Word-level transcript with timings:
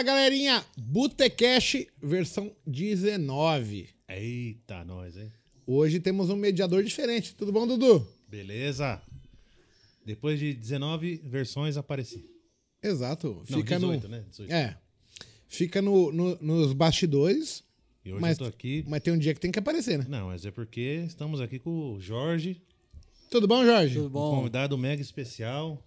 Fala 0.00 0.14
galerinha, 0.14 0.64
Botecash 0.78 1.86
versão 2.02 2.50
19. 2.66 3.86
Eita, 4.08 4.82
nós, 4.82 5.14
hein? 5.14 5.30
Hoje 5.66 6.00
temos 6.00 6.30
um 6.30 6.36
mediador 6.36 6.82
diferente. 6.82 7.34
Tudo 7.34 7.52
bom, 7.52 7.66
Dudu? 7.66 8.08
Beleza. 8.26 8.98
Depois 10.02 10.38
de 10.40 10.54
19 10.54 11.16
versões 11.26 11.76
apareci. 11.76 12.24
Exato. 12.82 13.44
Não, 13.50 13.58
Fica 13.58 13.74
18, 13.78 14.02
no. 14.04 14.08
né? 14.08 14.24
18. 14.30 14.50
É. 14.50 14.78
Fica 15.46 15.82
no, 15.82 16.10
no- 16.10 16.38
nos 16.40 16.72
bastidores, 16.72 17.62
E 18.02 18.10
hoje 18.10 18.22
mas, 18.22 18.38
eu 18.38 18.46
tô 18.46 18.48
aqui. 18.50 18.82
mas 18.88 19.02
tem 19.02 19.12
um 19.12 19.18
dia 19.18 19.34
que 19.34 19.40
tem 19.40 19.52
que 19.52 19.58
aparecer, 19.58 19.98
né? 19.98 20.06
Não, 20.08 20.28
mas 20.28 20.46
é 20.46 20.50
porque 20.50 21.04
estamos 21.06 21.42
aqui 21.42 21.58
com 21.58 21.92
o 21.92 22.00
Jorge, 22.00 22.62
Tudo 23.30 23.46
bom, 23.46 23.62
Jorge? 23.66 23.96
Tudo 23.96 24.06
um 24.06 24.10
bom? 24.12 24.36
convidado 24.36 24.78
mega 24.78 25.02
especial. 25.02 25.86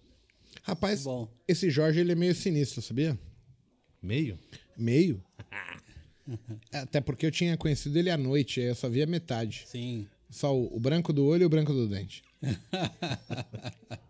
Rapaz, 0.62 1.04
esse 1.48 1.68
Jorge 1.68 1.98
ele 1.98 2.12
é 2.12 2.14
meio 2.14 2.32
sinistro, 2.34 2.80
sabia? 2.80 3.18
Meio? 4.04 4.38
Meio. 4.76 5.22
Até 6.72 7.00
porque 7.00 7.26
eu 7.26 7.30
tinha 7.30 7.56
conhecido 7.56 7.98
ele 7.98 8.10
à 8.10 8.16
noite, 8.16 8.60
aí 8.60 8.66
eu 8.66 8.74
só 8.74 8.88
via 8.88 9.06
metade. 9.06 9.64
Sim. 9.66 10.06
Só 10.30 10.54
o, 10.54 10.76
o 10.76 10.80
branco 10.80 11.12
do 11.12 11.24
olho 11.24 11.42
e 11.42 11.46
o 11.46 11.48
branco 11.48 11.72
do 11.72 11.88
dente. 11.88 12.22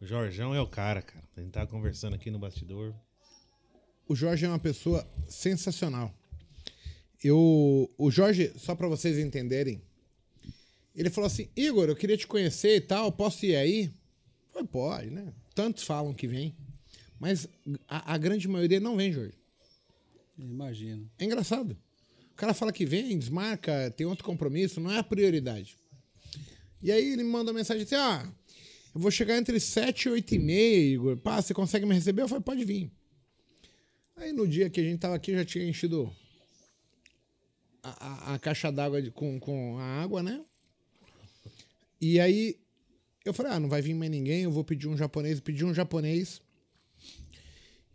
O 0.00 0.06
Jorjão 0.06 0.54
é 0.54 0.60
o 0.62 0.66
cara, 0.66 1.02
cara. 1.02 1.28
A 1.36 1.42
gente 1.42 1.52
tava 1.52 1.66
conversando 1.66 2.14
aqui 2.14 2.30
no 2.30 2.38
bastidor. 2.38 2.94
O 4.08 4.16
Jorge 4.16 4.46
é 4.46 4.48
uma 4.48 4.58
pessoa 4.58 5.06
sensacional. 5.28 6.10
Eu, 7.22 7.92
o 7.98 8.10
Jorge, 8.10 8.50
só 8.56 8.74
pra 8.74 8.88
vocês 8.88 9.18
entenderem, 9.18 9.82
ele 10.96 11.10
falou 11.10 11.26
assim: 11.26 11.50
Igor, 11.54 11.86
eu 11.86 11.94
queria 11.94 12.16
te 12.16 12.26
conhecer 12.26 12.76
e 12.76 12.80
tal, 12.80 13.12
posso 13.12 13.44
ir 13.44 13.54
aí? 13.56 13.92
Falei, 14.50 14.66
pode, 14.66 15.10
né? 15.10 15.34
Tantos 15.54 15.82
falam 15.82 16.14
que 16.14 16.26
vem, 16.26 16.56
mas 17.20 17.46
a, 17.86 18.14
a 18.14 18.18
grande 18.18 18.48
maioria 18.48 18.80
não 18.80 18.96
vem, 18.96 19.12
Jorge. 19.12 19.34
Imagino. 20.38 21.08
É 21.18 21.24
engraçado. 21.26 21.76
O 22.32 22.34
cara 22.34 22.54
fala 22.54 22.72
que 22.72 22.86
vem, 22.86 23.18
desmarca, 23.18 23.92
tem 23.94 24.06
outro 24.06 24.24
compromisso, 24.24 24.80
não 24.80 24.90
é 24.90 24.98
a 24.98 25.04
prioridade. 25.04 25.76
E 26.82 26.90
aí 26.90 27.12
ele 27.12 27.22
me 27.22 27.28
mandou 27.30 27.52
uma 27.52 27.58
mensagem 27.60 27.82
assim: 27.82 27.94
ah, 27.94 28.26
eu 28.94 29.00
vou 29.00 29.10
chegar 29.10 29.36
entre 29.36 29.60
7 29.60 30.04
e 30.06 30.08
8 30.12 30.34
e 30.34 30.38
meia, 30.38 30.94
Igor. 30.94 31.16
Pá, 31.18 31.42
você 31.42 31.52
consegue 31.52 31.84
me 31.84 31.94
receber? 31.94 32.22
Eu 32.22 32.28
falei, 32.28 32.42
pode 32.42 32.64
vir. 32.64 32.90
Aí 34.16 34.32
no 34.32 34.48
dia 34.48 34.70
que 34.70 34.80
a 34.80 34.84
gente 34.84 34.98
tava 34.98 35.14
aqui, 35.14 35.32
já 35.34 35.44
tinha 35.44 35.68
enchido 35.68 36.10
a, 37.82 38.06
a- 38.06 38.34
a 38.34 38.38
caixa 38.38 38.70
d'água 38.72 39.02
com, 39.10 39.38
com 39.38 39.78
a 39.78 39.84
água, 40.02 40.22
né? 40.22 40.42
E 42.00 42.18
aí 42.18 42.56
eu 43.26 43.34
falei, 43.34 43.52
ah, 43.52 43.60
não 43.60 43.68
vai 43.68 43.82
vir 43.82 43.92
mais 43.94 44.10
ninguém, 44.10 44.42
eu 44.44 44.50
vou 44.50 44.64
pedir 44.64 44.88
um 44.88 44.96
japonês, 44.96 45.38
pedi 45.40 45.64
um 45.66 45.74
japonês. 45.74 46.40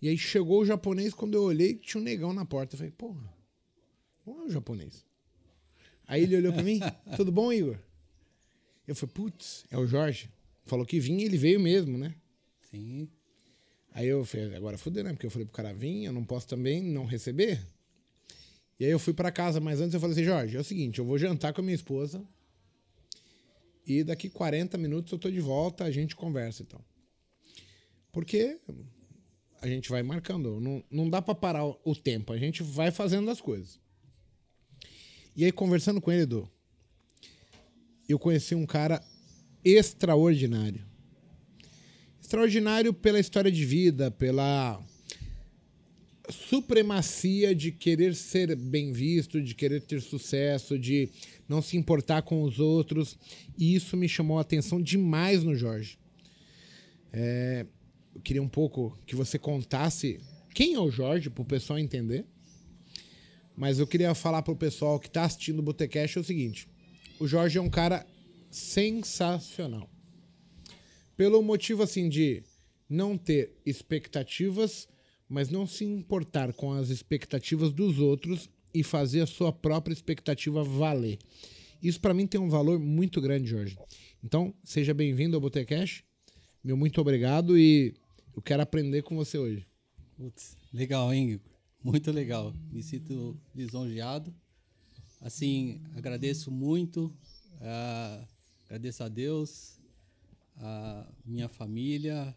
E 0.01 0.09
aí 0.09 0.17
chegou 0.17 0.61
o 0.61 0.65
japonês, 0.65 1.13
quando 1.13 1.35
eu 1.35 1.43
olhei, 1.43 1.75
tinha 1.75 1.99
um 2.01 2.03
negão 2.03 2.33
na 2.33 2.45
porta. 2.45 2.75
Eu 2.75 2.77
falei, 2.77 2.91
porra, 2.91 3.33
não 4.25 4.41
é 4.41 4.43
o 4.45 4.49
japonês. 4.49 5.05
Aí 6.07 6.23
ele 6.23 6.37
olhou 6.37 6.53
pra 6.53 6.63
mim, 6.63 6.79
tudo 7.15 7.31
bom, 7.31 7.52
Igor? 7.52 7.77
Eu 8.87 8.95
falei, 8.95 9.13
putz, 9.13 9.65
é 9.71 9.77
o 9.77 9.87
Jorge. 9.87 10.29
Falou 10.65 10.85
que 10.85 10.99
vinha, 10.99 11.25
ele 11.25 11.37
veio 11.37 11.59
mesmo, 11.59 11.97
né? 11.97 12.15
Sim. 12.69 13.09
Aí 13.91 14.07
eu 14.07 14.25
falei, 14.25 14.55
agora 14.55 14.77
fudeu, 14.77 15.03
né? 15.03 15.13
Porque 15.13 15.25
eu 15.25 15.31
falei 15.31 15.45
pro 15.45 15.55
cara 15.55 15.73
vir, 15.73 16.05
eu 16.05 16.13
não 16.13 16.23
posso 16.23 16.47
também 16.47 16.83
não 16.83 17.05
receber. 17.05 17.65
E 18.80 18.85
aí 18.85 18.91
eu 18.91 18.99
fui 18.99 19.13
pra 19.13 19.31
casa, 19.31 19.59
mas 19.59 19.80
antes 19.80 19.93
eu 19.93 19.99
falei 19.99 20.13
assim, 20.13 20.25
Jorge, 20.25 20.57
é 20.57 20.59
o 20.59 20.63
seguinte, 20.63 20.99
eu 20.99 21.05
vou 21.05 21.17
jantar 21.17 21.53
com 21.53 21.61
a 21.61 21.63
minha 21.63 21.75
esposa 21.75 22.21
e 23.85 24.03
daqui 24.03 24.30
40 24.30 24.77
minutos 24.77 25.11
eu 25.11 25.19
tô 25.19 25.30
de 25.30 25.39
volta, 25.39 25.83
a 25.83 25.91
gente 25.91 26.15
conversa 26.15 26.63
então. 26.63 26.83
Porque 28.11 28.59
a 29.66 29.69
gente 29.69 29.89
vai 29.89 30.03
marcando, 30.03 30.59
não, 30.59 30.83
não 30.91 31.09
dá 31.09 31.21
pra 31.21 31.33
parar 31.33 31.66
o 31.66 31.95
tempo, 31.95 32.31
a 32.31 32.38
gente 32.38 32.61
vai 32.61 32.91
fazendo 32.91 33.30
as 33.31 33.41
coisas. 33.41 33.80
E 35.35 35.44
aí 35.44 35.52
conversando 35.52 35.99
com 35.99 36.11
ele, 36.11 36.21
Edu, 36.21 36.49
eu 38.08 38.20
conheci 38.20 38.53
um 38.53 38.65
cara 38.65 39.03
extraordinário 39.64 40.86
extraordinário 42.26 42.93
pela 42.93 43.20
história 43.20 43.52
de 43.52 43.64
vida, 43.64 44.09
pela 44.09 44.83
supremacia 46.30 47.53
de 47.53 47.71
querer 47.71 48.15
ser 48.15 48.55
bem 48.55 48.92
visto, 48.92 49.39
de 49.39 49.53
querer 49.53 49.82
ter 49.82 50.02
sucesso, 50.02 50.77
de 50.77 51.08
não 51.47 51.61
se 51.61 51.77
importar 51.77 52.23
com 52.23 52.42
os 52.42 52.59
outros. 52.59 53.15
E 53.58 53.76
isso 53.76 53.95
me 53.95 54.09
chamou 54.09 54.39
a 54.39 54.42
atenção 54.42 54.82
demais 54.82 55.43
no 55.43 55.55
Jorge. 55.55 55.99
É, 57.14 57.65
eu 58.15 58.21
queria 58.21 58.42
um 58.42 58.49
pouco 58.49 58.98
que 59.05 59.15
você 59.15 59.37
contasse 59.37 60.20
quem 60.53 60.73
é 60.73 60.80
o 60.80 60.89
Jorge, 60.89 61.30
para 61.30 61.42
o 61.42 61.45
pessoal 61.45 61.77
entender. 61.77 62.26
Mas 63.55 63.77
eu 63.77 63.86
queria 63.86 64.15
falar 64.15 64.42
para 64.42 64.53
o 64.53 64.58
pessoal 64.58 64.99
que 64.99 65.08
está 65.08 65.26
assistindo 65.26 65.59
o 65.59 65.64
Botecast 65.64 66.17
o 66.20 66.23
seguinte: 66.23 66.67
o 67.20 67.27
Jorge 67.27 67.58
é 67.58 67.61
um 67.61 67.70
cara 67.70 68.05
sensacional 68.49 69.89
pelo 71.17 71.42
motivo 71.42 71.83
assim 71.83 72.09
de 72.09 72.43
não 72.89 73.17
ter 73.17 73.53
expectativas, 73.65 74.87
mas 75.27 75.49
não 75.49 75.65
se 75.65 75.83
importar 75.83 76.53
com 76.53 76.71
as 76.73 76.89
expectativas 76.89 77.73
dos 77.73 77.99
outros 77.99 78.49
e 78.73 78.83
fazer 78.83 79.21
a 79.21 79.27
sua 79.27 79.52
própria 79.52 79.93
expectativa 79.93 80.64
valer. 80.64 81.17
Isso 81.82 81.99
pra 81.99 82.14
mim 82.14 82.27
tem 82.27 82.39
um 82.39 82.49
valor 82.49 82.80
muito 82.80 83.21
grande, 83.21 83.49
Jorge. 83.49 83.77
Então, 84.23 84.53
seja 84.64 84.93
bem-vindo 84.93 85.36
ao 85.36 85.42
Botecash. 85.42 86.03
Meu 86.64 86.76
muito 86.76 86.99
obrigado 86.99 87.58
e 87.58 87.95
eu 88.35 88.41
quero 88.41 88.61
aprender 88.61 89.01
com 89.01 89.15
você 89.15 89.37
hoje. 89.37 89.65
Putz, 90.17 90.57
legal, 90.73 91.13
hein, 91.13 91.31
Igor? 91.31 91.51
Muito 91.81 92.11
legal. 92.11 92.53
Me 92.69 92.83
sinto 92.83 93.39
lisonjeado. 93.55 94.35
Assim, 95.21 95.81
agradeço 95.95 96.51
muito. 96.51 97.15
ah, 97.61 98.27
agradeço 98.65 99.03
a 99.03 99.07
Deus, 99.07 99.79
a 100.57 101.07
minha 101.25 101.47
família, 101.47 102.35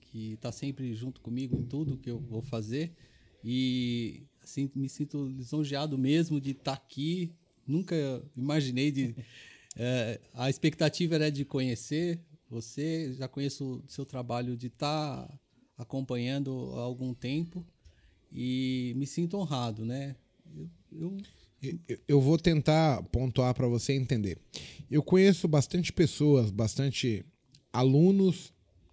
que 0.00 0.32
está 0.32 0.50
sempre 0.50 0.94
junto 0.94 1.20
comigo 1.20 1.54
em 1.56 1.66
tudo 1.66 1.98
que 1.98 2.10
eu 2.10 2.18
vou 2.18 2.40
fazer. 2.40 2.92
E, 3.44 4.22
assim, 4.42 4.70
me 4.74 4.88
sinto 4.88 5.26
lisonjeado 5.28 5.98
mesmo 5.98 6.40
de 6.40 6.52
estar 6.52 6.72
aqui. 6.72 7.34
Nunca 7.66 7.94
imaginei 8.34 8.90
de... 8.90 9.14
eh, 9.76 10.18
a 10.32 10.48
expectativa 10.48 11.14
era 11.14 11.30
de 11.30 11.44
conhecer 11.44 12.18
você, 12.50 13.12
já 13.14 13.28
conheço 13.28 13.82
o 13.86 13.88
seu 13.90 14.04
trabalho 14.04 14.56
de 14.56 14.66
estar 14.66 15.28
acompanhando 15.78 16.72
há 16.76 16.80
algum 16.80 17.14
tempo 17.14 17.64
e 18.32 18.92
me 18.96 19.06
sinto 19.06 19.36
honrado, 19.38 19.84
né? 19.84 20.16
Eu, 20.56 20.68
eu- 20.92 21.16
Eu- 21.88 21.98
Eu 22.08 22.20
vou 22.22 22.38
tentar 22.38 23.02
pontuar 23.04 23.54
para 23.54 23.68
você 23.68 23.92
entender. 23.92 24.38
Eu 24.90 25.02
conheço 25.02 25.46
bastante 25.46 25.92
pessoas, 25.92 26.50
bastante 26.50 27.22
alunos 27.72 28.52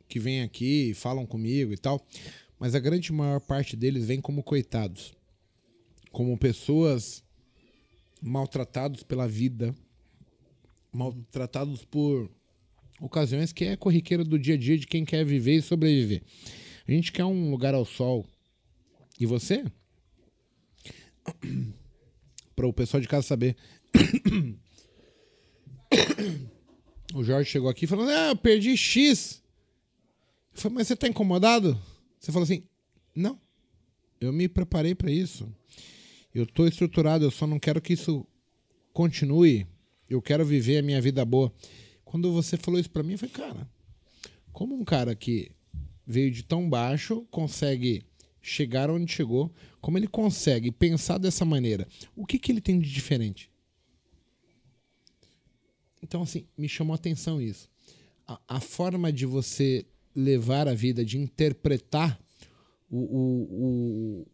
que 0.09 0.19
vêm 0.19 0.41
aqui 0.41 0.93
falam 0.93 1.25
comigo 1.25 1.71
e 1.73 1.77
tal, 1.77 2.05
mas 2.59 2.75
a 2.75 2.79
grande 2.79 3.11
maior 3.13 3.39
parte 3.39 3.75
deles 3.77 4.05
vem 4.05 4.19
como 4.21 4.43
coitados, 4.43 5.13
como 6.11 6.37
pessoas 6.37 7.23
maltratados 8.21 9.01
pela 9.03 9.27
vida, 9.29 9.73
maltratados 10.91 11.83
por 11.85 12.29
ocasiões 12.99 13.51
que 13.51 13.65
é 13.65 13.75
corriqueira 13.75 14.23
do 14.23 14.39
dia 14.39 14.55
a 14.55 14.57
dia 14.57 14.77
de 14.77 14.87
quem 14.87 15.05
quer 15.05 15.25
viver 15.25 15.57
e 15.57 15.61
sobreviver. 15.61 16.23
A 16.87 16.91
gente 16.91 17.11
quer 17.11 17.25
um 17.25 17.51
lugar 17.51 17.73
ao 17.73 17.85
sol. 17.85 18.25
E 19.19 19.25
você? 19.25 19.65
para 22.55 22.67
o 22.67 22.73
pessoal 22.73 23.01
de 23.01 23.07
casa 23.07 23.27
saber. 23.27 23.55
o 27.13 27.23
Jorge 27.23 27.49
chegou 27.49 27.69
aqui 27.69 27.85
falando: 27.85 28.09
Ah, 28.09 28.29
eu 28.29 28.35
perdi 28.35 28.75
X. 28.75 29.43
Eu 30.53 30.61
falei, 30.61 30.77
mas 30.77 30.87
você 30.87 30.95
tá 30.95 31.07
incomodado? 31.07 31.79
Você 32.19 32.31
falou 32.31 32.43
assim: 32.43 32.63
Não, 33.15 33.39
eu 34.19 34.33
me 34.33 34.47
preparei 34.47 34.95
para 34.95 35.11
isso. 35.11 35.47
Eu 36.33 36.45
tô 36.45 36.67
estruturado, 36.67 37.25
eu 37.25 37.31
só 37.31 37.45
não 37.47 37.59
quero 37.59 37.81
que 37.81 37.93
isso 37.93 38.25
continue. 38.93 39.67
Eu 40.09 40.21
quero 40.21 40.45
viver 40.45 40.77
a 40.77 40.81
minha 40.81 41.01
vida 41.01 41.25
boa. 41.25 41.53
Quando 42.07 42.31
você 42.31 42.55
falou 42.55 42.79
isso 42.79 42.89
para 42.89 43.03
mim, 43.03 43.13
eu 43.13 43.19
falei, 43.19 43.33
cara, 43.33 43.69
como 44.53 44.73
um 44.73 44.85
cara 44.85 45.13
que 45.13 45.51
veio 46.05 46.31
de 46.31 46.41
tão 46.41 46.69
baixo 46.69 47.27
consegue 47.29 48.01
chegar 48.41 48.89
onde 48.89 49.11
chegou, 49.11 49.53
como 49.81 49.97
ele 49.97 50.07
consegue 50.07 50.71
pensar 50.71 51.17
dessa 51.17 51.43
maneira? 51.43 51.85
O 52.15 52.25
que, 52.25 52.39
que 52.39 52.49
ele 52.49 52.61
tem 52.61 52.79
de 52.79 52.89
diferente? 52.89 53.51
Então, 56.01 56.21
assim, 56.21 56.47
me 56.57 56.69
chamou 56.69 56.93
a 56.93 56.95
atenção 56.95 57.41
isso. 57.41 57.69
A, 58.25 58.39
a 58.47 58.59
forma 58.61 59.11
de 59.11 59.25
você 59.25 59.85
levar 60.15 60.69
a 60.69 60.73
vida, 60.73 61.03
de 61.03 61.17
interpretar 61.17 62.17
o, 62.89 62.99
o, 62.99 64.21
o, 64.21 64.27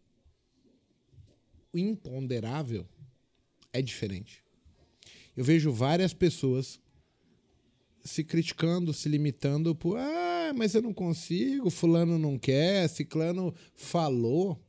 o 1.72 1.78
imponderável 1.78 2.86
é 3.72 3.82
diferente. 3.82 4.44
Eu 5.36 5.44
vejo 5.44 5.72
várias 5.72 6.14
pessoas 6.14 6.80
se 8.04 8.22
criticando, 8.22 8.92
se 8.92 9.08
limitando 9.08 9.74
por 9.74 9.96
ah, 9.98 10.52
mas 10.54 10.74
eu 10.74 10.82
não 10.82 10.92
consigo, 10.92 11.70
fulano 11.70 12.18
não 12.18 12.38
quer, 12.38 12.86
ciclano 12.88 13.54
falou. 13.74 14.62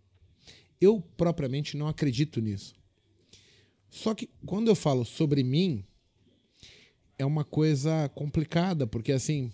Eu 0.79 1.01
propriamente 1.17 1.75
não 1.75 1.87
acredito 1.87 2.39
nisso. 2.39 2.73
Só 3.89 4.13
que 4.13 4.29
quando 4.45 4.69
eu 4.69 4.75
falo 4.75 5.03
sobre 5.03 5.43
mim, 5.43 5.83
é 7.17 7.25
uma 7.25 7.43
coisa 7.43 8.09
complicada, 8.09 8.87
porque 8.87 9.11
assim, 9.11 9.51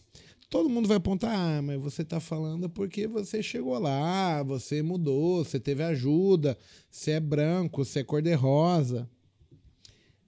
todo 0.50 0.70
mundo 0.70 0.88
vai 0.88 0.98
apontar, 0.98 1.36
ah, 1.36 1.62
mas 1.62 1.82
você 1.82 2.04
está 2.04 2.20
falando 2.20 2.70
porque 2.70 3.08
você 3.08 3.42
chegou 3.42 3.78
lá, 3.80 4.44
você 4.44 4.84
mudou, 4.84 5.44
você 5.44 5.60
teve 5.60 5.84
ajuda, 5.84 6.58
você 6.90 7.12
é 7.12 7.20
branco, 7.20 7.84
você 7.84 8.00
é 8.00 8.04
cor-de-rosa. 8.04 9.10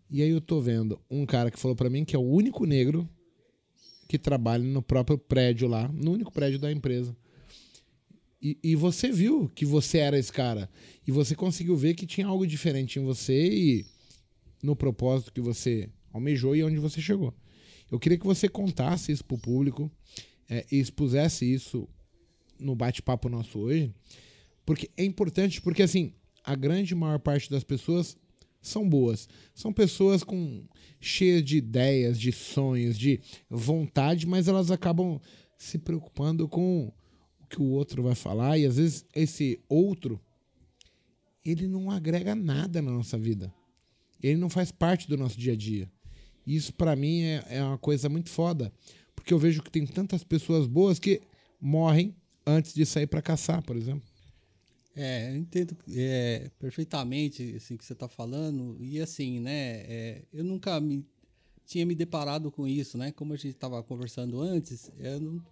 E 0.09 0.21
aí 0.21 0.29
eu 0.29 0.41
tô 0.41 0.59
vendo 0.59 0.99
um 1.09 1.25
cara 1.25 1.51
que 1.51 1.59
falou 1.59 1.75
para 1.75 1.89
mim 1.89 2.05
que 2.05 2.15
é 2.15 2.19
o 2.19 2.21
único 2.21 2.65
negro 2.65 3.07
que 4.07 4.17
trabalha 4.17 4.63
no 4.63 4.81
próprio 4.81 5.17
prédio 5.17 5.67
lá, 5.67 5.87
no 5.87 6.11
único 6.11 6.31
prédio 6.31 6.59
da 6.59 6.71
empresa. 6.71 7.15
E, 8.41 8.57
e, 8.61 8.75
você 8.75 9.09
viu 9.09 9.49
que 9.55 9.65
você 9.65 9.99
era 9.99 10.19
esse 10.19 10.31
cara. 10.31 10.69
E 11.07 11.11
você 11.11 11.33
conseguiu 11.33 11.77
ver 11.77 11.93
que 11.93 12.05
tinha 12.05 12.27
algo 12.27 12.45
diferente 12.45 12.99
em 12.99 13.03
você 13.03 13.47
e 13.49 13.85
no 14.61 14.75
propósito 14.75 15.31
que 15.31 15.39
você 15.39 15.89
almejou 16.11 16.53
e 16.53 16.63
onde 16.63 16.77
você 16.77 17.01
chegou. 17.01 17.33
Eu 17.89 17.97
queria 17.97 18.17
que 18.17 18.25
você 18.25 18.49
contasse 18.49 19.13
isso 19.13 19.23
pro 19.23 19.37
público 19.37 19.89
é, 20.49 20.65
e 20.69 20.77
expusesse 20.77 21.51
isso 21.51 21.87
no 22.59 22.75
bate-papo 22.75 23.29
nosso 23.29 23.59
hoje, 23.59 23.93
porque 24.65 24.89
é 24.97 25.03
importante, 25.03 25.61
porque 25.61 25.83
assim, 25.83 26.13
a 26.43 26.55
grande 26.55 26.93
maior 26.93 27.19
parte 27.19 27.49
das 27.49 27.63
pessoas 27.63 28.17
são 28.63 28.87
boas. 28.87 29.27
São 29.53 29.71
pessoas 29.71 30.23
com 30.23 30.65
cheias 30.99 31.43
de 31.43 31.57
ideias, 31.57 32.19
de 32.19 32.31
sonhos, 32.31 32.97
de 32.97 33.19
vontade, 33.49 34.25
mas 34.25 34.47
elas 34.47 34.71
acabam 34.71 35.19
se 35.57 35.77
preocupando 35.77 36.47
com 36.47 36.91
o 37.41 37.47
que 37.47 37.61
o 37.61 37.65
outro 37.65 38.01
vai 38.01 38.15
falar 38.15 38.57
e 38.57 38.65
às 38.65 38.77
vezes 38.77 39.05
esse 39.13 39.61
outro 39.69 40.19
ele 41.45 41.67
não 41.67 41.91
agrega 41.91 42.33
nada 42.33 42.81
na 42.81 42.91
nossa 42.91 43.17
vida. 43.17 43.53
Ele 44.21 44.37
não 44.37 44.49
faz 44.49 44.71
parte 44.71 45.09
do 45.09 45.17
nosso 45.17 45.37
dia 45.37 45.53
a 45.53 45.55
dia. 45.55 45.91
Isso 46.47 46.73
para 46.73 46.95
mim 46.95 47.21
é, 47.21 47.45
é 47.49 47.63
uma 47.63 47.77
coisa 47.77 48.07
muito 48.07 48.29
foda, 48.29 48.71
porque 49.13 49.33
eu 49.33 49.39
vejo 49.39 49.61
que 49.61 49.69
tem 49.69 49.85
tantas 49.85 50.23
pessoas 50.23 50.67
boas 50.67 50.99
que 50.99 51.21
morrem 51.59 52.15
antes 52.45 52.73
de 52.73 52.85
sair 52.85 53.07
para 53.07 53.21
caçar, 53.21 53.61
por 53.61 53.75
exemplo. 53.75 54.12
É, 54.95 55.31
eu 55.31 55.37
entendo 55.37 55.75
é, 55.89 56.51
perfeitamente 56.59 57.55
assim 57.55 57.75
que 57.75 57.83
você 57.83 57.93
está 57.93 58.07
falando 58.07 58.77
e 58.79 58.99
assim, 58.99 59.39
né? 59.39 59.81
É, 59.87 60.21
eu 60.31 60.43
nunca 60.43 60.79
me 60.79 61.05
tinha 61.65 61.85
me 61.85 61.95
deparado 61.95 62.51
com 62.51 62.67
isso, 62.67 62.97
né? 62.97 63.11
Como 63.11 63.33
a 63.33 63.35
gente 63.35 63.55
estava 63.55 63.81
conversando 63.81 64.39
antes, 64.39 64.91
eu 64.99 65.19
não, 65.19 65.43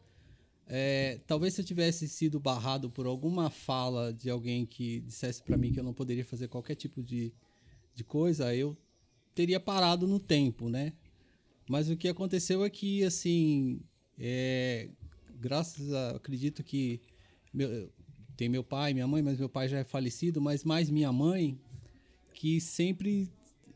é, 0.67 1.19
talvez 1.27 1.53
se 1.53 1.61
eu 1.61 1.65
tivesse 1.65 2.07
sido 2.07 2.39
barrado 2.39 2.89
por 2.89 3.05
alguma 3.05 3.49
fala 3.49 4.13
de 4.13 4.29
alguém 4.29 4.65
que 4.65 5.01
dissesse 5.01 5.41
para 5.44 5.57
mim 5.57 5.71
que 5.73 5.79
eu 5.79 5.83
não 5.83 5.94
poderia 5.94 6.23
fazer 6.23 6.47
qualquer 6.47 6.75
tipo 6.75 7.01
de, 7.03 7.33
de 7.94 8.03
coisa, 8.03 8.55
eu 8.55 8.77
teria 9.35 9.59
parado 9.59 10.07
no 10.07 10.19
tempo, 10.19 10.69
né? 10.69 10.94
Mas 11.67 11.89
o 11.89 11.97
que 11.97 12.07
aconteceu 12.07 12.63
é 12.63 12.69
que, 12.69 13.03
assim, 13.03 13.81
é, 14.17 14.89
graças 15.39 15.91
a, 15.91 16.11
acredito 16.11 16.63
que 16.63 17.01
meu, 17.53 17.91
tem 18.41 18.49
meu 18.49 18.63
pai, 18.63 18.91
minha 18.91 19.07
mãe, 19.07 19.21
mas 19.21 19.38
meu 19.38 19.47
pai 19.47 19.69
já 19.69 19.77
é 19.77 19.83
falecido, 19.83 20.41
mas 20.41 20.63
mais 20.63 20.89
minha 20.89 21.13
mãe, 21.13 21.59
que 22.33 22.59
sempre 22.59 23.29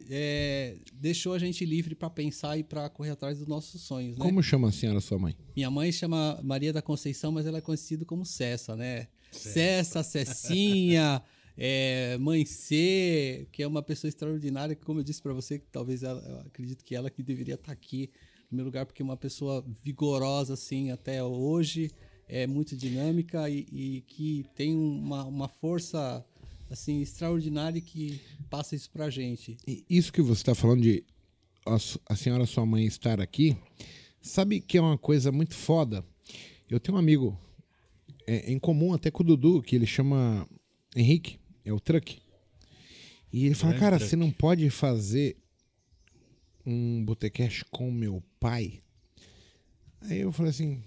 é, 0.09 0.77
deixou 0.91 1.33
a 1.33 1.37
gente 1.37 1.63
livre 1.63 1.93
para 1.93 2.09
pensar 2.09 2.57
e 2.57 2.63
para 2.63 2.89
correr 2.89 3.11
atrás 3.11 3.37
dos 3.37 3.47
nossos 3.47 3.79
sonhos. 3.83 4.17
Né? 4.17 4.25
Como 4.25 4.41
chama 4.41 4.69
a 4.69 4.71
senhora 4.71 4.99
sua 4.99 5.19
mãe? 5.19 5.35
Minha 5.55 5.69
mãe 5.69 5.91
chama 5.91 6.39
Maria 6.43 6.73
da 6.73 6.81
Conceição, 6.81 7.31
mas 7.31 7.45
ela 7.45 7.59
é 7.59 7.61
conhecida 7.61 8.05
como 8.05 8.25
Cessa, 8.25 8.75
né? 8.75 9.07
Cessa, 9.31 10.01
Cessinha, 10.01 11.21
é, 11.55 12.17
Mãe 12.17 12.43
C, 12.43 13.47
que 13.51 13.61
é 13.61 13.67
uma 13.67 13.83
pessoa 13.83 14.09
extraordinária, 14.09 14.73
que, 14.73 14.83
como 14.83 14.99
eu 14.99 15.03
disse 15.03 15.21
para 15.21 15.33
você, 15.33 15.59
que 15.59 15.67
talvez 15.71 16.01
ela, 16.01 16.19
eu 16.27 16.39
acredito 16.39 16.83
que 16.83 16.95
ela 16.95 17.11
que 17.11 17.21
deveria 17.21 17.53
estar 17.53 17.67
tá 17.67 17.71
aqui 17.71 18.09
no 18.49 18.55
meu 18.55 18.65
lugar, 18.65 18.87
porque 18.87 19.03
é 19.03 19.05
uma 19.05 19.15
pessoa 19.15 19.63
vigorosa 19.83 20.55
assim 20.55 20.89
até 20.89 21.23
hoje 21.23 21.91
é 22.27 22.47
muito 22.47 22.75
dinâmica 22.75 23.49
e, 23.49 23.65
e 23.71 24.01
que 24.07 24.45
tem 24.55 24.75
uma, 24.75 25.23
uma 25.25 25.47
força 25.47 26.25
assim 26.69 27.01
extraordinária 27.01 27.79
que 27.79 28.19
passa 28.49 28.75
isso 28.75 28.89
pra 28.89 29.09
gente. 29.09 29.57
E 29.67 29.85
isso 29.89 30.11
que 30.11 30.21
você 30.21 30.41
está 30.41 30.55
falando 30.55 30.81
de 30.81 31.03
a, 31.65 31.75
a, 32.09 32.15
senhora 32.15 32.45
sua 32.45 32.65
mãe 32.65 32.85
estar 32.85 33.19
aqui, 33.21 33.55
sabe 34.21 34.59
que 34.59 34.77
é 34.77 34.81
uma 34.81 34.97
coisa 34.97 35.31
muito 35.31 35.55
foda. 35.55 36.03
Eu 36.69 36.79
tenho 36.79 36.95
um 36.95 36.99
amigo 36.99 37.39
é, 38.27 38.51
em 38.51 38.59
comum 38.59 38.93
até 38.93 39.11
com 39.11 39.23
o 39.23 39.25
Dudu, 39.25 39.61
que 39.61 39.75
ele 39.75 39.85
chama 39.85 40.47
Henrique, 40.95 41.39
é 41.63 41.71
o 41.71 41.79
Truck. 41.79 42.19
E 43.31 43.45
ele 43.45 43.55
fala, 43.55 43.75
é, 43.75 43.79
cara, 43.79 43.99
você 43.99 44.15
não 44.15 44.31
pode 44.31 44.69
fazer 44.69 45.37
um 46.65 47.03
botecash 47.03 47.63
com 47.69 47.91
meu 47.91 48.23
pai? 48.39 48.81
Aí 50.01 50.21
eu 50.21 50.31
falei 50.31 50.51
assim, 50.51 50.81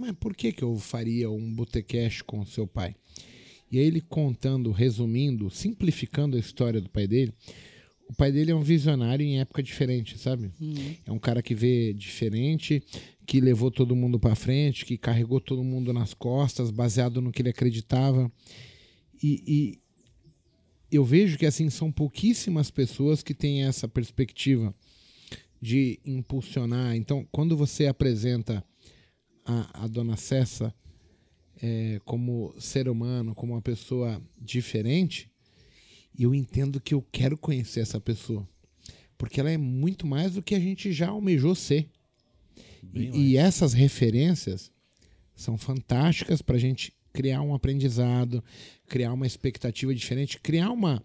mas 0.00 0.12
por 0.12 0.34
que, 0.34 0.50
que 0.50 0.62
eu 0.62 0.76
faria 0.78 1.30
um 1.30 1.52
botecash 1.52 2.22
com 2.22 2.44
seu 2.46 2.66
pai? 2.66 2.96
E 3.70 3.78
aí 3.78 3.84
ele 3.84 4.00
contando, 4.00 4.72
resumindo, 4.72 5.50
simplificando 5.50 6.38
a 6.38 6.40
história 6.40 6.80
do 6.80 6.88
pai 6.88 7.06
dele, 7.06 7.34
o 8.08 8.14
pai 8.14 8.32
dele 8.32 8.50
é 8.50 8.54
um 8.54 8.62
visionário 8.62 9.24
em 9.24 9.40
época 9.40 9.62
diferente, 9.62 10.18
sabe? 10.18 10.50
Uhum. 10.58 10.96
É 11.04 11.12
um 11.12 11.18
cara 11.18 11.42
que 11.42 11.54
vê 11.54 11.92
diferente, 11.92 12.82
que 13.26 13.42
levou 13.42 13.70
todo 13.70 13.94
mundo 13.94 14.18
para 14.18 14.34
frente, 14.34 14.86
que 14.86 14.96
carregou 14.96 15.38
todo 15.38 15.62
mundo 15.62 15.92
nas 15.92 16.14
costas, 16.14 16.70
baseado 16.70 17.20
no 17.20 17.30
que 17.30 17.42
ele 17.42 17.50
acreditava. 17.50 18.32
E, 19.22 19.44
e 19.46 19.78
eu 20.90 21.04
vejo 21.04 21.36
que 21.36 21.46
assim 21.46 21.68
são 21.68 21.92
pouquíssimas 21.92 22.70
pessoas 22.70 23.22
que 23.22 23.34
têm 23.34 23.64
essa 23.64 23.86
perspectiva 23.86 24.74
de 25.60 26.00
impulsionar. 26.06 26.96
Então, 26.96 27.28
quando 27.30 27.54
você 27.54 27.86
apresenta 27.86 28.64
a, 29.50 29.84
a 29.84 29.86
dona 29.86 30.16
Cessa 30.16 30.74
é, 31.62 32.00
como 32.04 32.54
ser 32.58 32.88
humano, 32.88 33.34
como 33.34 33.52
uma 33.52 33.62
pessoa 33.62 34.22
diferente, 34.40 35.30
eu 36.18 36.34
entendo 36.34 36.80
que 36.80 36.94
eu 36.94 37.04
quero 37.12 37.36
conhecer 37.36 37.80
essa 37.80 38.00
pessoa. 38.00 38.48
Porque 39.18 39.40
ela 39.40 39.50
é 39.50 39.58
muito 39.58 40.06
mais 40.06 40.34
do 40.34 40.42
que 40.42 40.54
a 40.54 40.60
gente 40.60 40.92
já 40.92 41.08
almejou 41.08 41.54
ser. 41.54 41.88
E, 42.94 43.32
e, 43.32 43.36
essas 43.36 43.74
referências 43.74 44.72
são 45.34 45.58
fantásticas 45.58 46.40
para 46.40 46.56
a 46.56 46.58
gente 46.58 46.94
criar 47.12 47.42
um 47.42 47.54
aprendizado, 47.54 48.42
criar 48.86 49.12
uma 49.12 49.26
expectativa 49.26 49.94
diferente, 49.94 50.40
criar 50.40 50.70
uma 50.70 51.02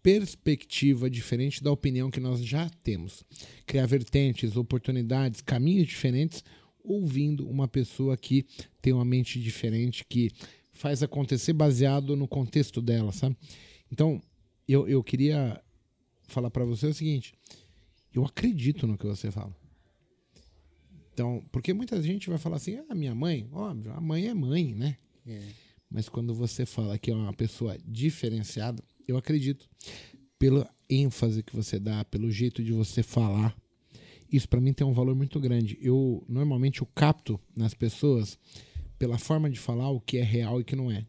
perspectiva 0.00 1.10
diferente 1.10 1.62
da 1.62 1.72
opinião 1.72 2.10
que 2.10 2.20
nós 2.20 2.44
já 2.44 2.70
temos. 2.84 3.24
Criar 3.66 3.86
vertentes, 3.86 4.56
oportunidades, 4.56 5.40
caminhos 5.40 5.88
diferentes 5.88 6.44
ouvindo 6.88 7.48
uma 7.48 7.68
pessoa 7.68 8.16
que 8.16 8.46
tem 8.80 8.92
uma 8.92 9.04
mente 9.04 9.40
diferente, 9.40 10.04
que 10.08 10.30
faz 10.72 11.02
acontecer 11.02 11.52
baseado 11.52 12.16
no 12.16 12.28
contexto 12.28 12.80
dela, 12.80 13.12
sabe? 13.12 13.36
Então, 13.90 14.22
eu, 14.66 14.88
eu 14.88 15.02
queria 15.02 15.60
falar 16.28 16.50
para 16.50 16.64
você 16.64 16.86
o 16.86 16.94
seguinte: 16.94 17.34
eu 18.14 18.24
acredito 18.24 18.86
no 18.86 18.96
que 18.96 19.06
você 19.06 19.30
fala. 19.30 19.54
Então, 21.12 21.44
porque 21.50 21.74
muita 21.74 22.00
gente 22.00 22.28
vai 22.28 22.38
falar 22.38 22.56
assim: 22.56 22.78
ah, 22.88 22.94
minha 22.94 23.14
mãe, 23.14 23.48
óbvio, 23.52 23.92
a 23.92 24.00
mãe 24.00 24.28
é 24.28 24.34
mãe, 24.34 24.74
né? 24.74 24.96
É. 25.26 25.40
Mas 25.90 26.08
quando 26.08 26.34
você 26.34 26.66
fala 26.66 26.98
que 26.98 27.10
é 27.10 27.14
uma 27.14 27.32
pessoa 27.32 27.76
diferenciada, 27.84 28.82
eu 29.06 29.16
acredito. 29.16 29.68
Pela 30.38 30.70
ênfase 30.88 31.42
que 31.42 31.56
você 31.56 31.80
dá, 31.80 32.04
pelo 32.04 32.30
jeito 32.30 32.62
de 32.62 32.72
você 32.72 33.02
falar, 33.02 33.56
isso 34.30 34.48
para 34.48 34.60
mim 34.60 34.72
tem 34.72 34.86
um 34.86 34.92
valor 34.92 35.14
muito 35.14 35.40
grande. 35.40 35.78
Eu 35.80 36.24
normalmente 36.28 36.80
eu 36.80 36.86
capto 36.94 37.40
nas 37.56 37.74
pessoas 37.74 38.38
pela 38.98 39.18
forma 39.18 39.48
de 39.48 39.58
falar 39.58 39.90
o 39.90 40.00
que 40.00 40.18
é 40.18 40.22
real 40.22 40.60
e 40.60 40.64
que 40.64 40.76
não 40.76 40.90
é, 40.90 41.06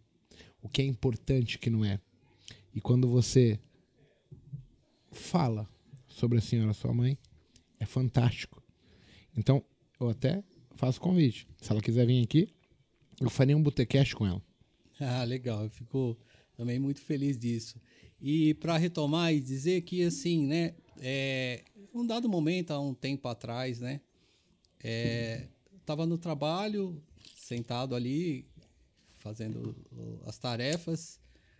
o 0.61 0.69
que 0.69 0.81
é 0.81 0.85
importante 0.85 1.55
e 1.55 1.57
que 1.57 1.69
não 1.69 1.83
é. 1.83 1.99
E 2.73 2.79
quando 2.79 3.07
você 3.07 3.59
fala 5.11 5.67
sobre 6.07 6.37
a 6.37 6.41
senhora 6.41 6.73
sua 6.73 6.93
mãe, 6.93 7.17
é 7.79 7.85
fantástico. 7.85 8.61
Então, 9.35 9.63
eu 9.99 10.09
até 10.09 10.43
faço 10.75 10.99
convite. 10.99 11.47
Se 11.61 11.71
ela 11.71 11.81
quiser 11.81 12.05
vir 12.05 12.23
aqui, 12.23 12.49
eu 13.19 13.29
faria 13.29 13.57
um 13.57 13.63
botecast 13.63 14.15
com 14.15 14.25
ela. 14.25 14.41
Ah, 14.99 15.23
legal. 15.23 15.63
Eu 15.63 15.69
fico 15.69 16.17
também 16.55 16.77
muito 16.77 17.01
feliz 17.01 17.37
disso. 17.37 17.79
E 18.21 18.53
para 18.55 18.77
retomar 18.77 19.33
e 19.33 19.39
dizer 19.39 19.81
que, 19.81 20.03
assim, 20.03 20.45
né, 20.45 20.73
é, 20.99 21.63
um 21.93 22.05
dado 22.05 22.27
momento, 22.27 22.71
há 22.71 22.79
um 22.79 22.93
tempo 22.93 23.27
atrás, 23.27 23.79
né? 23.79 24.01
É, 24.83 25.47
tava 25.85 26.05
no 26.05 26.17
trabalho, 26.17 27.01
sentado 27.35 27.95
ali, 27.95 28.45
fazendo 29.17 29.75
as 30.25 30.37
tarefas, 30.37 31.19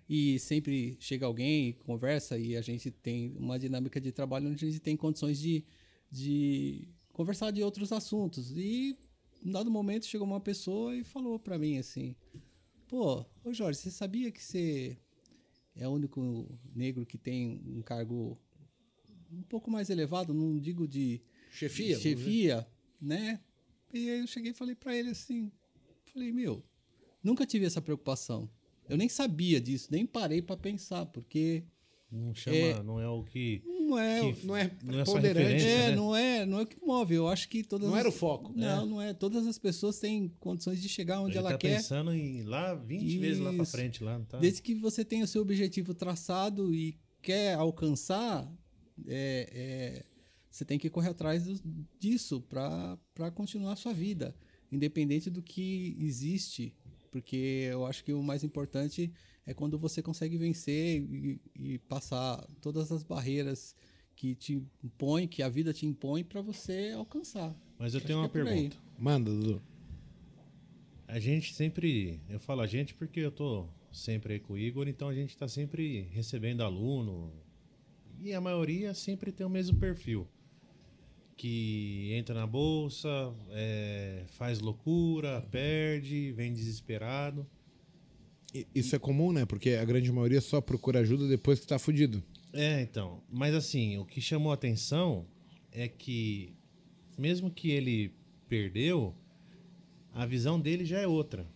e 0.09 0.39
sempre 0.39 0.97
chega 0.99 1.25
alguém, 1.25 1.73
conversa, 1.85 2.37
e 2.37 2.55
a 2.57 2.61
gente 2.61 2.89
tem 2.89 3.35
uma 3.37 3.59
dinâmica 3.59 4.01
de 4.01 4.11
trabalho 4.11 4.49
onde 4.49 4.65
a 4.65 4.69
gente 4.69 4.79
tem 4.79 4.97
condições 4.97 5.39
de, 5.39 5.63
de 6.11 6.87
conversar 7.13 7.51
de 7.51 7.63
outros 7.63 7.91
assuntos. 7.91 8.51
E 8.57 8.97
num 9.43 9.51
dado 9.51 9.69
momento 9.69 10.05
chegou 10.05 10.25
uma 10.25 10.39
pessoa 10.39 10.95
e 10.95 11.03
falou 11.03 11.37
para 11.37 11.59
mim 11.59 11.77
assim: 11.77 12.15
Pô, 12.87 13.25
ô 13.43 13.53
Jorge, 13.53 13.79
você 13.79 13.91
sabia 13.91 14.31
que 14.31 14.43
você 14.43 14.97
é 15.75 15.88
o 15.88 15.91
único 15.91 16.47
negro 16.75 17.05
que 17.05 17.17
tem 17.17 17.61
um 17.65 17.81
cargo 17.81 18.38
um 19.31 19.43
pouco 19.43 19.69
mais 19.69 19.89
elevado, 19.89 20.33
não 20.33 20.59
digo 20.59 20.88
de 20.88 21.21
Chefia? 21.51 21.97
vamos 21.97 22.03
chefia, 22.03 22.67
né? 23.01 23.39
E 23.93 24.09
aí 24.09 24.19
eu 24.19 24.27
cheguei 24.27 24.51
e 24.51 24.55
falei 24.55 24.75
para 24.75 24.95
ele 24.95 25.09
assim, 25.09 25.51
falei, 26.05 26.31
meu, 26.31 26.63
nunca 27.23 27.45
tive 27.45 27.65
essa 27.65 27.81
preocupação. 27.81 28.49
Eu 28.88 28.97
nem 28.97 29.09
sabia 29.09 29.61
disso, 29.61 29.88
nem 29.91 30.05
parei 30.05 30.41
para 30.41 30.57
pensar, 30.57 31.05
porque 31.07 31.63
Não 32.11 32.33
chama, 32.33 32.57
É. 32.57 32.81
não 32.83 32.99
é 32.99 33.07
o 33.07 33.23
que. 33.23 33.61
não 33.65 33.99
é, 33.99 34.33
que 34.33 34.45
não 34.45 34.57
é 34.57 34.71
não 34.83 34.99
é 34.99 35.05
ponderante, 35.05 35.63
é, 35.63 35.89
né? 35.89 35.95
não 35.95 36.15
é, 36.15 36.45
não 36.45 36.59
é 36.59 36.61
o 36.63 36.65
que 36.65 36.77
move. 36.83 37.13
Eu 37.13 37.27
acho 37.27 37.47
que 37.47 37.63
todas 37.63 37.87
Não 37.87 37.93
as- 37.93 37.99
era 37.99 38.09
o 38.09 38.11
foco. 38.11 38.51
Não, 38.55 38.85
não 38.85 39.01
é. 39.01 39.13
Todas 39.13 39.45
as 39.45 39.59
pessoas 39.59 39.99
têm 39.99 40.27
condições 40.39 40.81
de 40.81 40.89
chegar 40.89 41.21
onde 41.21 41.33
Ele 41.33 41.39
ela 41.39 41.51
tá 41.51 41.57
quer. 41.59 41.75
pensando 41.77 42.11
em 42.11 42.39
ir 42.39 42.43
lá 42.43 42.73
20 42.73 43.17
vezes 43.19 43.39
lá 43.43 43.53
Isso. 43.53 43.71
frente, 43.71 44.03
lá, 44.03 44.19
tá? 44.27 44.39
Desde 44.39 44.59
que 44.61 44.73
você 44.73 45.05
tenha 45.05 45.23
o 45.23 45.27
seu 45.27 45.41
objetivo 45.43 45.93
traçado 45.93 46.73
e 46.73 46.97
quer 47.21 47.53
alcançar, 47.53 48.51
é, 49.07 49.49
é, 49.51 50.05
você 50.49 50.65
tem 50.65 50.79
que 50.79 50.89
correr 50.89 51.09
atrás 51.09 51.43
do- 51.45 51.85
disso 51.99 52.41
para 52.41 52.97
continuar 53.35 53.73
a 53.73 53.75
sua 53.75 53.93
vida, 53.93 54.35
independente 54.71 55.29
do 55.29 55.43
que 55.43 55.95
existe, 55.99 56.75
porque 57.11 57.67
eu 57.71 57.85
acho 57.85 58.03
que 58.03 58.13
o 58.13 58.21
mais 58.23 58.43
importante 58.43 59.11
é 59.49 59.53
quando 59.55 59.79
você 59.79 59.99
consegue 59.99 60.37
vencer 60.37 61.01
e, 61.01 61.41
e 61.55 61.79
passar 61.79 62.47
todas 62.61 62.91
as 62.91 63.01
barreiras 63.01 63.75
que 64.15 64.35
te 64.35 64.61
impõe, 64.83 65.27
que 65.27 65.41
a 65.41 65.49
vida 65.49 65.73
te 65.73 65.87
impõe 65.87 66.23
para 66.23 66.39
você 66.39 66.93
alcançar. 66.95 67.55
Mas 67.79 67.95
eu 67.95 67.97
Acho 67.97 68.05
tenho 68.05 68.19
que 68.19 68.37
uma 68.37 68.43
é 68.43 68.45
pergunta. 68.45 68.77
Manda, 68.95 69.31
Dudu. 69.31 69.59
A 71.07 71.17
gente 71.17 71.51
sempre. 71.55 72.21
Eu 72.29 72.39
falo 72.39 72.61
a 72.61 72.67
gente 72.67 72.93
porque 72.93 73.21
eu 73.21 73.31
tô 73.31 73.67
sempre 73.91 74.33
aí 74.33 74.39
com 74.39 74.53
o 74.53 74.57
Igor, 74.57 74.87
então 74.87 75.09
a 75.09 75.15
gente 75.15 75.35
tá 75.35 75.47
sempre 75.47 76.01
recebendo 76.11 76.61
aluno. 76.61 77.33
E 78.21 78.31
a 78.31 78.39
maioria 78.39 78.93
sempre 78.93 79.31
tem 79.31 79.47
o 79.47 79.49
mesmo 79.49 79.79
perfil. 79.79 80.27
Que 81.35 82.11
entra 82.13 82.35
na 82.35 82.45
bolsa, 82.45 83.33
é, 83.49 84.25
faz 84.27 84.59
loucura, 84.59 85.41
perde, 85.49 86.31
vem 86.33 86.53
desesperado. 86.53 87.47
Isso 88.73 88.95
é 88.95 88.99
comum, 88.99 89.31
né? 89.31 89.45
Porque 89.45 89.71
a 89.71 89.85
grande 89.85 90.11
maioria 90.11 90.41
só 90.41 90.59
procura 90.59 90.99
ajuda 90.99 91.27
depois 91.27 91.59
que 91.59 91.67
tá 91.67 91.77
fudido. 91.77 92.23
É, 92.53 92.81
então. 92.81 93.21
Mas 93.31 93.53
assim, 93.53 93.97
o 93.97 94.05
que 94.05 94.19
chamou 94.19 94.51
a 94.51 94.55
atenção 94.55 95.25
é 95.71 95.87
que, 95.87 96.55
mesmo 97.17 97.51
que 97.51 97.69
ele 97.71 98.11
perdeu, 98.47 99.15
a 100.13 100.25
visão 100.25 100.59
dele 100.59 100.83
já 100.83 100.99
é 100.99 101.07
outra. 101.07 101.47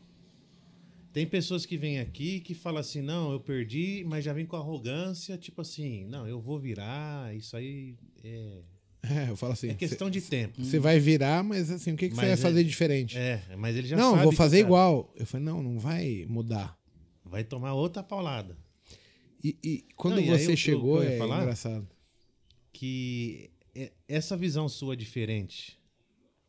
Tem 1.11 1.27
pessoas 1.27 1.65
que 1.65 1.77
vêm 1.77 1.99
aqui 1.99 2.39
que 2.39 2.55
falam 2.55 2.79
assim, 2.79 3.01
não, 3.01 3.31
eu 3.31 3.39
perdi, 3.39 4.03
mas 4.07 4.23
já 4.25 4.33
vem 4.33 4.45
com 4.45 4.55
arrogância, 4.55 5.37
tipo 5.37 5.61
assim, 5.61 6.05
não, 6.05 6.27
eu 6.27 6.39
vou 6.39 6.59
virar, 6.59 7.35
isso 7.35 7.55
aí 7.55 7.95
é, 8.23 8.61
É, 9.03 9.29
eu 9.29 9.35
falo 9.35 9.51
assim. 9.51 9.69
é 9.69 9.73
questão 9.73 10.09
de 10.09 10.21
tempo. 10.21 10.63
Você 10.63 10.79
vai 10.79 10.97
virar, 10.97 11.43
mas 11.43 11.69
assim, 11.69 11.91
o 11.91 11.97
que, 11.97 12.07
que 12.07 12.15
você 12.15 12.21
vai 12.21 12.31
é- 12.31 12.37
fazer 12.37 12.63
diferente? 12.63 13.17
É, 13.17 13.41
mas 13.57 13.75
ele 13.75 13.87
já 13.87 13.97
não, 13.97 14.11
sabe 14.11 14.23
vou 14.23 14.31
que, 14.31 14.37
fazer 14.37 14.57
cara, 14.57 14.67
igual. 14.67 15.13
Eu 15.17 15.25
falei, 15.25 15.45
não, 15.45 15.61
não 15.61 15.77
vai 15.77 16.25
mudar. 16.27 16.77
Vai 17.33 17.43
tomar 17.43 17.73
outra 17.73 18.03
paulada. 18.03 18.55
E, 19.43 19.57
e 19.63 19.85
quando 19.95 20.17
Não, 20.17 20.21
e 20.21 20.27
você 20.29 20.51
eu- 20.51 20.55
chegou, 20.55 20.97
eu 21.01 21.09
ia 21.09 21.15
é 21.15 21.17
falar? 21.17 21.41
engraçado. 21.41 21.87
que 22.71 23.49
é- 23.75 23.91
essa 24.07 24.35
visão 24.37 24.67
sua 24.69 24.95
diferente. 24.95 25.79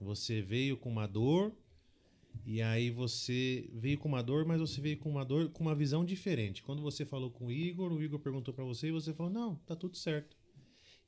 Você 0.01 0.43
veio 0.43 0.77
com 0.77 0.91
uma 0.91 1.07
dor 1.07 1.53
e 2.47 2.61
aí 2.61 2.91
você 2.91 3.69
veio 3.73 3.97
com 3.99 4.09
uma 4.09 4.23
dor, 4.23 4.45
mas 4.45 4.61
você 4.61 4.79
veio 4.81 4.99
com 4.99 5.09
uma 5.11 5.25
dor 5.25 5.49
com 5.51 5.63
uma 5.65 5.75
visão 5.75 6.05
diferente. 6.05 6.63
Quando 6.63 6.83
você 6.83 7.05
falou 7.07 7.31
com 7.31 7.47
o 7.47 7.53
Igor, 7.53 7.91
o 7.93 8.03
Igor 8.03 8.19
perguntou 8.21 8.53
pra 8.53 8.65
você 8.65 8.89
e 8.89 8.93
você 8.93 9.13
falou: 9.15 9.33
"Não, 9.33 9.57
tá 9.67 9.75
tudo 9.77 9.97
certo". 9.97 10.37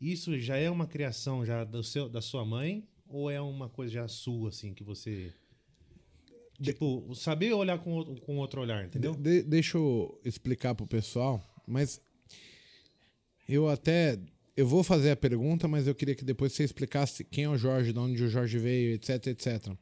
Isso 0.01 0.39
já 0.39 0.57
é 0.57 0.71
uma 0.71 0.87
criação 0.87 1.45
já 1.45 1.65
do 1.65 1.83
seu 1.83 2.09
da 2.09 2.21
sua 2.23 2.45
mãe 2.47 2.87
ou 3.09 3.31
é 3.31 3.41
uma 3.41 3.69
coisa 3.69 3.93
já 3.93 4.09
sua 4.09 4.49
assim 4.51 4.73
que 4.75 4.83
você 4.85 5.33
tipo, 6.63 7.15
saber 7.15 7.53
olhar 7.53 7.79
com 7.79 8.17
com 8.17 8.39
outro 8.39 8.61
olhar, 8.61 8.85
entendeu? 8.85 9.15
De- 9.15 9.43
deixa 9.43 9.77
eu 9.79 10.21
explicar 10.25 10.75
pro 10.75 10.87
pessoal, 10.87 11.43
mas 11.67 12.01
eu 13.49 13.69
até 13.69 14.19
eu 14.57 14.67
vou 14.67 14.83
fazer 14.83 15.11
a 15.11 15.17
pergunta, 15.17 15.69
mas 15.69 15.87
eu 15.87 15.95
queria 15.95 16.15
que 16.15 16.25
depois 16.25 16.53
você 16.53 16.65
explicasse 16.65 17.23
quem 17.25 17.45
é 17.45 17.49
o 17.49 17.59
Jorge, 17.59 17.93
de 17.93 17.99
onde 17.99 18.23
o 18.25 18.29
Jorge 18.29 18.59
veio, 18.59 18.95
etc, 18.95 19.27
etc. 19.27 19.73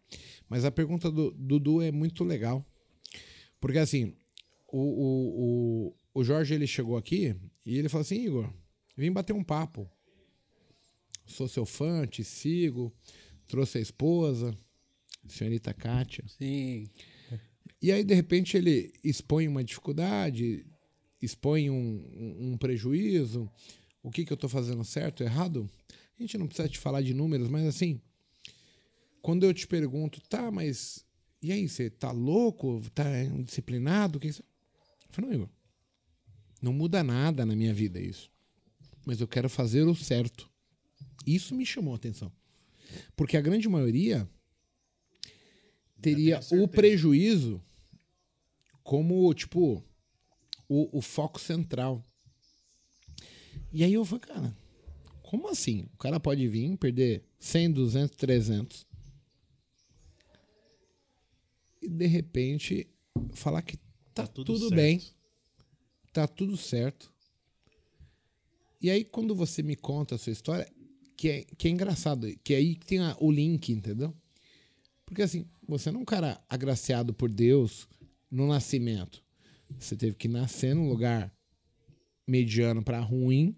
Mas 0.49 0.65
a 0.65 0.71
pergunta 0.71 1.11
do 1.11 1.31
Dudu 1.31 1.81
é 1.81 1.93
muito 1.93 2.25
legal, 2.25 2.65
porque 3.61 3.79
assim, 3.79 4.17
o, 4.67 4.79
o, 4.81 5.87
o, 6.15 6.21
o 6.21 6.25
Jorge 6.25 6.55
ele 6.55 6.67
chegou 6.67 6.97
aqui 6.97 7.37
e 7.65 7.79
ele 7.79 7.89
falou 7.89 8.03
assim, 8.03 8.17
Igor, 8.25 8.53
vim 8.97 9.13
bater 9.13 9.33
um 9.33 9.45
papo. 9.45 9.89
Sou 11.27 11.49
seu 11.49 11.65
fã, 11.65 12.07
te 12.07 12.23
sigo, 12.23 12.93
trouxe 13.47 13.79
a 13.79 13.81
esposa, 13.81 14.55
senhorita 15.27 15.73
Kátia. 15.75 16.25
Sim. 16.27 16.87
E 17.81 17.93
aí, 17.93 18.03
de 18.05 18.15
repente, 18.15 18.57
ele 18.57 18.93
expõe 19.03 19.47
uma 19.49 19.63
dificuldade, 19.63 20.65
expõe 21.21 21.71
um, 21.71 21.77
um- 21.77 22.53
um 22.53 22.57
prejuízo. 22.59 23.51
O 24.03 24.11
que, 24.11 24.25
que 24.25 24.33
eu 24.33 24.37
estou 24.37 24.49
fazendo 24.51 24.83
certo, 24.85 25.23
errado? 25.23 25.69
A 26.19 26.23
gente 26.23 26.39
não 26.39 26.47
precisa 26.47 26.69
te 26.69 26.79
falar 26.79 27.03
de 27.03 27.13
números, 27.13 27.49
mas 27.49 27.67
assim, 27.67 28.01
quando 29.21 29.45
eu 29.45 29.53
te 29.53 29.67
pergunto, 29.67 30.21
tá, 30.29 30.51
mas 30.51 31.05
e 31.43 31.53
aí, 31.53 31.69
você 31.69 31.91
tá 31.91 32.11
louco? 32.11 32.81
Tá 32.95 33.23
indisciplinado? 33.23 34.17
O 34.17 34.21
que 34.21 34.29
que 34.29 34.33
você... 34.33 34.43
Eu 34.43 35.09
falo, 35.11 35.29
não, 35.29 35.35
Igor, 35.35 35.49
não 36.63 36.73
muda 36.73 37.05
nada 37.05 37.45
na 37.45 37.55
minha 37.55 37.75
vida 37.75 38.01
isso. 38.01 38.31
Mas 39.05 39.21
eu 39.21 39.29
quero 39.29 39.51
fazer 39.51 39.83
o 39.83 39.95
certo. 39.95 40.51
Isso 41.27 41.55
me 41.55 41.67
chamou 41.67 41.93
a 41.93 41.97
atenção. 41.97 42.33
Porque 43.15 43.37
a 43.37 43.43
grande 43.43 43.69
maioria 43.69 44.27
teria 46.05 46.41
o 46.53 46.69
prejuízo 46.69 47.63
como, 48.83 49.33
tipo, 49.35 49.83
o, 50.69 50.99
o 50.99 51.01
foco 51.01 51.41
central. 51.41 52.05
E 53.73 53.83
aí 53.83 53.95
eu 53.95 54.05
falei, 54.05 54.21
cara, 54.21 54.57
como 55.23 55.49
assim? 55.49 55.87
O 55.95 55.97
cara 55.97 56.21
pode 56.21 56.47
vir, 56.47 56.77
perder 56.77 57.25
100, 57.39 57.73
200, 57.73 58.17
300 58.17 58.87
e 61.83 61.89
de 61.89 62.07
repente 62.07 62.87
falar 63.33 63.63
que 63.63 63.77
tá, 63.77 63.83
Tá 64.15 64.27
tudo 64.27 64.55
tudo, 64.55 64.71
bem, 64.75 65.03
tá 66.13 66.27
tudo 66.27 66.57
certo. 66.57 67.13
E 68.81 68.91
aí 68.91 69.05
quando 69.05 69.35
você 69.35 69.63
me 69.63 69.77
conta 69.77 70.15
a 70.15 70.19
sua 70.19 70.33
história, 70.33 70.71
que 71.17 71.29
é, 71.29 71.45
que 71.45 71.69
é 71.69 71.71
engraçado, 71.71 72.27
que 72.43 72.55
é 72.55 72.59
aí 72.59 72.75
que 72.75 72.87
tem 72.87 73.01
a- 73.01 73.17
o 73.21 73.31
link, 73.31 73.71
entendeu? 73.73 74.15
Porque 75.07 75.23
assim, 75.23 75.47
você 75.67 75.91
não 75.91 76.01
é 76.01 76.03
um 76.03 76.07
cara 76.07 76.41
agraciado 76.49 77.13
por 77.15 77.31
Deus 77.31 77.89
no 78.31 78.47
nascimento. 78.47 79.23
Você 79.79 79.97
teve 79.97 80.17
que 80.17 80.29
nascer 80.29 80.75
num 80.75 80.89
lugar 80.89 81.33
mediano 82.27 82.83
para 82.83 83.01
ruim, 83.01 83.57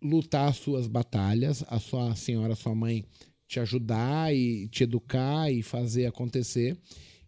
lutar 0.00 0.48
as 0.48 0.56
suas 0.56 0.86
batalhas, 0.86 1.64
a 1.68 1.78
sua 1.78 2.14
senhora, 2.14 2.52
a 2.52 2.56
sua 2.56 2.74
mãe 2.74 3.04
te 3.46 3.60
ajudar 3.60 4.34
e 4.34 4.68
te 4.68 4.84
educar 4.84 5.50
e 5.52 5.62
fazer 5.62 6.06
acontecer, 6.06 6.76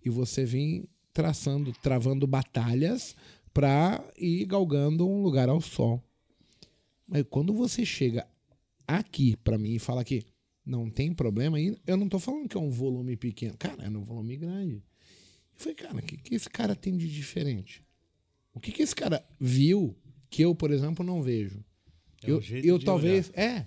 e 0.04 0.08
você 0.08 0.44
vir 0.44 0.88
traçando, 1.12 1.72
travando 1.82 2.26
batalhas 2.26 3.14
para 3.52 4.02
ir 4.16 4.46
galgando 4.46 5.08
um 5.08 5.22
lugar 5.22 5.48
ao 5.48 5.60
sol. 5.60 6.02
Mas 7.06 7.24
quando 7.28 7.52
você 7.52 7.84
chega 7.84 8.26
aqui 8.86 9.36
para 9.36 9.58
mim 9.58 9.74
e 9.74 9.78
fala 9.78 10.02
que 10.02 10.24
não 10.64 10.88
tem 10.88 11.12
problema, 11.12 11.56
aí 11.56 11.76
eu 11.86 11.96
não 11.96 12.08
tô 12.08 12.18
falando 12.18 12.48
que 12.48 12.56
é 12.56 12.60
um 12.60 12.70
volume 12.70 13.16
pequeno, 13.16 13.56
cara, 13.58 13.84
é 13.84 13.88
um 13.88 14.02
volume 14.02 14.36
grande. 14.36 14.76
Eu 14.76 14.82
falei, 15.56 15.74
cara, 15.74 15.96
o 15.96 16.02
que, 16.02 16.16
que 16.16 16.34
esse 16.34 16.48
cara 16.48 16.74
tem 16.74 16.96
de 16.96 17.08
diferente? 17.08 17.84
O 18.54 18.60
que, 18.60 18.72
que 18.72 18.82
esse 18.82 18.94
cara 18.94 19.24
viu 19.38 19.96
que 20.30 20.42
eu, 20.42 20.54
por 20.54 20.70
exemplo, 20.70 21.04
não 21.04 21.22
vejo? 21.22 21.64
É 22.22 22.30
eu 22.30 22.42
eu 22.62 22.78
talvez. 22.78 23.30
É. 23.34 23.66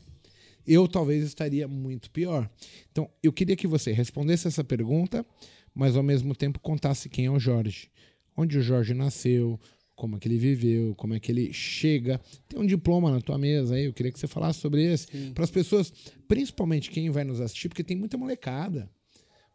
Eu 0.66 0.86
talvez 0.88 1.24
estaria 1.24 1.66
muito 1.66 2.12
pior. 2.12 2.50
Então, 2.92 3.10
eu 3.24 3.32
queria 3.32 3.56
que 3.56 3.68
você 3.68 3.94
respondesse 3.94 4.50
essa 4.50 4.66
pergunta, 4.66 5.26
mas 5.74 5.96
ao 5.96 6.04
mesmo 6.04 6.36
tempo 6.36 6.60
contasse 6.60 7.08
quem 7.08 7.28
é 7.28 7.32
o 7.32 7.40
Jorge. 7.40 7.90
Onde 8.36 8.58
o 8.58 8.62
Jorge 8.62 8.94
nasceu, 8.94 9.58
como 9.98 10.16
é 10.16 10.20
que 10.20 10.28
ele 10.28 10.38
viveu, 10.38 10.94
como 10.96 11.16
é 11.16 11.20
que 11.20 11.32
ele 11.32 11.52
chega. 11.52 12.22
Tem 12.48 12.60
um 12.60 12.66
diploma 12.66 13.10
na 13.10 13.20
tua 13.20 13.38
mesa 13.38 13.74
aí, 13.74 13.86
eu 13.86 13.94
queria 13.94 14.12
que 14.12 14.20
você 14.20 14.28
falasse 14.28 14.60
sobre 14.60 14.84
esse. 14.84 15.08
Para 15.32 15.44
as 15.44 15.50
pessoas, 15.50 15.92
principalmente 16.28 16.92
quem 16.92 17.10
vai 17.10 17.24
nos 17.24 17.42
assistir, 17.42 17.68
porque 17.68 17.84
tem 17.84 17.98
muita 17.98 18.16
molecada, 18.16 18.90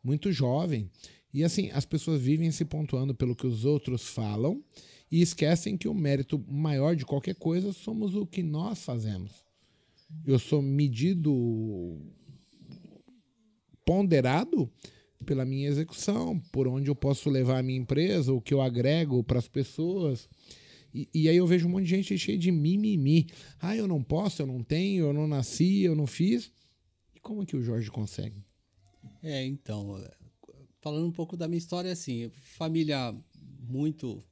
muito 0.02 0.32
jovem. 0.32 0.90
E 1.32 1.44
assim, 1.44 1.70
as 1.70 1.86
pessoas 1.86 2.20
vivem 2.20 2.50
se 2.50 2.64
pontuando 2.64 3.14
pelo 3.14 3.36
que 3.36 3.46
os 3.46 3.64
outros 3.64 4.08
falam 4.08 4.62
e 5.10 5.22
esquecem 5.22 5.76
que 5.76 5.86
o 5.86 5.94
mérito 5.94 6.44
maior 6.48 6.96
de 6.96 7.06
qualquer 7.06 7.36
coisa 7.36 7.72
somos 7.72 8.16
o 8.16 8.26
que 8.26 8.42
nós 8.42 8.84
fazemos. 8.84 9.44
Eu 10.26 10.40
sou 10.40 10.60
medido, 10.60 11.32
ponderado 13.84 14.68
pela 15.22 15.44
minha 15.44 15.68
execução, 15.68 16.38
por 16.52 16.66
onde 16.68 16.90
eu 16.90 16.94
posso 16.94 17.30
levar 17.30 17.58
a 17.58 17.62
minha 17.62 17.78
empresa, 17.78 18.32
o 18.32 18.40
que 18.40 18.52
eu 18.52 18.60
agrego 18.60 19.22
para 19.22 19.38
as 19.38 19.48
pessoas. 19.48 20.28
E, 20.94 21.08
e, 21.14 21.28
aí 21.28 21.36
eu 21.36 21.46
vejo 21.46 21.66
um 21.66 21.70
monte 21.70 21.84
de 21.84 21.90
gente 21.90 22.18
cheia 22.18 22.38
de 22.38 22.50
mimimi. 22.50 23.26
Ah, 23.60 23.76
eu 23.76 23.88
não 23.88 24.02
posso, 24.02 24.42
eu 24.42 24.46
não 24.46 24.62
tenho, 24.62 25.06
eu 25.06 25.12
não 25.12 25.26
nasci, 25.26 25.82
eu 25.82 25.94
não 25.94 26.06
fiz. 26.06 26.52
E 27.14 27.20
como 27.20 27.46
que 27.46 27.56
o 27.56 27.62
Jorge 27.62 27.90
consegue? 27.90 28.44
É, 29.22 29.44
então, 29.46 30.02
falando 30.80 31.06
um 31.06 31.12
pouco 31.12 31.36
da 31.36 31.48
minha 31.48 31.58
história, 31.58 31.90
assim, 31.90 32.30
família 32.30 33.14
muito, 33.60 34.22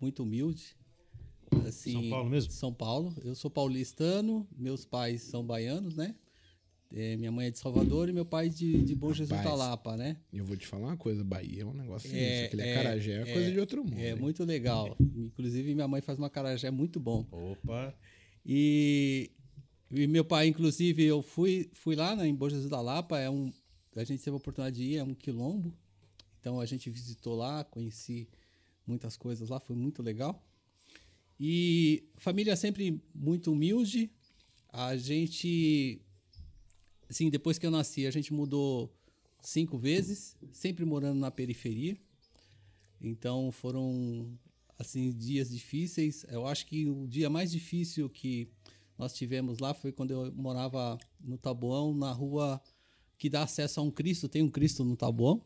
muito 0.00 0.22
humilde. 0.22 0.76
Assim, 1.66 1.92
São 1.92 2.10
Paulo 2.10 2.30
mesmo? 2.30 2.52
São 2.52 2.74
Paulo. 2.74 3.14
Eu 3.24 3.34
sou 3.34 3.50
paulistano, 3.50 4.46
meus 4.56 4.84
pais 4.84 5.22
são 5.22 5.44
baianos, 5.44 5.96
né? 5.96 6.14
É, 6.90 7.16
minha 7.16 7.30
mãe 7.30 7.48
é 7.48 7.50
de 7.50 7.58
Salvador 7.58 8.08
e 8.08 8.12
meu 8.12 8.24
pai 8.24 8.48
de, 8.48 8.82
de 8.82 8.94
Bom 8.94 9.12
Jesus 9.12 9.42
da 9.42 9.54
Lapa, 9.54 9.96
né? 9.96 10.16
Eu 10.32 10.44
vou 10.44 10.56
te 10.56 10.66
falar 10.66 10.88
uma 10.88 10.96
coisa, 10.96 11.22
Bahia 11.22 11.62
é 11.62 11.66
um 11.66 11.74
negócio 11.74 12.10
é, 12.14 12.46
Aquele 12.46 12.62
é, 12.62 12.72
acarajé 12.72 13.12
é, 13.12 13.30
é 13.30 13.32
coisa 13.32 13.52
de 13.52 13.60
outro 13.60 13.84
mundo. 13.84 13.98
É 13.98 14.10
hein? 14.10 14.16
muito 14.16 14.42
legal. 14.44 14.96
Inclusive, 14.98 15.74
minha 15.74 15.86
mãe 15.86 16.00
faz 16.00 16.18
uma 16.18 16.28
acarajé 16.28 16.70
muito 16.70 16.98
bom. 16.98 17.26
Opa! 17.30 17.94
E, 18.44 19.30
e 19.90 20.06
meu 20.06 20.24
pai, 20.24 20.46
inclusive, 20.46 21.04
eu 21.04 21.20
fui, 21.20 21.68
fui 21.74 21.94
lá 21.94 22.16
né, 22.16 22.26
em 22.26 22.34
Bom 22.34 22.48
Jesus 22.48 22.70
da 22.70 22.80
Lapa, 22.80 23.18
é 23.18 23.28
um, 23.28 23.52
a 23.94 24.04
gente 24.04 24.22
teve 24.22 24.34
a 24.34 24.38
oportunidade 24.38 24.76
de 24.76 24.84
ir, 24.84 24.96
é 24.96 25.04
um 25.04 25.14
quilombo. 25.14 25.76
Então 26.40 26.58
a 26.58 26.64
gente 26.64 26.88
visitou 26.88 27.36
lá, 27.36 27.64
conheci 27.64 28.28
muitas 28.86 29.16
coisas 29.16 29.50
lá, 29.50 29.60
foi 29.60 29.76
muito 29.76 30.02
legal. 30.02 30.42
E 31.38 32.08
família 32.16 32.56
sempre 32.56 33.02
muito 33.14 33.52
humilde. 33.52 34.10
A 34.70 34.96
gente 34.96 36.00
assim, 37.08 37.30
depois 37.30 37.58
que 37.58 37.66
eu 37.66 37.70
nasci, 37.70 38.06
a 38.06 38.10
gente 38.10 38.32
mudou 38.32 38.92
cinco 39.40 39.78
vezes, 39.78 40.36
sempre 40.52 40.84
morando 40.84 41.18
na 41.18 41.30
periferia. 41.30 41.96
Então 43.00 43.50
foram 43.52 44.38
assim 44.78 45.10
dias 45.10 45.50
difíceis. 45.50 46.24
Eu 46.28 46.46
acho 46.46 46.66
que 46.66 46.88
o 46.88 47.06
dia 47.06 47.30
mais 47.30 47.50
difícil 47.50 48.08
que 48.08 48.48
nós 48.96 49.12
tivemos 49.12 49.58
lá 49.58 49.72
foi 49.72 49.92
quando 49.92 50.10
eu 50.10 50.32
morava 50.34 50.98
no 51.20 51.38
Taboão, 51.38 51.94
na 51.94 52.12
rua 52.12 52.60
que 53.16 53.28
dá 53.28 53.42
acesso 53.42 53.80
a 53.80 53.82
um 53.82 53.90
Cristo, 53.90 54.28
tem 54.28 54.42
um 54.42 54.50
Cristo 54.50 54.84
no 54.84 54.96
Taboão. 54.96 55.42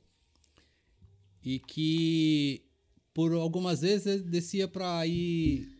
E 1.43 1.59
que 1.59 2.63
por 3.13 3.33
algumas 3.33 3.81
vezes 3.81 4.07
eu 4.07 4.23
descia 4.23 4.69
para 4.69 5.07
ir 5.07 5.79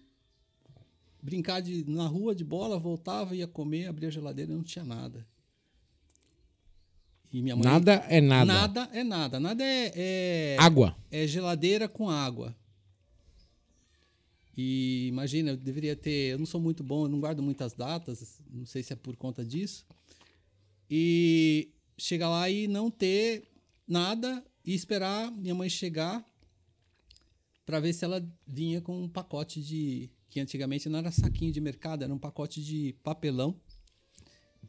brincar 1.23 1.61
de, 1.61 1.89
na 1.89 2.07
rua 2.07 2.35
de 2.35 2.45
bola, 2.45 2.79
voltava, 2.79 3.35
ia 3.35 3.47
comer, 3.47 3.87
abria 3.87 4.09
a 4.09 4.13
geladeira 4.13 4.53
não 4.53 4.63
tinha 4.63 4.85
nada. 4.85 5.27
E 7.33 7.41
minha 7.41 7.57
mãe, 7.57 7.65
nada 7.65 7.93
é 8.11 8.21
nada. 8.21 8.45
Nada 8.45 8.91
é 8.93 9.03
nada. 9.03 9.41
Nada 9.41 9.65
é, 9.65 9.93
é. 9.95 10.57
água. 10.59 10.95
É 11.11 11.27
geladeira 11.27 11.89
com 11.89 12.11
água. 12.11 12.55
E 14.55 15.07
imagina, 15.09 15.53
eu 15.53 15.57
deveria 15.57 15.97
ter. 15.97 16.33
Eu 16.33 16.39
não 16.39 16.45
sou 16.45 16.61
muito 16.61 16.85
bom, 16.85 17.05
eu 17.05 17.09
não 17.09 17.19
guardo 17.19 17.43
muitas 17.43 17.73
datas, 17.73 18.39
não 18.51 18.67
sei 18.67 18.83
se 18.83 18.93
é 18.93 18.97
por 18.97 19.17
conta 19.17 19.43
disso. 19.43 19.87
E 20.91 21.71
chegar 21.97 22.29
lá 22.29 22.51
e 22.51 22.69
não 22.69 22.91
ter 22.91 23.45
nada 23.89 24.45
e 24.63 24.75
esperar 24.75 25.31
minha 25.33 25.55
mãe 25.55 25.71
chegar 25.71 26.23
para 27.65 27.81
ver 27.81 27.95
se 27.95 28.05
ela 28.05 28.23
vinha 28.47 28.83
com 28.83 29.05
um 29.05 29.09
pacote 29.09 29.63
de. 29.63 30.11
que 30.29 30.39
antigamente 30.39 30.87
não 30.91 30.99
era 30.99 31.11
saquinho 31.11 31.51
de 31.51 31.63
mercado, 31.63 32.05
era 32.05 32.13
um 32.13 32.19
pacote 32.19 32.63
de 32.63 32.95
papelão 33.03 33.59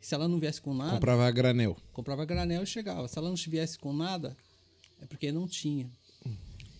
se 0.03 0.13
ela 0.13 0.27
não 0.27 0.38
viesse 0.38 0.62
com 0.62 0.74
nada. 0.74 0.91
Comprava 0.91 1.31
granel. 1.31 1.77
Comprava 1.93 2.25
granel 2.25 2.63
e 2.63 2.67
chegava. 2.67 3.07
Se 3.07 3.17
ela 3.17 3.29
não 3.29 3.38
viesse 3.38 3.79
com 3.79 3.93
nada, 3.93 4.36
é 5.01 5.05
porque 5.05 5.31
não 5.31 5.48
tinha. 5.48 5.89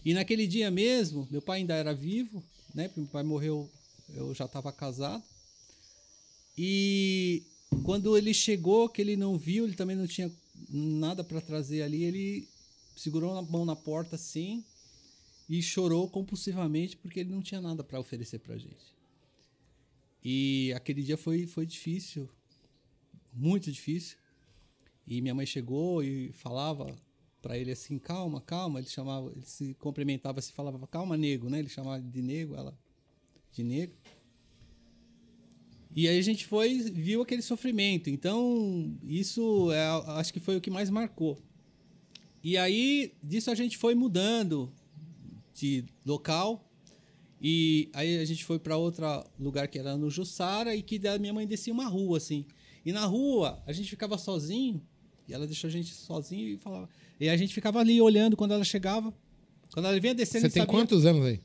E 0.04 0.14
naquele 0.14 0.46
dia 0.46 0.70
mesmo, 0.70 1.26
meu 1.32 1.42
pai 1.42 1.60
ainda 1.60 1.74
era 1.74 1.94
vivo, 1.94 2.44
né? 2.76 2.92
Meu 2.98 3.06
pai 3.08 3.24
morreu, 3.24 3.72
eu 4.10 4.36
já 4.36 4.44
estava 4.44 4.74
casado. 4.74 5.24
E 6.58 7.44
quando 7.86 8.18
ele 8.18 8.34
chegou, 8.34 8.90
que 8.90 9.02
ele 9.02 9.16
não 9.16 9.38
viu, 9.38 9.64
ele 9.64 9.76
também 9.76 9.96
não 9.96 10.06
tinha 10.06 10.30
nada 10.70 11.24
para 11.24 11.40
trazer 11.40 11.82
ali, 11.82 12.04
ele 12.04 12.48
segurou 12.94 13.38
a 13.38 13.42
mão 13.42 13.64
na 13.64 13.76
porta 13.76 14.18
assim 14.18 14.66
e 15.50 15.62
chorou 15.62 16.10
compulsivamente 16.10 16.98
porque 16.98 17.22
ele 17.22 17.32
não 17.32 17.42
tinha 17.42 17.62
nada 17.62 17.86
para 17.86 18.02
oferecer 18.02 18.40
para 18.40 18.58
gente. 18.58 18.94
E 20.22 20.74
aquele 20.76 21.02
dia 21.02 21.18
foi, 21.18 21.48
foi 21.48 21.66
difícil, 21.66 22.30
muito 23.34 23.72
difícil. 23.72 24.18
E 25.06 25.22
minha 25.22 25.36
mãe 25.36 25.46
chegou 25.46 26.04
e 26.04 26.32
falava 26.34 26.96
para 27.42 27.58
ele 27.58 27.72
assim, 27.72 28.00
calma, 28.00 28.40
calma. 28.42 28.80
Ele 28.80 28.88
chamava, 28.88 29.32
ele 29.36 29.46
se 29.46 29.74
cumprimentava, 29.76 30.42
se 30.42 30.54
falava, 30.54 30.88
calma, 30.88 31.18
nego, 31.18 31.50
né? 31.50 31.60
Ele 31.60 31.70
chamava 31.70 32.02
de 32.02 32.22
nego, 32.22 32.56
ela 32.56 32.78
de 33.52 33.64
negro. 33.64 33.96
E 35.96 36.08
aí 36.08 36.18
a 36.18 36.22
gente 36.22 36.48
foi, 36.48 36.80
viu 36.92 37.22
aquele 37.22 37.42
sofrimento. 37.42 38.10
Então, 38.10 38.98
isso 39.04 39.72
é, 39.72 39.86
acho 40.20 40.34
que 40.34 40.40
foi 40.40 40.58
o 40.58 40.62
que 40.62 40.72
mais 40.72 40.90
marcou. 40.90 41.38
E 42.44 42.58
aí, 42.58 43.14
disso 43.22 43.52
a 43.52 43.56
gente 43.56 43.78
foi 43.78 43.94
mudando 43.94 44.74
de 45.54 45.86
local. 46.06 46.68
E 47.40 47.90
aí 47.94 48.18
a 48.18 48.26
gente 48.26 48.44
foi 48.44 48.58
para 48.58 48.76
outro 48.76 49.06
lugar 49.38 49.68
que 49.68 49.78
era 49.78 49.96
no 49.96 50.10
Jussara 50.10 50.76
e 50.76 50.82
que 50.82 50.98
da 50.98 51.20
minha 51.20 51.34
mãe 51.34 51.46
descia 51.46 51.74
uma 51.74 51.86
rua, 51.86 52.18
assim. 52.18 52.46
E 52.86 52.92
na 52.92 53.06
rua, 53.06 53.62
a 53.66 53.72
gente 53.72 53.90
ficava 53.90 54.18
sozinho, 54.18 54.86
e 55.28 55.34
ela 55.34 55.46
deixou 55.48 55.68
a 55.68 55.72
gente 55.72 55.94
sozinho 55.94 56.50
e 56.50 56.58
falava. 56.58 56.90
E 57.20 57.30
a 57.30 57.38
gente 57.38 57.54
ficava 57.54 57.80
ali 57.80 58.02
olhando 58.02 58.36
quando 58.36 58.54
ela 58.54 58.64
chegava. 58.64 59.14
Quando 59.74 59.88
ela 59.88 60.00
vinha 60.00 60.14
descendo, 60.14 60.42
Você 60.48 60.54
tem 60.54 60.62
sabia... 60.62 60.74
quantos 60.80 61.06
anos 61.06 61.26
aí? 61.26 61.42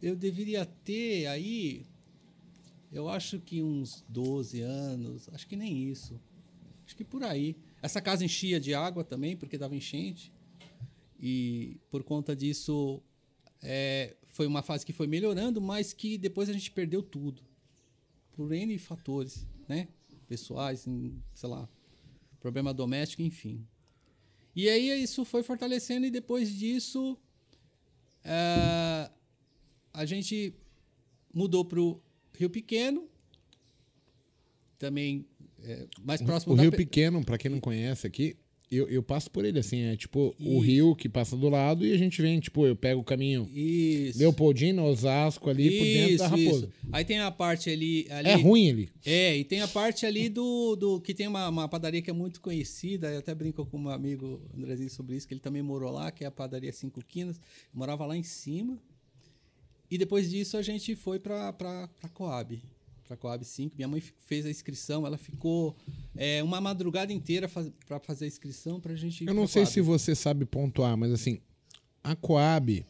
Eu 0.00 0.14
deveria 0.14 0.66
ter 0.66 1.26
aí, 1.26 1.86
eu 2.92 3.08
acho 3.08 3.40
que 3.40 3.62
uns 3.62 4.04
12 4.08 4.60
anos, 4.60 5.28
acho 5.32 5.46
que 5.46 5.56
nem 5.56 5.88
isso. 5.88 6.20
Acho 6.84 6.96
que 6.96 7.04
por 7.04 7.22
aí. 7.22 7.56
Essa 7.80 8.00
casa 8.00 8.24
enchia 8.24 8.60
de 8.60 8.74
água 8.74 9.02
também, 9.02 9.36
porque 9.36 9.56
dava 9.56 9.74
enchente. 9.74 10.32
E 11.18 11.80
por 11.88 12.02
conta 12.02 12.36
disso, 12.36 13.00
é, 13.62 14.16
foi 14.26 14.46
uma 14.46 14.62
fase 14.62 14.84
que 14.84 14.92
foi 14.92 15.06
melhorando, 15.06 15.60
mas 15.60 15.92
que 15.92 16.18
depois 16.18 16.48
a 16.48 16.52
gente 16.52 16.70
perdeu 16.70 17.02
tudo. 17.02 17.42
Por 18.32 18.52
N 18.52 18.76
fatores, 18.78 19.46
né? 19.68 19.88
Pessoais, 20.32 20.86
sei 21.34 21.48
lá, 21.50 21.68
problema 22.40 22.72
doméstico, 22.72 23.20
enfim. 23.20 23.66
E 24.56 24.66
aí 24.66 25.02
isso 25.02 25.26
foi 25.26 25.42
fortalecendo 25.42 26.06
e 26.06 26.10
depois 26.10 26.50
disso 26.50 27.18
é, 28.24 29.10
a 29.92 30.06
gente 30.06 30.54
mudou 31.34 31.66
para 31.66 31.78
o 31.78 32.00
Rio 32.32 32.48
Pequeno, 32.48 33.06
também 34.78 35.26
é, 35.62 35.86
mais 36.00 36.22
próximo 36.22 36.54
o, 36.54 36.56
o 36.56 36.60
Rio 36.60 36.72
Pequeno, 36.72 37.22
para 37.22 37.36
quem 37.36 37.50
não 37.50 37.60
conhece 37.60 38.06
aqui, 38.06 38.34
eu, 38.72 38.88
eu 38.88 39.02
passo 39.02 39.30
por 39.30 39.44
ele, 39.44 39.58
assim, 39.58 39.82
é 39.82 39.96
tipo 39.96 40.34
o 40.40 40.58
rio 40.58 40.96
que 40.96 41.06
passa 41.06 41.36
do 41.36 41.48
lado 41.50 41.84
e 41.84 41.92
a 41.92 41.98
gente 41.98 42.22
vem, 42.22 42.40
tipo, 42.40 42.66
eu 42.66 42.74
pego 42.74 43.02
o 43.02 43.04
caminho 43.04 43.46
Isso. 43.52 44.18
Leopoldina, 44.18 44.82
Osasco, 44.82 45.50
ali 45.50 45.68
Isso, 45.68 45.78
por 45.78 45.84
dentro 45.84 46.16
da 46.16 46.28
Raposa. 46.28 46.66
Isso. 46.66 46.88
Aí 46.90 47.04
tem 47.04 47.18
a 47.20 47.30
parte 47.30 47.68
ali, 47.68 48.06
ali, 48.10 48.28
É 48.30 48.34
ruim 48.34 48.70
ali. 48.70 48.88
É, 49.04 49.36
e 49.36 49.44
tem 49.44 49.60
a 49.60 49.68
parte 49.68 50.06
ali 50.06 50.30
do. 50.30 50.74
do 50.74 51.00
que 51.00 51.12
tem 51.12 51.28
uma, 51.28 51.48
uma 51.50 51.68
padaria 51.68 52.00
que 52.00 52.08
é 52.08 52.14
muito 52.14 52.40
conhecida, 52.40 53.12
eu 53.12 53.18
até 53.18 53.34
brinco 53.34 53.66
com 53.66 53.78
um 53.78 53.88
amigo 53.90 54.40
Andrezinho 54.56 54.88
sobre 54.88 55.16
isso, 55.16 55.28
que 55.28 55.34
ele 55.34 55.40
também 55.40 55.62
morou 55.62 55.92
lá, 55.92 56.10
que 56.10 56.24
é 56.24 56.26
a 56.26 56.30
padaria 56.30 56.72
Cinco 56.72 57.04
Quinas. 57.04 57.36
Eu 57.36 57.78
morava 57.78 58.06
lá 58.06 58.16
em 58.16 58.22
cima. 58.22 58.78
E 59.90 59.98
depois 59.98 60.30
disso 60.30 60.56
a 60.56 60.62
gente 60.62 60.96
foi 60.96 61.18
pra, 61.18 61.52
pra, 61.52 61.86
pra 61.88 62.08
Coab 62.08 62.58
para 63.12 63.14
a 63.14 63.16
Coab 63.16 63.44
5. 63.44 63.76
Minha 63.76 63.88
mãe 63.88 64.02
fez 64.26 64.46
a 64.46 64.50
inscrição, 64.50 65.06
ela 65.06 65.18
ficou 65.18 65.76
é, 66.16 66.42
uma 66.42 66.60
madrugada 66.60 67.12
inteira 67.12 67.48
faz, 67.48 67.70
para 67.86 68.00
fazer 68.00 68.24
a 68.24 68.28
inscrição 68.28 68.80
para 68.80 68.92
a 68.92 68.96
gente. 68.96 69.26
Eu 69.26 69.34
não 69.34 69.46
sei 69.46 69.66
se 69.66 69.80
você 69.80 70.14
sabe 70.14 70.44
pontuar, 70.44 70.96
mas 70.96 71.12
assim, 71.12 71.38
a 72.02 72.16
Coab 72.16 72.84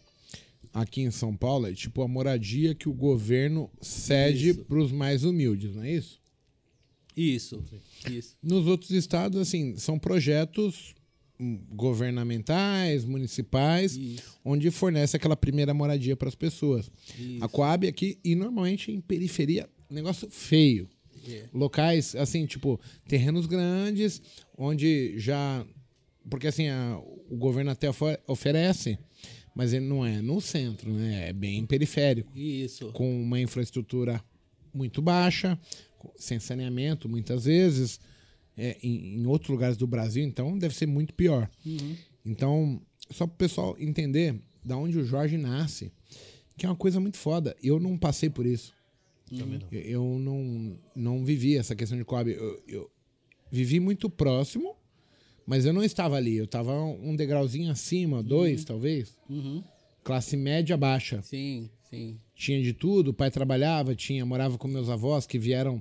aqui 0.73 1.03
em 1.03 1.11
São 1.11 1.37
Paulo 1.37 1.67
é 1.67 1.73
tipo 1.73 2.03
a 2.03 2.09
moradia 2.09 2.75
que 2.75 2.89
o 2.89 2.93
governo 2.93 3.71
cede 3.81 4.55
para 4.55 4.79
os 4.79 4.93
mais 4.93 5.25
humildes, 5.25 5.75
não 5.75 5.83
é 5.83 5.93
isso? 5.93 6.21
Isso, 7.15 7.63
isso. 8.11 8.37
Nos 8.43 8.67
outros 8.67 8.91
estados, 8.91 9.39
assim, 9.39 9.77
são 9.77 9.99
projetos 9.99 10.95
governamentais, 11.71 13.05
municipais, 13.05 13.97
Isso. 13.97 14.39
onde 14.45 14.71
fornece 14.71 15.17
aquela 15.17 15.37
primeira 15.37 15.75
moradia 15.75 16.17
para 16.17 16.29
as 16.29 16.35
pessoas. 16.35 16.91
Isso. 17.19 17.43
A 17.45 17.49
Coab 17.49 17.87
aqui, 17.87 18.19
e 18.25 18.35
normalmente 18.35 18.93
em 18.93 19.01
periferia, 19.01 19.69
negócio 19.93 20.31
feio. 20.31 20.89
Yeah. 21.27 21.49
É. 21.49 21.57
Locais, 21.57 22.15
assim, 22.17 22.47
tipo, 22.47 22.81
terrenos 23.07 23.47
grandes, 23.47 24.21
onde 24.57 25.19
já. 25.19 25.65
Porque 26.29 26.47
assim, 26.47 26.69
a, 26.69 27.01
o 27.31 27.37
governo 27.37 27.71
até 27.71 27.89
oferece, 28.27 28.99
mas 29.55 29.73
ele 29.73 29.87
não 29.87 30.05
é 30.05 30.21
no 30.21 30.41
centro, 30.41 30.93
né? 30.93 31.29
É 31.29 31.33
bem 31.33 31.65
periférico. 31.67 32.37
Isso. 32.37 32.91
Com 32.93 33.23
uma 33.23 33.41
infraestrutura 33.41 34.23
muito 34.73 35.03
baixa, 35.03 35.59
sem 36.17 36.39
saneamento, 36.39 37.09
muitas 37.09 37.45
vezes. 37.45 38.01
É, 38.55 38.77
em, 38.83 39.17
em, 39.17 39.27
outros 39.27 39.49
lugares 39.49 39.79
do 39.79 39.87
Brasil, 39.87 40.23
então 40.23 40.59
deve 40.59 40.75
ser 40.77 40.85
muito 40.85 41.15
pior. 41.15 41.51
Uhum. 41.65 41.97
Então, 42.25 42.83
só 43.11 43.27
para 43.27 43.35
o 43.35 43.39
pessoal 43.39 43.77
entender 43.79 44.39
da 44.63 44.77
onde 44.77 44.99
o 44.99 45.05
Jorge 45.05 45.39
nasce, 45.39 45.91
que 46.57 46.67
é 46.67 46.69
uma 46.69 46.77
coisa 46.77 47.01
muito 47.01 47.17
foda. 47.17 47.57
Eu 47.63 47.81
não 47.81 47.97
passei 47.97 48.29
por 48.29 48.45
isso. 48.45 48.75
Também 49.39 49.59
não. 49.59 49.69
Eu, 49.79 50.19
não, 50.19 50.79
não 50.95 51.25
vivi 51.25 51.57
essa 51.57 51.75
questão 51.75 51.97
de 51.97 52.05
Coab. 52.05 52.31
Eu, 52.31 52.63
eu 52.67 52.91
vivi 53.51 53.81
muito 53.81 54.09
próximo, 54.09 54.77
mas 55.47 55.65
eu 55.65 55.73
não 55.73 55.83
estava 55.83 56.17
ali. 56.17 56.37
Eu 56.37 56.45
estava 56.45 56.73
um 56.75 57.15
degrauzinho 57.17 57.71
acima, 57.71 58.23
dois, 58.23 58.65
talvez. 58.65 59.17
Uhum. 59.29 59.63
Classe 60.03 60.37
média 60.37 60.77
baixa. 60.77 61.23
Sim, 61.23 61.71
sim. 61.89 62.19
Tinha 62.35 62.61
de 62.63 62.73
tudo. 62.73 63.09
O 63.09 63.15
pai 63.15 63.31
trabalhava, 63.31 63.95
tinha, 63.95 64.27
morava 64.27 64.59
com 64.59 64.67
meus 64.69 64.89
avós 64.89 65.27
que 65.27 65.39
vieram 65.39 65.81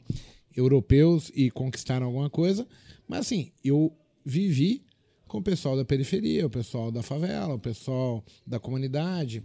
europeus 0.56 1.32
e 1.34 1.50
conquistaram 1.50 2.06
alguma 2.06 2.30
coisa. 2.30 2.68
Mas 3.08 3.22
assim, 3.22 3.52
eu 3.64 3.92
vivi 4.24 4.84
com 5.28 5.38
o 5.38 5.44
pessoal 5.44 5.78
da 5.78 5.86
periferia, 5.86 6.46
o 6.46 6.50
pessoal 6.50 6.92
da 6.92 7.02
favela, 7.02 7.54
o 7.54 7.60
pessoal 7.60 8.24
da 8.46 8.60
comunidade, 8.60 9.42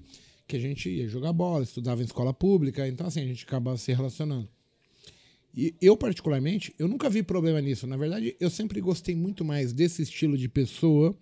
que 0.46 0.56
a 0.56 0.60
gente 0.60 0.88
ia 0.88 1.08
jogar 1.08 1.32
bola, 1.32 1.64
estudava 1.64 2.00
em 2.02 2.04
escola 2.04 2.32
pública, 2.32 2.86
então 2.86 3.06
assim, 3.06 3.20
a 3.20 3.26
gente 3.26 3.44
acabava 3.44 3.76
se 3.76 3.92
relacionando. 3.92 4.48
E 5.54 5.74
eu, 5.80 5.96
particularmente, 5.96 6.74
eu 6.78 6.86
nunca 6.86 7.08
vi 7.08 7.22
problema 7.22 7.60
nisso. 7.60 7.86
Na 7.86 7.96
verdade, 7.96 8.36
eu 8.38 8.50
sempre 8.50 8.80
gostei 8.80 9.14
muito 9.16 9.44
mais 9.44 9.72
desse 9.72 10.02
estilo 10.02 10.36
de 10.36 10.48
pessoa 10.48 11.16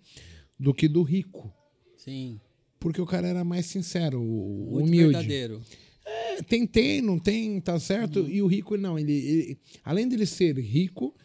do 0.59 0.73
que 0.73 0.87
do 0.89 1.01
rico. 1.03 1.53
Sim. 1.95 2.39
Porque 2.79 2.99
o 3.01 3.05
cara 3.05 3.27
era 3.27 3.43
mais 3.45 3.65
sincero, 3.65 4.21
Muito 4.21 4.85
humilde. 4.87 5.13
verdadeiro. 5.13 5.61
É, 6.05 6.41
tem, 6.43 6.67
tem, 6.67 7.01
não 7.01 7.17
tem, 7.17 7.59
tá 7.61 7.79
certo? 7.79 8.19
Uhum. 8.19 8.29
E 8.29 8.41
o 8.41 8.47
rico, 8.47 8.75
não. 8.77 8.99
Ele, 8.99 9.13
ele- 9.13 9.57
além 9.83 10.07
dele 10.07 10.25
ser 10.25 10.55
rico, 10.59 11.15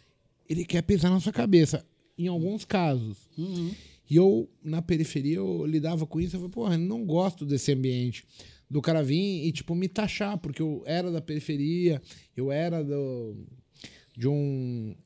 ele 0.49 0.65
quer 0.65 0.83
pesar 0.83 1.11
na 1.11 1.19
sua 1.21 1.33
cabeça. 1.33 1.85
Em 2.17 2.29
alguns 2.29 2.65
casos. 2.65 3.19
Uhum. 3.37 3.73
E 4.11 4.17
eu, 4.17 4.51
na 4.61 4.83
periferia, 4.83 5.37
eu 5.37 5.65
lidava 5.65 6.05
com 6.05 6.21
isso. 6.21 6.35
Eu 6.35 6.41
falei, 6.41 6.53
porra, 6.53 6.77
não 6.77 7.07
gosto 7.07 7.47
desse 7.47 7.73
ambiente. 7.73 8.25
Do 8.69 8.83
cara 8.83 9.05
vir 9.05 9.47
e, 9.47 9.53
tipo, 9.53 9.73
me 9.73 9.87
taxar, 9.87 10.37
porque 10.39 10.61
eu 10.61 10.83
era 10.85 11.13
da 11.13 11.21
periferia, 11.21 12.03
eu 12.37 12.51
era 12.51 12.83
do, 12.83 13.37
de 14.17 14.27
um, 14.27 14.97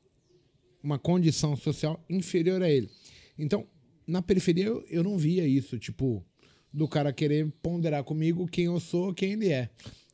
uma 0.81 0.97
condição 0.97 1.55
social 1.55 2.03
inferior 2.09 2.63
a 2.63 2.69
ele. 2.69 2.89
Então, 3.37 3.67
na 4.07 4.23
periferia, 4.23 4.65
eu, 4.65 4.83
eu 4.89 5.03
não 5.03 5.17
via 5.17 5.47
isso, 5.47 5.77
tipo, 5.77 6.25
do 6.73 6.87
cara 6.87 7.13
querer 7.13 7.51
ponderar 7.61 8.03
comigo 8.03 8.47
quem 8.47 8.65
eu 8.65 8.79
sou, 8.79 9.13
quem 9.13 9.33
ele 9.33 9.49
é. 9.49 9.69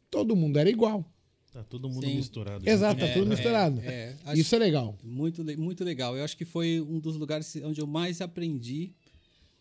Todo 0.10 0.36
mundo 0.36 0.60
era 0.60 0.70
igual. 0.70 1.06
Tá 1.52 1.64
todo 1.64 1.90
mundo 1.90 2.06
Sim. 2.06 2.16
misturado. 2.16 2.68
Exato, 2.68 3.00
tá 3.02 3.08
É, 3.08 3.14
tudo 3.14 3.26
é, 3.26 3.30
misturado. 3.30 3.82
é. 3.82 4.16
Acho- 4.24 4.40
Isso 4.42 4.56
é 4.56 4.58
legal. 4.60 4.98
Muito, 5.04 5.44
muito 5.60 5.84
legal. 5.84 6.16
Eu 6.18 6.24
acho 6.24 6.38
que 6.38 6.46
foi 6.46 6.80
um 6.80 6.98
dos 6.98 7.18
lugares 7.18 7.54
onde 7.58 7.82
eu 7.82 7.86
mais 7.88 8.22
aprendi 8.22 8.94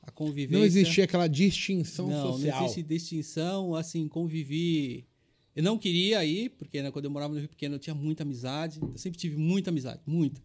a 0.02 0.10
convivência. 0.12 0.56
Não 0.58 0.64
existia 0.64 1.02
aquela 1.04 1.26
distinção 1.26 2.08
não, 2.08 2.32
social. 2.32 2.58
Não 2.58 2.64
existe 2.66 2.82
distinção, 2.84 3.74
assim, 3.74 4.06
convivi. 4.06 5.04
Eu 5.54 5.64
não 5.64 5.76
queria 5.76 6.24
ir, 6.24 6.50
porque 6.50 6.80
né, 6.80 6.92
quando 6.92 7.06
eu 7.06 7.10
morava 7.10 7.34
no 7.34 7.40
Rio 7.40 7.48
Pequeno 7.48 7.74
eu 7.74 7.78
tinha 7.80 7.94
muita 7.94 8.22
amizade. 8.22 8.78
Eu 8.80 8.96
sempre 8.96 9.18
tive 9.18 9.36
muita 9.36 9.70
amizade, 9.70 10.00
muita. 10.06 10.40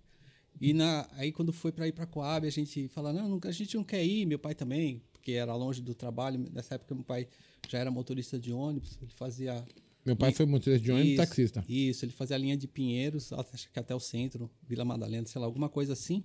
E 0.60 0.74
na, 0.74 1.08
aí 1.14 1.32
quando 1.32 1.54
foi 1.54 1.72
para 1.72 1.88
ir 1.88 1.92
para 1.92 2.08
Coab, 2.08 2.48
a 2.48 2.50
gente 2.50 2.88
fala, 2.88 3.14
não, 3.14 3.30
nunca- 3.30 3.50
a 3.50 3.52
gente 3.52 3.76
não 3.76 3.84
quer 3.84 4.04
ir, 4.04 4.26
meu 4.26 4.40
pai 4.40 4.56
também, 4.56 5.00
porque 5.14 5.34
era 5.34 5.54
longe 5.56 5.80
do 5.80 5.94
trabalho. 5.94 6.44
Nessa 6.52 6.74
época 6.74 6.96
meu 6.96 7.04
pai 7.04 7.28
já 7.70 7.78
era 7.78 7.92
motorista 7.92 8.40
de 8.40 8.52
ônibus, 8.52 8.98
ele 9.00 9.12
fazia 9.14 9.64
Meu 10.06 10.15
pai 10.15 10.30
E- 10.30 10.34
foi 10.34 10.46
motorista 10.46 10.84
de 10.84 10.91
ônibus 10.91 11.13
e 11.13 11.15
taxista. 11.15 11.65
Isso, 11.68 12.06
ele 12.06 12.12
fazia 12.12 12.36
a 12.36 12.39
linha 12.39 12.56
de 12.56 12.68
Pinheiros, 12.68 13.34
até- 13.34 13.50
acho 13.56 13.72
que 13.72 13.80
até 13.80 13.96
o 13.96 14.00
centro, 14.00 14.50
Vila 14.68 14.86
Madalena, 14.86 15.26
sei 15.26 15.39
lá, 15.41 15.48
alguma 15.48 15.68
coisa 15.68 15.94
assim. 15.94 16.24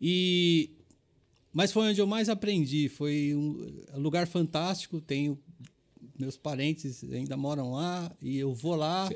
E 0.00 0.70
mas 1.52 1.72
foi 1.72 1.88
onde 1.88 2.00
eu 2.00 2.06
mais 2.06 2.28
aprendi, 2.28 2.88
foi 2.88 3.34
um 3.34 3.72
lugar 3.96 4.26
fantástico, 4.26 5.00
tenho 5.00 5.38
meus 6.18 6.36
parentes 6.36 7.02
ainda 7.04 7.36
moram 7.36 7.72
lá 7.72 8.14
e 8.20 8.36
eu 8.38 8.52
vou 8.52 8.74
lá. 8.74 9.10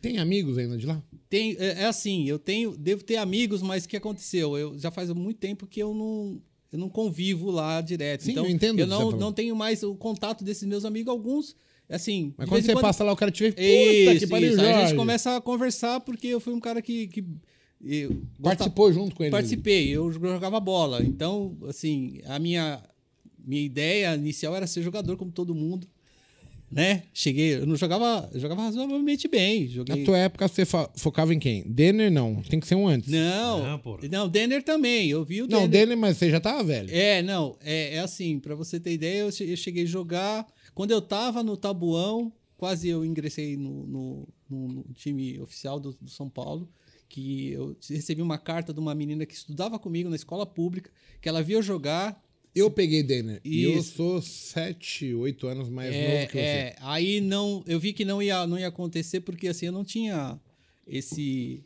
Tem 0.00 0.18
amigos 0.18 0.56
ainda 0.58 0.76
de 0.76 0.86
lá? 0.86 1.02
Tem, 1.28 1.56
é, 1.58 1.82
é 1.82 1.84
assim, 1.86 2.28
eu 2.28 2.38
tenho, 2.38 2.76
devo 2.76 3.02
ter 3.04 3.16
amigos, 3.16 3.62
mas 3.62 3.84
o 3.84 3.88
que 3.88 3.96
aconteceu? 3.96 4.56
Eu 4.56 4.78
já 4.78 4.90
faz 4.90 5.10
muito 5.10 5.38
tempo 5.38 5.66
que 5.66 5.80
eu 5.80 5.94
não 5.94 6.40
eu 6.72 6.78
não 6.78 6.88
convivo 6.88 7.50
lá 7.52 7.80
direto. 7.80 8.24
Sim, 8.24 8.32
então 8.32 8.44
eu 8.44 8.50
entendo 8.50 8.78
eu 8.80 8.86
você 8.86 8.90
tá 8.90 8.96
não, 8.98 9.04
falando. 9.10 9.20
não 9.20 9.32
tenho 9.32 9.54
mais 9.54 9.82
o 9.84 9.94
contato 9.94 10.42
desses 10.42 10.64
meus 10.64 10.84
amigos 10.84 11.10
alguns, 11.12 11.54
assim, 11.88 12.32
Mas 12.36 12.48
quando 12.48 12.62
você 12.62 12.72
quando- 12.72 12.82
passa 12.82 13.04
lá, 13.04 13.12
o 13.12 13.16
cara 13.16 13.30
te 13.30 13.42
vê, 13.42 13.50
puta 13.50 13.58
que 13.60 14.12
isso, 14.16 14.28
pariu, 14.28 14.50
isso. 14.52 14.60
Aí 14.60 14.72
a 14.72 14.86
gente 14.86 14.96
começa 14.96 15.36
a 15.36 15.40
conversar 15.40 16.00
porque 16.00 16.26
eu 16.28 16.40
fui 16.40 16.52
um 16.54 16.60
cara 16.60 16.80
que, 16.82 17.06
que 17.08 17.24
eu 17.84 18.08
gostava- 18.38 18.42
Participou 18.42 18.92
junto 18.92 19.14
com 19.14 19.22
ele. 19.24 19.30
participei, 19.30 19.88
eu 19.90 20.10
jogava 20.12 20.58
bola. 20.60 21.02
Então, 21.02 21.56
assim, 21.68 22.20
a 22.26 22.38
minha 22.38 22.82
minha 23.46 23.62
ideia 23.62 24.14
inicial 24.14 24.56
era 24.56 24.66
ser 24.66 24.80
jogador 24.82 25.18
como 25.18 25.30
todo 25.30 25.54
mundo, 25.54 25.86
né? 26.72 27.02
Cheguei, 27.12 27.56
eu 27.56 27.66
não 27.66 27.76
jogava, 27.76 28.30
eu 28.32 28.40
jogava 28.40 28.62
razoavelmente 28.62 29.28
bem, 29.28 29.64
Na 29.64 29.68
joguei 29.68 30.02
tua 30.04 30.16
época, 30.16 30.48
você 30.48 30.64
focava 30.96 31.34
em 31.34 31.38
quem? 31.38 31.62
Denner, 31.66 32.10
não. 32.10 32.36
Tem 32.42 32.58
que 32.58 32.66
ser 32.66 32.74
um 32.74 32.88
antes. 32.88 33.10
Não, 33.10 33.62
Não, 33.62 33.98
não. 34.10 34.28
Denner 34.30 34.62
também, 34.62 35.10
eu 35.10 35.22
vi 35.22 35.42
o 35.42 35.46
Não, 35.46 35.68
Denner. 35.68 35.68
Denner, 35.68 35.98
mas 35.98 36.16
você 36.16 36.30
já 36.30 36.40
tava 36.40 36.64
velho. 36.64 36.88
É, 36.90 37.20
não, 37.22 37.54
é, 37.62 37.96
é 37.96 37.98
assim, 37.98 38.38
pra 38.40 38.54
você 38.54 38.80
ter 38.80 38.92
ideia, 38.94 39.20
eu 39.20 39.56
cheguei 39.56 39.82
a 39.82 39.86
jogar. 39.86 40.46
Quando 40.74 40.90
eu 40.90 41.00
tava 41.00 41.42
no 41.42 41.56
Tabuão, 41.56 42.32
quase 42.56 42.88
eu 42.88 43.04
ingressei 43.04 43.56
no, 43.56 43.86
no- 43.86 44.28
no- 44.50 44.84
time 44.94 45.38
oficial 45.40 45.78
do, 45.78 45.92
do 46.00 46.10
São 46.10 46.28
Paulo, 46.28 46.68
que 47.08 47.50
eu 47.52 47.76
recebi 47.88 48.20
uma 48.22 48.38
carta 48.38 48.72
de 48.72 48.80
uma 48.80 48.94
menina 48.94 49.24
que 49.24 49.34
estudava 49.34 49.78
comigo 49.78 50.08
na 50.10 50.16
escola 50.16 50.44
pública, 50.44 50.90
que 51.20 51.28
ela 51.28 51.42
via 51.42 51.56
eu 51.56 51.62
jogar. 51.62 52.20
Eu 52.54 52.70
peguei 52.70 53.02
Denner. 53.02 53.40
E 53.44 53.62
eu 53.62 53.82
sou 53.82 54.20
7, 54.22 55.12
8 55.14 55.46
anos 55.46 55.68
mais 55.68 55.94
É, 55.94 56.10
novo 56.12 56.26
que 56.28 56.32
você. 56.34 56.38
é, 56.40 56.76
aí 56.80 57.20
não, 57.20 57.62
eu 57.66 57.78
vi 57.78 57.92
que 57.92 58.04
não 58.04 58.22
ia, 58.22 58.46
não 58.46 58.58
ia 58.58 58.68
acontecer 58.68 59.20
porque 59.20 59.48
assim 59.48 59.66
eu 59.66 59.72
não 59.72 59.84
tinha 59.84 60.40
esse, 60.86 61.62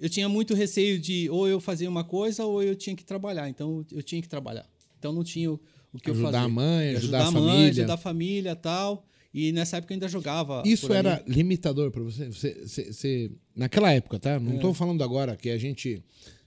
eu 0.00 0.08
tinha 0.08 0.28
muito 0.28 0.54
receio 0.54 0.98
de 0.98 1.28
ou 1.30 1.46
eu 1.48 1.60
fazia 1.60 1.88
uma 1.88 2.04
coisa 2.04 2.44
ou 2.44 2.62
eu 2.62 2.74
tinha 2.74 2.96
que 2.96 3.04
trabalhar. 3.04 3.48
Então 3.48 3.84
eu 3.92 4.02
tinha 4.02 4.20
que 4.22 4.28
trabalhar. 4.28 4.68
Então 4.98 5.12
não 5.12 5.22
tinha 5.24 5.58
o, 5.94 5.98
que 5.98 6.10
eu 6.10 6.14
Ajudar 6.14 6.32
fazia. 6.32 6.46
a 6.46 6.48
mãe, 6.48 6.92
E 6.92 6.96
ajudar 6.96 7.18
a 7.22 7.26
a 7.26 7.30
mãe, 7.30 7.42
família. 7.42 7.70
ajudar 7.70 7.94
a 7.94 7.98
família, 7.98 8.56
tal. 8.56 9.06
E 9.32 9.50
nessa 9.52 9.78
época 9.78 9.92
eu 9.92 9.96
ainda 9.96 10.08
jogava. 10.08 10.62
Isso 10.64 10.92
era 10.92 11.22
limitador 11.26 11.90
pra 11.90 12.02
você? 12.02 12.26
Você, 12.30 12.54
você- 12.66 12.92
você- 12.92 13.32
Naquela 13.56 13.92
época, 13.92 14.18
tá? 14.18 14.30
É. 14.32 14.38
Não 14.38 14.58
tô 14.58 14.72
falando 14.74 15.02
agora 15.02 15.36
que 15.36 15.50
a 15.50 15.58
gente 15.58 16.02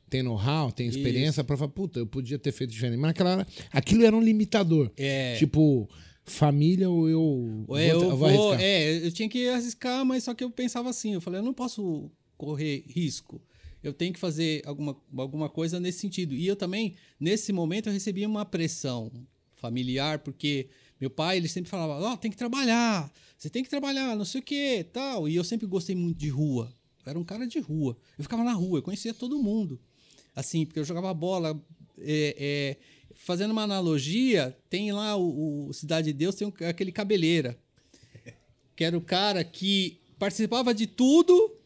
tem 0.09 0.23
know-how, 0.23 0.71
tem 0.71 0.87
experiência 0.87 1.43
pra 1.43 1.57
falar, 1.57 1.71
puta, 1.71 1.99
eu 1.99 2.05
podia 2.07 2.39
ter 2.39 2.51
feito 2.53 2.71
diferente. 2.71 2.97
Mas 2.97 3.09
naquela 3.09 3.31
hora, 3.31 3.47
aquilo 3.71 4.05
era 4.05 4.15
um 4.15 4.21
limitador. 4.21 4.89
É. 4.95 5.35
Tipo, 5.35 5.89
família 6.23 6.89
ou 6.89 7.09
eu. 7.09 7.65
É, 7.77 7.91
eu, 7.91 8.01
eu 8.03 8.17
vou, 8.17 8.27
arriscar? 8.27 8.61
é, 8.61 9.05
eu 9.05 9.11
tinha 9.11 9.27
que 9.29 9.47
arriscar, 9.49 10.05
mas 10.05 10.23
só 10.23 10.33
que 10.33 10.43
eu 10.43 10.49
pensava 10.51 10.89
assim, 10.89 11.13
eu 11.13 11.21
falei, 11.21 11.39
eu 11.41 11.43
não 11.45 11.53
posso 11.53 12.09
correr 12.37 12.83
risco. 12.87 13.41
Eu 13.83 13.91
tenho 13.93 14.11
que 14.13 14.19
fazer 14.19 14.61
alguma, 14.65 14.95
alguma 15.17 15.49
coisa 15.49 15.79
nesse 15.79 15.99
sentido. 15.99 16.33
E 16.33 16.47
eu 16.47 16.55
também, 16.55 16.95
nesse 17.19 17.51
momento, 17.53 17.87
eu 17.87 17.93
recebia 17.93 18.27
uma 18.27 18.45
pressão 18.45 19.11
familiar, 19.57 20.19
porque 20.19 20.67
meu 20.99 21.09
pai, 21.09 21.37
ele 21.37 21.47
sempre 21.47 21.69
falava, 21.69 21.99
ó, 21.99 22.17
tem 22.17 22.31
que 22.31 22.37
trabalhar, 22.37 23.11
você 23.37 23.49
tem 23.49 23.63
que 23.63 23.69
trabalhar, 23.69 24.15
não 24.15 24.25
sei 24.25 24.41
o 24.41 24.43
que, 24.43 24.83
tal. 24.91 25.27
E 25.29 25.35
eu 25.35 25.43
sempre 25.43 25.67
gostei 25.67 25.95
muito 25.95 26.17
de 26.17 26.29
rua. 26.29 26.73
Eu 27.05 27.09
era 27.11 27.19
um 27.19 27.23
cara 27.23 27.45
de 27.45 27.59
rua. 27.59 27.95
Eu 28.17 28.23
ficava 28.23 28.43
na 28.43 28.53
rua, 28.53 28.79
eu 28.79 28.83
conhecia 28.83 29.13
todo 29.13 29.37
mundo. 29.41 29.79
Assim, 30.35 30.65
porque 30.65 30.79
eu 30.79 30.83
jogava 30.83 31.13
bola, 31.13 31.59
é, 31.99 32.35
é, 32.39 32.77
fazendo 33.15 33.51
uma 33.51 33.63
analogia, 33.63 34.55
tem 34.69 34.91
lá 34.91 35.15
o, 35.15 35.67
o 35.69 35.73
Cidade 35.73 36.07
de 36.07 36.13
Deus, 36.13 36.35
tem 36.35 36.47
um- 36.47 36.67
aquele 36.67 36.91
cabeleira, 36.91 37.57
que 38.75 38.83
era 38.83 38.95
o 38.97 39.01
cara 39.01 39.43
que 39.43 39.99
participava 40.19 40.73
de 40.73 40.85
tudo, 40.85 41.56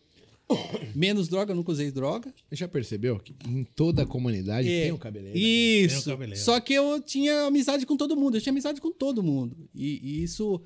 menos 0.96 1.28
droga, 1.28 1.54
nunca 1.56 1.72
usei 1.72 1.92
droga. 1.92 2.34
Você 2.50 2.56
já 2.56 2.68
percebeu 2.68 3.20
que 3.20 3.34
em 3.48 3.64
toda 3.64 4.04
a 4.04 4.06
comunidade 4.06 4.68
É, 4.70 4.84
tem 4.84 4.92
um 4.92 4.98
cabeleireiro? 4.98 5.40
Isso. 5.48 6.04
Tem 6.06 6.14
um 6.14 6.16
cabeleiro. 6.18 6.44
Só 6.44 6.60
que 6.60 6.74
eu 6.74 7.02
tinha 7.02 7.44
amizade 7.48 7.86
com 7.86 7.96
todo 7.98 8.16
mundo, 8.16 8.38
eu 8.38 8.42
tinha 8.42 8.52
amizade 8.52 8.80
com 8.82 8.92
todo 8.92 9.22
mundo. 9.24 9.56
E, 9.74 10.00
e 10.04 10.24
isso 10.24 10.62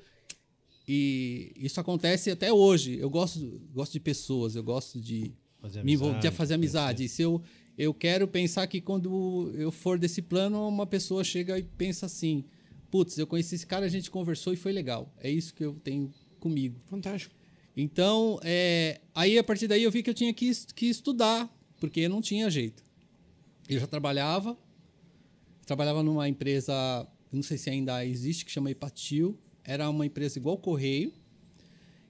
e 0.88 1.52
isso 1.56 1.80
acontece 1.80 2.30
até 2.30 2.52
hoje. 2.52 2.96
Eu 2.98 3.10
gosto, 3.10 3.60
gosto 3.72 3.92
de 3.92 4.00
pessoas, 4.00 4.54
eu 4.54 4.62
gosto 4.62 5.00
de 5.00 5.32
Fazer 5.60 5.82
me 5.84 5.94
envol- 5.94 6.10
de 6.10 6.14
amizade, 6.16 6.36
fazer 6.36 6.54
amizade. 6.54 7.04
E 7.04 7.08
se 7.08 7.22
eu, 7.22 7.42
eu 7.76 7.92
quero 7.92 8.28
pensar 8.28 8.66
que 8.66 8.80
quando 8.80 9.52
eu 9.56 9.72
for 9.72 9.98
desse 9.98 10.22
plano, 10.22 10.66
uma 10.68 10.86
pessoa 10.86 11.24
chega 11.24 11.58
e 11.58 11.62
pensa 11.64 12.06
assim: 12.06 12.44
putz, 12.90 13.18
eu 13.18 13.26
conheci 13.26 13.56
esse 13.56 13.66
cara, 13.66 13.84
a 13.86 13.88
gente 13.88 14.10
conversou 14.10 14.52
e 14.52 14.56
foi 14.56 14.72
legal. 14.72 15.12
É 15.18 15.30
isso 15.30 15.52
que 15.54 15.64
eu 15.64 15.74
tenho 15.82 16.12
comigo. 16.38 16.80
Fantástico. 16.86 17.34
Então, 17.76 18.40
é, 18.42 19.00
aí 19.14 19.38
a 19.38 19.44
partir 19.44 19.68
daí 19.68 19.82
eu 19.82 19.90
vi 19.90 20.02
que 20.02 20.08
eu 20.08 20.14
tinha 20.14 20.32
que, 20.32 20.50
que 20.74 20.86
estudar, 20.86 21.52
porque 21.78 22.08
não 22.08 22.22
tinha 22.22 22.48
jeito. 22.50 22.82
Eu 23.68 23.78
já 23.78 23.86
trabalhava, 23.86 24.56
trabalhava 25.66 26.02
numa 26.02 26.28
empresa, 26.28 26.72
não 27.30 27.42
sei 27.42 27.58
se 27.58 27.68
ainda 27.68 28.04
existe, 28.06 28.44
que 28.44 28.50
chama 28.50 28.70
Ipatil. 28.70 29.38
Era 29.62 29.90
uma 29.90 30.06
empresa 30.06 30.38
igual 30.38 30.56
Correio, 30.56 31.12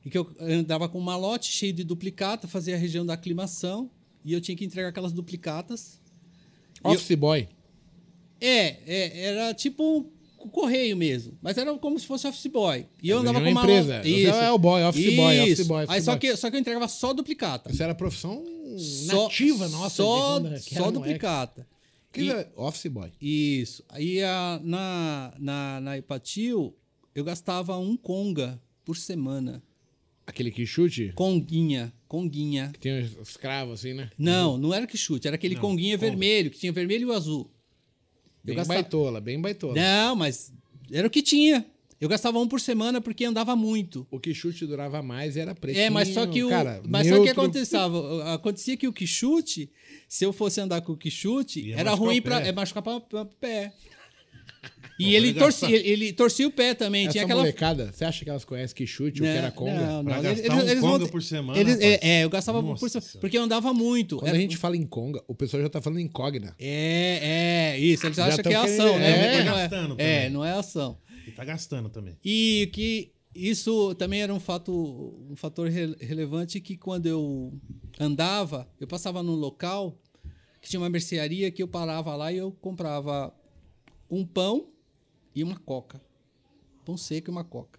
e 0.04 0.10
que 0.10 0.16
eu 0.16 0.30
andava 0.38 0.88
com 0.88 0.98
um 0.98 1.02
malote 1.02 1.50
cheio 1.50 1.72
de 1.72 1.82
duplicata, 1.82 2.46
fazia 2.46 2.76
a 2.76 2.78
região 2.78 3.04
da 3.04 3.14
aclimação, 3.14 3.90
e 4.24 4.32
eu 4.32 4.40
tinha 4.40 4.56
que 4.56 4.64
entregar 4.64 4.90
aquelas 4.90 5.12
duplicatas. 5.12 6.00
E 6.84 6.88
eu- 6.88 6.92
Office 6.92 7.16
boy. 7.16 7.48
É, 8.40 8.76
é, 8.86 9.20
era 9.22 9.54
tipo 9.54 10.12
um 10.46 10.50
correio 10.50 10.96
mesmo. 10.96 11.36
Mas 11.42 11.58
era 11.58 11.72
como 11.78 11.98
se 11.98 12.06
fosse 12.06 12.26
office 12.26 12.46
boy. 12.46 12.86
E 13.02 13.08
eu 13.10 13.18
É, 13.18 13.20
andava 13.20 13.40
com 13.40 13.50
uma 13.50 13.60
empresa. 13.62 14.02
Você 14.02 14.26
é 14.26 14.50
o 14.50 14.58
boy, 14.58 14.82
office 14.84 15.14
boy, 15.16 15.38
office 15.40 15.58
Isso. 15.58 15.68
boy, 15.68 15.84
office 15.84 15.94
Aí 15.96 16.02
só 16.02 16.12
boy. 16.12 16.20
que, 16.20 16.36
só 16.36 16.50
que 16.50 16.56
eu 16.56 16.60
entregava 16.60 16.88
só 16.88 17.12
duplicata. 17.12 17.70
Isso 17.70 17.82
era 17.82 17.94
profissão 17.94 18.44
Só- 18.78 19.24
nativa 19.24 19.68
nossa. 19.68 19.96
Só, 19.96 20.40
só 20.60 20.90
duplicata. 20.90 21.66
E- 22.16 22.30
era 22.30 22.50
office 22.56 22.86
boy. 22.90 23.10
Isso. 23.20 23.84
Aí 23.88 24.22
a, 24.22 24.58
na, 24.64 25.34
na, 25.38 25.80
na 25.82 25.98
Ipatil, 25.98 26.74
eu 27.14 27.22
gastava 27.24 27.76
um 27.78 27.96
conga 27.96 28.58
por 28.84 28.96
semana. 28.96 29.62
Aquele 30.26 30.50
que 30.50 30.64
chute, 30.66 31.12
Conguinha. 31.14 31.92
Conguinha. 32.08 32.70
que 32.72 32.80
tem 32.80 33.00
os 33.00 33.28
escravos 33.28 33.74
assim, 33.80 33.92
né? 33.94 34.10
Não, 34.18 34.56
não 34.58 34.72
era 34.74 34.86
que 34.86 34.96
chute, 34.96 35.26
era 35.26 35.36
aquele 35.36 35.54
Não, 35.54 35.60
conguinha 35.60 35.96
conga. 35.96 36.08
vermelho, 36.10 36.50
que 36.50 36.58
tinha 36.58 36.72
vermelho 36.72 37.02
e 37.02 37.04
o 37.04 37.12
Eu 38.46 38.54
Bem 38.54 38.56
gastava- 38.56 38.80
baitola, 38.80 39.20
bem 39.20 39.40
baitola. 39.40 39.74
Não, 39.74 40.14
mas 40.16 40.52
era 40.92 41.06
o 41.06 41.10
que 41.10 41.20
tinha. 41.22 41.66
Eu 42.00 42.08
gastava 42.10 42.38
um 42.38 42.46
por 42.46 42.60
semana 42.60 43.00
porque 43.00 43.24
andava 43.24 43.56
muito. 43.56 44.06
O 44.10 44.20
que 44.20 44.34
chute 44.34 44.66
durava 44.66 45.02
mais 45.02 45.34
e 45.34 45.40
era 45.40 45.54
pretinho. 45.54 45.84
É, 45.84 45.90
mas 45.90 46.08
só 46.08 46.26
que 46.26 46.44
o. 46.44 46.48
cara, 46.48 46.80
mas 46.86 47.06
só 47.06 47.14
que 47.14 47.20
neutro. 47.24 47.42
acontecia, 47.42 47.80
acontecia 48.34 48.76
que 48.76 48.86
o 48.86 48.92
quichute, 48.92 49.70
se 50.06 50.24
eu 50.24 50.32
fosse 50.32 50.60
andar 50.60 50.82
com 50.82 50.92
o 50.92 50.96
quichute, 50.96 51.60
Ia 51.68 51.76
era 51.80 51.94
ruim 51.94 52.20
para 52.20 52.40
é 52.46 52.52
machucar 52.52 52.82
pro 52.82 53.00
pé. 53.40 53.72
E 54.98 55.14
ele 55.14 55.34
torcia, 55.34 55.68
ele, 55.76 55.88
ele 55.88 56.12
torcia 56.12 56.46
o 56.48 56.50
pé 56.50 56.74
também. 56.74 57.02
Essa 57.04 57.12
tinha 57.12 57.24
aquela. 57.24 57.40
molecada, 57.42 57.92
você 57.92 58.04
acha 58.04 58.24
que 58.24 58.30
elas 58.30 58.44
conhecem 58.44 58.74
que 58.74 58.86
chute, 58.86 59.20
o 59.20 59.24
que 59.24 59.28
era 59.28 59.50
conga? 59.50 59.72
Não, 59.74 60.04
Pra 60.04 60.16
não. 60.16 60.22
gastar 60.22 60.44
eles- 60.46 60.50
um 60.64 60.68
eles 60.68 60.80
conga 60.80 60.98
vão- 61.00 61.08
por 61.08 61.22
semana, 61.22 61.60
eles- 61.60 61.74
rapaz. 61.74 61.98
é, 62.02 62.24
eu 62.24 62.30
gastava 62.30 62.62
Nossa 62.62 62.80
por 62.80 62.88
semana. 62.90 63.06
Senhora. 63.06 63.20
Porque 63.20 63.36
eu 63.38 63.42
andava 63.42 63.74
muito. 63.74 64.16
Quando 64.16 64.28
Era- 64.28 64.38
a 64.38 64.40
gente 64.40 64.56
fala 64.56 64.76
em 64.76 64.86
conga, 64.86 65.22
o 65.28 65.34
pessoal 65.34 65.62
já 65.62 65.68
tá 65.68 65.82
falando 65.82 65.98
em 66.00 66.08
cogna. 66.08 66.54
É, 66.58 67.74
é, 67.74 67.78
isso. 67.78 68.06
Eles 68.06 68.16
Já 68.16 68.26
acham 68.26 68.42
que 68.42 68.48
é 68.48 68.54
ação, 68.56 68.94
é, 68.94 68.98
né? 68.98 69.38
tá 69.38 69.44
não 69.44 69.54
gastando 69.56 70.00
é, 70.00 70.04
é, 70.04 70.16
também. 70.16 70.30
não 70.30 70.44
é 70.44 70.52
ação. 70.52 70.98
E 71.26 71.30
tá 71.30 71.44
gastando 71.44 71.88
também. 71.90 72.16
E 72.24 72.70
que 72.72 73.12
isso 73.34 73.94
também 73.96 74.22
era 74.22 74.32
um 74.32 74.40
fato, 74.40 74.72
um 75.30 75.36
fator 75.36 75.68
re- 75.68 75.94
relevante 76.00 76.58
que 76.58 76.74
quando 76.76 77.04
eu 77.06 77.52
andava, 78.00 78.66
eu 78.80 78.86
passava 78.86 79.22
num 79.22 79.34
local 79.34 80.00
que 80.62 80.70
tinha 80.70 80.80
uma 80.80 80.88
mercearia 80.88 81.50
que 81.50 81.62
eu 81.62 81.68
parava 81.68 82.16
lá 82.16 82.32
e 82.32 82.38
eu 82.38 82.50
comprava 82.50 83.32
um 84.10 84.24
pão 84.24 84.68
e 85.36 85.44
uma 85.44 85.56
coca. 85.56 86.00
Pão 86.84 86.96
seco 86.96 87.30
e 87.30 87.32
uma 87.32 87.44
coca. 87.44 87.78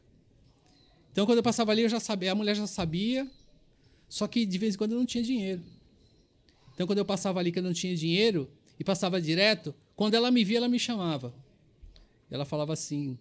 Então 1.11 1.25
quando 1.25 1.39
eu 1.39 1.43
passava 1.43 1.71
ali 1.71 1.81
eu 1.81 1.89
já 1.89 1.99
sabia, 1.99 2.31
a 2.31 2.35
mulher 2.35 2.55
já 2.55 2.67
sabia, 2.67 3.29
só 4.07 4.27
que 4.27 4.45
de 4.45 4.57
vez 4.57 4.75
em 4.75 4.77
quando 4.77 4.91
eu 4.93 4.99
não 4.99 5.05
tinha 5.05 5.23
dinheiro. 5.23 5.61
Então 6.73 6.85
quando 6.85 6.99
eu 6.99 7.05
passava 7.05 7.39
ali 7.39 7.51
que 7.51 7.57
eu 7.59 7.63
não 7.63 7.73
tinha 7.73 7.95
dinheiro 7.95 8.49
e 8.79 8.83
passava 8.83 9.19
direto, 9.19 9.73
quando 9.95 10.13
ela 10.13 10.29
me 10.29 10.43
via 10.43 10.57
ela 10.57 10.69
me 10.69 10.77
chamava. 10.79 11.33
Ela 12.29 12.45
falava 12.45 12.73
assim: 12.73 13.17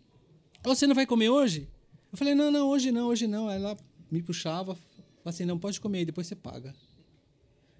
"Ô, 0.64 0.68
Você 0.75 0.87
não 0.87 0.94
vai 0.94 1.07
comer 1.07 1.31
hoje? 1.31 1.66
Eu 2.12 2.18
falei: 2.18 2.35
Não, 2.35 2.51
não, 2.51 2.68
hoje 2.68 2.92
não, 2.92 3.07
hoje 3.09 3.27
não. 3.27 3.51
Ela 3.51 3.77
me 4.11 4.20
puxava, 4.22 4.75
falava 4.75 4.90
assim: 5.27 5.44
Não, 5.46 5.59
pode 5.59 5.81
comer, 5.81 6.05
depois 6.05 6.27
você 6.27 6.37
paga. 6.37 6.75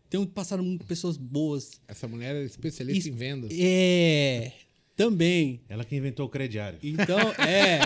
Então 0.09 0.25
passaram 0.25 0.79
pessoas 0.79 1.17
boas. 1.17 1.81
Essa 1.89 2.07
mulher 2.09 2.35
é 2.37 2.45
especialista 2.45 3.01
Isso- 3.01 3.09
em 3.09 3.13
vendas. 3.13 3.51
É, 3.53 4.53
também. 4.97 5.61
Ela 5.69 5.85
que 5.85 5.95
inventou 5.95 6.27
o 6.27 6.29
crediário. 6.29 6.79
Então, 6.83 7.19
é. 7.45 7.81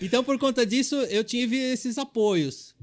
Então, 0.00 0.24
por 0.24 0.38
conta 0.38 0.64
disso, 0.64 0.96
eu 0.96 1.22
tive 1.22 1.56
esses 1.56 1.98
apoios. 1.98 2.74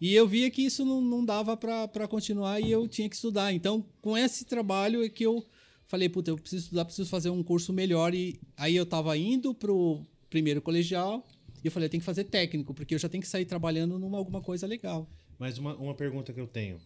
E 0.00 0.14
eu 0.14 0.26
via 0.26 0.50
que 0.50 0.62
isso 0.62 0.84
não, 0.84 1.00
não 1.00 1.24
dava 1.24 1.56
para 1.56 2.08
continuar 2.08 2.60
e 2.60 2.70
eu 2.70 2.88
tinha 2.88 3.08
que 3.08 3.14
estudar. 3.14 3.52
Então, 3.52 3.84
com 4.00 4.16
esse 4.16 4.44
trabalho 4.44 5.04
é 5.04 5.08
que 5.08 5.24
eu 5.24 5.44
falei, 5.86 6.08
puta, 6.08 6.30
eu 6.30 6.36
preciso 6.36 6.64
estudar, 6.64 6.84
preciso 6.84 7.08
fazer 7.08 7.30
um 7.30 7.42
curso 7.42 7.72
melhor. 7.72 8.14
E 8.14 8.40
aí 8.56 8.74
eu 8.74 8.84
estava 8.84 9.16
indo 9.16 9.54
pro 9.54 10.02
primeiro 10.28 10.60
colegial 10.60 11.26
e 11.62 11.66
eu 11.68 11.70
falei, 11.70 11.86
eu 11.86 11.90
tenho 11.90 12.00
que 12.00 12.06
fazer 12.06 12.24
técnico, 12.24 12.74
porque 12.74 12.94
eu 12.94 12.98
já 12.98 13.08
tenho 13.08 13.22
que 13.22 13.28
sair 13.28 13.44
trabalhando 13.44 13.98
numa 13.98 14.18
alguma 14.18 14.40
coisa 14.40 14.66
legal. 14.66 15.08
Mas 15.38 15.58
uma, 15.58 15.74
uma 15.76 15.94
pergunta 15.94 16.32
que 16.32 16.40
eu 16.40 16.46
tenho. 16.46 16.78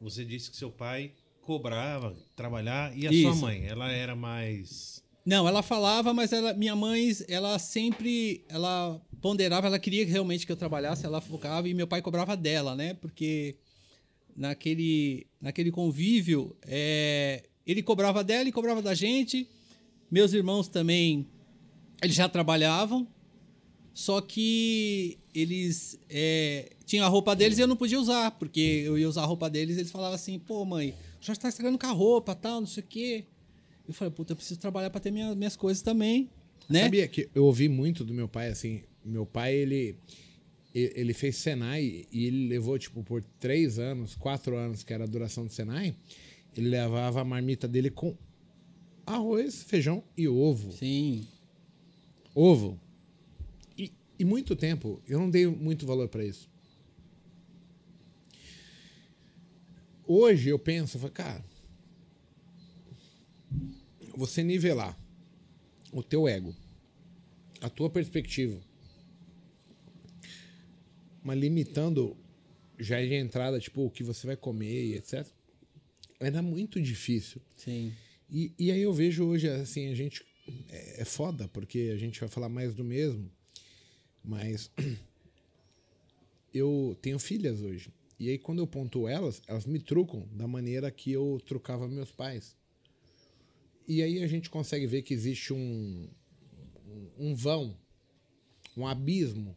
Você 0.00 0.24
disse 0.24 0.50
que 0.50 0.56
seu 0.56 0.70
pai 0.70 1.12
cobrava 1.46 2.14
trabalhar 2.34 2.94
e 2.96 3.06
a 3.06 3.10
sua 3.10 3.30
Isso. 3.30 3.36
mãe? 3.36 3.64
Ela 3.64 3.90
era 3.90 4.16
mais. 4.16 5.02
Não, 5.24 5.48
ela 5.48 5.62
falava, 5.62 6.12
mas 6.12 6.32
ela, 6.32 6.52
minha 6.52 6.76
mãe, 6.76 7.10
ela 7.28 7.58
sempre, 7.58 8.44
ela 8.48 9.00
ponderava, 9.20 9.66
ela 9.66 9.78
queria 9.78 10.04
realmente 10.04 10.44
que 10.44 10.52
eu 10.52 10.56
trabalhasse, 10.56 11.06
ela 11.06 11.20
focava 11.20 11.68
e 11.68 11.74
meu 11.74 11.86
pai 11.86 12.02
cobrava 12.02 12.36
dela, 12.36 12.76
né? 12.76 12.94
Porque 12.94 13.56
naquele, 14.36 15.26
naquele 15.40 15.70
convívio, 15.70 16.54
é, 16.62 17.48
ele 17.66 17.82
cobrava 17.82 18.22
dela 18.22 18.48
e 18.48 18.52
cobrava 18.52 18.82
da 18.82 18.94
gente. 18.94 19.48
Meus 20.10 20.32
irmãos 20.32 20.68
também, 20.68 21.26
eles 22.02 22.14
já 22.14 22.28
trabalhavam, 22.28 23.08
só 23.92 24.20
que 24.20 25.18
eles 25.34 25.98
é, 26.08 26.72
tinham 26.84 27.04
a 27.04 27.08
roupa 27.08 27.34
deles 27.34 27.58
e 27.58 27.62
eu 27.62 27.66
não 27.66 27.76
podia 27.76 27.98
usar, 27.98 28.30
porque 28.32 28.60
eu 28.60 28.96
ia 28.96 29.08
usar 29.08 29.22
a 29.22 29.26
roupa 29.26 29.50
deles, 29.50 29.76
eles 29.76 29.90
falavam 29.90 30.14
assim, 30.14 30.38
pô, 30.38 30.64
mãe, 30.64 30.94
já 31.20 31.32
está 31.32 31.48
estragando 31.48 31.78
com 31.78 31.86
a 31.86 31.92
roupa, 31.92 32.34
tal, 32.34 32.60
não 32.60 32.66
sei 32.66 32.82
o 32.82 32.86
quê. 32.86 33.24
Eu 33.86 33.94
falei, 33.94 34.12
puta, 34.12 34.32
eu 34.32 34.36
preciso 34.36 34.58
trabalhar 34.58 34.90
para 34.90 35.00
ter 35.00 35.10
minha, 35.10 35.34
minhas 35.34 35.56
coisas 35.56 35.82
também, 35.82 36.28
né? 36.68 36.82
Sabia 36.82 37.06
que 37.06 37.28
eu 37.34 37.44
ouvi 37.44 37.68
muito 37.68 38.04
do 38.04 38.12
meu 38.12 38.28
pai, 38.28 38.48
assim, 38.48 38.82
meu 39.04 39.24
pai, 39.24 39.54
ele, 39.54 39.96
ele 40.74 41.14
fez 41.14 41.36
Senai 41.36 42.06
e 42.10 42.26
ele 42.26 42.48
levou, 42.48 42.78
tipo, 42.78 43.02
por 43.02 43.22
três 43.38 43.78
anos, 43.78 44.14
quatro 44.14 44.56
anos, 44.56 44.82
que 44.82 44.92
era 44.92 45.04
a 45.04 45.06
duração 45.06 45.46
do 45.46 45.52
Senai, 45.52 45.94
ele 46.56 46.68
levava 46.68 47.20
a 47.20 47.24
marmita 47.24 47.68
dele 47.68 47.90
com 47.90 48.16
arroz, 49.06 49.62
feijão 49.62 50.02
e 50.16 50.26
ovo. 50.26 50.72
Sim. 50.72 51.26
Ovo. 52.34 52.80
E, 53.78 53.92
e 54.18 54.24
muito 54.24 54.56
tempo, 54.56 55.00
eu 55.06 55.20
não 55.20 55.30
dei 55.30 55.46
muito 55.46 55.86
valor 55.86 56.08
para 56.08 56.24
isso. 56.24 56.50
Hoje 60.06 60.50
eu 60.50 60.58
penso, 60.58 60.98
cara, 61.10 61.44
você 64.14 64.42
nivelar 64.42 64.98
o 65.92 66.02
teu 66.02 66.28
ego, 66.28 66.54
a 67.60 67.68
tua 67.68 67.90
perspectiva, 67.90 68.60
mas 71.22 71.38
limitando 71.38 72.16
já 72.78 73.00
de 73.00 73.14
entrada, 73.14 73.58
tipo, 73.58 73.84
o 73.84 73.90
que 73.90 74.04
você 74.04 74.26
vai 74.26 74.36
comer 74.36 74.86
e 74.86 74.94
etc. 74.94 75.26
Era 76.20 76.40
muito 76.40 76.80
difícil. 76.80 77.40
Sim. 77.56 77.92
E, 78.30 78.52
e 78.58 78.70
aí 78.70 78.82
eu 78.82 78.92
vejo 78.92 79.24
hoje, 79.24 79.48
assim, 79.48 79.88
a 79.88 79.94
gente. 79.94 80.24
É, 80.68 81.02
é 81.02 81.04
foda, 81.04 81.48
porque 81.48 81.90
a 81.92 81.96
gente 81.96 82.20
vai 82.20 82.28
falar 82.28 82.48
mais 82.48 82.74
do 82.74 82.84
mesmo, 82.84 83.30
mas. 84.24 84.70
Eu 86.54 86.96
tenho 87.02 87.18
filhas 87.18 87.60
hoje. 87.60 87.90
E 88.18 88.30
aí, 88.30 88.38
quando 88.38 88.60
eu 88.60 88.66
pontuo 88.66 89.08
elas, 89.08 89.42
elas 89.46 89.66
me 89.66 89.78
trucam 89.78 90.26
da 90.32 90.46
maneira 90.46 90.90
que 90.90 91.12
eu 91.12 91.40
trucava 91.44 91.86
meus 91.86 92.10
pais. 92.10 92.56
E 93.86 94.02
aí 94.02 94.22
a 94.22 94.26
gente 94.26 94.50
consegue 94.50 94.86
ver 94.86 95.02
que 95.02 95.14
existe 95.14 95.52
um, 95.52 96.08
um 97.18 97.34
vão, 97.34 97.76
um 98.76 98.86
abismo 98.86 99.54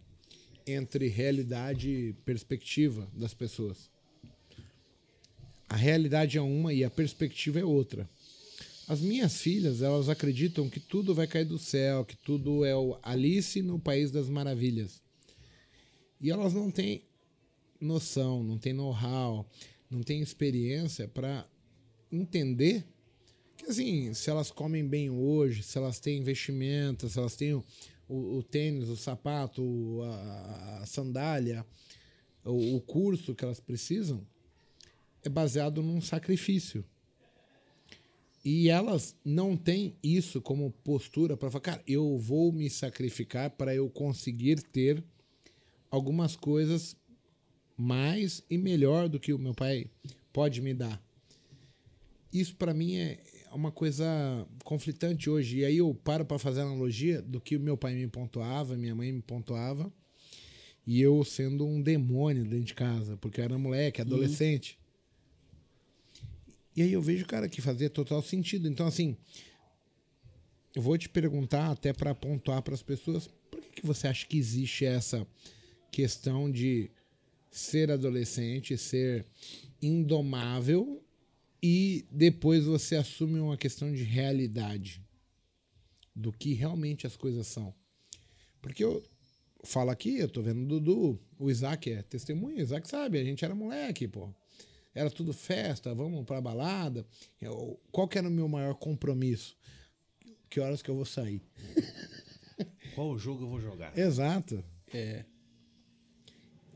entre 0.67 1.07
realidade 1.07 1.89
e 1.89 2.13
perspectiva 2.25 3.09
das 3.13 3.33
pessoas. 3.33 3.89
A 5.67 5.75
realidade 5.75 6.37
é 6.37 6.41
uma 6.41 6.73
e 6.73 6.83
a 6.83 6.89
perspectiva 6.89 7.59
é 7.59 7.65
outra. 7.65 8.09
As 8.87 9.01
minhas 9.01 9.39
filhas, 9.39 9.81
elas 9.81 10.09
acreditam 10.09 10.69
que 10.69 10.79
tudo 10.79 11.13
vai 11.13 11.27
cair 11.27 11.45
do 11.45 11.59
céu, 11.59 12.03
que 12.03 12.17
tudo 12.17 12.65
é 12.65 12.75
o 12.75 12.97
Alice 13.03 13.61
no 13.61 13.79
País 13.79 14.09
das 14.11 14.27
Maravilhas. 14.27 15.01
E 16.19 16.31
elas 16.31 16.53
não 16.53 16.71
têm 16.71 17.03
noção, 17.79 18.43
não 18.43 18.57
têm 18.57 18.73
know-how, 18.73 19.49
não 19.89 20.01
têm 20.01 20.21
experiência 20.21 21.07
para 21.07 21.47
entender 22.11 22.85
que, 23.57 23.65
assim, 23.65 24.13
se 24.13 24.29
elas 24.29 24.51
comem 24.51 24.87
bem 24.87 25.09
hoje, 25.09 25.63
se 25.63 25.77
elas 25.77 25.99
têm 25.99 26.19
investimento, 26.19 27.09
se 27.09 27.17
elas 27.19 27.35
têm 27.35 27.53
o, 27.53 27.63
o, 28.07 28.37
o 28.37 28.43
tênis, 28.43 28.89
o 28.89 28.95
sapato, 28.95 30.01
a, 30.03 30.79
a 30.81 30.85
sandália, 30.85 31.65
o, 32.43 32.75
o 32.75 32.81
curso 32.81 33.35
que 33.35 33.43
elas 33.43 33.59
precisam, 33.59 34.25
é 35.23 35.29
baseado 35.29 35.81
num 35.81 36.01
sacrifício. 36.01 36.83
E 38.43 38.69
elas 38.69 39.15
não 39.23 39.57
têm 39.57 39.95
isso 40.01 40.41
como 40.41 40.71
postura 40.71 41.35
para 41.35 41.51
falar, 41.51 41.61
cara, 41.61 41.83
eu 41.85 42.17
vou 42.17 42.51
me 42.53 42.69
sacrificar 42.69 43.51
para 43.51 43.75
eu 43.75 43.89
conseguir 43.89 44.61
ter 44.61 45.03
algumas 45.91 46.35
coisas 46.35 46.95
mais 47.79 48.43
e 48.49 48.57
melhor 48.57 49.07
do 49.07 49.19
que 49.19 49.33
o 49.33 49.39
meu 49.39 49.53
pai 49.53 49.89
pode 50.33 50.61
me 50.61 50.73
dar. 50.73 51.01
Isso 52.31 52.55
para 52.55 52.73
mim 52.73 52.97
é 52.97 53.19
uma 53.51 53.71
coisa 53.71 54.05
conflitante 54.63 55.29
hoje. 55.29 55.59
E 55.59 55.65
aí 55.65 55.77
eu 55.77 55.93
paro 55.93 56.25
para 56.25 56.37
fazer 56.37 56.61
analogia 56.61 57.21
do 57.21 57.39
que 57.39 57.55
o 57.55 57.59
meu 57.59 57.77
pai 57.77 57.95
me 57.95 58.07
pontuava, 58.07 58.75
minha 58.75 58.93
mãe 58.93 59.11
me 59.11 59.21
pontuava, 59.21 59.91
e 60.85 61.01
eu 61.01 61.23
sendo 61.23 61.65
um 61.65 61.81
demônio 61.81 62.43
dentro 62.43 62.65
de 62.65 62.73
casa, 62.73 63.17
porque 63.17 63.39
eu 63.39 63.45
era 63.45 63.57
moleque, 63.57 64.01
adolescente. 64.01 64.77
E 66.75 66.81
aí 66.81 66.93
eu 66.93 67.01
vejo, 67.01 67.25
cara, 67.25 67.47
que 67.47 67.61
fazia 67.61 67.89
total 67.89 68.21
sentido. 68.21 68.67
Então, 68.67 68.87
assim, 68.87 69.17
eu 70.75 70.81
vou 70.81 70.97
te 70.97 71.09
perguntar 71.09 71.71
até 71.71 71.93
para 71.93 72.13
pontuar 72.13 72.61
para 72.61 72.73
as 72.73 72.83
pessoas, 72.83 73.27
por 73.49 73.61
que, 73.61 73.81
que 73.81 73.85
você 73.85 74.07
acha 74.07 74.25
que 74.25 74.37
existe 74.37 74.85
essa 74.85 75.25
questão 75.91 76.51
de 76.51 76.91
ser 77.49 77.91
adolescente, 77.91 78.77
ser 78.77 79.25
indomável 79.81 81.03
e 81.61 82.05
depois 82.11 82.65
você 82.65 82.95
assume 82.95 83.39
uma 83.39 83.57
questão 83.57 83.91
de 83.91 84.03
realidade 84.03 85.01
do 86.15 86.31
que 86.31 86.53
realmente 86.53 87.07
as 87.07 87.15
coisas 87.15 87.47
são. 87.47 87.73
Porque 88.61 88.83
eu 88.83 89.03
falo 89.63 89.89
aqui, 89.89 90.17
eu 90.17 90.29
tô 90.29 90.41
vendo 90.41 90.63
o 90.63 90.79
Dudu, 90.79 91.19
o 91.37 91.49
Isaac 91.49 91.91
é 91.91 92.01
testemunha, 92.01 92.57
o 92.57 92.61
Isaac 92.61 92.87
sabe, 92.87 93.19
a 93.19 93.23
gente 93.23 93.43
era 93.43 93.55
moleque, 93.55 94.07
pô. 94.07 94.33
Era 94.93 95.09
tudo 95.09 95.33
festa, 95.33 95.93
vamos 95.93 96.25
pra 96.25 96.41
balada. 96.41 97.05
Eu, 97.39 97.79
qual 97.91 98.07
que 98.07 98.17
era 98.17 98.27
o 98.27 98.31
meu 98.31 98.47
maior 98.47 98.73
compromisso? 98.73 99.55
Que 100.49 100.59
horas 100.59 100.81
que 100.81 100.89
eu 100.89 100.95
vou 100.95 101.05
sair? 101.05 101.41
Qual 102.95 103.17
jogo 103.17 103.43
eu 103.43 103.47
vou 103.47 103.61
jogar? 103.61 103.97
Exato. 103.97 104.63
É, 104.91 105.23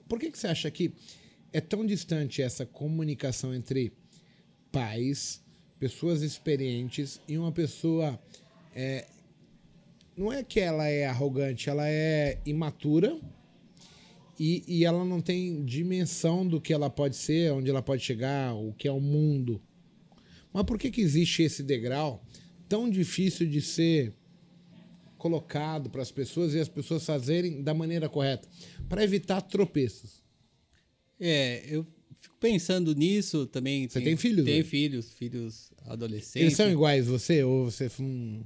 Por 0.07 0.19
que, 0.19 0.31
que 0.31 0.37
você 0.37 0.47
acha 0.47 0.69
que 0.69 0.93
é 1.51 1.61
tão 1.61 1.85
distante 1.85 2.41
essa 2.41 2.65
comunicação 2.65 3.53
entre 3.53 3.93
pais, 4.71 5.43
pessoas 5.79 6.23
experientes 6.23 7.21
e 7.27 7.37
uma 7.37 7.51
pessoa. 7.51 8.19
é, 8.75 9.05
não 10.15 10.31
é 10.31 10.43
que 10.43 10.59
ela 10.59 10.87
é 10.87 11.05
arrogante, 11.05 11.69
ela 11.69 11.87
é 11.87 12.39
imatura 12.45 13.19
e, 14.39 14.63
e 14.67 14.85
ela 14.85 15.03
não 15.03 15.19
tem 15.19 15.65
dimensão 15.65 16.47
do 16.47 16.61
que 16.61 16.71
ela 16.71 16.89
pode 16.89 17.15
ser, 17.15 17.51
onde 17.51 17.69
ela 17.69 17.81
pode 17.81 18.03
chegar, 18.03 18.53
o 18.53 18.73
que 18.73 18.87
é 18.87 18.91
o 18.91 18.99
mundo. 18.99 19.61
Mas 20.51 20.63
por 20.65 20.77
que, 20.77 20.91
que 20.91 21.01
existe 21.01 21.41
esse 21.41 21.63
degrau 21.63 22.23
tão 22.69 22.89
difícil 22.89 23.47
de 23.47 23.59
ser 23.59 24.13
colocado 25.23 25.89
para 25.89 26.01
as 26.01 26.11
pessoas 26.11 26.53
e 26.53 26.59
as 26.59 26.67
pessoas 26.67 27.05
fazerem 27.05 27.63
da 27.63 27.73
maneira 27.73 28.09
correta? 28.09 28.45
Para 28.89 29.01
evitar 29.03 29.41
tropeços. 29.41 30.21
é, 31.17 31.63
eu 31.69 31.87
fico 32.19 32.35
pensando 32.41 32.93
nisso 32.93 33.47
também. 33.47 33.87
Você 33.87 34.01
tem 34.01 34.17
filhos, 34.17 34.43
Tenho 34.43 34.63
né? 34.63 34.69
filhos, 34.69 35.13
filhos 35.13 35.71
adolescentes. 35.85 36.35
Eles 36.35 36.55
são 36.57 36.69
iguais 36.69 37.07
você 37.07 37.41
ou 37.41 37.71
você 37.71 37.89
hum, 37.99 38.43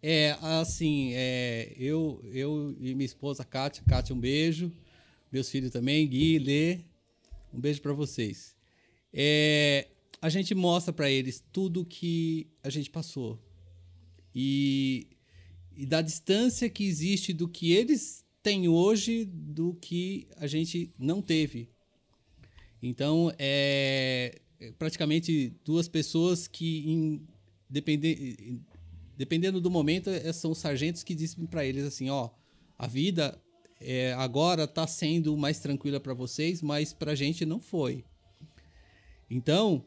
É, 0.00 0.36
assim, 0.40 1.12
é, 1.14 1.74
eu, 1.76 2.20
eu 2.32 2.76
e 2.80 2.94
minha 2.94 3.04
esposa 3.06 3.44
Kátia, 3.44 3.82
Kátia, 3.88 4.14
um 4.14 4.20
beijo. 4.20 4.70
Meus 5.32 5.50
filhos 5.50 5.70
também, 5.72 6.06
Gui, 6.06 6.38
Lê, 6.38 6.78
um 7.52 7.60
beijo 7.60 7.80
para 7.82 7.92
vocês. 7.92 8.54
É, 9.12 9.88
a 10.22 10.28
gente 10.28 10.54
mostra 10.54 10.92
para 10.92 11.10
eles 11.10 11.42
tudo 11.52 11.84
que 11.84 12.46
a 12.62 12.70
gente 12.70 12.88
passou. 12.88 13.38
E, 14.34 15.06
e 15.76 15.86
da 15.86 16.00
distância 16.02 16.68
que 16.68 16.84
existe 16.84 17.32
do 17.32 17.48
que 17.48 17.72
eles 17.72 18.24
têm 18.42 18.68
hoje 18.68 19.24
do 19.24 19.74
que 19.74 20.26
a 20.36 20.46
gente 20.46 20.92
não 20.98 21.20
teve. 21.22 21.68
Então, 22.82 23.32
é 23.38 24.40
é 24.60 24.72
praticamente 24.72 25.52
duas 25.64 25.88
pessoas 25.88 26.46
que, 26.46 26.88
em, 26.90 27.26
depende, 27.68 28.36
em- 28.40 28.60
dependendo 29.16 29.60
do 29.60 29.70
momento, 29.70 30.08
é, 30.10 30.32
são 30.32 30.54
sargentos 30.54 31.02
que 31.02 31.14
dizem 31.14 31.46
para 31.46 31.64
eles 31.64 31.84
assim: 31.84 32.08
ó, 32.08 32.30
a 32.78 32.86
vida 32.86 33.40
é, 33.80 34.12
agora 34.14 34.64
está 34.64 34.86
sendo 34.86 35.36
mais 35.36 35.58
tranquila 35.58 36.00
para 36.00 36.14
vocês, 36.14 36.62
mas 36.62 36.92
para 36.92 37.12
a 37.12 37.14
gente 37.14 37.44
não 37.44 37.60
foi. 37.60 38.04
Então, 39.30 39.84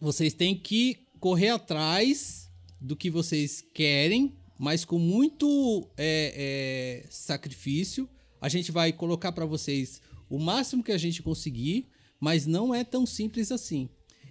vocês 0.00 0.32
têm 0.32 0.56
que 0.56 0.98
correr 1.18 1.50
atrás 1.50 2.50
do 2.80 2.94
que 2.94 3.10
vocês 3.10 3.64
querem, 3.74 4.34
mas 4.58 4.84
com 4.84 4.98
muito 4.98 5.88
é, 5.96 7.02
é, 7.04 7.06
sacrifício. 7.10 8.08
A 8.40 8.48
gente 8.48 8.72
vai 8.72 8.92
colocar 8.92 9.32
para 9.32 9.46
vocês 9.46 10.00
o 10.28 10.38
máximo 10.38 10.82
que 10.82 10.92
a 10.92 10.98
gente 10.98 11.22
conseguir, 11.22 11.88
mas 12.20 12.46
não 12.46 12.74
é 12.74 12.84
tão 12.84 13.06
simples 13.06 13.52
assim. 13.52 13.88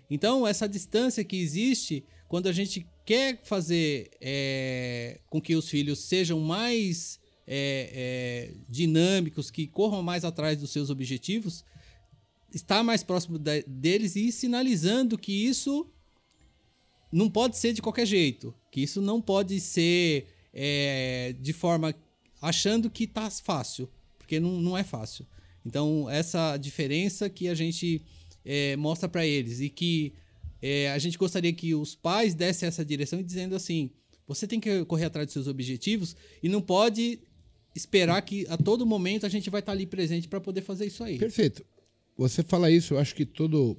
Então, 0.10 0.46
essa 0.46 0.68
distância 0.68 1.24
que 1.24 1.38
existe, 1.38 2.04
quando 2.28 2.48
a 2.48 2.52
gente 2.52 2.86
quer 3.06 3.42
fazer 3.44 4.12
é, 4.20 5.20
com 5.30 5.42
que 5.42 5.56
os 5.56 5.70
filhos 5.70 6.00
sejam 6.00 6.40
mais 6.40 7.20
é, 7.48 7.92
é, 7.94 8.54
dinâmicos, 8.68 9.52
que 9.52 9.68
corram 9.68 10.02
mais 10.02 10.26
atrás 10.26 10.60
dos 10.60 10.72
seus 10.72 10.90
objetivos, 10.90 11.64
estar 12.54 12.84
mais 12.84 13.04
próximo 13.04 13.38
deles 13.38 14.16
e 14.16 14.32
sinalizando 14.32 15.18
que 15.18 15.32
isso 15.32 15.92
não 17.16 17.30
pode 17.30 17.58
ser 17.58 17.72
de 17.72 17.82
qualquer 17.82 18.06
jeito, 18.06 18.54
que 18.70 18.82
isso 18.82 19.02
não 19.02 19.22
pode 19.22 19.58
ser 19.62 20.28
é, 20.54 21.34
de 21.40 21.54
forma 21.54 21.96
achando 22.42 22.90
que 22.90 23.08
tá 23.08 23.30
fácil, 23.30 23.90
porque 24.18 24.38
não, 24.38 24.60
não 24.60 24.78
é 24.78 24.84
fácil. 24.84 25.26
Então 25.66 26.10
essa 26.10 26.58
diferença 26.58 27.30
que 27.30 27.48
a 27.48 27.56
gente 27.56 28.02
é, 28.44 28.76
mostra 28.76 29.08
para 29.08 29.26
eles 29.26 29.62
e 29.62 29.70
que 29.70 30.14
é, 30.62 30.92
a 30.92 30.98
gente 30.98 31.18
gostaria 31.18 31.54
que 31.54 31.74
os 31.74 31.96
pais 31.96 32.36
dessem 32.36 32.68
essa 32.68 32.84
direção 32.84 33.22
e 33.22 33.24
dizendo 33.24 33.56
assim, 33.56 33.92
você 34.28 34.46
tem 34.46 34.60
que 34.60 34.84
correr 34.84 35.06
atrás 35.06 35.28
dos 35.28 35.34
seus 35.34 35.48
objetivos 35.48 36.18
e 36.44 36.50
não 36.50 36.62
pode 36.62 37.20
esperar 37.74 38.22
que 38.24 38.46
a 38.50 38.58
todo 38.58 38.86
momento 38.86 39.26
a 39.26 39.30
gente 39.30 39.50
vai 39.50 39.62
estar 39.62 39.72
ali 39.72 39.86
presente 39.86 40.28
para 40.28 40.42
poder 40.42 40.64
fazer 40.64 40.86
isso 40.86 41.02
aí. 41.02 41.18
Perfeito. 41.18 41.66
Você 42.18 42.44
fala 42.44 42.70
isso, 42.70 42.94
eu 42.94 43.00
acho 43.00 43.16
que 43.16 43.26
todo 43.26 43.78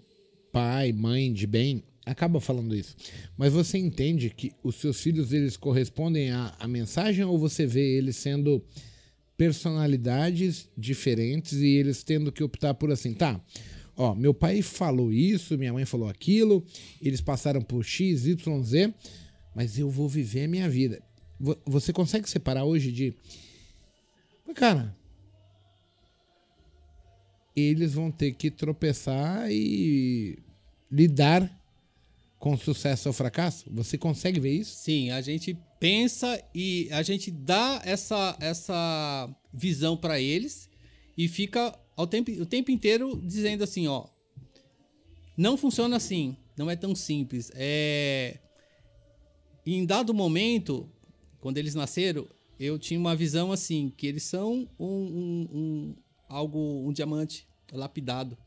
pai, 0.50 0.90
mãe 0.90 1.30
de 1.34 1.46
bem 1.46 1.84
acaba 2.06 2.40
falando 2.40 2.74
isso. 2.74 2.96
Mas 3.36 3.52
você 3.52 3.76
entende 3.76 4.30
que 4.30 4.52
os 4.62 4.76
seus 4.76 5.00
filhos 5.00 5.32
eles 5.32 5.56
correspondem 5.56 6.30
à, 6.30 6.54
à 6.58 6.66
mensagem 6.68 7.24
ou 7.24 7.36
você 7.38 7.66
vê 7.66 7.98
eles 7.98 8.16
sendo 8.16 8.64
personalidades 9.36 10.68
diferentes 10.78 11.52
e 11.54 11.66
eles 11.66 12.02
tendo 12.02 12.32
que 12.32 12.42
optar 12.42 12.72
por 12.74 12.90
assim, 12.90 13.12
tá? 13.12 13.38
Ó, 13.96 14.14
meu 14.14 14.32
pai 14.32 14.62
falou 14.62 15.12
isso, 15.12 15.58
minha 15.58 15.72
mãe 15.72 15.84
falou 15.84 16.08
aquilo, 16.08 16.64
eles 17.02 17.20
passaram 17.20 17.60
por 17.60 17.84
X, 17.84 18.26
Y, 18.26 18.62
Z, 18.62 18.94
mas 19.54 19.78
eu 19.78 19.90
vou 19.90 20.08
viver 20.08 20.44
a 20.44 20.48
minha 20.48 20.68
vida. 20.68 21.02
Vo- 21.40 21.58
Você 21.66 21.92
consegue 21.92 22.28
separar 22.30 22.64
hoje 22.64 22.92
de. 22.92 23.14
Cara, 24.54 24.94
eles 27.54 27.94
vão 27.94 28.10
ter 28.10 28.32
que 28.32 28.50
tropeçar 28.50 29.50
e 29.50 30.38
lidar 30.90 31.50
com 32.46 32.56
sucesso 32.56 33.08
ou 33.08 33.12
fracasso? 33.12 33.64
Você 33.72 33.98
consegue 33.98 34.38
ver 34.38 34.52
isso? 34.52 34.76
Sim, 34.76 35.10
a 35.10 35.20
gente 35.20 35.58
pensa 35.80 36.40
e 36.54 36.88
a 36.92 37.02
gente 37.02 37.28
dá 37.28 37.82
essa, 37.84 38.36
essa 38.38 39.28
visão 39.52 39.96
para 39.96 40.20
eles 40.20 40.70
e 41.18 41.26
fica 41.26 41.76
ao 41.96 42.06
tempo, 42.06 42.30
o 42.30 42.46
tempo 42.46 42.70
inteiro 42.70 43.20
dizendo 43.24 43.64
assim, 43.64 43.88
ó, 43.88 44.06
não 45.36 45.56
funciona 45.56 45.96
assim, 45.96 46.36
não 46.56 46.70
é 46.70 46.76
tão 46.76 46.94
simples. 46.94 47.50
É 47.52 48.38
em 49.66 49.84
dado 49.84 50.14
momento, 50.14 50.88
quando 51.40 51.58
eles 51.58 51.74
nasceram, 51.74 52.28
eu 52.60 52.78
tinha 52.78 53.00
uma 53.00 53.16
visão 53.16 53.50
assim 53.50 53.92
que 53.96 54.06
eles 54.06 54.22
são 54.22 54.68
um, 54.78 54.86
um, 54.86 55.48
um- 55.52 55.96
algo 56.28 56.88
um 56.88 56.92
diamante 56.92 57.44
lapidado, 57.72 58.38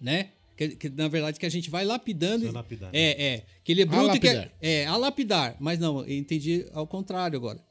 né? 0.00 0.32
Que, 0.60 0.76
que, 0.76 0.88
na 0.90 1.08
verdade 1.08 1.40
que 1.40 1.46
a 1.46 1.50
gente 1.50 1.70
vai 1.70 1.86
lapidando. 1.86 2.44
Vai 2.44 2.52
lapidar, 2.52 2.90
É, 2.92 3.24
é. 3.28 3.46
Que 3.64 3.72
ele 3.72 3.80
é 3.80 3.84
A 3.84 3.86
bruto 3.86 4.14
e 4.16 4.20
que 4.20 4.28
é, 4.28 4.34
lapidar. 4.34 4.58
é, 4.60 4.84
a 4.84 4.96
lapidar. 4.98 5.56
Mas 5.58 5.78
não, 5.78 6.04
eu 6.04 6.18
entendi 6.18 6.66
ao 6.74 6.86
contrário 6.86 7.34
agora. 7.34 7.64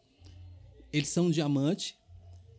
Eles 0.92 1.10
são 1.10 1.28
um 1.28 1.30
diamante, 1.30 1.96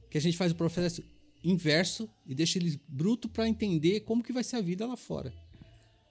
que 0.09 0.17
a 0.17 0.21
gente 0.21 0.37
faz 0.37 0.53
o 0.53 0.55
processo 0.55 1.03
inverso 1.43 2.09
e 2.25 2.33
deixa 2.33 2.59
eles 2.61 2.79
bruto 2.87 3.29
para 3.29 3.49
entender 3.49 4.01
como 4.03 4.23
que 4.23 4.33
vai 4.33 4.45
ser 4.45 4.55
a 4.55 4.61
vida 4.61 4.87
lá 4.87 4.97
fora. 4.97 5.35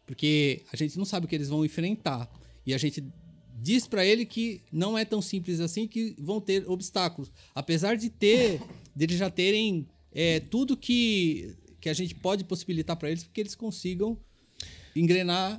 Porque 0.05 0.63
a 0.73 0.75
gente 0.75 0.97
não 0.97 1.05
sabe 1.05 1.25
o 1.25 1.29
que 1.29 1.36
eles 1.36 1.47
vão 1.47 1.63
enfrentar. 1.63 2.29
E 2.65 2.74
a 2.74 2.78
gente 2.78 3.01
diz 3.61 3.88
para 3.88 4.05
ele 4.05 4.26
que 4.26 4.61
não 4.70 4.97
é 4.97 5.05
tão 5.05 5.22
simples 5.22 5.61
assim, 5.61 5.88
que 5.88 6.13
vão 6.20 6.41
ter 6.41 6.70
obstáculos. 6.70 7.32
Apesar 7.55 7.95
de 7.95 8.09
ter, 8.09 8.61
deles 8.93 9.17
já 9.17 9.30
terem 9.30 9.88
é, 10.11 10.41
tudo 10.41 10.76
que, 10.76 11.55
que 11.80 11.89
a 11.89 11.93
gente 11.93 12.15
pode 12.15 12.43
possibilitar 12.43 12.95
para 12.97 13.09
eles, 13.09 13.23
porque 13.23 13.41
eles 13.41 13.55
consigam 13.55 14.17
engrenar 14.95 15.51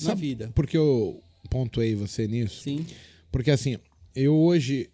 na 0.00 0.08
Sabe 0.08 0.20
vida. 0.20 0.50
Por 0.54 0.66
que 0.66 0.76
eu 0.76 1.22
pontuei 1.50 1.94
você 1.94 2.26
nisso? 2.26 2.62
Sim. 2.62 2.86
Porque 3.30 3.50
assim, 3.50 3.78
eu 4.14 4.34
hoje 4.34 4.90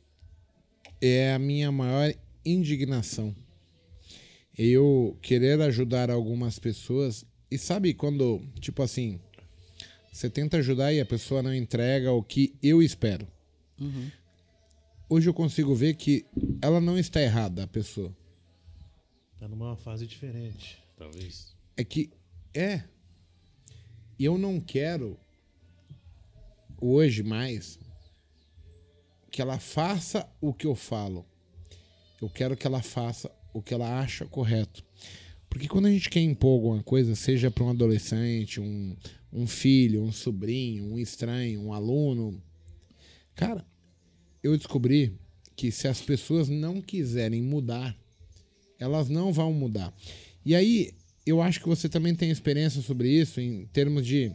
é 1.01 1.33
a 1.33 1.39
minha 1.39 1.71
maior 1.73 2.15
indignação. 2.45 3.35
Eu 4.57 5.17
querer 5.23 5.61
ajudar 5.63 6.11
algumas 6.11 6.59
pessoas 6.59 7.25
e 7.51 7.57
sabe 7.57 7.95
quando, 7.95 8.41
tipo 8.61 8.83
assim, 8.83 9.19
você 10.13 10.29
tenta 10.29 10.59
ajudar 10.59 10.93
e 10.93 11.01
a 11.01 11.07
pessoa 11.07 11.43
não 11.43 11.55
entrega 11.55 12.13
o 12.13 12.23
que 12.23 12.55
eu 12.63 12.83
espero. 12.83 13.27
Hoje 15.09 15.29
eu 15.29 15.35
consigo 15.35 15.75
ver 15.75 15.95
que 15.95 16.25
ela 16.61 16.81
não 16.81 16.99
está 16.99 17.21
errada, 17.21 17.65
a 17.65 17.67
pessoa. 17.67 18.15
Tá 19.41 19.49
numa 19.49 19.75
fase 19.75 20.07
diferente, 20.07 20.77
talvez. 20.99 21.57
É 21.75 21.83
que 21.83 22.11
é. 22.53 22.85
Eu 24.19 24.37
não 24.37 24.61
quero 24.61 25.19
hoje 26.79 27.23
mais 27.23 27.79
que 29.31 29.41
ela 29.41 29.59
faça 29.59 30.31
o 30.43 30.53
que 30.53 30.67
eu 30.67 30.75
falo. 30.75 31.25
Eu 32.21 32.29
quero 32.29 32.55
que 32.55 32.67
ela 32.67 32.83
faça 32.83 33.31
o 33.55 33.63
que 33.63 33.73
ela 33.73 33.99
acha 33.99 34.27
correto. 34.27 34.85
Porque 35.49 35.67
quando 35.67 35.87
a 35.87 35.91
gente 35.91 36.11
quer 36.11 36.21
impor 36.21 36.53
alguma 36.53 36.83
coisa, 36.83 37.15
seja 37.15 37.51
para 37.51 37.65
um 37.65 37.71
adolescente, 37.71 38.61
um, 38.61 38.95
um 39.33 39.47
filho, 39.47 40.03
um 40.03 40.13
sobrinho, 40.13 40.85
um 40.85 40.99
estranho, 40.99 41.63
um 41.63 41.73
aluno. 41.73 42.43
Cara, 43.35 43.65
eu 44.43 44.55
descobri 44.55 45.19
que 45.57 45.73
se 45.73 45.89
as 45.89 46.03
pessoas 46.03 46.47
não 46.51 46.83
quiserem 46.83 47.43
mudar, 47.43 47.97
elas 48.81 49.09
não 49.09 49.33
vão 49.33 49.53
mudar. 49.53 49.95
E 50.45 50.55
aí, 50.55 50.91
eu 51.27 51.41
acho 51.43 51.61
que 51.61 51.69
você 51.69 51.89
também 51.89 52.15
tem 52.15 52.31
experiência 52.31 52.81
sobre 52.83 53.09
isso 53.11 53.41
em 53.41 53.67
termos 53.67 54.05
de. 54.07 54.33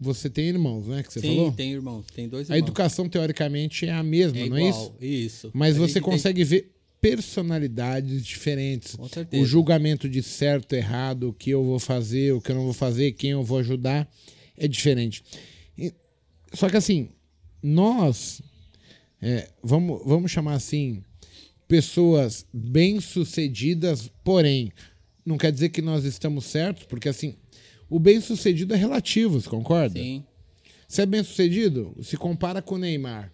Você 0.00 0.28
tem 0.28 0.46
irmãos, 0.48 0.86
né? 0.88 1.02
Que 1.02 1.12
você 1.12 1.20
Sim, 1.20 1.36
falou? 1.36 1.52
tem 1.52 1.72
irmãos. 1.72 2.06
Tem 2.14 2.28
dois 2.28 2.50
A 2.50 2.54
irmãos. 2.56 2.66
educação, 2.68 3.08
teoricamente, 3.08 3.86
é 3.86 3.92
a 3.92 4.02
mesma, 4.02 4.38
é 4.38 4.48
não 4.48 4.58
igual, 4.58 4.96
é 5.00 5.06
isso? 5.06 5.26
Isso. 5.36 5.50
Mas 5.54 5.76
A 5.76 5.78
você 5.78 5.86
gente 5.86 5.94
tem- 5.94 6.02
consegue 6.02 6.44
ver 6.44 6.72
personalidades 7.00 8.24
diferentes. 8.26 8.96
Com 8.96 9.08
certeza. 9.08 9.42
O 9.42 9.46
julgamento 9.46 10.08
de 10.08 10.22
certo, 10.22 10.72
errado, 10.74 11.28
o 11.28 11.32
que 11.32 11.50
eu 11.50 11.64
vou 11.64 11.78
fazer, 11.78 12.32
o 12.32 12.40
que 12.40 12.50
eu 12.50 12.56
não 12.56 12.64
vou 12.64 12.72
fazer, 12.74 13.12
quem 13.12 13.30
eu 13.30 13.42
vou 13.42 13.58
ajudar, 13.58 14.10
é 14.56 14.66
diferente. 14.68 15.22
E- 15.78 15.92
só 16.52 16.68
que 16.68 16.76
assim, 16.76 17.08
nós, 17.62 18.42
é, 19.20 19.48
vamos, 19.62 20.02
vamos 20.04 20.30
chamar 20.30 20.54
assim, 20.54 21.02
pessoas 21.68 22.46
bem-sucedidas, 22.52 24.10
porém, 24.22 24.72
não 25.24 25.36
quer 25.36 25.50
dizer 25.50 25.70
que 25.70 25.82
nós 25.82 26.04
estamos 26.04 26.44
certos, 26.44 26.84
porque 26.84 27.08
assim, 27.08 27.34
o 27.88 27.98
bem-sucedido 27.98 28.74
é 28.74 28.76
relativo, 28.76 29.40
você 29.40 29.48
concorda? 29.48 29.98
Sim. 29.98 30.24
Você 30.88 31.02
é 31.02 31.06
bem-sucedido? 31.06 31.96
Se 32.02 32.16
compara 32.16 32.62
com 32.62 32.76
o 32.76 32.78
Neymar. 32.78 33.32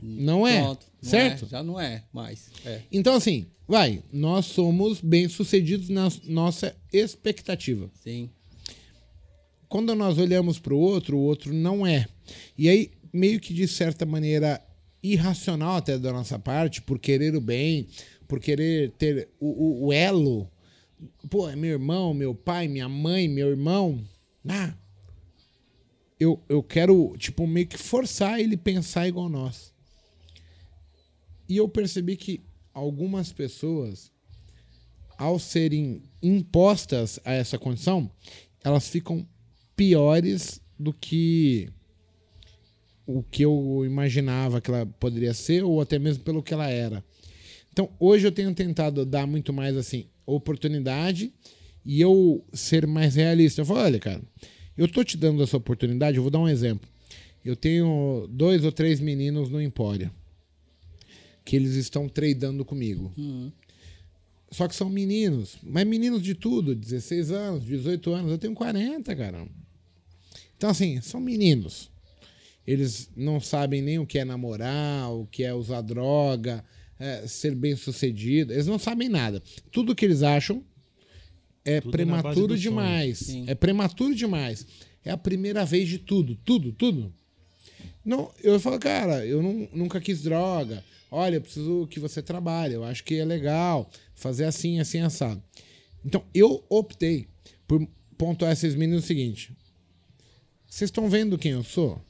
Não 0.00 0.46
é? 0.46 0.60
Pronto. 0.60 0.86
Não 1.02 1.10
certo? 1.10 1.44
é, 1.44 1.48
já 1.48 1.62
não 1.62 1.78
é 1.78 2.04
mais. 2.12 2.50
É. 2.64 2.80
Então, 2.90 3.14
assim, 3.14 3.46
vai, 3.68 4.02
nós 4.10 4.46
somos 4.46 5.00
bem-sucedidos 5.00 5.90
na 5.90 6.08
nossa 6.24 6.74
expectativa. 6.92 7.90
Sim. 8.02 8.30
Quando 9.68 9.94
nós 9.94 10.16
olhamos 10.18 10.58
para 10.58 10.72
o 10.74 10.78
outro, 10.78 11.18
o 11.18 11.20
outro 11.20 11.52
não 11.52 11.86
é. 11.86 12.06
E 12.56 12.68
aí, 12.68 12.90
meio 13.12 13.38
que 13.38 13.52
de 13.52 13.68
certa 13.68 14.06
maneira 14.06 14.62
irracional 15.02 15.76
até 15.76 15.98
da 15.98 16.12
nossa 16.12 16.38
parte, 16.38 16.80
por 16.82 16.98
querer 16.98 17.34
o 17.34 17.40
bem, 17.40 17.88
por 18.28 18.38
querer 18.40 18.90
ter 18.92 19.28
o, 19.40 19.46
o- 19.46 19.86
o 19.86 19.92
elo. 19.92 20.48
Pô, 21.28 21.48
é 21.48 21.56
meu 21.56 21.70
irmão, 21.70 22.14
meu 22.14 22.34
pai, 22.34 22.68
minha 22.68 22.88
mãe, 22.88 23.28
meu 23.28 23.48
irmão. 23.48 24.00
Ah, 24.48 24.74
eu, 26.20 26.40
eu 26.48 26.62
quero, 26.62 27.16
tipo, 27.18 27.46
meio 27.46 27.66
que 27.66 27.76
forçar 27.76 28.38
ele 28.40 28.56
pensar 28.56 29.08
igual 29.08 29.28
nós. 29.28 29.72
E 31.48 31.56
eu 31.56 31.68
percebi 31.68 32.16
que 32.16 32.40
algumas 32.72 33.32
pessoas, 33.32 34.12
ao 35.18 35.38
serem 35.38 36.02
impostas 36.22 37.18
a 37.24 37.32
essa 37.32 37.58
condição, 37.58 38.10
elas 38.62 38.88
ficam 38.88 39.26
piores 39.76 40.60
do 40.78 40.92
que 40.92 41.68
o 43.06 43.22
que 43.22 43.42
eu 43.42 43.82
imaginava 43.84 44.60
que 44.60 44.70
ela 44.70 44.86
poderia 44.86 45.34
ser, 45.34 45.64
ou 45.64 45.80
até 45.80 45.98
mesmo 45.98 46.22
pelo 46.22 46.42
que 46.42 46.54
ela 46.54 46.68
era. 46.68 47.04
Então, 47.72 47.90
hoje 47.98 48.26
eu 48.26 48.32
tenho 48.32 48.54
tentado 48.54 49.04
dar 49.04 49.26
muito 49.26 49.52
mais 49.52 49.76
assim, 49.76 50.06
oportunidade 50.26 51.32
e 51.84 52.00
eu 52.00 52.44
ser 52.52 52.86
mais 52.86 53.14
realista. 53.14 53.60
Eu 53.60 53.66
falo, 53.66 53.80
olha, 53.80 53.98
cara, 53.98 54.22
eu 54.76 54.86
tô 54.88 55.02
te 55.02 55.16
dando 55.16 55.42
essa 55.42 55.56
oportunidade, 55.56 56.16
eu 56.16 56.22
vou 56.22 56.30
dar 56.30 56.38
um 56.38 56.48
exemplo. 56.48 56.88
Eu 57.44 57.56
tenho 57.56 58.28
dois 58.30 58.64
ou 58.64 58.70
três 58.70 59.00
meninos 59.00 59.48
no 59.48 59.60
Empório 59.60 60.10
que 61.44 61.56
eles 61.56 61.74
estão 61.74 62.08
tradando 62.08 62.64
comigo. 62.64 63.12
Só 64.50 64.68
que 64.68 64.76
são 64.76 64.88
meninos, 64.88 65.56
mas 65.62 65.86
meninos 65.86 66.22
de 66.22 66.34
tudo, 66.34 66.74
16 66.74 67.32
anos, 67.32 67.64
18 67.64 68.12
anos, 68.12 68.30
eu 68.30 68.38
tenho 68.38 68.54
40, 68.54 69.16
cara. 69.16 69.48
Então, 70.56 70.70
assim, 70.70 71.00
são 71.00 71.20
meninos. 71.20 71.90
Eles 72.66 73.10
não 73.16 73.40
sabem 73.40 73.82
nem 73.82 73.98
o 73.98 74.06
que 74.06 74.18
é 74.18 74.24
namorar, 74.24 75.10
o 75.12 75.26
que 75.26 75.42
é 75.42 75.52
usar 75.52 75.80
droga, 75.80 76.64
é, 76.98 77.26
ser 77.26 77.54
bem 77.54 77.74
sucedido. 77.74 78.52
Eles 78.52 78.66
não 78.66 78.78
sabem 78.78 79.08
nada. 79.08 79.42
Tudo 79.70 79.94
que 79.94 80.04
eles 80.04 80.22
acham 80.22 80.62
é 81.64 81.80
Tudo 81.80 81.90
prematuro 81.92 82.56
demais. 82.58 83.28
É 83.48 83.54
prematuro 83.54 84.14
demais. 84.14 84.66
É 85.04 85.10
a 85.10 85.16
primeira 85.16 85.64
vez 85.64 85.88
de 85.88 85.98
tudo, 85.98 86.36
tudo, 86.44 86.72
tudo. 86.72 87.12
Não, 88.04 88.32
eu 88.42 88.58
falo, 88.60 88.78
cara, 88.78 89.26
eu 89.26 89.42
não- 89.42 89.68
nunca 89.72 90.00
quis 90.00 90.22
droga. 90.22 90.84
Olha, 91.10 91.36
eu 91.36 91.40
preciso 91.40 91.86
que 91.88 92.00
você 92.00 92.22
trabalhe. 92.22 92.74
Eu 92.74 92.84
acho 92.84 93.02
que 93.04 93.16
é 93.16 93.24
legal 93.24 93.90
fazer 94.14 94.44
assim, 94.44 94.78
assim, 94.80 95.00
assado. 95.00 95.42
Então, 96.04 96.24
eu 96.34 96.64
optei 96.68 97.26
por 97.66 97.86
pontuar 98.16 98.52
esses 98.52 98.74
meninos 98.74 99.04
o 99.04 99.06
seguinte. 99.06 99.52
Vocês 100.68 100.88
estão 100.88 101.08
vendo 101.08 101.36
quem 101.38 101.52
eu 101.52 101.62
sou? 101.62 102.00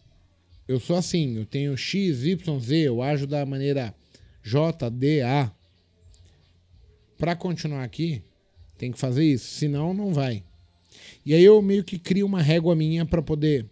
Eu 0.67 0.79
sou 0.79 0.97
assim, 0.97 1.37
eu 1.37 1.45
tenho 1.45 1.77
X, 1.77 2.25
Y, 2.25 2.61
Z, 2.61 2.77
eu 2.77 3.03
ajo 3.03 3.27
da 3.27 3.45
maneira 3.45 3.95
J, 4.43 4.91
D, 4.91 5.23
A. 5.23 5.53
Para 7.19 7.37
continuar 7.37 7.85
aqui, 7.85 8.23
tem 8.79 8.91
que 8.91 8.99
fazer 8.99 9.25
isso, 9.25 9.47
senão 9.55 9.95
não 9.95 10.13
vai. 10.13 10.43
E 11.25 11.35
aí 11.35 11.45
eu 11.45 11.61
meio 11.63 11.85
que 11.85 11.99
crio 11.99 12.27
uma 12.27 12.43
régua 12.43 12.75
minha 12.75 13.05
para 13.05 13.23
poder 13.23 13.67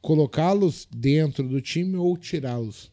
colocá-los 0.00 0.86
dentro 0.90 1.46
do 1.46 1.60
time 1.60 1.96
ou 1.96 2.16
tirá-los. 2.16 2.90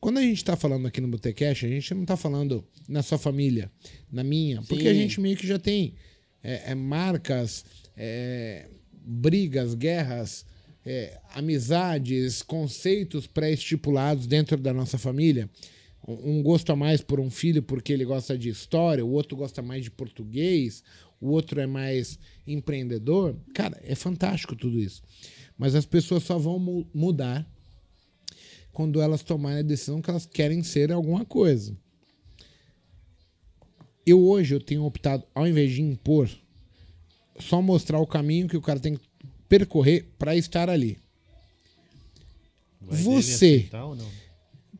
Quando 0.00 0.18
a 0.18 0.22
gente 0.22 0.38
está 0.38 0.56
falando 0.56 0.86
aqui 0.86 1.00
no 1.00 1.08
Botecash, 1.08 1.64
a 1.64 1.68
gente 1.68 1.94
não 1.94 2.02
está 2.02 2.16
falando 2.16 2.64
na 2.88 3.02
sua 3.02 3.18
família, 3.18 3.70
na 4.10 4.22
minha, 4.22 4.62
porque 4.62 4.86
a 4.88 4.92
Sim. 4.92 5.00
gente 5.00 5.20
meio 5.20 5.36
que 5.36 5.46
já 5.46 5.58
tem 5.58 5.94
é, 6.42 6.70
é, 6.70 6.74
marcas, 6.74 7.64
é, 7.96 8.68
brigas, 8.92 9.74
guerras, 9.74 10.46
é, 10.84 11.20
amizades, 11.34 12.42
conceitos 12.42 13.26
pré-estipulados 13.26 14.26
dentro 14.26 14.56
da 14.56 14.72
nossa 14.72 14.98
família. 14.98 15.48
Um 16.06 16.42
gosto 16.42 16.72
a 16.72 16.76
mais 16.76 17.02
por 17.02 17.20
um 17.20 17.30
filho 17.30 17.62
porque 17.62 17.92
ele 17.92 18.04
gosta 18.04 18.38
de 18.38 18.48
história, 18.48 19.04
o 19.04 19.10
outro 19.10 19.36
gosta 19.36 19.60
mais 19.60 19.84
de 19.84 19.90
português, 19.90 20.82
o 21.20 21.28
outro 21.30 21.60
é 21.60 21.66
mais 21.66 22.18
empreendedor. 22.46 23.36
Cara, 23.52 23.78
é 23.84 23.94
fantástico 23.94 24.56
tudo 24.56 24.78
isso. 24.78 25.02
Mas 25.58 25.74
as 25.74 25.84
pessoas 25.84 26.22
só 26.22 26.38
vão 26.38 26.58
mu- 26.58 26.88
mudar 26.94 27.46
quando 28.72 29.00
elas 29.02 29.22
tomarem 29.22 29.58
a 29.58 29.62
decisão 29.62 30.00
que 30.00 30.08
elas 30.08 30.24
querem 30.24 30.62
ser 30.62 30.92
alguma 30.92 31.24
coisa. 31.24 31.76
Eu 34.06 34.24
hoje 34.24 34.54
eu 34.54 34.60
tenho 34.60 34.84
optado, 34.84 35.24
ao 35.34 35.46
invés 35.46 35.72
de 35.72 35.82
impor, 35.82 36.30
só 37.38 37.60
mostrar 37.60 37.98
o 37.98 38.06
caminho 38.06 38.48
que 38.48 38.56
o 38.56 38.62
cara 38.62 38.80
tem 38.80 38.94
que 38.96 39.07
percorrer 39.48 40.06
para 40.18 40.36
estar 40.36 40.68
ali. 40.68 40.98
Vai 42.80 43.02
Você. 43.02 43.68
ou 43.72 43.96
não? 43.96 44.08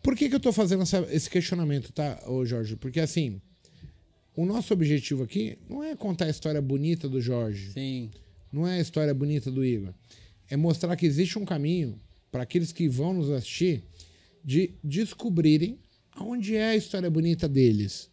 Por 0.02 0.16
que, 0.16 0.28
que 0.28 0.34
eu 0.34 0.40
tô 0.40 0.52
fazendo 0.52 0.82
essa- 0.82 1.06
esse 1.10 1.28
questionamento, 1.28 1.92
tá, 1.92 2.22
ô 2.26 2.44
Jorge? 2.44 2.76
Porque 2.76 3.00
assim, 3.00 3.40
o 4.36 4.46
nosso 4.46 4.72
objetivo 4.72 5.22
aqui 5.24 5.58
não 5.68 5.82
é 5.82 5.94
contar 5.96 6.26
a 6.26 6.30
história 6.30 6.62
bonita 6.62 7.08
do 7.08 7.20
Jorge, 7.20 7.72
Sim. 7.72 8.10
não 8.52 8.66
é 8.66 8.78
a 8.78 8.80
história 8.80 9.12
bonita 9.12 9.50
do 9.50 9.64
Igor. 9.64 9.92
É 10.48 10.56
mostrar 10.56 10.94
que 10.96 11.04
existe 11.04 11.38
um 11.38 11.44
caminho 11.44 11.98
para 12.30 12.42
aqueles 12.44 12.72
que 12.72 12.88
vão 12.88 13.12
nos 13.12 13.30
assistir 13.30 13.82
de 14.44 14.72
descobrirem 14.82 15.78
aonde 16.12 16.56
é 16.56 16.68
a 16.70 16.76
história 16.76 17.10
bonita 17.10 17.48
deles. 17.48 18.08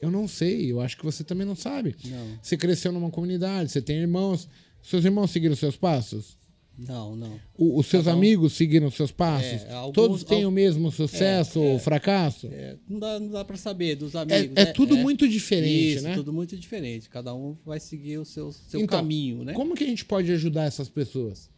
Eu 0.00 0.10
não 0.10 0.28
sei, 0.28 0.70
eu 0.70 0.80
acho 0.80 0.96
que 0.96 1.04
você 1.04 1.24
também 1.24 1.46
não 1.46 1.56
sabe. 1.56 1.96
Não. 2.04 2.38
Você 2.42 2.56
cresceu 2.56 2.92
numa 2.92 3.10
comunidade, 3.10 3.72
você 3.72 3.80
tem 3.80 3.96
irmãos. 3.96 4.46
Seus 4.88 5.04
irmãos 5.04 5.30
seguiram 5.30 5.56
seus 5.56 5.76
passos? 5.76 6.36
Não, 6.78 7.16
não. 7.16 7.40
O- 7.56 7.78
os 7.80 7.86
seus 7.86 8.04
Cada 8.04 8.14
um- 8.14 8.18
amigos 8.18 8.52
seguiram 8.52 8.90
seus 8.90 9.10
passos? 9.10 9.62
É, 9.62 9.72
alguns- 9.72 9.94
Todos 9.94 10.24
têm 10.24 10.42
al- 10.44 10.50
o 10.50 10.52
mesmo 10.52 10.92
sucesso 10.92 11.58
ou 11.58 11.78
fracasso? 11.78 12.48
É, 12.52 12.76
não, 12.86 12.98
dá, 13.00 13.18
não 13.18 13.30
dá 13.30 13.44
para 13.44 13.56
saber 13.56 13.96
dos 13.96 14.14
É, 14.14 14.18
amigos. 14.20 14.56
é 14.56 14.64
né? 14.66 14.72
tudo 14.72 14.94
muito 14.96 15.26
diferente, 15.26 15.94
Isso, 15.96 16.04
né? 16.04 16.14
tudo 16.14 16.32
muito 16.34 16.54
diferente. 16.56 17.08
Cada 17.08 17.34
um 17.34 17.56
vai 17.64 17.80
seguir 17.80 18.18
o 18.18 18.24
seu, 18.26 18.52
seu 18.52 18.80
Então, 18.82 18.98
caminho, 18.98 19.42
né? 19.42 19.54
Como 19.54 19.74
que 19.74 19.84
a 19.84 19.86
gente 19.86 20.04
pode 20.04 20.30
ajudar 20.32 20.64
essas 20.66 20.88
pessoas? 20.90 21.48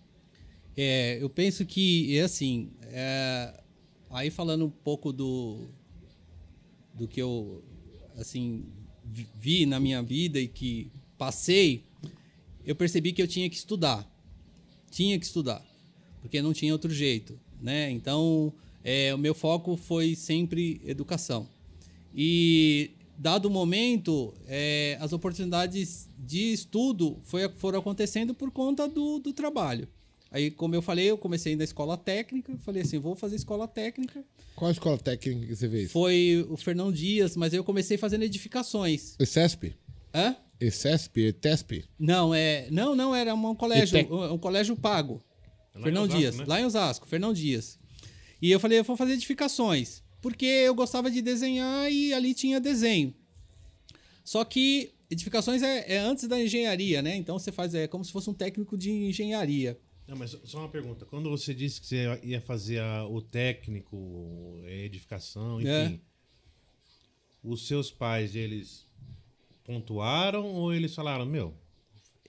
É, 0.76 1.18
eu 1.20 1.28
penso 1.28 1.66
que, 1.66 2.16
é 2.16 2.22
assim, 2.22 2.70
é, 2.84 3.60
aí 4.10 4.30
falando 4.30 4.66
um 4.66 4.70
pouco 4.70 5.12
do, 5.12 5.66
do 6.94 7.08
que 7.08 7.20
eu, 7.20 7.64
assim, 8.16 8.64
vi 9.36 9.66
na 9.66 9.80
minha 9.80 10.00
vida 10.00 10.38
e 10.38 10.46
que 10.46 10.92
passei, 11.18 11.82
eu 12.68 12.76
percebi 12.76 13.14
que 13.14 13.22
eu 13.22 13.26
tinha 13.26 13.48
que 13.48 13.56
estudar. 13.56 14.06
Tinha 14.90 15.18
que 15.18 15.24
estudar, 15.24 15.64
porque 16.20 16.42
não 16.42 16.52
tinha 16.52 16.70
outro 16.70 16.92
jeito, 16.92 17.40
né? 17.62 17.90
Então, 17.90 18.52
é, 18.84 19.14
o 19.14 19.18
meu 19.18 19.34
foco 19.34 19.74
foi 19.74 20.14
sempre 20.14 20.78
educação. 20.84 21.48
E, 22.14 22.90
dado 23.16 23.46
o 23.46 23.50
momento, 23.50 24.34
é, 24.46 24.98
as 25.00 25.14
oportunidades 25.14 26.10
de 26.18 26.52
estudo 26.52 27.18
foi, 27.22 27.48
foram 27.48 27.78
acontecendo 27.78 28.34
por 28.34 28.50
conta 28.50 28.86
do, 28.86 29.18
do 29.18 29.32
trabalho. 29.32 29.88
Aí, 30.30 30.50
como 30.50 30.74
eu 30.74 30.82
falei, 30.82 31.10
eu 31.10 31.16
comecei 31.16 31.56
na 31.56 31.64
escola 31.64 31.96
técnica. 31.96 32.54
Falei 32.58 32.82
assim, 32.82 32.98
vou 32.98 33.16
fazer 33.16 33.36
escola 33.36 33.66
técnica. 33.66 34.22
Qual 34.54 34.70
escola 34.70 34.98
técnica 34.98 35.46
que 35.46 35.56
você 35.56 35.70
fez? 35.70 35.90
Foi 35.90 36.46
o 36.50 36.56
Fernão 36.58 36.92
Dias, 36.92 37.34
mas 37.34 37.54
eu 37.54 37.64
comecei 37.64 37.96
fazendo 37.96 38.24
edificações. 38.24 39.14
ECESP? 39.18 39.74
Hã? 40.14 40.36
ECESP? 40.60 41.26
ETESP? 41.28 41.84
Não, 41.98 42.34
é, 42.34 42.68
não, 42.70 42.94
não, 42.94 43.14
era 43.14 43.34
um 43.34 43.54
colégio, 43.54 43.98
ETEC. 43.98 44.12
um, 44.12 44.38
colégio 44.38 44.76
pago. 44.76 45.22
Lá 45.74 45.80
em 45.80 45.82
Fernão 45.84 46.02
Osasco, 46.02 46.18
Dias, 46.20 46.36
né? 46.36 46.44
lá 46.46 46.60
em 46.60 46.64
Osasco, 46.64 47.06
Fernão 47.06 47.32
Dias. 47.32 47.78
E 48.42 48.50
eu 48.50 48.58
falei, 48.58 48.78
eu 48.80 48.84
vou 48.84 48.96
fazer 48.96 49.12
edificações, 49.12 50.02
porque 50.20 50.44
eu 50.46 50.74
gostava 50.74 51.10
de 51.10 51.22
desenhar 51.22 51.90
e 51.90 52.12
ali 52.12 52.34
tinha 52.34 52.60
desenho. 52.60 53.14
Só 54.24 54.44
que 54.44 54.92
edificações 55.10 55.62
é, 55.62 55.94
é 55.94 55.98
antes 55.98 56.26
da 56.28 56.40
engenharia, 56.42 57.00
né? 57.00 57.16
Então 57.16 57.38
você 57.38 57.50
faz, 57.52 57.74
é 57.74 57.86
como 57.86 58.04
se 58.04 58.10
fosse 58.12 58.28
um 58.28 58.34
técnico 58.34 58.76
de 58.76 58.90
engenharia. 58.90 59.78
Não, 60.06 60.16
mas 60.16 60.36
só 60.44 60.58
uma 60.60 60.68
pergunta. 60.68 61.04
Quando 61.06 61.28
você 61.30 61.54
disse 61.54 61.80
que 61.80 61.86
você 61.86 62.20
ia 62.24 62.40
fazer 62.40 62.80
a- 62.80 63.06
o 63.06 63.20
técnico, 63.22 64.60
a 64.66 64.70
edificação, 64.70 65.60
enfim, 65.60 65.68
É. 65.70 65.98
os 67.42 67.66
seus 67.66 67.90
pais, 67.90 68.34
eles 68.34 68.86
pontuaram 69.72 70.46
ou 70.46 70.72
eles 70.72 70.94
falaram, 70.94 71.26
meu, 71.26 71.52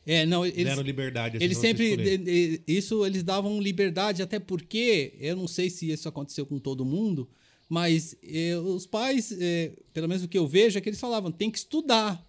É, 0.06 0.26
não, 0.26 0.46
eles, 0.46 0.66
deram 0.66 0.82
liberdade 0.84 1.38
assim 1.38 1.46
eles 1.46 1.58
sempre 1.58 1.86
escolher? 1.92 2.64
isso 2.68 3.06
eles 3.06 3.24
davam 3.24 3.62
liberdade 3.62 4.22
até 4.22 4.40
porque 4.40 5.14
eu 5.20 5.38
não 5.38 5.48
sei 5.48 5.70
se 5.70 5.90
isso 5.90 6.10
aconteceu 6.10 6.46
com 6.46 6.60
todo 6.60 6.84
mundo 6.84 7.30
mas 7.70 8.16
eh, 8.24 8.58
os 8.58 8.86
pais 8.86 9.32
eh, 9.40 9.72
pelo 9.94 10.08
menos 10.10 10.24
o 10.24 10.28
que 10.28 10.38
eu 10.38 10.46
vejo 10.48 10.78
é 10.78 10.82
que 10.82 10.90
eles 10.90 11.00
falavam 11.00 11.32
tem 11.32 11.50
que 11.50 11.60
estudar 11.60 12.22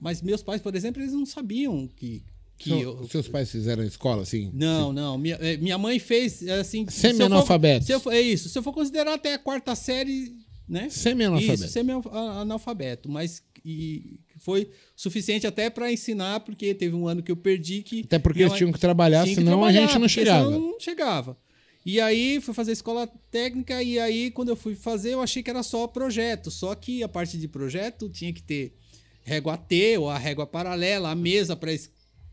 mas 0.00 0.22
meus 0.22 0.42
pais 0.44 0.60
por 0.62 0.74
exemplo 0.76 1.02
eles 1.02 1.12
não 1.12 1.26
sabiam 1.26 1.88
que 1.96 2.22
que 2.56 2.70
Seu- 2.70 2.80
eu, 2.80 3.08
Seus 3.08 3.26
pais 3.26 3.50
fizeram 3.50 3.82
escola, 3.82 4.22
assim? 4.22 4.48
não 4.54 4.92
não 4.92 5.18
minha, 5.18 5.34
eh, 5.40 5.56
minha 5.56 5.76
mãe 5.76 5.98
fez 5.98 6.40
assim 6.48 6.86
se 6.88 7.06
eu 7.06 7.10
for- 7.10 7.16
Semi-analfabetos. 7.16 7.86
se 7.86 7.92
eu 7.92 7.98
for- 7.98 8.12
é 8.12 8.20
isso 8.20 8.48
se 8.48 8.56
eu 8.56 8.62
for 8.62 8.72
considerar 8.72 9.14
até 9.14 9.34
a 9.34 9.38
quarta 9.38 9.74
série 9.74 10.32
né 10.68 10.88
Semi-analfabeto. 10.88 11.64
isso, 11.64 11.72
semi-analfabeto, 11.72 13.10
mas 13.10 13.42
e 13.64 14.20
foi 14.38 14.70
suficiente 14.94 15.46
até 15.46 15.70
para 15.70 15.90
ensinar, 15.90 16.40
porque 16.40 16.74
teve 16.74 16.94
um 16.94 17.08
ano 17.08 17.22
que 17.22 17.32
eu 17.32 17.36
perdi 17.36 17.82
que. 17.82 18.00
Até 18.00 18.18
porque 18.18 18.42
eles 18.42 18.52
tinham 18.52 18.70
que 18.70 18.78
trabalhar, 18.78 19.24
tinha 19.24 19.36
que 19.36 19.40
senão 19.40 19.54
a 19.54 19.56
trabalhar, 19.56 19.86
gente 19.86 19.98
não 19.98 20.08
chegava. 20.08 20.50
não 20.50 20.78
chegava. 20.78 21.38
E 21.86 22.00
aí 22.00 22.40
fui 22.40 22.52
fazer 22.52 22.72
escola 22.72 23.06
técnica, 23.30 23.82
e 23.82 23.98
aí 23.98 24.30
quando 24.30 24.50
eu 24.50 24.56
fui 24.56 24.74
fazer, 24.74 25.14
eu 25.14 25.22
achei 25.22 25.42
que 25.42 25.50
era 25.50 25.62
só 25.62 25.86
projeto. 25.86 26.50
Só 26.50 26.74
que 26.74 27.02
a 27.02 27.08
parte 27.08 27.38
de 27.38 27.48
projeto 27.48 28.08
tinha 28.08 28.32
que 28.32 28.42
ter 28.42 28.74
régua 29.22 29.56
T 29.56 29.96
ou 29.98 30.10
a 30.10 30.18
régua 30.18 30.46
paralela, 30.46 31.10
a 31.10 31.14
mesa 31.14 31.56
para 31.56 31.72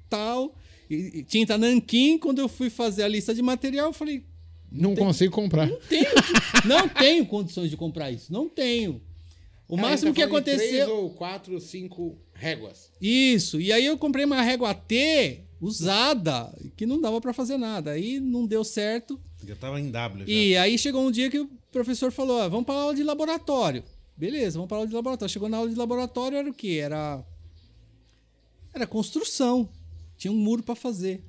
tal, 0.09 0.55
tinta 1.27 1.57
nanquim. 1.57 2.17
Quando 2.17 2.39
eu 2.39 2.49
fui 2.49 2.69
fazer 2.69 3.03
a 3.03 3.07
lista 3.07 3.33
de 3.33 3.41
material, 3.41 3.87
eu 3.87 3.93
falei, 3.93 4.25
Não 4.71 4.95
consigo 4.95 5.33
comprar. 5.33 5.69
tenho, 5.89 6.05
não 6.65 6.87
tenho 6.87 7.25
condições 7.25 7.69
de 7.69 7.75
comprar 7.75 8.11
isso, 8.11 8.31
não 8.31 8.47
tenho. 8.47 9.01
O 9.67 9.77
máximo 9.77 10.13
que 10.13 10.21
aconteceu. 10.21 10.89
ou 10.89 11.09
quatro, 11.11 11.59
cinco 11.59 12.17
réguas. 12.33 12.91
Isso. 13.01 13.59
E 13.59 13.71
aí 13.71 13.85
eu 13.85 13.97
comprei 13.97 14.25
uma 14.25 14.41
régua 14.41 14.73
T 14.73 15.41
usada, 15.61 16.53
que 16.75 16.85
não 16.85 16.99
dava 16.99 17.21
pra 17.21 17.31
fazer 17.31 17.57
nada. 17.57 17.91
Aí 17.91 18.19
não 18.19 18.45
deu 18.45 18.63
certo. 18.63 19.19
Já 19.47 19.55
tava 19.55 19.79
em 19.79 19.89
W. 19.89 20.25
Já. 20.25 20.33
E 20.33 20.57
aí 20.57 20.77
chegou 20.77 21.05
um 21.05 21.11
dia 21.11 21.29
que 21.29 21.39
o 21.39 21.49
professor 21.71 22.11
falou: 22.11 22.41
ó, 22.41 22.49
vamos 22.49 22.65
para 22.65 22.75
aula 22.75 22.95
de 22.95 23.03
laboratório. 23.03 23.83
Beleza, 24.17 24.57
vamos 24.57 24.67
para 24.67 24.77
aula 24.77 24.87
de 24.87 24.93
laboratório. 24.93 25.31
Chegou 25.31 25.47
na 25.47 25.57
aula 25.57 25.69
de 25.69 25.75
laboratório, 25.75 26.37
era 26.37 26.49
o 26.49 26.53
quê? 26.53 26.79
Era. 26.81 27.23
Era 28.73 28.85
construção. 28.85 29.69
Tinha 30.17 30.31
um 30.31 30.37
muro 30.37 30.63
pra 30.63 30.75
fazer. 30.75 31.23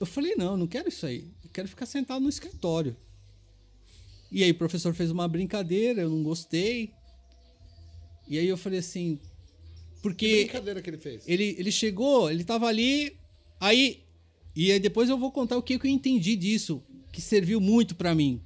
Eu 0.00 0.06
falei: 0.06 0.34
não, 0.34 0.56
não 0.56 0.66
quero 0.66 0.88
isso 0.88 1.06
aí. 1.06 1.31
Quero 1.52 1.68
ficar 1.68 1.86
sentado 1.86 2.22
no 2.22 2.28
escritório. 2.28 2.96
E 4.30 4.42
aí 4.42 4.50
o 4.50 4.54
professor 4.54 4.94
fez 4.94 5.10
uma 5.10 5.28
brincadeira, 5.28 6.02
eu 6.02 6.10
não 6.10 6.22
gostei. 6.22 6.90
E 8.26 8.38
aí 8.38 8.48
eu 8.48 8.56
falei 8.56 8.78
assim. 8.78 9.16
Que 9.16 10.00
Porque 10.02 10.44
brincadeira 10.44 10.80
que 10.82 10.90
ele 10.90 10.98
fez? 10.98 11.22
ele, 11.28 11.54
ele 11.58 11.70
chegou, 11.70 12.30
ele 12.30 12.42
tava 12.42 12.66
ali, 12.66 13.16
aí. 13.60 14.02
E 14.56 14.72
aí 14.72 14.80
depois 14.80 15.08
eu 15.08 15.18
vou 15.18 15.30
contar 15.30 15.56
o 15.56 15.62
que, 15.62 15.78
que 15.78 15.86
eu 15.86 15.90
entendi 15.90 16.34
disso, 16.34 16.82
que 17.12 17.20
serviu 17.20 17.60
muito 17.60 17.94
pra 17.94 18.14
mim. 18.14 18.40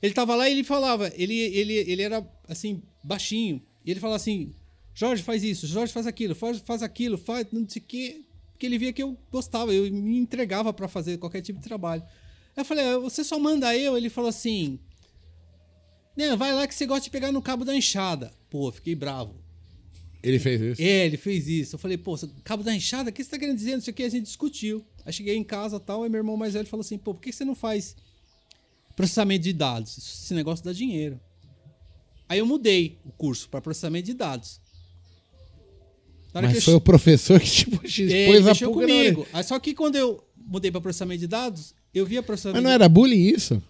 Ele 0.00 0.12
tava 0.14 0.36
lá 0.36 0.48
e 0.48 0.52
ele 0.52 0.64
falava, 0.64 1.10
ele, 1.16 1.34
ele, 1.34 1.72
ele 1.72 2.02
era 2.02 2.26
assim, 2.46 2.82
baixinho. 3.02 3.62
E 3.84 3.90
ele 3.90 4.00
falava 4.00 4.16
assim: 4.16 4.52
Jorge, 4.94 5.22
faz 5.22 5.42
isso, 5.42 5.66
Jorge, 5.66 5.92
faz 5.92 6.06
aquilo, 6.06 6.34
faz, 6.34 6.58
faz 6.60 6.82
aquilo, 6.82 7.16
faz 7.18 7.46
não 7.50 7.68
sei 7.68 7.82
o 7.82 7.84
quê. 7.84 8.22
Porque 8.52 8.66
ele 8.66 8.78
via 8.78 8.92
que 8.92 9.02
eu 9.02 9.16
gostava, 9.30 9.72
eu 9.74 9.90
me 9.92 10.18
entregava 10.18 10.72
pra 10.72 10.88
fazer 10.88 11.18
qualquer 11.18 11.42
tipo 11.42 11.58
de 11.58 11.64
trabalho. 11.64 12.02
Eu 12.56 12.64
falei: 12.64 12.84
"Ah, 12.84 12.98
Você 12.98 13.22
só 13.22 13.38
manda 13.38 13.76
eu? 13.76 13.96
Ele 13.96 14.08
falou 14.08 14.30
assim: 14.30 14.78
Não, 16.16 16.36
vai 16.36 16.52
lá 16.54 16.66
que 16.66 16.74
você 16.74 16.86
gosta 16.86 17.04
de 17.04 17.10
pegar 17.10 17.30
no 17.30 17.42
cabo 17.42 17.64
da 17.64 17.74
enxada. 17.76 18.32
Pô, 18.48 18.70
fiquei 18.72 18.94
bravo. 18.94 19.34
Ele 20.22 20.38
fez 20.40 20.60
isso? 20.60 20.82
É, 20.82 21.06
ele 21.06 21.16
fez 21.16 21.46
isso. 21.46 21.76
Eu 21.76 21.78
falei, 21.78 21.96
pô, 21.96 22.18
cabo 22.42 22.64
da 22.64 22.74
enxada, 22.74 23.10
o 23.10 23.12
que 23.12 23.22
você 23.22 23.30
tá 23.30 23.38
querendo 23.38 23.56
dizer? 23.56 23.74
Não 23.74 23.80
sei 23.80 23.92
o 23.92 23.94
que, 23.94 24.02
a 24.02 24.08
gente 24.08 24.24
discutiu. 24.24 24.84
Aí 25.04 25.12
cheguei 25.12 25.36
em 25.36 25.44
casa 25.44 25.76
e 25.76 25.80
tal, 25.80 26.02
aí 26.02 26.08
meu 26.10 26.18
irmão 26.18 26.36
mais 26.36 26.54
velho 26.54 26.66
falou 26.66 26.80
assim, 26.80 26.98
pô, 26.98 27.14
por 27.14 27.20
que 27.20 27.30
você 27.32 27.44
não 27.44 27.54
faz 27.54 27.94
processamento 28.96 29.44
de 29.44 29.52
dados? 29.52 29.96
Esse 29.96 30.34
negócio 30.34 30.64
dá 30.64 30.72
dinheiro. 30.72 31.20
Aí 32.28 32.40
eu 32.40 32.46
mudei 32.46 32.98
o 33.04 33.12
curso 33.12 33.48
para 33.48 33.60
processamento 33.60 34.06
de 34.06 34.14
dados. 34.14 34.60
Mas 36.34 36.64
foi 36.64 36.74
o 36.74 36.80
professor 36.80 37.38
que 37.38 37.46
tipo, 37.48 37.76
É, 37.76 38.26
pôs 38.26 38.40
ele 38.40 38.50
a 38.50 38.54
pulga 38.54 38.80
comigo. 38.80 39.26
Aí 39.32 39.44
só 39.44 39.60
que 39.60 39.74
quando 39.74 39.94
eu 39.94 40.26
mudei 40.36 40.72
para 40.72 40.80
processamento 40.80 41.20
de 41.20 41.28
dados, 41.28 41.72
eu 41.98 42.06
via 42.06 42.22
processamento 42.22 42.56
Mas 42.56 42.64
não 42.64 42.70
era 42.70 42.88
bullying 42.88 43.28
isso? 43.28 43.62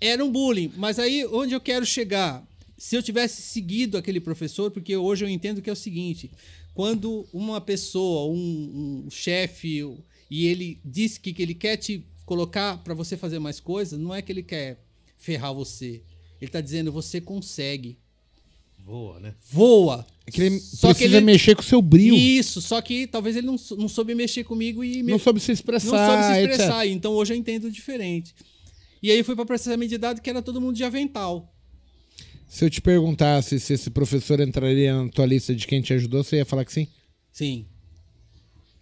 era 0.00 0.24
um 0.24 0.30
bullying, 0.30 0.72
mas 0.76 0.98
aí 0.98 1.26
onde 1.26 1.54
eu 1.54 1.60
quero 1.60 1.84
chegar? 1.84 2.46
Se 2.76 2.94
eu 2.94 3.02
tivesse 3.02 3.42
seguido 3.42 3.98
aquele 3.98 4.20
professor, 4.20 4.70
porque 4.70 4.96
hoje 4.96 5.24
eu 5.24 5.28
entendo 5.28 5.60
que 5.60 5.68
é 5.68 5.72
o 5.72 5.76
seguinte: 5.76 6.30
quando 6.74 7.26
uma 7.32 7.60
pessoa, 7.60 8.32
um, 8.32 9.04
um 9.06 9.10
chefe, 9.10 9.84
e 10.30 10.46
ele 10.46 10.80
diz 10.84 11.18
que, 11.18 11.32
que 11.32 11.42
ele 11.42 11.54
quer 11.54 11.76
te 11.76 12.04
colocar 12.24 12.78
para 12.78 12.94
você 12.94 13.16
fazer 13.16 13.38
mais 13.38 13.58
coisas, 13.58 13.98
não 13.98 14.14
é 14.14 14.22
que 14.22 14.30
ele 14.30 14.42
quer 14.42 14.84
ferrar 15.16 15.52
você. 15.52 16.02
Ele 16.40 16.50
tá 16.50 16.60
dizendo 16.60 16.92
você 16.92 17.20
consegue. 17.20 17.98
Voa, 18.88 19.20
né? 19.20 19.34
Voa. 19.52 20.06
É 20.26 20.30
que 20.30 20.40
ele 20.40 20.58
Só 20.58 20.88
que 20.88 20.94
precisa 21.00 21.18
ele- 21.18 21.26
mexer 21.26 21.54
com 21.54 21.60
o 21.60 21.64
seu 21.64 21.82
brilho. 21.82 22.14
Isso, 22.16 22.62
só 22.62 22.80
que 22.80 23.06
talvez 23.06 23.36
ele 23.36 23.46
não, 23.46 23.56
não 23.76 23.86
soube 23.86 24.14
mexer 24.14 24.44
comigo 24.44 24.82
e 24.82 25.02
me- 25.02 25.12
Não 25.12 25.18
soube 25.18 25.38
se 25.40 25.48
não 25.48 25.54
expressar, 25.54 25.88
soube 26.08 26.22
se 26.24 26.40
etc. 26.40 26.50
expressar. 26.50 26.86
Então 26.86 27.12
hoje 27.12 27.34
eu 27.34 27.36
entendo 27.36 27.70
diferente. 27.70 28.34
E 29.02 29.10
aí 29.10 29.22
fui 29.22 29.36
para 29.36 29.44
processamento 29.44 29.90
de 29.90 29.98
dados 29.98 30.22
que 30.22 30.30
era 30.30 30.40
todo 30.40 30.58
mundo 30.58 30.74
de 30.74 30.84
avental. 30.84 31.54
Se 32.48 32.64
eu 32.64 32.70
te 32.70 32.80
perguntasse 32.80 33.60
se 33.60 33.74
esse 33.74 33.90
professor 33.90 34.40
entraria 34.40 35.02
na 35.02 35.08
tua 35.10 35.26
lista 35.26 35.54
de 35.54 35.66
quem 35.66 35.82
te 35.82 35.92
ajudou, 35.92 36.24
você 36.24 36.36
ia 36.36 36.46
falar 36.46 36.64
que 36.64 36.72
sim? 36.72 36.88
Sim. 37.30 37.66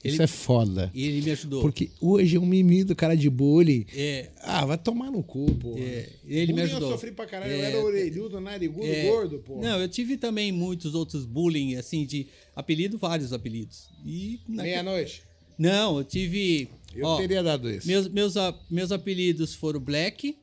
Isso 0.07 0.17
Ele- 0.17 0.23
é 0.23 0.27
foda. 0.27 0.91
E 0.95 1.05
ele 1.07 1.23
me 1.23 1.31
ajudou. 1.33 1.61
Porque 1.63 1.91
hoje 2.01 2.37
é 2.37 2.41
um 2.41 2.47
mimimi 2.47 2.85
do 2.85 2.95
cara 2.97 3.17
de 3.17 3.29
bullying. 3.29 3.85
É, 3.95 4.31
Ah, 4.43 4.65
vai 4.65 4.79
tomar 4.79 5.11
no 5.11 5.23
cu, 5.23 5.47
pô. 5.57 5.75
É, 5.77 6.09
ele 6.27 6.53
me 6.53 6.63
ajudou. 6.63 6.89
Eu 6.91 6.95
sofri 6.95 7.13
pra 7.13 7.27
caralho, 7.27 7.53
eu 7.53 7.63
É, 7.63 7.71
era 7.73 7.85
orelhudo, 7.85 8.41
narigudo, 8.41 8.87
é, 8.87 9.09
gordo, 9.09 9.39
pô. 9.41 9.61
Não, 9.61 9.81
eu 9.81 9.89
tive 9.89 10.17
também 10.17 10.53
muitos 10.53 10.95
outros 10.95 11.25
bullying, 11.27 11.75
assim, 11.77 12.05
de 12.07 12.27
apelido, 12.55 12.97
vários 12.99 13.33
apelidos. 13.33 13.89
E 14.05 14.41
Meia-noite. 14.49 15.23
Não, 15.59 15.99
eu 15.99 16.05
tive. 16.05 16.69
Eu 16.95 17.07
ó, 17.07 17.17
teria 17.19 17.43
dado 17.43 17.71
isso. 17.71 17.87
meus, 17.87 18.09
meus, 18.09 18.35
meus 18.71 18.93
apelidos 18.93 19.55
foram 19.55 19.81
Black, 19.81 20.37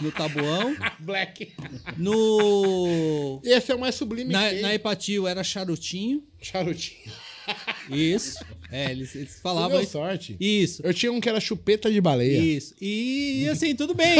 no 0.00 0.10
Tabuão. 0.12 0.74
Black. 1.00 1.52
no. 1.98 3.40
Esse 3.44 3.72
é 3.72 3.74
o 3.74 3.78
mais 3.80 3.94
sublime 3.94 4.32
Na, 4.32 4.52
na 4.52 4.74
Epatil 4.74 5.26
era 5.26 5.42
Charutinho. 5.44 6.22
Charutinho. 6.40 7.10
Isso. 7.90 8.38
É, 8.72 8.90
eles, 8.90 9.14
eles 9.14 9.38
falavam. 9.40 9.78
deu 9.78 9.86
sorte. 9.86 10.34
Isso. 10.40 10.80
Eu 10.82 10.94
tinha 10.94 11.12
um 11.12 11.20
que 11.20 11.28
era 11.28 11.38
chupeta 11.38 11.92
de 11.92 12.00
baleia. 12.00 12.38
Isso. 12.38 12.74
E 12.80 13.46
assim, 13.50 13.76
tudo 13.76 13.94
bem. 13.94 14.16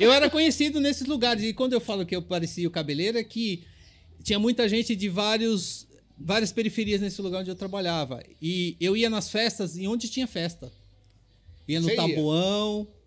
Eu 0.00 0.10
era 0.10 0.30
conhecido 0.30 0.80
nesses 0.80 1.06
lugares. 1.06 1.44
E 1.44 1.52
quando 1.52 1.74
eu 1.74 1.80
falo 1.80 2.06
que 2.06 2.16
eu 2.16 2.22
parecia 2.22 2.66
o 2.66 2.70
cabeleiro, 2.70 3.18
é 3.18 3.22
que 3.22 3.62
tinha 4.22 4.38
muita 4.38 4.66
gente 4.68 4.96
de 4.96 5.08
vários, 5.08 5.86
várias 6.18 6.50
periferias 6.50 7.00
nesse 7.00 7.20
lugar 7.20 7.40
onde 7.42 7.50
eu 7.50 7.54
trabalhava. 7.54 8.22
E 8.40 8.74
eu 8.80 8.96
ia 8.96 9.10
nas 9.10 9.30
festas 9.30 9.76
e 9.76 9.86
onde 9.86 10.08
tinha 10.08 10.26
festa. 10.26 10.72
Ia 11.68 11.80
no 11.80 11.88
Você? 11.88 11.94
Tabuão. 11.96 12.88
Ia, 12.88 12.99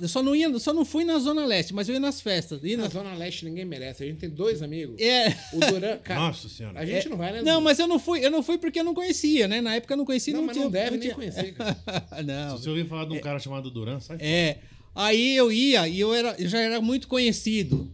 eu 0.00 0.08
só 0.08 0.22
não 0.22 0.36
ia, 0.36 0.58
só 0.58 0.72
não 0.74 0.84
fui 0.84 1.04
na 1.04 1.18
Zona 1.18 1.46
Leste, 1.46 1.72
mas 1.74 1.88
eu 1.88 1.94
ia 1.94 2.00
nas 2.00 2.20
festas. 2.20 2.60
Ia 2.62 2.76
Na 2.76 2.84
nas, 2.84 2.92
Zona 2.92 3.14
Leste 3.14 3.44
ninguém 3.46 3.64
merece. 3.64 4.04
A 4.04 4.06
gente 4.06 4.18
tem 4.18 4.28
dois 4.28 4.62
amigos. 4.62 5.00
é, 5.00 5.30
O 5.54 5.58
Duran. 5.60 5.96
Cara, 6.04 6.20
Nossa 6.20 6.48
senhora. 6.48 6.78
A 6.78 6.84
gente 6.84 7.08
não 7.08 7.16
vai, 7.16 7.32
né? 7.32 7.42
não, 7.42 7.60
mas 7.60 7.78
eu 7.78 7.86
não 7.88 7.98
fui, 7.98 8.24
eu 8.24 8.30
não 8.30 8.42
fui 8.42 8.58
porque 8.58 8.80
eu 8.80 8.84
não 8.84 8.94
conhecia, 8.94 9.48
né? 9.48 9.60
Na 9.60 9.74
época 9.76 9.94
eu 9.94 9.98
não 9.98 10.04
conhecia, 10.04 10.32
Não, 10.34 10.40
não, 10.40 10.46
mas 10.48 10.56
tinha, 10.56 10.64
não 10.64 10.70
deve 10.72 10.90
nem 10.92 11.00
tinha- 11.00 11.14
conhecer, 11.14 11.54
cara. 11.54 11.76
não. 12.24 12.56
Se 12.58 12.64
você 12.64 12.68
ouvir 12.70 12.86
falar 12.86 13.06
de 13.06 13.14
um 13.14 13.20
cara 13.20 13.38
chamado 13.38 13.70
Duran, 13.70 14.00
sai 14.00 14.18
fora. 14.18 14.28
É. 14.28 14.58
Aí 14.94 15.36
eu 15.36 15.50
ia 15.52 15.86
e 15.88 15.98
eu, 16.00 16.12
era, 16.12 16.34
eu 16.38 16.48
já 16.48 16.58
era 16.60 16.80
muito 16.80 17.08
conhecido. 17.08 17.90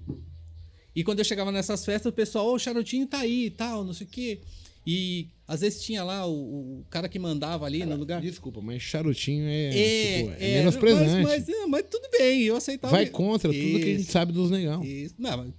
E 0.96 1.02
quando 1.04 1.18
eu 1.20 1.24
chegava 1.24 1.50
nessas 1.52 1.84
festas, 1.84 2.10
o 2.10 2.14
pessoal, 2.14 2.46
ô, 2.46 2.54
o 2.54 2.58
charutinho 2.58 3.06
tá 3.06 3.18
aí 3.18 3.46
e 3.46 3.50
tal, 3.50 3.84
não 3.84 3.92
sei 3.92 4.06
o 4.06 4.10
quê. 4.10 4.40
E 4.86 5.28
às 5.46 5.60
vezes 5.60 5.82
tinha 5.82 6.02
lá 6.04 6.26
o, 6.26 6.80
o 6.80 6.84
cara 6.90 7.08
que 7.08 7.18
mandava 7.18 7.66
ali 7.66 7.84
no 7.84 7.96
lugar. 7.96 8.20
Desculpa, 8.20 8.60
mas 8.60 8.82
charutinho 8.82 9.46
é, 9.46 9.68
É, 9.68 10.18
tipo, 10.18 10.30
é, 10.38 10.52
é. 10.52 10.62
Mas, 10.62 10.76
mas, 10.76 11.48
é, 11.48 11.66
mas 11.66 11.84
tudo 11.90 12.08
bem, 12.10 12.42
eu 12.42 12.56
aceitava. 12.56 12.94
Vai 12.94 13.06
contra 13.06 13.52
tudo 13.52 13.78
que 13.78 13.82
a 13.82 13.86
gente 13.86 14.00
Isso, 14.00 14.12
sabe 14.12 14.32
dos 14.32 14.50
negão. 14.50 14.82
Isso, 14.84 15.14
não, 15.18 15.36
mas 15.36 15.52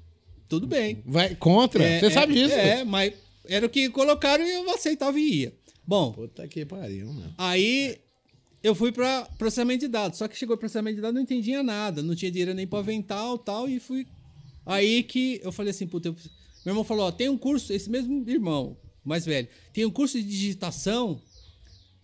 tudo 0.48 0.68
bem. 0.68 1.02
Vai 1.06 1.36
contra? 1.36 1.84
É, 1.84 2.00
Você 2.00 2.06
é, 2.08 2.10
sabe 2.12 2.34
disso? 2.34 2.54
É, 2.54 2.84
mas 2.84 3.14
era 3.48 3.66
o 3.66 3.70
que 3.70 3.90
colocaram 3.90 4.46
e 4.46 4.52
eu 4.52 4.70
aceitava 4.72 5.20
e 5.20 5.42
ia. 5.42 5.54
Bom, 5.86 6.12
Puta 6.12 6.48
que 6.48 6.66
pariu, 6.66 7.08
mano. 7.14 7.34
aí 7.38 7.98
eu 8.64 8.74
fui 8.74 8.92
para 8.92 9.28
processamento 9.38 9.82
de 9.82 9.88
dados. 9.88 10.18
Só 10.18 10.28
que 10.28 10.36
chegou 10.36 10.56
o 10.56 10.60
processamento 10.60 10.96
de 10.96 11.02
dados, 11.02 11.14
não 11.14 11.22
entendia 11.22 11.62
nada, 11.62 12.02
não 12.02 12.16
tinha 12.16 12.32
dinheiro 12.32 12.54
nem 12.54 12.66
para 12.66 12.80
avental 12.80 13.38
tal, 13.38 13.70
e 13.70 13.80
fui. 13.80 14.08
Aí 14.66 15.04
que 15.04 15.40
eu 15.44 15.52
falei 15.52 15.70
assim, 15.70 15.86
puta, 15.86 16.10
eu... 16.10 16.14
meu 16.66 16.72
irmão 16.72 16.84
falou: 16.84 17.06
ó, 17.06 17.12
tem 17.12 17.30
um 17.30 17.38
curso, 17.38 17.72
esse 17.72 17.88
mesmo 17.88 18.28
irmão, 18.28 18.76
mais 19.06 19.26
velho, 19.26 19.48
tem 19.72 19.86
um 19.86 19.92
curso 19.92 20.18
de 20.22 20.28
digitação 20.28 21.22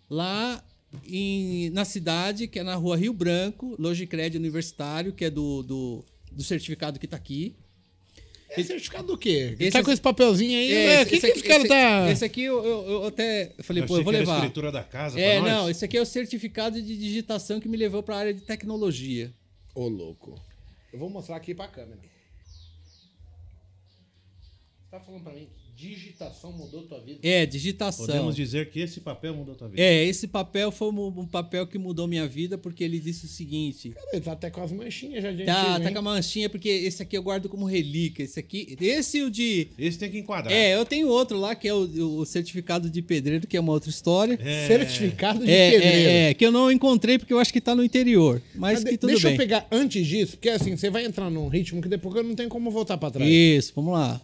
lá 0.09 0.63
em, 1.05 1.69
na 1.71 1.83
cidade, 1.85 2.47
que 2.47 2.59
é 2.59 2.63
na 2.63 2.75
rua 2.75 2.95
Rio 2.97 3.13
Branco, 3.13 3.75
Logicred 3.79 4.37
Universitário, 4.37 5.13
que 5.13 5.25
é 5.25 5.29
do, 5.29 5.63
do, 5.63 6.05
do 6.31 6.43
certificado 6.43 6.99
que 6.99 7.07
tá 7.07 7.17
aqui. 7.17 7.55
Esse 8.51 8.67
certificado 8.67 9.07
do 9.07 9.17
quê? 9.17 9.55
Esse- 9.57 9.71
tá 9.71 9.81
com 9.81 9.91
esse 9.91 10.01
papelzinho 10.01 10.59
aí? 10.59 10.71
É, 10.73 10.85
né? 10.87 11.01
esse- 11.03 11.05
que 11.09 11.15
esse 11.15 11.31
que 11.31 11.39
esse 11.39 11.47
cara 11.47 11.65
tá... 11.67 12.11
Esse 12.11 12.25
aqui 12.25 12.41
eu, 12.43 12.61
eu- 12.65 12.89
eu 12.91 13.05
até 13.07 13.53
eu 13.57 13.63
falei, 13.63 13.81
Eu 13.83 13.87
pô, 13.87 13.97
eu 13.97 14.03
vou 14.03 14.13
a 14.13 14.17
levar. 14.17 14.35
escritura 14.39 14.71
da 14.73 14.83
casa 14.83 15.17
É, 15.17 15.39
pra 15.39 15.41
nós. 15.43 15.51
não, 15.51 15.69
esse 15.69 15.85
aqui 15.85 15.97
é 15.97 16.01
o 16.01 16.05
certificado 16.05 16.81
de 16.81 16.97
digitação 16.97 17.61
que 17.61 17.69
me 17.69 17.77
levou 17.77 18.03
para 18.03 18.15
a 18.17 18.19
área 18.19 18.33
de 18.33 18.41
tecnologia. 18.41 19.33
Ô, 19.73 19.87
louco. 19.87 20.37
Eu 20.91 20.99
vou 20.99 21.09
mostrar 21.09 21.37
aqui 21.37 21.55
pra 21.55 21.69
câmera. 21.69 22.01
Você 24.83 24.91
tá 24.91 24.99
falando 24.99 25.23
pra 25.23 25.31
mim 25.31 25.47
digitação 25.75 26.51
mudou 26.51 26.83
tua 26.83 26.99
vida? 26.99 27.19
É, 27.23 27.45
digitação. 27.45 28.05
Podemos 28.05 28.35
dizer 28.35 28.69
que 28.69 28.79
esse 28.79 28.99
papel 28.99 29.33
mudou 29.35 29.55
tua 29.55 29.67
vida. 29.67 29.81
É, 29.81 30.03
esse 30.05 30.27
papel 30.27 30.71
foi 30.71 30.89
um, 30.91 31.07
um 31.07 31.25
papel 31.25 31.65
que 31.65 31.77
mudou 31.77 32.07
minha 32.07 32.27
vida 32.27 32.57
porque 32.57 32.83
ele 32.83 32.99
disse 32.99 33.25
o 33.25 33.27
seguinte: 33.27 33.93
Ele 34.11 34.21
tá 34.21 34.33
até 34.33 34.49
com 34.49 34.61
as 34.61 34.71
manchinhas 34.71 35.23
já 35.23 35.31
de 35.31 35.43
tá, 35.45 35.71
antigo, 35.73 35.83
tá 35.85 35.91
com 35.91 35.99
a 35.99 36.01
manchinha, 36.01 36.49
porque 36.49 36.69
esse 36.69 37.01
aqui 37.01 37.17
eu 37.17 37.23
guardo 37.23 37.49
como 37.49 37.65
relíquia. 37.65 38.23
Esse 38.23 38.39
aqui, 38.39 38.75
esse 38.79 39.21
o 39.23 39.29
de. 39.31 39.69
Esse 39.77 39.97
tem 39.97 40.11
que 40.11 40.19
enquadrar. 40.19 40.53
É, 40.53 40.75
eu 40.75 40.85
tenho 40.85 41.07
outro 41.07 41.39
lá 41.39 41.55
que 41.55 41.67
é 41.67 41.73
o, 41.73 42.17
o 42.19 42.25
certificado 42.25 42.89
de 42.89 43.01
pedreiro, 43.01 43.47
que 43.47 43.57
é 43.57 43.59
uma 43.59 43.71
outra 43.71 43.89
história. 43.89 44.37
É. 44.41 44.67
Certificado 44.67 45.43
de 45.43 45.51
É, 45.51 45.71
pedreiro. 45.71 45.95
é, 46.09 46.29
é, 46.29 46.33
que 46.33 46.45
eu 46.45 46.51
não 46.51 46.71
encontrei 46.71 47.17
porque 47.17 47.33
eu 47.33 47.39
acho 47.39 47.51
que 47.51 47.61
tá 47.61 47.75
no 47.75 47.83
interior. 47.83 48.41
Mas, 48.55 48.83
Mas 48.83 48.91
que 48.91 48.97
tudo 48.97 49.09
deixa 49.11 49.27
bem. 49.27 49.35
eu 49.35 49.37
pegar 49.39 49.67
antes 49.71 50.05
disso, 50.05 50.33
porque 50.37 50.49
assim, 50.49 50.75
você 50.75 50.89
vai 50.89 51.05
entrar 51.05 51.29
num 51.29 51.47
ritmo 51.47 51.81
que 51.81 51.89
depois 51.89 52.15
eu 52.15 52.23
não 52.23 52.35
tenho 52.35 52.49
como 52.49 52.69
voltar 52.71 52.97
pra 52.97 53.09
trás. 53.11 53.29
Isso, 53.29 53.73
vamos 53.75 53.93
lá. 53.93 54.21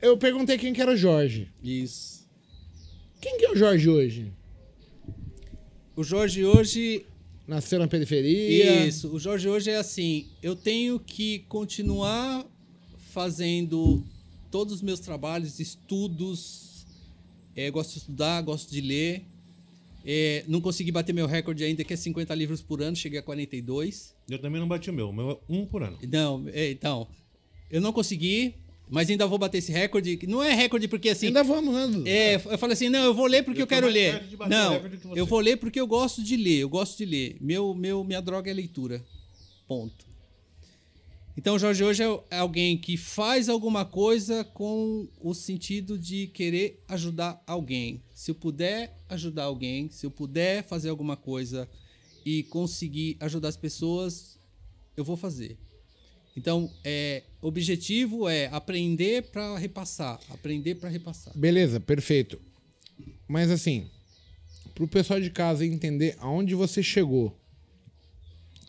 Eu 0.00 0.16
perguntei 0.16 0.56
quem 0.56 0.72
que 0.72 0.80
era 0.80 0.92
o 0.92 0.96
Jorge. 0.96 1.48
Isso. 1.62 2.28
Quem 3.20 3.38
que 3.38 3.46
é 3.46 3.50
o 3.50 3.56
Jorge 3.56 3.88
hoje? 3.88 4.32
O 5.96 6.04
Jorge 6.04 6.44
hoje 6.44 7.06
Nasceu 7.46 7.78
na 7.78 7.86
periferia? 7.86 8.86
Isso, 8.86 9.14
o 9.14 9.18
Jorge 9.18 9.48
hoje 9.48 9.70
é 9.70 9.76
assim, 9.76 10.28
eu 10.42 10.56
tenho 10.56 10.98
que 10.98 11.40
continuar 11.40 12.46
fazendo 13.12 14.02
todos 14.50 14.72
os 14.72 14.82
meus 14.82 14.98
trabalhos, 14.98 15.60
estudos, 15.60 16.86
é, 17.54 17.70
gosto 17.70 17.92
de 17.92 17.98
estudar, 17.98 18.40
gosto 18.40 18.70
de 18.70 18.80
ler, 18.80 19.26
é, 20.06 20.42
não 20.48 20.58
consegui 20.58 20.90
bater 20.90 21.12
meu 21.12 21.26
recorde 21.26 21.62
ainda, 21.64 21.84
que 21.84 21.92
é 21.92 21.96
50 21.96 22.34
livros 22.34 22.62
por 22.62 22.80
ano, 22.82 22.96
cheguei 22.96 23.18
a 23.18 23.22
42. 23.22 24.14
Eu 24.30 24.38
também 24.38 24.58
não 24.58 24.66
bati 24.66 24.88
o 24.88 24.92
meu. 24.92 25.10
O 25.10 25.12
meu 25.12 25.30
é 25.32 25.38
um 25.46 25.66
por 25.66 25.82
ano. 25.82 25.98
Não, 26.10 26.48
é, 26.48 26.70
então, 26.70 27.06
eu 27.70 27.80
não 27.80 27.92
consegui, 27.92 28.54
mas 28.88 29.08
ainda 29.08 29.26
vou 29.26 29.38
bater 29.38 29.58
esse 29.58 29.72
recorde, 29.72 30.18
não 30.26 30.42
é 30.42 30.52
recorde 30.52 30.86
porque 30.88 31.08
assim... 31.08 31.28
Ainda 31.28 31.42
vamos, 31.42 31.74
né? 31.74 32.10
É, 32.10 32.34
eu 32.34 32.58
falei 32.58 32.74
assim, 32.74 32.88
não, 32.88 33.04
eu 33.04 33.14
vou 33.14 33.26
ler 33.26 33.42
porque 33.42 33.60
eu, 33.60 33.64
Eu 33.64 33.68
quero 33.68 33.88
ler. 33.88 34.22
Não, 34.48 34.80
eu 35.16 35.26
vou 35.26 35.40
ler 35.40 35.56
porque 35.56 35.80
eu 35.80 35.86
gosto 35.86 36.22
de 36.22 36.36
ler, 36.36 36.58
eu 36.58 36.68
gosto 36.68 36.98
de 36.98 37.04
ler. 37.04 37.36
Meu, 37.40 37.74
meu, 37.74 38.04
minha 38.04 38.20
droga 38.20 38.50
é 38.50 38.54
leitura. 38.54 39.04
Ponto. 39.66 40.14
Então, 41.36 41.56
o 41.56 41.58
Jorge 41.58 41.82
hoje 41.82 42.02
é 42.02 42.20
é 42.30 42.38
alguém 42.38 42.78
que 42.78 42.96
faz 42.96 43.48
alguma 43.48 43.84
coisa 43.84 44.44
com 44.44 45.08
o 45.20 45.34
sentido 45.34 45.98
de 45.98 46.28
querer 46.28 46.80
ajudar 46.86 47.42
alguém. 47.44 48.00
Se 48.14 48.30
eu 48.30 48.36
puder 48.36 48.96
ajudar 49.08 49.44
alguém, 49.44 49.90
se 49.90 50.06
eu 50.06 50.12
puder 50.12 50.62
fazer 50.62 50.90
alguma 50.90 51.16
coisa 51.16 51.68
e 52.24 52.44
conseguir 52.44 53.16
ajudar 53.18 53.48
as 53.48 53.56
pessoas, 53.56 54.38
eu 54.96 55.04
vou 55.04 55.16
fazer. 55.16 55.58
Então, 56.36 56.70
é, 56.84 57.24
objetivo 57.46 58.28
é 58.28 58.46
aprender 58.52 59.24
para 59.24 59.56
repassar, 59.58 60.18
aprender 60.30 60.76
para 60.76 60.88
repassar. 60.88 61.36
Beleza, 61.36 61.78
perfeito. 61.80 62.38
Mas 63.28 63.50
assim, 63.50 63.86
pro 64.74 64.86
pessoal 64.88 65.20
de 65.20 65.30
casa 65.30 65.64
entender 65.64 66.16
aonde 66.18 66.54
você 66.54 66.82
chegou. 66.82 67.36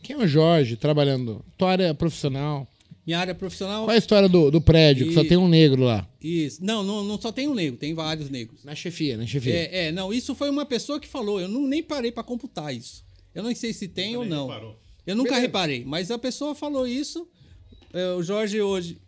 Quem 0.02 0.14
é 0.16 0.18
o 0.18 0.26
Jorge 0.26 0.76
trabalhando? 0.76 1.44
Tua 1.58 1.70
área 1.72 1.94
profissional? 1.94 2.66
Minha 3.06 3.18
área 3.20 3.34
profissional. 3.34 3.84
Qual 3.84 3.92
é 3.92 3.94
a 3.94 3.98
história 3.98 4.28
do, 4.28 4.50
do 4.50 4.60
prédio 4.60 5.06
que 5.08 5.14
só 5.14 5.22
E- 5.22 5.28
tem 5.28 5.36
um 5.36 5.48
negro 5.48 5.82
lá? 5.84 6.08
Isso. 6.20 6.64
Não, 6.64 6.82
não, 6.82 7.04
não 7.04 7.20
só 7.20 7.30
tem 7.30 7.48
um 7.48 7.54
negro, 7.54 7.78
tem 7.78 7.94
vários 7.94 8.28
negros. 8.28 8.64
Na 8.64 8.74
chefia, 8.74 9.16
na 9.16 9.26
chefia. 9.26 9.54
É, 9.54 9.86
é, 9.86 9.92
não, 9.92 10.12
isso 10.12 10.34
foi 10.34 10.50
uma 10.50 10.66
pessoa 10.66 10.98
que 10.98 11.06
falou. 11.06 11.40
Eu 11.40 11.48
não, 11.48 11.62
nem 11.66 11.82
parei 11.82 12.10
para 12.10 12.24
computar 12.24 12.74
isso. 12.74 13.04
Eu 13.34 13.42
não 13.44 13.54
sei 13.54 13.72
se 13.72 13.86
tem 13.88 14.16
ou 14.16 14.24
não. 14.24 14.48
reparou. 14.48 14.76
Eu 15.06 15.14
nunca 15.14 15.30
Beleza. 15.30 15.46
reparei, 15.46 15.84
mas 15.84 16.10
a 16.10 16.18
pessoa 16.18 16.52
falou 16.54 16.86
isso. 16.86 17.28
É, 17.96 18.12
o 18.12 18.22
Jorge 18.22 18.60
hoje 18.60 19.00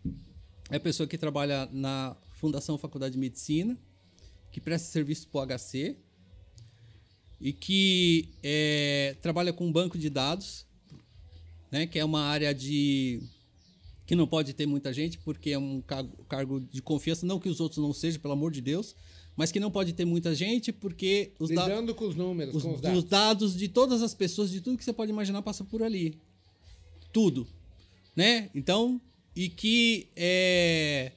é 0.71 0.77
a 0.77 0.79
pessoa 0.79 1.05
que 1.05 1.15
trabalha 1.15 1.69
na 1.71 2.17
Fundação 2.39 2.75
Faculdade 2.75 3.13
de 3.13 3.19
Medicina, 3.19 3.77
que 4.51 4.59
presta 4.59 4.91
serviço 4.91 5.27
para 5.27 5.41
o 5.41 5.59
HC 5.59 5.95
e 7.39 7.53
que 7.53 8.29
é, 8.41 9.15
trabalha 9.21 9.53
com 9.53 9.67
um 9.67 9.71
banco 9.71 9.95
de 9.95 10.09
dados, 10.09 10.65
né, 11.71 11.85
que 11.85 11.99
é 11.99 12.03
uma 12.03 12.21
área 12.21 12.51
de 12.51 13.21
que 14.07 14.15
não 14.15 14.25
pode 14.25 14.53
ter 14.53 14.65
muita 14.65 14.91
gente 14.91 15.19
porque 15.19 15.51
é 15.51 15.59
um 15.59 15.81
cargo, 15.81 16.25
cargo 16.27 16.59
de 16.59 16.81
confiança, 16.81 17.27
não 17.27 17.39
que 17.39 17.47
os 17.47 17.59
outros 17.59 17.77
não 17.77 17.93
sejam, 17.93 18.19
pelo 18.19 18.33
amor 18.33 18.51
de 18.51 18.59
Deus, 18.59 18.95
mas 19.35 19.51
que 19.51 19.59
não 19.59 19.69
pode 19.69 19.93
ter 19.93 20.03
muita 20.03 20.33
gente 20.33 20.73
porque 20.73 21.31
os 21.37 21.51
dados 21.51 21.69
Lidando 21.69 21.93
com 21.93 22.07
os 22.07 22.15
números, 22.15 22.55
os, 22.55 22.63
com 22.63 22.69
os 22.69 22.75
os 22.77 22.81
dados. 22.81 23.03
dados 23.03 23.55
de 23.55 23.67
todas 23.67 24.01
as 24.01 24.15
pessoas, 24.15 24.49
de 24.49 24.61
tudo 24.61 24.79
que 24.79 24.83
você 24.83 24.91
pode 24.93 25.11
imaginar, 25.11 25.43
passa 25.43 25.63
por 25.63 25.83
ali. 25.83 26.17
Tudo. 27.13 27.47
Né? 28.15 28.49
Então, 28.53 28.99
e 29.35 29.49
que 29.49 30.09
é, 30.15 31.13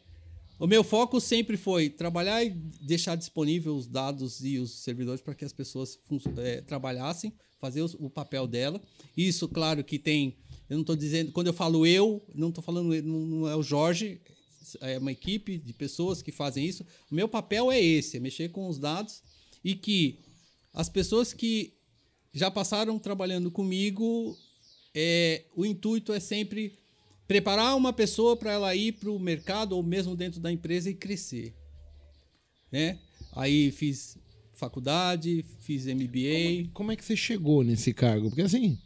o 0.58 0.66
meu 0.66 0.84
foco 0.84 1.20
sempre 1.20 1.56
foi 1.56 1.90
trabalhar 1.90 2.44
e 2.44 2.50
deixar 2.50 3.16
disponível 3.16 3.74
os 3.74 3.88
dados 3.88 4.44
e 4.44 4.58
os 4.58 4.70
servidores 4.70 5.20
para 5.20 5.34
que 5.34 5.44
as 5.44 5.52
pessoas 5.52 5.98
é, 6.38 6.60
trabalhassem, 6.60 7.32
fazer 7.58 7.82
o 7.82 8.08
papel 8.08 8.46
dela. 8.46 8.80
Isso, 9.16 9.48
claro, 9.48 9.82
que 9.82 9.98
tem. 9.98 10.36
Eu 10.70 10.76
não 10.76 10.82
estou 10.82 10.94
dizendo. 10.94 11.32
Quando 11.32 11.48
eu 11.48 11.52
falo 11.52 11.84
eu, 11.84 12.22
não 12.34 12.50
estou 12.50 12.62
falando. 12.62 12.94
Não, 13.02 13.26
não 13.26 13.48
é 13.48 13.56
o 13.56 13.62
Jorge, 13.62 14.20
é 14.80 14.98
uma 14.98 15.10
equipe 15.12 15.58
de 15.58 15.72
pessoas 15.72 16.22
que 16.22 16.30
fazem 16.30 16.64
isso. 16.64 16.86
O 17.10 17.14
meu 17.14 17.28
papel 17.28 17.72
é 17.72 17.80
esse: 17.80 18.16
é 18.16 18.20
mexer 18.20 18.50
com 18.50 18.68
os 18.68 18.78
dados 18.78 19.22
e 19.64 19.74
que 19.74 20.20
as 20.72 20.88
pessoas 20.88 21.32
que 21.32 21.74
já 22.32 22.50
passaram 22.50 22.98
trabalhando 22.98 23.50
comigo, 23.50 24.38
é, 24.94 25.44
o 25.54 25.66
intuito 25.66 26.12
é 26.12 26.20
sempre 26.20 26.78
preparar 27.26 27.76
uma 27.76 27.92
pessoa 27.92 28.36
para 28.36 28.52
ela 28.52 28.74
ir 28.74 28.92
para 28.92 29.10
o 29.10 29.18
mercado 29.18 29.72
ou 29.76 29.82
mesmo 29.82 30.14
dentro 30.16 30.40
da 30.40 30.50
empresa 30.52 30.90
e 30.90 30.94
crescer. 30.94 31.54
Né? 32.70 32.98
Aí 33.34 33.70
fiz 33.70 34.18
faculdade, 34.54 35.44
fiz 35.60 35.86
MBA. 35.86 36.70
Como 36.72 36.92
é 36.92 36.96
que 36.96 37.04
você 37.04 37.16
chegou 37.16 37.62
nesse 37.64 37.92
cargo? 37.92 38.28
Porque 38.28 38.42
assim, 38.42 38.78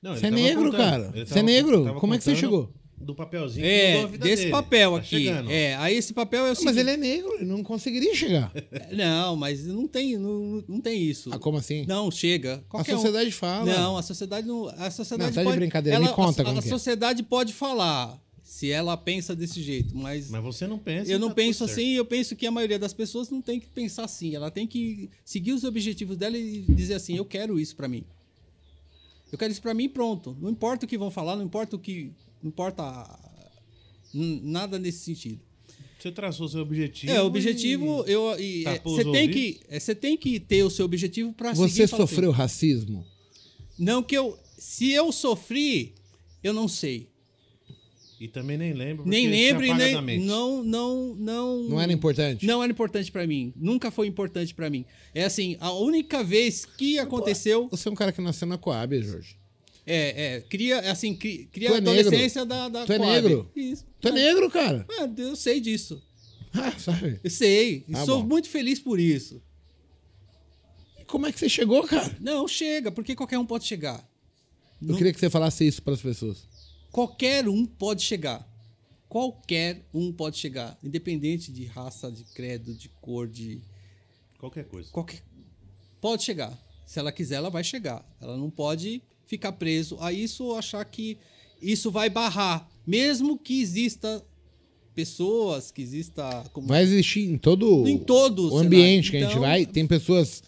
Não, 0.00 0.14
Você 0.16 0.26
é 0.26 0.30
negro, 0.30 0.64
contando. 0.64 0.76
cara. 0.80 1.12
Ele 1.14 1.26
Você 1.26 1.38
é 1.38 1.42
negro. 1.42 1.94
Como 2.00 2.14
é 2.14 2.18
que 2.18 2.24
você 2.24 2.30
contando 2.30 2.40
chegou? 2.40 2.74
Do 3.02 3.14
papelzinho 3.14 3.66
que 3.66 3.72
mudou 3.72 4.00
É, 4.00 4.02
a 4.02 4.06
vida 4.06 4.24
desse 4.24 4.42
dele. 4.44 4.50
papel 4.52 4.92
Tá 4.92 4.96
aqui. 4.98 5.08
chegando. 5.08 5.50
É, 5.50 5.74
aí 5.76 5.96
esse 5.96 6.12
papel 6.12 6.40
é 6.40 6.44
o 6.44 6.48
mas 6.50 6.58
seguinte. 6.58 6.78
ele 6.78 6.90
é 6.90 6.96
negro, 6.96 7.34
ele 7.34 7.44
não 7.44 7.62
conseguiria 7.62 8.14
chegar. 8.14 8.52
Não, 8.92 9.34
mas 9.36 9.66
não 9.66 9.88
tem, 9.88 10.16
não, 10.18 10.62
não 10.68 10.80
tem 10.80 11.02
isso. 11.02 11.30
Ah, 11.32 11.38
como 11.38 11.58
assim? 11.58 11.84
Não, 11.86 12.10
chega. 12.10 12.56
A 12.56 12.58
Qualquer 12.70 12.94
um. 12.94 12.98
sociedade 12.98 13.32
fala. 13.32 13.64
Não, 13.64 13.96
a 13.96 14.02
sociedade 14.02 14.46
não. 14.46 14.68
A 14.68 14.90
sociedade 14.90 15.30
Não, 15.30 15.34
tá 15.34 15.40
de 15.42 15.46
pode, 15.46 15.58
brincadeira, 15.58 15.98
me 15.98 16.08
conta 16.08 16.42
a, 16.42 16.44
como 16.44 16.58
a 16.58 16.62
é. 16.64 16.68
sociedade 16.68 17.22
pode 17.22 17.52
falar 17.52 18.20
se 18.42 18.70
ela 18.70 18.96
pensa 18.96 19.34
desse 19.34 19.62
jeito, 19.62 19.96
mas, 19.96 20.28
Mas 20.30 20.42
você 20.42 20.66
não 20.66 20.78
pensa. 20.78 21.10
eu 21.10 21.18
não 21.18 21.28
tá 21.28 21.34
penso 21.34 21.64
assim. 21.64 21.92
Eu 21.94 22.04
penso 22.04 22.36
que 22.36 22.46
a 22.46 22.50
maioria 22.50 22.78
das 22.78 22.92
pessoas 22.92 23.30
não 23.30 23.40
tem 23.40 23.58
que 23.58 23.66
pensar 23.66 24.04
assim. 24.04 24.34
Ela 24.34 24.50
tem 24.50 24.66
que 24.66 25.08
seguir 25.24 25.52
os 25.52 25.64
objetivos 25.64 26.16
dela 26.16 26.36
e 26.36 26.60
dizer 26.68 26.94
assim: 26.94 27.16
eu 27.16 27.24
quero 27.24 27.58
isso 27.58 27.74
pra 27.74 27.88
mim. 27.88 28.04
Eu 29.32 29.38
quero 29.38 29.50
isso 29.50 29.62
pra 29.62 29.72
mim 29.72 29.84
e 29.84 29.88
pronto. 29.88 30.36
Não 30.40 30.50
importa 30.50 30.84
o 30.84 30.88
que 30.88 30.98
vão 30.98 31.10
falar, 31.10 31.34
não 31.36 31.44
importa 31.44 31.76
o 31.76 31.78
que, 31.78 32.12
não 32.42 32.48
importa 32.48 32.82
nada 34.14 34.78
nesse 34.78 35.04
sentido. 35.04 35.40
Você 35.98 36.10
traçou 36.10 36.48
seu 36.48 36.60
objetivo. 36.60 37.12
É, 37.12 37.22
o 37.22 37.26
objetivo, 37.26 38.04
e- 38.06 38.12
eu, 38.12 38.40
e, 38.40 38.66
é, 38.66 38.80
você 38.80 39.04
tem 39.04 39.06
ouvidos? 39.28 39.34
que, 39.34 39.60
é, 39.68 39.78
você 39.78 39.94
tem 39.94 40.16
que 40.16 40.40
ter 40.40 40.64
o 40.64 40.70
seu 40.70 40.84
objetivo 40.84 41.32
pra 41.32 41.54
Você 41.54 41.68
seguir 41.68 41.88
falar 41.88 42.04
assim, 42.04 42.12
sofreu 42.14 42.30
racismo? 42.32 43.06
Não 43.78 44.02
que 44.02 44.16
eu. 44.16 44.36
Se 44.58 44.90
eu 44.90 45.12
sofri, 45.12 45.94
eu 46.42 46.52
não 46.52 46.66
sei. 46.66 47.08
E 48.20 48.28
também 48.28 48.56
nem 48.56 48.72
lembro. 48.72 49.04
Nem 49.06 49.28
lembro 49.28 49.64
e 49.64 49.74
nem. 49.74 50.20
Não, 50.20 50.62
não, 50.62 51.14
não. 51.14 51.62
Não 51.68 51.80
era 51.80 51.92
importante? 51.92 52.46
Não 52.46 52.62
era 52.62 52.70
importante 52.70 53.10
pra 53.10 53.26
mim. 53.26 53.52
Nunca 53.56 53.90
foi 53.90 54.06
importante 54.06 54.54
pra 54.54 54.70
mim. 54.70 54.84
É 55.14 55.24
assim, 55.24 55.56
a 55.60 55.72
única 55.72 56.22
vez 56.22 56.64
que 56.64 56.98
aconteceu. 56.98 57.68
Você 57.68 57.88
é 57.88 57.92
um 57.92 57.96
cara 57.96 58.12
que 58.12 58.20
nasceu 58.20 58.46
na 58.46 58.56
Coab, 58.58 59.00
Jorge. 59.02 59.36
É, 59.86 60.36
é. 60.36 60.40
Cria, 60.42 60.90
assim, 60.90 61.14
cria, 61.14 61.46
cria 61.46 61.68
Tu 61.68 61.74
a 61.74 61.76
é 61.78 61.80
negro? 61.80 62.00
adolescência 62.00 62.44
da, 62.46 62.68
da 62.68 62.86
Tu 62.86 62.92
é 62.92 62.98
Coab. 62.98 63.10
negro? 63.10 63.50
Isso. 63.56 63.84
Tu 64.00 64.08
é 64.08 64.12
negro, 64.12 64.50
cara. 64.50 64.86
Ah, 64.90 65.10
eu 65.16 65.34
sei 65.36 65.60
disso. 65.60 66.00
Ah, 66.54 66.70
sabe? 66.78 67.18
Eu 67.24 67.30
sei. 67.30 67.84
Ah, 67.92 68.04
sou 68.04 68.20
bom. 68.22 68.28
muito 68.28 68.48
feliz 68.48 68.78
por 68.78 69.00
isso. 69.00 69.42
E 71.00 71.04
como 71.04 71.26
é 71.26 71.32
que 71.32 71.38
você 71.38 71.48
chegou, 71.48 71.82
cara? 71.86 72.16
Não, 72.20 72.46
chega, 72.46 72.92
porque 72.92 73.14
qualquer 73.16 73.38
um 73.38 73.46
pode 73.46 73.64
chegar. 73.64 74.06
Eu 74.80 74.88
Não- 74.88 74.96
queria 74.96 75.12
que 75.12 75.18
você 75.20 75.30
falasse 75.30 75.66
isso 75.66 75.82
para 75.82 75.94
as 75.94 76.00
pessoas. 76.02 76.46
Qualquer 76.90 77.48
um 77.48 77.64
pode 77.66 78.02
chegar. 78.02 78.46
Qualquer 79.08 79.84
um 79.92 80.12
pode 80.12 80.38
chegar. 80.38 80.78
Independente 80.82 81.50
de 81.52 81.64
raça, 81.64 82.10
de 82.10 82.24
credo, 82.24 82.74
de 82.74 82.88
cor, 83.00 83.26
de. 83.28 83.60
Qualquer 84.38 84.64
coisa. 84.64 84.90
Qualquer... 84.90 85.22
Pode 86.00 86.22
chegar. 86.22 86.52
Se 86.86 86.98
ela 86.98 87.12
quiser, 87.12 87.36
ela 87.36 87.48
vai 87.50 87.62
chegar. 87.64 88.04
Ela 88.20 88.36
não 88.36 88.50
pode 88.50 89.02
ficar 89.32 89.52
preso 89.52 89.96
a 89.98 90.12
isso 90.12 90.44
ou 90.44 90.56
achar 90.58 90.84
que 90.84 91.16
isso 91.60 91.90
vai 91.90 92.10
barrar. 92.10 92.68
Mesmo 92.86 93.38
que 93.38 93.62
exista 93.62 94.22
pessoas, 94.94 95.70
que 95.70 95.80
exista. 95.80 96.44
Como... 96.52 96.66
Vai 96.68 96.82
existir 96.82 97.22
em 97.24 97.38
todo 97.38 97.88
Em 97.88 97.96
todo 97.98 98.50
o 98.50 98.54
o 98.54 98.58
ambiente 98.58 99.06
cenário. 99.06 99.10
que 99.10 99.16
a 99.16 99.20
gente 99.20 99.30
Então- 99.30 99.40
vai. 99.42 99.64
Tem 99.64 99.86
pessoas 99.86 100.42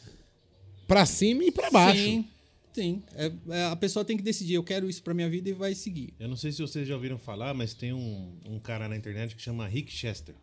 pra 0.86 1.06
cima 1.06 1.42
e 1.44 1.50
pra 1.50 1.70
baixo. 1.70 2.02
Sim, 2.02 2.24
sim. 2.74 3.02
É- 3.14 3.32
é, 3.48 3.64
a 3.64 3.76
pessoa 3.76 4.04
tem 4.04 4.18
que 4.18 4.22
decidir, 4.22 4.52
eu 4.54 4.62
quero 4.62 4.86
isso 4.90 5.02
pra 5.02 5.14
minha 5.14 5.30
vida 5.30 5.48
e 5.48 5.54
vai 5.54 5.74
seguir. 5.74 6.12
Eu 6.20 6.28
não 6.28 6.36
sei 6.36 6.52
se 6.52 6.60
vocês 6.60 6.86
já 6.86 6.94
ouviram 6.94 7.16
falar, 7.16 7.54
mas 7.54 7.72
tem 7.72 7.94
um, 7.94 8.32
um 8.46 8.58
cara 8.58 8.86
na 8.86 8.96
internet 8.96 9.34
que 9.34 9.40
chama 9.40 9.66
Rick 9.66 9.90
Chester. 9.90 10.34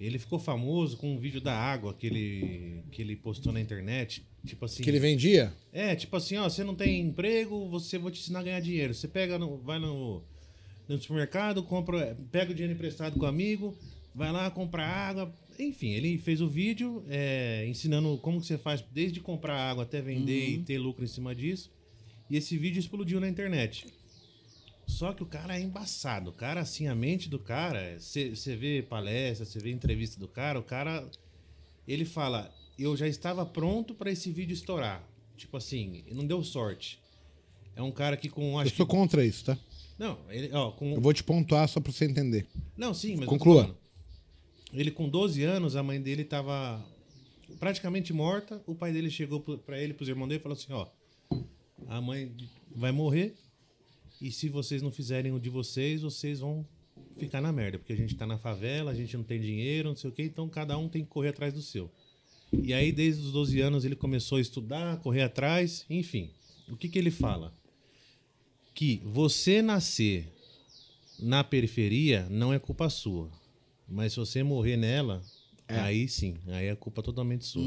Ele 0.00 0.18
ficou 0.18 0.38
famoso 0.38 0.96
com 0.96 1.14
um 1.14 1.18
vídeo 1.18 1.40
da 1.40 1.54
água 1.56 1.92
que 1.94 2.06
ele, 2.06 2.82
que 2.90 3.02
ele 3.02 3.14
postou 3.14 3.52
na 3.52 3.60
internet. 3.60 4.24
Tipo 4.44 4.64
assim. 4.64 4.82
Que 4.82 4.90
ele 4.90 4.98
vendia. 4.98 5.52
É, 5.72 5.94
tipo 5.94 6.16
assim, 6.16 6.36
ó, 6.36 6.48
você 6.48 6.64
não 6.64 6.74
tem 6.74 7.00
emprego, 7.00 7.68
você 7.68 7.96
vou 7.98 8.10
te 8.10 8.20
ensinar 8.20 8.40
a 8.40 8.42
ganhar 8.42 8.60
dinheiro. 8.60 8.92
Você 8.92 9.06
pega, 9.06 9.38
no, 9.38 9.58
vai 9.58 9.78
no, 9.78 10.22
no 10.88 11.00
supermercado, 11.00 11.62
compra, 11.62 12.16
pega 12.30 12.50
o 12.50 12.54
dinheiro 12.54 12.74
emprestado 12.74 13.18
com 13.18 13.24
o 13.24 13.28
amigo, 13.28 13.76
vai 14.14 14.32
lá 14.32 14.50
comprar 14.50 14.86
água. 14.86 15.32
Enfim, 15.58 15.90
ele 15.90 16.18
fez 16.18 16.40
o 16.40 16.48
vídeo 16.48 17.04
é, 17.08 17.66
ensinando 17.68 18.18
como 18.18 18.40
que 18.40 18.46
você 18.46 18.58
faz 18.58 18.82
desde 18.92 19.20
comprar 19.20 19.56
água 19.56 19.84
até 19.84 20.00
vender 20.00 20.48
e 20.48 20.58
ter 20.58 20.78
lucro 20.78 21.04
em 21.04 21.08
cima 21.08 21.34
disso. 21.34 21.70
E 22.28 22.36
esse 22.36 22.56
vídeo 22.56 22.80
explodiu 22.80 23.20
na 23.20 23.28
internet. 23.28 23.86
Só 24.86 25.12
que 25.12 25.22
o 25.22 25.26
cara 25.26 25.56
é 25.56 25.60
embaçado. 25.60 26.30
O 26.30 26.32
cara, 26.32 26.60
assim, 26.60 26.88
a 26.88 26.94
mente 26.94 27.28
do 27.28 27.38
cara, 27.38 27.96
você 27.98 28.56
vê 28.56 28.82
palestra, 28.82 29.44
você 29.44 29.58
vê 29.58 29.70
entrevista 29.70 30.18
do 30.18 30.26
cara, 30.26 30.58
o 30.58 30.62
cara 30.62 31.08
ele 31.86 32.04
fala: 32.04 32.52
Eu 32.82 32.96
já 32.96 33.06
estava 33.06 33.44
pronto 33.46 33.94
para 33.94 34.10
esse 34.10 34.30
vídeo 34.30 34.54
estourar. 34.54 35.06
Tipo 35.36 35.56
assim, 35.56 36.04
não 36.12 36.26
deu 36.26 36.42
sorte. 36.44 37.00
É 37.74 37.82
um 37.82 37.90
cara 37.90 38.16
que 38.16 38.28
com. 38.28 38.52
Eu 38.52 38.58
Acho 38.58 38.76
sou 38.76 38.86
que, 38.86 38.90
contra 38.92 39.24
isso, 39.24 39.44
tá? 39.46 39.58
não, 39.98 40.18
ele, 40.28 40.52
ó, 40.52 40.70
com, 40.72 40.94
Eu 40.94 41.00
vou 41.00 41.12
te 41.12 41.24
pontuar 41.24 41.68
só 41.68 41.80
pra 41.80 41.90
você 41.92 42.04
entender. 42.04 42.46
não, 42.76 42.92
sim, 42.92 43.14
mas. 43.14 43.22
eu 43.22 43.28
Conclua. 43.28 43.76
Ele 44.72 44.90
com 44.90 45.08
12 45.08 45.42
anos, 45.42 45.76
a 45.76 45.82
mãe 45.82 46.00
dele 46.00 46.24
tava 46.24 46.82
praticamente 47.58 48.12
morta. 48.12 48.62
O 48.66 48.74
pai 48.74 48.92
dele 48.92 49.10
chegou 49.10 49.40
pra 49.40 49.78
ele, 49.78 49.92
pros 49.94 50.08
irmãos 50.08 50.28
dele 50.28 50.40
e 50.40 50.42
falou 50.42 50.56
assim: 50.56 50.72
Ó, 50.72 50.86
a 51.88 52.00
mãe 52.00 52.34
vai 52.74 52.92
morrer. 52.92 53.34
E 54.20 54.30
se 54.30 54.48
vocês 54.48 54.80
não 54.82 54.90
fizerem 54.92 55.32
o 55.32 55.40
de 55.40 55.50
vocês, 55.50 56.02
vocês 56.02 56.40
vão 56.40 56.66
ficar 57.16 57.40
na 57.40 57.52
merda. 57.52 57.78
Porque 57.78 57.92
a 57.92 57.96
gente 57.96 58.14
tá 58.14 58.26
na 58.26 58.38
favela, 58.38 58.90
a 58.92 58.94
gente 58.94 59.16
não 59.16 59.24
tem 59.24 59.40
dinheiro, 59.40 59.88
não 59.88 59.96
sei 59.96 60.10
o 60.10 60.12
quê. 60.12 60.22
Então 60.22 60.48
cada 60.48 60.78
um 60.78 60.88
tem 60.88 61.02
que 61.02 61.10
correr 61.10 61.30
atrás 61.30 61.52
do 61.52 61.60
seu. 61.60 61.90
E 62.52 62.74
aí, 62.74 62.92
desde 62.92 63.22
os 63.22 63.32
12 63.32 63.60
anos, 63.60 63.84
ele 63.84 63.96
começou 63.96 64.38
a 64.38 64.40
estudar, 64.40 64.98
correr 64.98 65.22
atrás, 65.22 65.86
enfim. 65.88 66.30
O 66.68 66.76
que, 66.76 66.88
que 66.88 66.98
ele 66.98 67.10
fala? 67.10 67.52
Que 68.74 69.00
você 69.04 69.62
nascer 69.62 70.28
na 71.18 71.44
periferia 71.44 72.26
não 72.30 72.52
é 72.52 72.58
culpa 72.58 72.90
sua. 72.90 73.30
Mas 73.88 74.12
se 74.12 74.18
você 74.18 74.42
morrer 74.42 74.76
nela, 74.76 75.22
aí 75.68 76.08
sim, 76.08 76.36
aí 76.48 76.66
é 76.66 76.74
culpa 76.74 77.02
totalmente 77.02 77.44
sua. 77.44 77.62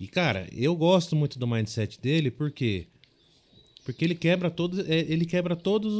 E, 0.00 0.06
cara, 0.06 0.48
eu 0.52 0.76
gosto 0.76 1.16
muito 1.16 1.38
do 1.38 1.46
mindset 1.46 2.00
dele 2.00 2.30
porque 2.30 2.86
porque 3.88 4.04
ele 4.04 4.14
quebra 4.14 4.50
todos, 4.50 4.80
é, 4.80 4.98
ele 5.08 5.24
quebra 5.24 5.56
todas 5.56 5.90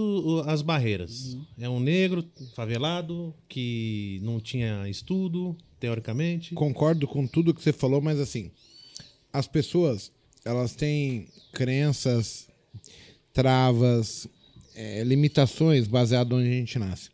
as 0.47 0.61
barreiras. 0.61 1.39
É 1.59 1.70
um 1.70 1.80
negro 1.80 2.22
favelado 2.55 3.34
que 3.49 4.20
não 4.22 4.39
tinha 4.39 4.86
estudo, 4.91 5.57
teoricamente. 5.80 6.55
Concordo 6.55 7.09
com 7.09 7.26
tudo 7.26 7.55
que 7.55 7.62
você 7.62 7.72
falou, 7.72 8.03
mas 8.03 8.20
assim, 8.20 8.51
as 9.32 9.49
pessoas, 9.49 10.12
elas 10.45 10.74
têm 10.74 11.28
crenças, 11.51 12.51
travas, 13.32 14.28
é, 14.74 15.03
limitações 15.03 15.89
baseado 15.89 16.34
onde 16.34 16.47
a 16.47 16.53
gente 16.53 16.78
nasce. 16.78 17.09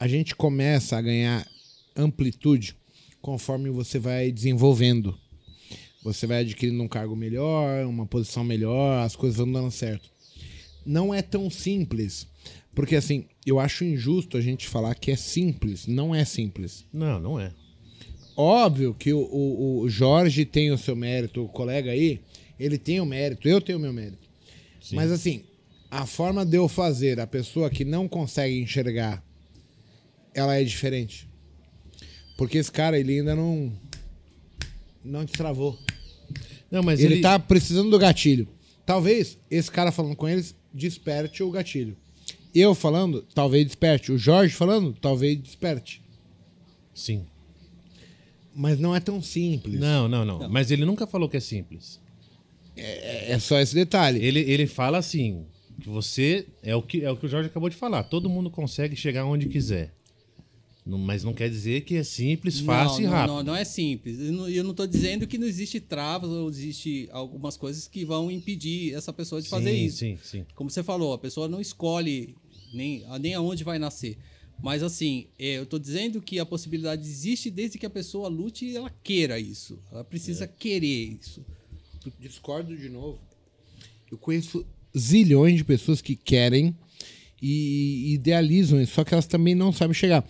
A 0.00 0.08
gente 0.08 0.34
começa 0.34 0.96
a 0.96 1.02
ganhar 1.02 1.46
amplitude 1.94 2.74
conforme 3.20 3.68
você 3.68 3.98
vai 3.98 4.32
desenvolvendo. 4.32 5.18
Você 6.02 6.26
vai 6.26 6.38
adquirindo 6.38 6.82
um 6.82 6.88
cargo 6.88 7.14
melhor, 7.14 7.84
uma 7.84 8.06
posição 8.06 8.42
melhor, 8.42 9.04
as 9.04 9.14
coisas 9.14 9.36
vão 9.36 9.52
dando 9.52 9.70
certo. 9.70 10.13
Não 10.84 11.14
é 11.14 11.22
tão 11.22 11.48
simples, 11.48 12.26
porque 12.74 12.96
assim, 12.96 13.26
eu 13.46 13.60
acho 13.60 13.84
injusto 13.84 14.36
a 14.36 14.40
gente 14.40 14.68
falar 14.68 14.94
que 14.94 15.10
é 15.10 15.16
simples. 15.16 15.86
Não 15.86 16.14
é 16.14 16.24
simples. 16.24 16.84
Não, 16.92 17.20
não 17.20 17.40
é. 17.40 17.52
Óbvio 18.36 18.94
que 18.94 19.12
o, 19.12 19.20
o, 19.20 19.80
o 19.80 19.88
Jorge 19.88 20.44
tem 20.44 20.72
o 20.72 20.78
seu 20.78 20.96
mérito, 20.96 21.44
o 21.44 21.48
colega 21.48 21.92
aí, 21.92 22.20
ele 22.58 22.78
tem 22.78 23.00
o 23.00 23.06
mérito, 23.06 23.48
eu 23.48 23.60
tenho 23.60 23.78
o 23.78 23.80
meu 23.80 23.92
mérito. 23.92 24.28
Sim. 24.80 24.96
Mas 24.96 25.10
assim, 25.12 25.44
a 25.90 26.04
forma 26.04 26.44
de 26.44 26.56
eu 26.56 26.68
fazer, 26.68 27.20
a 27.20 27.26
pessoa 27.26 27.70
que 27.70 27.84
não 27.84 28.08
consegue 28.08 28.60
enxergar, 28.60 29.22
ela 30.34 30.56
é 30.56 30.64
diferente. 30.64 31.28
Porque 32.36 32.58
esse 32.58 32.72
cara, 32.72 32.98
ele 32.98 33.20
ainda 33.20 33.36
não. 33.36 33.72
Não 35.04 35.24
destravou. 35.24 35.78
Não, 36.70 36.82
mas 36.82 36.98
ele, 36.98 37.14
ele, 37.14 37.22
tá 37.22 37.38
precisando 37.38 37.90
do 37.90 37.98
gatilho. 37.98 38.48
Talvez 38.84 39.38
esse 39.48 39.70
cara 39.70 39.92
falando 39.92 40.16
com 40.16 40.28
eles 40.28 40.56
desperte 40.74 41.42
o 41.42 41.50
gatilho. 41.50 41.96
Eu 42.52 42.74
falando, 42.74 43.22
talvez 43.34 43.64
desperte. 43.64 44.12
O 44.12 44.18
Jorge 44.18 44.54
falando, 44.54 44.92
talvez 44.92 45.40
desperte. 45.40 46.02
Sim. 46.92 47.26
Mas 48.54 48.78
não 48.78 48.94
é 48.94 49.00
tão 49.00 49.22
simples. 49.22 49.80
Não, 49.80 50.08
não, 50.08 50.24
não, 50.24 50.48
Mas 50.48 50.70
ele 50.70 50.84
nunca 50.84 51.06
falou 51.06 51.28
que 51.28 51.36
é 51.36 51.40
simples. 51.40 52.00
É, 52.76 53.32
é 53.32 53.38
só 53.38 53.58
esse 53.60 53.74
detalhe. 53.74 54.24
Ele, 54.24 54.40
ele 54.40 54.66
fala 54.66 54.98
assim: 54.98 55.46
que 55.80 55.88
você. 55.88 56.46
É 56.62 56.74
o 56.74 56.82
que, 56.82 57.04
é 57.04 57.10
o 57.10 57.16
que 57.16 57.26
o 57.26 57.28
Jorge 57.28 57.48
acabou 57.48 57.68
de 57.68 57.76
falar. 57.76 58.04
Todo 58.04 58.28
mundo 58.28 58.50
consegue 58.50 58.94
chegar 58.96 59.24
onde 59.24 59.48
quiser. 59.48 59.92
Não- 60.84 60.98
mas 60.98 61.24
não 61.24 61.32
quer 61.32 61.48
dizer 61.48 61.82
que 61.82 61.96
é 61.96 62.04
simples, 62.04 62.60
fácil 62.60 63.02
e 63.02 63.04
não, 63.04 63.12
rápido. 63.12 63.34
Não, 63.36 63.42
não 63.42 63.56
é 63.56 63.64
simples. 63.64 64.18
Eu 64.20 64.32
não, 64.32 64.48
eu 64.48 64.62
não 64.62 64.74
tô 64.74 64.86
dizendo 64.86 65.26
que 65.26 65.38
não 65.38 65.46
existe 65.46 65.80
travas 65.80 66.30
ou 66.30 66.48
existe 66.48 67.08
algumas 67.10 67.56
coisas 67.56 67.88
que 67.88 68.04
vão 68.04 68.30
impedir 68.30 68.94
essa 68.94 69.12
pessoa 69.12 69.40
de 69.40 69.48
fazer 69.48 69.70
sim, 69.70 69.84
isso. 69.84 69.96
sim, 69.98 70.18
sim. 70.22 70.46
Como 70.54 70.68
você 70.68 70.82
falou, 70.82 71.14
a 71.14 71.18
pessoa 71.18 71.48
não 71.48 71.60
escolhe 71.60 72.34
nem, 72.72 73.02
nem 73.20 73.34
aonde 73.34 73.64
vai 73.64 73.78
nascer. 73.78 74.18
Mas 74.62 74.82
assim, 74.82 75.26
é, 75.38 75.58
eu 75.58 75.66
tô 75.66 75.78
dizendo 75.78 76.20
que 76.20 76.38
a 76.38 76.46
possibilidade 76.46 77.02
existe 77.02 77.50
desde 77.50 77.78
que 77.78 77.86
a 77.86 77.90
pessoa 77.90 78.28
lute 78.28 78.66
e 78.66 78.76
ela 78.76 78.90
queira 79.02 79.38
isso. 79.40 79.78
Ela 79.90 80.04
precisa 80.04 80.46
querer 80.46 81.18
isso. 81.20 81.44
Discordo 82.20 82.76
de 82.76 82.88
novo. 82.88 83.18
Eu 84.10 84.18
conheço 84.18 84.64
zilhões 84.96 85.56
de 85.56 85.64
pessoas 85.64 86.00
que 86.00 86.14
querem 86.14 86.76
e 87.42 88.14
idealizam 88.14 88.80
isso, 88.80 88.94
só 88.94 89.04
que 89.04 89.12
elas 89.12 89.26
também 89.26 89.54
não 89.54 89.72
sabem 89.72 89.94
chegar. 89.94 90.26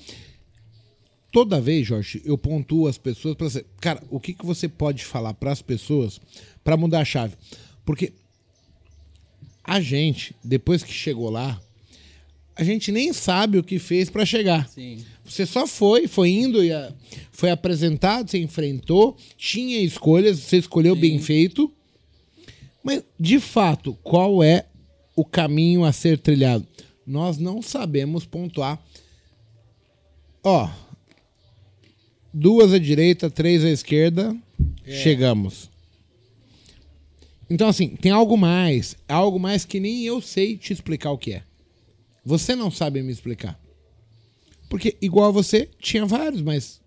Toda 1.34 1.60
vez, 1.60 1.84
Jorge, 1.84 2.22
eu 2.24 2.38
pontuo 2.38 2.86
as 2.86 2.96
pessoas 2.96 3.34
para 3.34 3.48
cara, 3.80 4.00
o 4.08 4.20
que, 4.20 4.32
que 4.32 4.46
você 4.46 4.68
pode 4.68 5.04
falar 5.04 5.34
para 5.34 5.50
as 5.50 5.60
pessoas 5.60 6.20
para 6.62 6.76
mudar 6.76 7.00
a 7.00 7.04
chave? 7.04 7.34
Porque 7.84 8.12
a 9.64 9.80
gente, 9.80 10.32
depois 10.44 10.84
que 10.84 10.92
chegou 10.92 11.28
lá, 11.28 11.60
a 12.54 12.62
gente 12.62 12.92
nem 12.92 13.12
sabe 13.12 13.58
o 13.58 13.64
que 13.64 13.80
fez 13.80 14.08
para 14.08 14.24
chegar. 14.24 14.68
Sim. 14.68 15.04
Você 15.24 15.44
só 15.44 15.66
foi, 15.66 16.06
foi 16.06 16.30
indo, 16.30 16.62
e 16.62 16.70
foi 17.32 17.50
apresentado, 17.50 18.30
você 18.30 18.38
enfrentou, 18.38 19.16
tinha 19.36 19.80
escolhas, 19.82 20.38
você 20.38 20.58
escolheu 20.58 20.94
bem 20.94 21.18
feito. 21.18 21.68
Mas, 22.80 23.02
de 23.18 23.40
fato, 23.40 23.98
qual 24.04 24.40
é 24.40 24.66
o 25.16 25.24
caminho 25.24 25.84
a 25.84 25.90
ser 25.90 26.16
trilhado? 26.16 26.64
Nós 27.04 27.38
não 27.38 27.60
sabemos 27.60 28.24
pontuar. 28.24 28.80
Ó, 30.44 30.70
duas 32.34 32.72
à 32.72 32.78
direita, 32.78 33.30
três 33.30 33.64
à 33.64 33.70
esquerda, 33.70 34.36
chegamos. 34.84 35.70
Então, 37.48 37.68
assim, 37.68 37.90
tem 37.94 38.10
algo 38.10 38.36
mais. 38.36 38.96
Algo 39.06 39.38
mais 39.38 39.64
que 39.64 39.78
nem 39.78 40.02
eu 40.02 40.20
sei 40.20 40.56
te 40.56 40.72
explicar 40.72 41.12
o 41.12 41.18
que 41.18 41.34
é. 41.34 41.44
Você 42.24 42.56
não 42.56 42.70
sabe 42.70 43.02
me 43.02 43.12
explicar. 43.12 43.60
Porque, 44.68 44.96
igual 45.00 45.28
a 45.28 45.32
você, 45.32 45.68
tinha 45.78 46.04
vários, 46.04 46.42
mas 46.42 46.80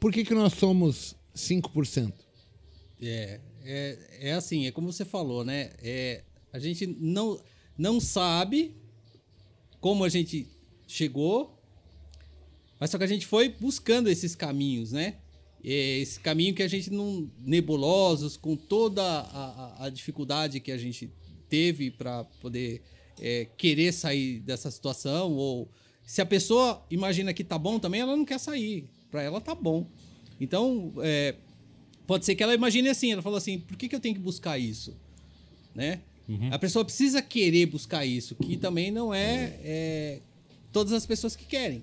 por 0.00 0.10
que, 0.12 0.24
que 0.24 0.32
nós 0.32 0.54
somos 0.54 1.14
5%? 1.36 2.12
É, 3.02 3.40
é, 3.64 3.98
é 4.20 4.32
assim, 4.32 4.66
é 4.66 4.70
como 4.70 4.90
você 4.90 5.04
falou, 5.04 5.44
né? 5.44 5.72
É, 5.82 6.22
a 6.52 6.58
gente 6.58 6.86
não, 6.86 7.38
não 7.76 8.00
sabe 8.00 8.74
como 9.80 10.04
a 10.04 10.08
gente 10.08 10.48
chegou, 10.86 11.53
mas 12.84 12.90
só 12.90 12.98
que 12.98 13.04
a 13.04 13.06
gente 13.06 13.26
foi 13.26 13.48
buscando 13.48 14.10
esses 14.10 14.34
caminhos, 14.34 14.92
né? 14.92 15.14
Esse 15.64 16.20
caminho 16.20 16.54
que 16.54 16.62
a 16.62 16.68
gente 16.68 16.90
não. 16.90 17.30
nebulosos, 17.38 18.36
com 18.36 18.54
toda 18.54 19.02
a, 19.02 19.80
a, 19.80 19.86
a 19.86 19.88
dificuldade 19.88 20.60
que 20.60 20.70
a 20.70 20.76
gente 20.76 21.10
teve 21.48 21.90
para 21.90 22.24
poder 22.42 22.82
é, 23.18 23.46
querer 23.56 23.90
sair 23.90 24.38
dessa 24.40 24.70
situação, 24.70 25.32
ou 25.32 25.66
se 26.04 26.20
a 26.20 26.26
pessoa 26.26 26.84
imagina 26.90 27.32
que 27.32 27.42
tá 27.42 27.56
bom 27.56 27.78
também, 27.78 28.02
ela 28.02 28.14
não 28.14 28.22
quer 28.22 28.38
sair. 28.38 28.86
Para 29.10 29.22
ela 29.22 29.40
tá 29.40 29.54
bom. 29.54 29.86
Então, 30.38 30.92
é, 30.98 31.36
pode 32.06 32.26
ser 32.26 32.34
que 32.34 32.42
ela 32.42 32.52
imagine 32.52 32.90
assim, 32.90 33.12
ela 33.12 33.22
falou 33.22 33.38
assim, 33.38 33.60
por 33.60 33.78
que, 33.78 33.88
que 33.88 33.96
eu 33.96 34.00
tenho 34.00 34.14
que 34.14 34.20
buscar 34.20 34.58
isso? 34.58 34.94
Né? 35.74 36.02
Uhum. 36.28 36.52
A 36.52 36.58
pessoa 36.58 36.84
precisa 36.84 37.22
querer 37.22 37.64
buscar 37.64 38.04
isso, 38.04 38.34
que 38.34 38.58
também 38.58 38.90
não 38.90 39.14
é, 39.14 39.58
é 39.64 40.20
todas 40.70 40.92
as 40.92 41.06
pessoas 41.06 41.34
que 41.34 41.46
querem. 41.46 41.82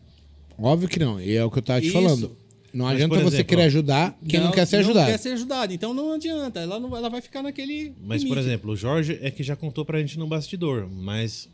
Óbvio 0.61 0.87
que 0.87 0.99
não. 0.99 1.19
E 1.19 1.35
é 1.35 1.43
o 1.43 1.49
que 1.49 1.59
eu 1.59 1.63
tava 1.63 1.81
te 1.81 1.87
Isso. 1.87 1.93
falando. 1.93 2.37
Não 2.73 2.85
Mas, 2.85 2.95
adianta 2.95 3.15
por 3.15 3.23
você 3.23 3.35
exemplo, 3.37 3.49
querer 3.49 3.61
ó, 3.63 3.65
ajudar 3.65 4.19
quem 4.27 4.39
não, 4.39 4.51
quer 4.51 4.65
ser 4.65 4.77
Não 4.77 4.83
ajudado. 4.85 5.11
quer 5.11 5.17
ser 5.17 5.29
ajudado. 5.33 5.73
Então 5.73 5.93
não 5.93 6.13
adianta. 6.13 6.59
Ela, 6.61 6.79
não, 6.79 6.95
ela 6.95 7.09
vai 7.09 7.19
ficar 7.21 7.41
naquele. 7.43 7.93
Mas, 8.01 8.23
por 8.23 8.29
limite. 8.29 8.47
exemplo, 8.47 8.71
o 8.71 8.75
Jorge 8.75 9.19
é 9.21 9.29
que 9.29 9.43
já 9.43 9.55
contou 9.55 9.83
pra 9.83 9.99
gente 9.99 10.17
no 10.17 10.25
bastidor, 10.27 10.87
mas 10.89 11.49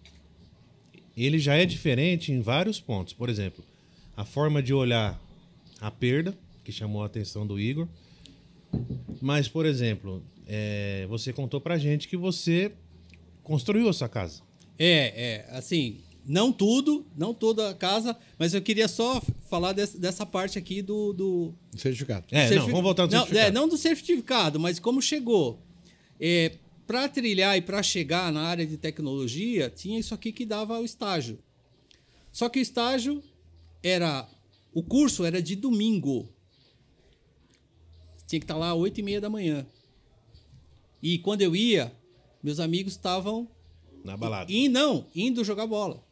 ele 1.15 1.39
já 1.39 1.55
é 1.55 1.65
diferente 1.65 2.31
em 2.31 2.39
vários 2.39 2.79
pontos. 2.79 3.13
Por 3.13 3.29
exemplo, 3.29 3.63
a 4.15 4.23
forma 4.23 4.61
de 4.61 4.73
olhar 4.73 5.19
a 5.81 5.89
perda, 5.89 6.37
que 6.63 6.71
chamou 6.71 7.01
a 7.01 7.07
atenção 7.07 7.47
do 7.47 7.59
Igor. 7.59 7.87
Mas, 9.19 9.47
por 9.47 9.65
exemplo, 9.65 10.21
é, 10.45 11.07
você 11.09 11.33
contou 11.33 11.59
pra 11.59 11.77
gente 11.79 12.07
que 12.07 12.17
você 12.17 12.71
construiu 13.41 13.89
a 13.89 13.93
sua 13.93 14.07
casa. 14.07 14.41
É, 14.77 15.45
é. 15.51 15.57
Assim, 15.57 15.97
não 16.27 16.51
tudo, 16.51 17.05
não 17.15 17.33
toda 17.33 17.69
a 17.69 17.73
casa, 17.73 18.15
mas 18.37 18.53
eu 18.53 18.61
queria 18.61 18.87
só 18.89 19.21
falar 19.49 19.71
dessa, 19.71 19.97
dessa 19.97 20.25
parte 20.25 20.57
aqui 20.59 20.81
do. 20.81 21.13
do 21.13 21.53
Certificado. 21.75 22.25
É, 22.31 22.41
não, 22.41 22.47
certifi- 22.49 22.71
vamos 22.71 22.83
voltar 22.83 23.05
no 23.05 23.11
não, 23.13 23.19
certificado. 23.19 23.47
É, 23.47 23.51
não 23.51 23.67
do 23.69 23.77
certificado, 23.77 24.59
mas 24.59 24.77
como 24.79 25.01
chegou. 25.01 25.59
É, 26.19 26.57
para 26.85 27.07
trilhar 27.07 27.57
e 27.57 27.61
para 27.61 27.81
chegar 27.81 28.31
na 28.31 28.41
área 28.41 28.65
de 28.65 28.77
tecnologia, 28.77 29.69
tinha 29.69 29.97
isso 29.99 30.13
aqui 30.13 30.31
que 30.31 30.45
dava 30.45 30.79
o 30.79 30.85
estágio. 30.85 31.39
Só 32.31 32.49
que 32.49 32.59
o 32.59 32.61
estágio 32.61 33.23
era. 33.81 34.27
O 34.73 34.83
curso 34.83 35.23
era 35.25 35.41
de 35.41 35.55
domingo. 35.55 36.29
Tinha 38.27 38.39
que 38.39 38.43
estar 38.43 38.57
lá 38.57 38.71
às 38.71 38.77
8 38.77 38.99
e 38.99 39.03
meia 39.03 39.21
da 39.21 39.29
manhã. 39.29 39.65
E 41.01 41.17
quando 41.19 41.41
eu 41.41 41.55
ia, 41.55 41.93
meus 42.43 42.59
amigos 42.59 42.93
estavam 42.93 43.47
Na 44.03 44.17
balada. 44.17 44.51
e 44.51 44.67
não, 44.67 45.05
indo 45.15 45.43
jogar 45.43 45.65
bola. 45.67 46.03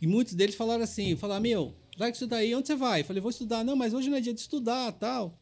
E 0.00 0.06
muitos 0.06 0.34
deles 0.34 0.54
falaram 0.54 0.84
assim, 0.84 1.16
falaram, 1.16 1.42
meu, 1.42 1.74
vai 1.96 2.10
estudar 2.10 2.38
aí, 2.38 2.54
onde 2.54 2.66
você 2.66 2.76
vai? 2.76 3.00
Eu 3.00 3.04
falei, 3.04 3.20
vou 3.20 3.30
estudar. 3.30 3.64
Não, 3.64 3.76
mas 3.76 3.94
hoje 3.94 4.10
não 4.10 4.16
é 4.16 4.20
dia 4.20 4.34
de 4.34 4.40
estudar, 4.40 4.92
tal. 4.92 5.38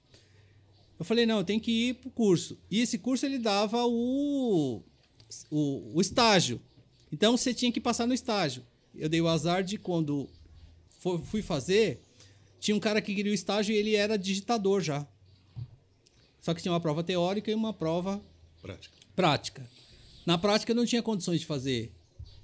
Eu 0.99 1.05
falei, 1.05 1.27
não, 1.27 1.39
eu 1.39 1.45
tenho 1.45 1.61
que 1.61 1.71
ir 1.71 1.95
pro 1.95 2.11
curso. 2.11 2.59
E 2.71 2.81
esse 2.81 2.99
curso, 2.99 3.25
ele 3.25 3.39
dava 3.39 3.85
o, 3.87 4.83
o, 5.51 5.93
o 5.95 6.01
estágio. 6.01 6.61
Então, 7.13 7.37
você 7.37 7.55
tinha 7.55 7.71
que 7.71 7.81
passar 7.81 8.07
no 8.07 8.15
estágio. 8.15 8.65
Eu 8.95 9.09
dei 9.09 9.21
o 9.21 9.29
azar 9.29 9.63
de 9.63 9.79
quando 9.79 10.29
fui 11.25 11.43
fazer, 11.43 12.03
tinha 12.59 12.77
um 12.77 12.81
cara 12.81 13.01
que 13.01 13.15
queria 13.15 13.31
o 13.31 13.35
estágio 13.35 13.73
e 13.73 13.79
ele 13.79 13.95
era 13.95 14.19
digitador 14.19 14.81
já. 14.81 15.07
Só 16.41 16.53
que 16.53 16.63
tinha 16.63 16.73
uma 16.73 16.81
prova 16.81 17.05
teórica 17.05 17.51
e 17.51 17.55
uma 17.55 17.73
prova 17.73 18.21
Prática. 18.61 18.97
prática. 19.15 19.71
Na 20.27 20.37
prática 20.37 20.73
eu 20.73 20.77
não 20.77 20.85
tinha 20.85 21.03
condições 21.03 21.41
de 21.41 21.47
fazer, 21.47 21.93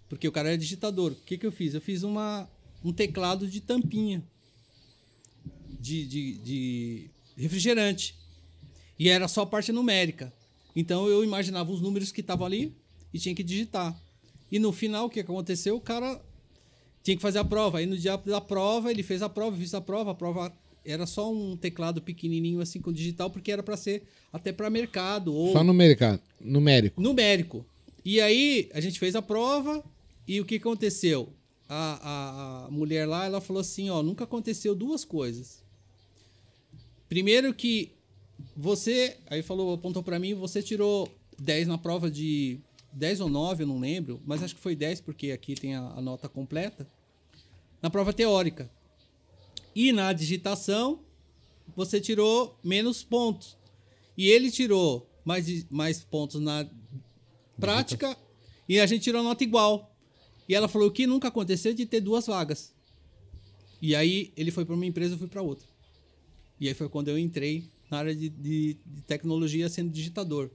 porque 0.09 0.29
o 0.29 0.33
cara 0.33 0.49
era 0.49 0.59
digitador. 0.59 1.13
O 1.13 1.17
que, 1.17 1.39
que 1.39 1.47
eu 1.47 1.53
fiz? 1.53 1.75
Eu 1.75 1.81
fiz 1.81 2.03
uma, 2.03 2.49
um 2.85 2.93
teclado 2.93 3.47
de 3.49 3.61
tampinha 3.61 4.23
de, 5.81 6.07
de, 6.07 6.39
de 6.39 7.11
refrigerante. 7.37 8.15
E 8.99 9.09
era 9.09 9.29
só 9.29 9.43
a 9.43 9.47
parte 9.47 9.73
numérica. 9.73 10.33
Então 10.75 11.07
eu 11.09 11.23
imaginava 11.23 11.71
os 11.71 11.81
números 11.81 12.11
que 12.11 12.21
estavam 12.21 12.47
ali 12.47 12.75
e 13.13 13.19
tinha 13.19 13.35
que 13.35 13.43
digitar. 13.43 13.95
E 14.51 14.59
no 14.59 14.73
final, 14.73 15.07
o 15.07 15.11
que 15.11 15.21
aconteceu? 15.21 15.77
O 15.77 15.81
cara 15.81 16.21
tinha 17.03 17.17
que 17.17 17.23
fazer 17.23 17.39
a 17.39 17.45
prova. 17.45 17.79
Aí 17.79 17.87
no 17.87 17.97
dia 17.97 18.17
da 18.17 18.41
prova, 18.41 18.91
ele 18.91 19.03
fez 19.03 19.23
a 19.23 19.29
prova, 19.29 19.57
fiz 19.57 19.75
a 19.75 19.81
prova. 19.81 20.13
A 20.13 20.15
prova 20.15 20.53
era 20.85 21.07
só 21.07 21.33
um 21.33 21.57
teclado 21.57 22.01
pequenininho 22.03 22.61
assim 22.61 22.81
com 22.81 22.93
digital, 22.93 23.31
porque 23.31 23.51
era 23.51 23.63
para 23.63 23.77
ser 23.77 24.05
até 24.33 24.53
para 24.53 24.69
mercado 24.71 25.35
ou 25.35 25.53
Só 25.53 25.63
numérica, 25.65 26.21
numérico. 26.41 27.01
numérico. 27.01 27.67
E 28.05 28.21
aí 28.21 28.69
a 28.73 28.81
gente 28.81 28.99
fez 28.99 29.15
a 29.17 29.23
prova 29.23 29.83
e 30.27 30.41
o 30.41 30.45
que 30.45 30.57
aconteceu? 30.57 31.33
A, 31.69 31.99
a, 32.03 32.67
a 32.67 32.71
mulher 32.71 33.07
lá, 33.07 33.25
ela 33.25 33.41
falou 33.41 33.61
assim, 33.61 33.91
ó, 33.91 34.03
nunca 34.03 34.25
aconteceu 34.25 34.75
duas 34.75 35.05
coisas. 35.05 35.63
Primeiro 37.09 37.53
que 37.55 37.93
você, 38.57 39.17
aí 39.27 39.43
falou, 39.43 39.75
apontou 39.75 40.03
pra 40.03 40.19
mim, 40.19 40.35
você 40.35 40.63
tirou 40.63 41.09
10 41.39 41.69
na 41.69 41.79
prova 41.79 42.11
de 42.11 42.61
10 42.93 43.21
ou 43.21 43.29
9, 43.29 43.63
eu 43.63 43.67
não 43.67 43.79
lembro, 43.79 44.21
mas 44.25 44.43
acho 44.43 44.55
que 44.55 44.61
foi 44.61 44.75
10 44.77 45.01
porque 45.01 45.31
aqui 45.33 45.55
tem 45.55 45.75
a, 45.75 45.81
a 45.81 46.01
nota 46.01 46.29
completa. 46.29 46.87
Na 47.83 47.91
prova 47.91 48.13
teórica. 48.13 48.71
E 49.75 49.93
na 49.93 50.13
digitação, 50.13 51.01
você 51.77 52.01
tirou 52.01 52.59
menos 52.63 53.03
pontos. 53.03 53.57
E 54.17 54.29
ele 54.29 54.51
tirou 54.51 55.09
mais, 55.25 55.69
mais 55.71 56.01
pontos 56.01 56.41
na 56.41 56.67
prática 57.59 58.17
e 58.69 58.79
a 58.81 58.87
gente 58.87 59.03
tirou 59.03 59.23
nota 59.23 59.43
igual. 59.43 59.94
E 60.49 60.55
ela 60.55 60.69
falou 60.69 60.91
que 60.91 61.07
nunca 61.07 61.29
aconteceu 61.29 61.73
de 61.75 61.87
ter 61.87 62.01
duas 62.01 62.27
vagas. 62.27 62.73
E 63.81 63.95
aí 63.95 64.33
ele 64.37 64.51
foi 64.51 64.65
para 64.65 64.75
uma 64.75 64.87
empresa, 64.87 65.15
eu 65.15 65.19
fui 65.19 65.29
para 65.29 65.43
outra. 65.43 65.67
E 66.61 66.69
aí 66.69 66.75
foi 66.75 66.89
quando 66.89 67.09
eu 67.09 67.19
entrei 67.19 67.65
na 67.91 67.99
área 67.99 68.15
de, 68.15 68.29
de- 68.29 68.77
de 68.87 69.03
tecnologia 69.03 69.69
sendo 69.69 69.91
digitador. 69.91 70.51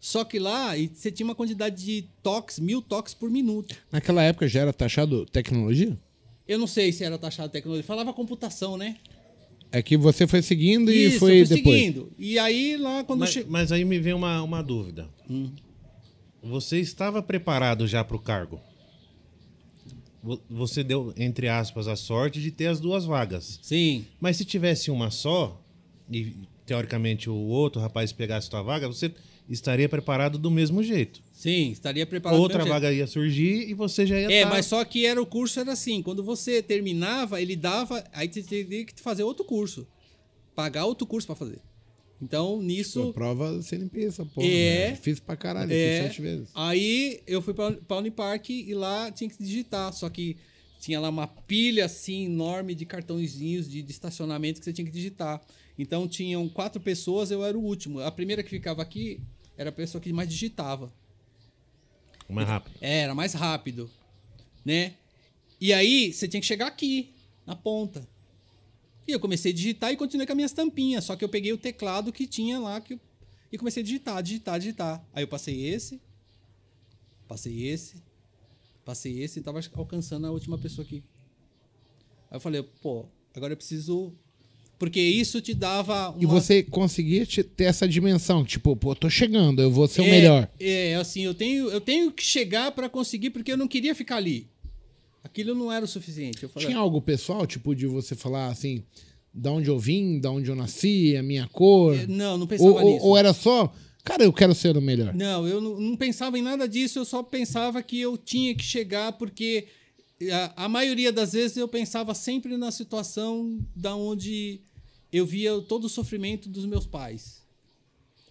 Só 0.00 0.24
que 0.24 0.38
lá 0.38 0.76
e 0.76 0.88
você 0.92 1.10
tinha 1.10 1.24
uma 1.26 1.34
quantidade 1.34 1.84
de 1.84 2.04
toques, 2.22 2.58
mil 2.58 2.80
toques 2.80 3.14
por 3.14 3.28
minuto. 3.30 3.74
Naquela 3.90 4.22
época 4.22 4.46
já 4.46 4.60
era 4.60 4.72
taxado 4.72 5.26
tecnologia? 5.26 5.98
Eu 6.46 6.58
não 6.58 6.66
sei 6.66 6.92
se 6.92 7.02
era 7.04 7.18
taxado 7.18 7.50
tecnologia, 7.52 7.84
falava 7.84 8.12
computação, 8.12 8.76
né? 8.76 8.96
É 9.70 9.82
que 9.82 9.96
você 9.98 10.26
foi 10.26 10.40
seguindo 10.40 10.90
e 10.90 11.06
Isso, 11.06 11.18
foi 11.18 11.42
eu 11.42 11.46
fui 11.46 11.56
depois. 11.56 11.76
seguindo. 11.78 12.12
E 12.18 12.38
aí 12.38 12.76
lá 12.78 13.04
quando 13.04 13.20
Mas, 13.20 13.30
che... 13.30 13.44
mas 13.46 13.72
aí 13.72 13.84
me 13.84 13.98
vem 13.98 14.14
uma, 14.14 14.40
uma 14.42 14.62
dúvida. 14.62 15.10
Hum. 15.28 15.50
Você 16.42 16.78
estava 16.78 17.20
preparado 17.22 17.86
já 17.86 18.02
para 18.04 18.16
o 18.16 18.20
cargo? 18.20 18.60
Vo- 20.28 20.40
Você 20.50 20.84
deu, 20.84 21.12
entre 21.16 21.48
aspas, 21.48 21.88
a 21.88 21.96
sorte 21.96 22.40
de 22.40 22.50
ter 22.50 22.66
as 22.66 22.78
duas 22.80 23.04
vagas. 23.04 23.58
Sim, 23.62 24.04
Mas 24.20 24.36
se 24.36 24.44
tivesse 24.44 24.90
uma 24.90 25.10
só, 25.10 25.60
e 26.10 26.32
teoricamente 26.66 27.30
o 27.30 27.34
outro 27.34 27.80
rapaz 27.80 28.12
pegasse 28.12 28.48
sua 28.48 28.62
vaga, 28.62 28.86
você 28.86 29.10
estaria 29.48 29.88
preparado 29.88 30.36
do 30.38 30.50
mesmo 30.50 30.82
jeito. 30.82 31.22
sim, 31.32 31.70
estaria 31.70 32.04
preparado. 32.04 32.36
do 32.36 32.42
Outra 32.42 32.58
mesmo 32.58 32.72
jeito. 32.72 32.82
vaga 32.82 32.92
ia 32.94 33.06
surgir 33.06 33.70
e 33.70 33.72
você 33.74 34.04
já 34.06 34.20
ia 34.20 34.30
É, 34.30 34.42
tá- 34.42 34.50
mas 34.50 34.66
só 34.66 34.84
que 34.84 35.06
era 35.06 35.20
o 35.22 35.24
curso 35.26 35.58
era 35.60 35.72
assim, 35.72 36.02
quando 36.02 36.22
você 36.22 36.60
terminava, 36.62 37.40
ele 37.40 37.56
dava, 37.56 38.04
aí 38.12 38.28
você 38.30 38.42
teria 38.42 38.84
que 38.84 39.00
fazer 39.00 39.22
outro 39.22 39.44
curso. 39.44 39.86
Pagar 40.54 40.84
outro 40.84 41.06
curso 41.06 41.26
pra 41.26 41.36
fazer. 41.36 41.58
Então, 42.20 42.56
Sua 42.56 42.62
nisso 42.64 43.12
prova 43.12 43.62
CNP, 43.62 44.04
essa 44.04 44.24
porra. 44.26 44.46
É. 44.46 44.90
né? 44.90 44.96
Fiz 44.96 45.20
pra 45.20 45.36
caralho, 45.36 45.72
é, 45.72 46.00
fiz 46.00 46.08
sete 46.08 46.22
vezes. 46.22 46.50
Aí 46.54 47.22
eu 47.26 47.40
fui 47.40 47.54
pra, 47.54 47.72
pra 47.72 47.98
Unipark 47.98 48.50
e 48.50 48.74
lá 48.74 49.10
tinha 49.12 49.30
que 49.30 49.40
digitar, 49.42 49.92
só 49.92 50.08
que 50.10 50.36
tinha 50.80 51.00
lá 51.00 51.08
uma 51.08 51.26
pilha 51.26 51.84
assim 51.84 52.26
enorme 52.26 52.74
de 52.74 52.84
cartõezinhos 52.84 53.68
de, 53.68 53.82
de 53.82 53.90
estacionamento 53.90 54.58
que 54.58 54.64
você 54.64 54.72
tinha 54.72 54.84
que 54.84 54.90
digitar. 54.90 55.40
Então 55.78 56.08
tinham 56.08 56.48
quatro 56.48 56.80
pessoas, 56.80 57.30
eu 57.30 57.44
era 57.44 57.56
o 57.56 57.62
último. 57.62 58.00
A 58.00 58.10
primeira 58.10 58.42
que 58.42 58.50
ficava 58.50 58.82
aqui 58.82 59.20
era 59.56 59.70
a 59.70 59.72
pessoa 59.72 60.00
que 60.00 60.12
mais 60.12 60.28
digitava. 60.28 60.92
mais 62.28 62.48
rápido. 62.48 62.76
É, 62.80 63.00
era 63.00 63.14
mais 63.14 63.32
rápido, 63.32 63.88
né? 64.64 64.94
E 65.60 65.72
aí 65.72 66.12
você 66.12 66.26
tinha 66.26 66.40
que 66.40 66.46
chegar 66.46 66.66
aqui, 66.66 67.12
na 67.46 67.54
ponta. 67.54 68.06
E 69.08 69.12
eu 69.12 69.18
comecei 69.18 69.50
a 69.52 69.54
digitar 69.54 69.90
e 69.90 69.96
continuei 69.96 70.26
com 70.26 70.32
as 70.34 70.36
minhas 70.36 70.52
tampinhas, 70.52 71.02
só 71.04 71.16
que 71.16 71.24
eu 71.24 71.28
peguei 71.30 71.50
o 71.52 71.56
teclado 71.58 72.12
que 72.12 72.26
tinha 72.26 72.58
lá 72.60 72.78
que 72.78 72.92
eu- 72.92 73.00
e 73.50 73.56
comecei 73.56 73.82
a 73.82 73.84
digitar, 73.86 74.22
digitar, 74.22 74.58
digitar. 74.60 75.02
Aí 75.14 75.22
eu 75.24 75.28
passei 75.28 75.64
esse, 75.66 75.98
passei 77.26 77.66
esse, 77.66 78.02
passei 78.84 79.22
esse 79.22 79.38
e 79.40 79.42
tava 79.42 79.60
alcançando 79.74 80.26
a 80.26 80.30
última 80.30 80.58
pessoa 80.58 80.84
aqui. 80.84 81.02
Aí 82.30 82.36
eu 82.36 82.40
falei, 82.40 82.62
pô, 82.82 83.06
agora 83.34 83.54
eu 83.54 83.56
preciso 83.56 84.12
porque 84.78 85.00
isso 85.00 85.40
te 85.40 85.54
dava 85.54 86.14
E 86.20 86.24
uma- 86.24 86.38
você 86.40 86.62
conseguia 86.62 87.26
te- 87.26 87.42
ter 87.42 87.64
essa 87.64 87.88
dimensão, 87.88 88.44
tipo, 88.44 88.76
pô, 88.76 88.94
tô 88.94 89.10
chegando, 89.10 89.60
eu 89.60 89.70
vou 89.72 89.88
ser 89.88 90.02
o 90.02 90.04
é, 90.04 90.10
melhor. 90.10 90.50
É, 90.60 90.94
assim, 90.96 91.22
eu 91.22 91.34
tenho, 91.34 91.68
eu 91.70 91.80
tenho 91.80 92.12
que 92.12 92.22
chegar 92.22 92.70
para 92.72 92.88
conseguir, 92.88 93.30
porque 93.30 93.50
eu 93.50 93.56
não 93.56 93.66
queria 93.66 93.94
ficar 93.94 94.16
ali. 94.16 94.46
Aquilo 95.40 95.54
não 95.54 95.72
era 95.72 95.84
o 95.84 95.88
suficiente. 95.88 96.42
Eu 96.42 96.48
falei, 96.48 96.68
Tinha 96.68 96.78
algo 96.78 97.00
pessoal, 97.00 97.46
tipo, 97.46 97.74
de 97.74 97.86
você 97.86 98.14
falar 98.14 98.48
assim, 98.48 98.82
da 99.32 99.52
onde 99.52 99.68
eu 99.68 99.78
vim, 99.78 100.18
da 100.18 100.30
onde 100.30 100.50
eu 100.50 100.56
nasci, 100.56 101.16
a 101.16 101.22
minha 101.22 101.46
cor? 101.48 101.94
"É, 101.96 102.06
não, 102.06 102.36
não 102.36 102.46
pensava 102.46 102.70
Ou, 102.70 102.92
nisso. 102.94 103.06
ou 103.06 103.16
era 103.16 103.32
só, 103.32 103.72
cara, 104.04 104.24
eu 104.24 104.32
quero 104.32 104.54
ser 104.54 104.76
o 104.76 104.80
melhor. 104.82 105.14
Não, 105.14 105.46
eu 105.46 105.60
não, 105.60 105.78
não 105.78 105.96
pensava 105.96 106.38
em 106.38 106.42
nada 106.42 106.68
disso, 106.68 106.98
eu 106.98 107.04
só 107.04 107.22
pensava 107.22 107.82
que 107.82 108.00
eu 108.00 108.16
tinha 108.18 108.54
que 108.54 108.64
chegar, 108.64 109.12
porque 109.12 109.66
a, 110.56 110.64
a 110.64 110.68
maioria 110.68 111.12
das 111.12 111.32
vezes 111.32 111.56
eu 111.56 111.68
pensava 111.68 112.14
sempre 112.14 112.56
na 112.56 112.72
situação 112.72 113.60
da 113.76 113.94
onde 113.94 114.60
eu 115.12 115.24
via 115.24 115.60
todo 115.60 115.84
o 115.84 115.88
sofrimento 115.88 116.48
dos 116.48 116.66
meus 116.66 116.86
pais. 116.86 117.46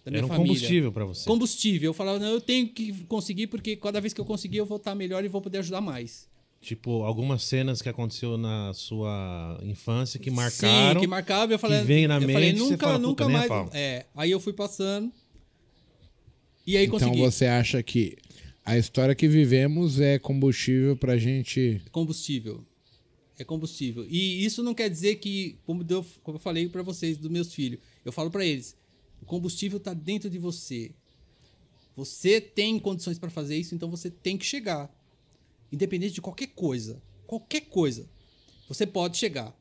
Da 0.04 0.10
minha 0.10 0.20
Era 0.20 0.26
um 0.26 0.28
família. 0.28 0.54
combustível 0.54 0.92
pra 0.92 1.04
você. 1.06 1.24
Combustível. 1.26 1.88
Eu 1.90 1.94
falava, 1.94 2.18
não, 2.18 2.28
eu 2.28 2.40
tenho 2.40 2.68
que 2.68 2.92
conseguir, 3.04 3.46
porque 3.46 3.76
cada 3.76 4.00
vez 4.00 4.12
que 4.12 4.20
eu 4.20 4.24
conseguir, 4.24 4.58
eu 4.58 4.66
vou 4.66 4.76
estar 4.76 4.94
melhor 4.94 5.24
e 5.24 5.28
vou 5.28 5.40
poder 5.40 5.58
ajudar 5.58 5.80
mais. 5.80 6.27
Tipo, 6.60 7.04
algumas 7.04 7.44
cenas 7.44 7.80
que 7.80 7.88
aconteceu 7.88 8.36
na 8.36 8.74
sua 8.74 9.60
infância 9.62 10.18
que 10.18 10.30
marcaram. 10.30 10.94
Sim, 10.94 11.00
que 11.00 11.06
marcava. 11.06 11.52
Eu 11.52 11.58
falei, 11.58 11.82
vem 11.84 12.08
na 12.08 12.16
eu 12.16 12.20
mente, 12.22 12.32
falei, 12.32 12.52
você 12.52 12.58
nunca, 12.58 12.86
fala, 12.86 12.98
"Puta, 12.98 13.06
nunca 13.08 13.28
mais. 13.28 13.48
pau." 13.48 13.70
É, 13.72 14.06
aí 14.16 14.30
eu 14.30 14.40
fui 14.40 14.52
passando. 14.52 15.12
E 16.66 16.76
aí 16.76 16.86
Então 16.86 16.98
consegui. 16.98 17.18
você 17.20 17.46
acha 17.46 17.82
que 17.82 18.16
a 18.64 18.76
história 18.76 19.14
que 19.14 19.28
vivemos 19.28 20.00
é 20.00 20.18
combustível 20.18 20.96
pra 20.96 21.16
gente. 21.16 21.80
combustível. 21.92 22.64
É 23.38 23.44
combustível. 23.44 24.04
E 24.10 24.44
isso 24.44 24.62
não 24.62 24.74
quer 24.74 24.90
dizer 24.90 25.14
que, 25.16 25.58
como 25.64 25.86
eu, 25.88 26.04
como 26.24 26.36
eu 26.36 26.40
falei 26.40 26.68
para 26.68 26.82
vocês, 26.82 27.16
dos 27.16 27.30
meus 27.30 27.54
filhos, 27.54 27.78
eu 28.04 28.10
falo 28.12 28.30
para 28.32 28.44
eles: 28.44 28.76
o 29.22 29.24
combustível 29.24 29.78
está 29.78 29.94
dentro 29.94 30.28
de 30.28 30.38
você. 30.38 30.90
Você 31.94 32.40
tem 32.40 32.78
condições 32.80 33.18
para 33.18 33.30
fazer 33.30 33.56
isso, 33.56 33.74
então 33.76 33.88
você 33.88 34.10
tem 34.10 34.36
que 34.36 34.44
chegar. 34.44 34.92
Independente 35.72 36.14
de 36.14 36.20
qualquer 36.20 36.48
coisa. 36.48 37.02
Qualquer 37.26 37.62
coisa. 37.62 38.08
Você 38.68 38.86
pode 38.86 39.16
chegar. 39.16 39.54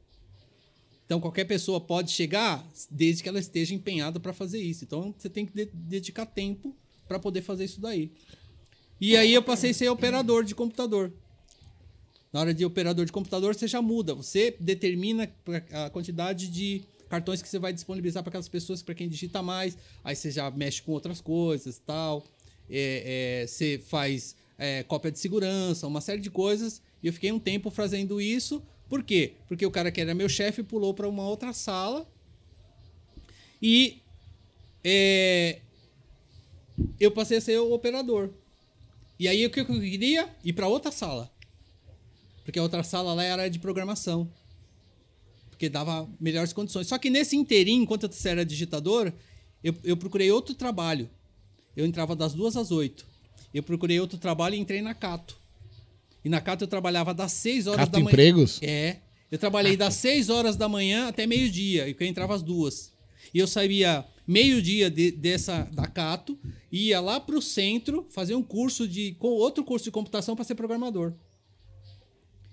Então, 1.05 1.21
qualquer 1.21 1.45
pessoa 1.45 1.79
pode 1.79 2.11
chegar 2.11 2.65
desde 2.91 3.23
que 3.23 3.29
ela 3.29 3.39
esteja 3.39 3.73
empenhada 3.73 4.19
para 4.19 4.33
fazer 4.33 4.59
isso. 4.59 4.83
Então, 4.83 5.13
você 5.17 5.29
tem 5.29 5.45
que 5.45 5.53
de- 5.53 5.71
dedicar 5.73 6.25
tempo 6.25 6.75
para 7.07 7.17
poder 7.17 7.41
fazer 7.41 7.63
isso 7.63 7.79
daí. 7.79 8.11
E 8.99 9.15
aí, 9.15 9.33
eu 9.33 9.41
passei 9.41 9.71
a 9.71 9.73
ser 9.73 9.89
operador 9.89 10.43
de 10.43 10.53
computador. 10.53 11.13
Na 12.33 12.41
hora 12.41 12.53
de 12.53 12.65
operador 12.65 13.05
de 13.05 13.11
computador, 13.11 13.55
você 13.55 13.67
já 13.67 13.81
muda. 13.81 14.13
Você 14.13 14.55
determina 14.59 15.31
a 15.71 15.89
quantidade 15.89 16.49
de 16.49 16.83
cartões 17.07 17.41
que 17.41 17.47
você 17.47 17.57
vai 17.57 17.71
disponibilizar 17.71 18.21
para 18.21 18.31
aquelas 18.31 18.49
pessoas, 18.49 18.81
para 18.83 18.93
quem 18.93 19.07
digita 19.07 19.41
mais. 19.41 19.77
Aí 20.03 20.13
você 20.15 20.29
já 20.29 20.51
mexe 20.51 20.81
com 20.81 20.91
outras 20.91 21.21
coisas 21.21 21.79
tal. 21.85 22.25
É, 22.69 23.43
é, 23.43 23.47
você 23.47 23.79
faz 23.79 24.35
é, 24.57 24.83
cópia 24.83 25.11
de 25.11 25.19
segurança, 25.19 25.87
uma 25.87 26.01
série 26.01 26.21
de 26.21 26.29
coisas. 26.29 26.81
E 27.01 27.07
eu 27.07 27.13
fiquei 27.13 27.31
um 27.31 27.39
tempo 27.39 27.69
fazendo 27.69 28.19
isso. 28.19 28.63
Por 28.89 29.03
quê? 29.03 29.33
Porque 29.47 29.65
o 29.65 29.71
cara 29.71 29.91
que 29.91 30.01
era 30.01 30.15
meu 30.15 30.29
chefe 30.29 30.63
pulou 30.63 30.93
para 30.93 31.07
uma 31.07 31.27
outra 31.27 31.53
sala. 31.53 32.09
E 33.61 34.01
é, 34.83 35.59
eu 36.99 37.11
passei 37.11 37.37
a 37.37 37.41
ser 37.41 37.59
o 37.59 37.73
operador. 37.73 38.29
E 39.19 39.27
aí 39.27 39.45
o 39.45 39.49
que 39.49 39.59
eu 39.59 39.65
queria? 39.65 40.29
Ir 40.43 40.53
para 40.53 40.67
outra 40.67 40.91
sala. 40.91 41.31
Porque 42.43 42.59
a 42.59 42.63
outra 42.63 42.83
sala 42.83 43.13
lá 43.13 43.23
era 43.23 43.49
de 43.49 43.59
programação. 43.59 44.31
Porque 45.49 45.69
dava 45.69 46.07
melhores 46.19 46.53
condições. 46.53 46.87
Só 46.87 46.97
que 46.97 47.09
nesse 47.09 47.35
inteirinho, 47.35 47.83
enquanto 47.83 48.03
eu 48.03 48.11
era 48.25 48.45
digitador, 48.45 49.11
eu, 49.63 49.75
eu 49.83 49.97
procurei 49.97 50.31
outro 50.31 50.53
trabalho. 50.53 51.09
Eu 51.75 51.85
entrava 51.85 52.15
das 52.15 52.33
duas 52.33 52.55
às 52.55 52.71
oito. 52.71 53.05
Eu 53.53 53.63
procurei 53.63 53.99
outro 53.99 54.17
trabalho 54.17 54.55
e 54.55 54.59
entrei 54.59 54.81
na 54.81 54.93
Cato. 54.93 55.37
E 56.23 56.29
na 56.29 56.41
Cato 56.41 56.63
eu 56.63 56.67
trabalhava 56.67 57.13
das 57.13 57.31
seis 57.31 57.67
horas 57.67 57.79
Cato 57.81 57.91
da 57.93 57.99
manhã. 57.99 58.09
Empregos? 58.11 58.59
É. 58.61 58.97
Eu 59.31 59.37
trabalhei 59.37 59.75
das 59.75 59.95
6 59.95 60.29
horas 60.29 60.55
da 60.55 60.69
manhã 60.69 61.09
até 61.09 61.27
meio-dia, 61.27 61.85
e 61.89 61.93
eu 61.99 62.07
entrava 62.07 62.33
às 62.33 62.41
duas. 62.41 62.93
E 63.33 63.39
eu 63.39 63.45
saía 63.45 64.05
meio-dia 64.25 64.89
de- 64.89 65.11
dessa 65.11 65.63
da 65.73 65.85
Cato, 65.85 66.39
ia 66.71 67.01
lá 67.01 67.19
pro 67.19 67.41
centro 67.41 68.05
fazer 68.09 68.35
um 68.35 68.41
curso 68.43 68.87
de 68.87 69.11
com 69.19 69.27
outro 69.27 69.65
curso 69.65 69.83
de 69.83 69.91
computação 69.91 70.33
para 70.33 70.45
ser 70.45 70.55
programador. 70.55 71.11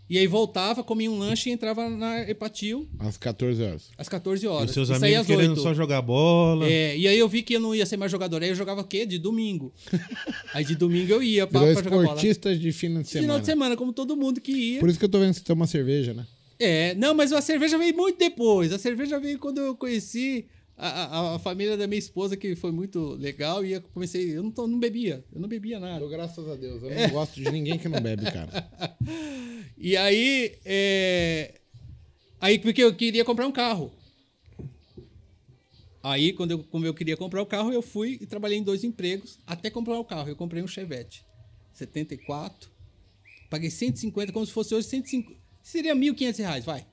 E 0.09 0.19
aí 0.19 0.27
voltava, 0.27 0.85
comia 0.85 1.11
um 1.11 1.19
lanche 1.19 1.49
e 1.49 1.53
entrava 1.53 1.89
na 1.89 2.29
Epatil 2.29 2.87
Às 2.99 3.17
14 3.17 3.63
horas. 3.63 3.91
às 3.97 4.07
14 4.09 4.45
E 4.45 4.49
horas. 4.49 4.69
os 4.69 4.75
seus 4.75 4.89
e 4.91 4.93
amigos 4.93 5.21
às 5.21 5.27
querendo 5.27 5.51
8. 5.53 5.63
só 5.63 5.73
jogar 5.73 6.03
bola. 6.03 6.67
É, 6.69 6.95
e 6.97 7.09
aí 7.09 7.19
eu 7.19 7.27
vi 7.27 7.43
que 7.43 7.55
eu 7.55 7.61
não 7.61 7.75
ia 7.75 7.87
ser 7.87 7.97
mais 7.97 8.13
jogador. 8.13 8.43
Aí 8.43 8.51
eu 8.51 8.55
jogava 8.55 8.83
o 8.83 8.85
quê? 8.85 9.07
De 9.07 9.19
domingo. 9.19 9.73
aí 10.53 10.63
de 10.65 10.75
domingo 10.75 11.11
eu 11.11 11.23
ia 11.23 11.47
pra, 11.47 11.61
Virou 11.61 11.75
pra 11.75 11.83
jogar 11.85 11.97
bola. 11.97 12.07
esportista 12.09 12.55
de 12.55 12.71
fim 12.71 12.89
de 13.01 13.09
semana. 13.09 13.23
Final 13.27 13.41
de 13.41 13.47
semana, 13.47 13.77
como 13.77 13.93
todo 13.95 14.15
mundo 14.15 14.41
que 14.43 14.53
ia. 14.53 14.81
Por 14.81 14.91
isso 14.91 14.99
que 14.99 15.05
eu 15.07 15.09
tô 15.09 15.19
vendo 15.19 15.33
você 15.33 15.41
tomar 15.41 15.67
cerveja, 15.67 16.13
né? 16.13 16.27
É, 16.59 16.95
não, 16.97 17.15
mas 17.15 17.33
a 17.33 17.41
cerveja 17.41 17.79
veio 17.79 17.97
muito 17.97 18.19
depois. 18.19 18.73
A 18.73 18.79
cerveja 18.79 19.19
veio 19.19 19.39
quando 19.39 19.59
eu 19.59 19.75
conheci 19.75 20.45
a, 20.77 20.89
a, 20.89 21.35
a 21.37 21.39
família 21.39 21.77
da 21.77 21.87
minha 21.87 21.99
esposa, 21.99 22.37
que 22.37 22.55
foi 22.57 22.71
muito 22.73 23.15
legal. 23.15 23.65
E 23.65 23.73
eu 23.73 23.83
comecei. 23.83 24.37
Eu 24.37 24.43
não, 24.43 24.51
tô- 24.51 24.67
não 24.67 24.79
bebia. 24.79 25.25
Eu 25.33 25.41
não 25.41 25.49
bebia 25.49 25.79
nada. 25.79 26.05
Eu, 26.05 26.09
graças 26.09 26.49
a 26.49 26.55
Deus. 26.57 26.83
Eu 26.83 26.91
não 26.91 27.11
gosto 27.11 27.35
de 27.41 27.51
ninguém 27.51 27.79
que 27.79 27.89
não 27.89 28.01
bebe, 28.01 28.25
cara. 28.25 28.69
E 29.77 29.97
aí. 29.97 30.57
É... 30.65 31.61
Aí, 32.41 32.59
porque 32.59 32.83
eu 32.83 32.95
queria 32.95 33.25
comprar 33.25 33.47
um 33.47 33.53
carro. 33.53 33.93
Aí, 36.03 36.33
quando 36.33 36.51
eu, 36.53 36.59
como 36.65 36.85
eu 36.87 36.93
queria 36.95 37.17
comprar 37.17 37.41
o 37.43 37.47
carro, 37.47 37.73
eu 37.73 37.81
fui 37.83 38.19
e 38.21 38.27
trabalhei 38.27 38.59
em 38.59 38.63
dois 38.63 38.85
empregos 38.85 39.39
até 39.47 39.71
comprar 39.71 39.99
o 39.99 40.05
carro. 40.05 40.29
Eu 40.29 40.37
comprei 40.37 40.63
um 40.63 40.67
Chevette 40.67 41.25
74. 41.73 42.71
Paguei 43.49 43.71
150, 43.71 44.33
como 44.33 44.45
se 44.45 44.53
fosse 44.53 44.75
hoje 44.75 44.87
150. 44.89 45.39
Seria 45.63 45.95
1.500 45.97 46.39
reais, 46.39 46.65
vai. 46.65 46.87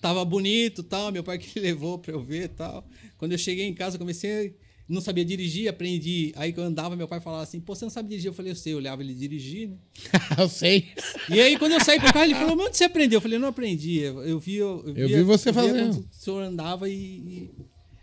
Tava 0.00 0.24
bonito 0.24 0.82
tal, 0.82 1.12
meu 1.12 1.22
pai 1.22 1.36
que 1.38 1.58
levou 1.60 1.98
pra 1.98 2.12
eu 2.12 2.20
ver 2.22 2.48
tal. 2.50 2.86
Quando 3.18 3.32
eu 3.32 3.38
cheguei 3.38 3.66
em 3.66 3.74
casa, 3.74 3.96
eu 3.96 3.98
comecei. 4.00 4.56
Não 4.88 5.00
sabia 5.00 5.24
dirigir, 5.24 5.68
aprendi. 5.68 6.32
Aí 6.34 6.52
quando 6.52 6.64
eu 6.64 6.70
andava, 6.70 6.96
meu 6.96 7.06
pai 7.06 7.20
falava 7.20 7.44
assim: 7.44 7.60
Pô, 7.60 7.76
você 7.76 7.84
não 7.84 7.90
sabe 7.90 8.08
dirigir? 8.08 8.28
Eu 8.28 8.34
falei: 8.34 8.50
Eu 8.50 8.56
sei, 8.56 8.72
eu 8.72 8.78
olhava 8.78 9.02
ele 9.02 9.14
dirigir, 9.14 9.68
né? 9.68 9.76
eu 10.36 10.48
sei. 10.48 10.88
E 11.28 11.40
aí, 11.40 11.56
quando 11.56 11.72
eu 11.72 11.80
saí 11.84 12.00
pro 12.00 12.12
carro, 12.12 12.24
ele 12.24 12.34
falou: 12.34 12.56
Mas 12.56 12.66
onde 12.66 12.76
você 12.76 12.84
aprendeu? 12.84 13.18
Eu 13.18 13.20
falei: 13.20 13.36
Eu 13.36 13.40
não 13.40 13.48
aprendi. 13.48 13.98
Eu, 14.00 14.20
eu 14.24 14.38
vi, 14.40 14.56
eu, 14.56 14.82
Eu 14.86 14.94
via- 14.94 15.18
vi 15.18 15.22
você 15.22 15.52
via 15.52 15.62
fazendo. 15.62 16.00
O 16.00 16.08
senhor 16.12 16.42
andava 16.42 16.88
e. 16.88 16.94
e- 16.94 17.50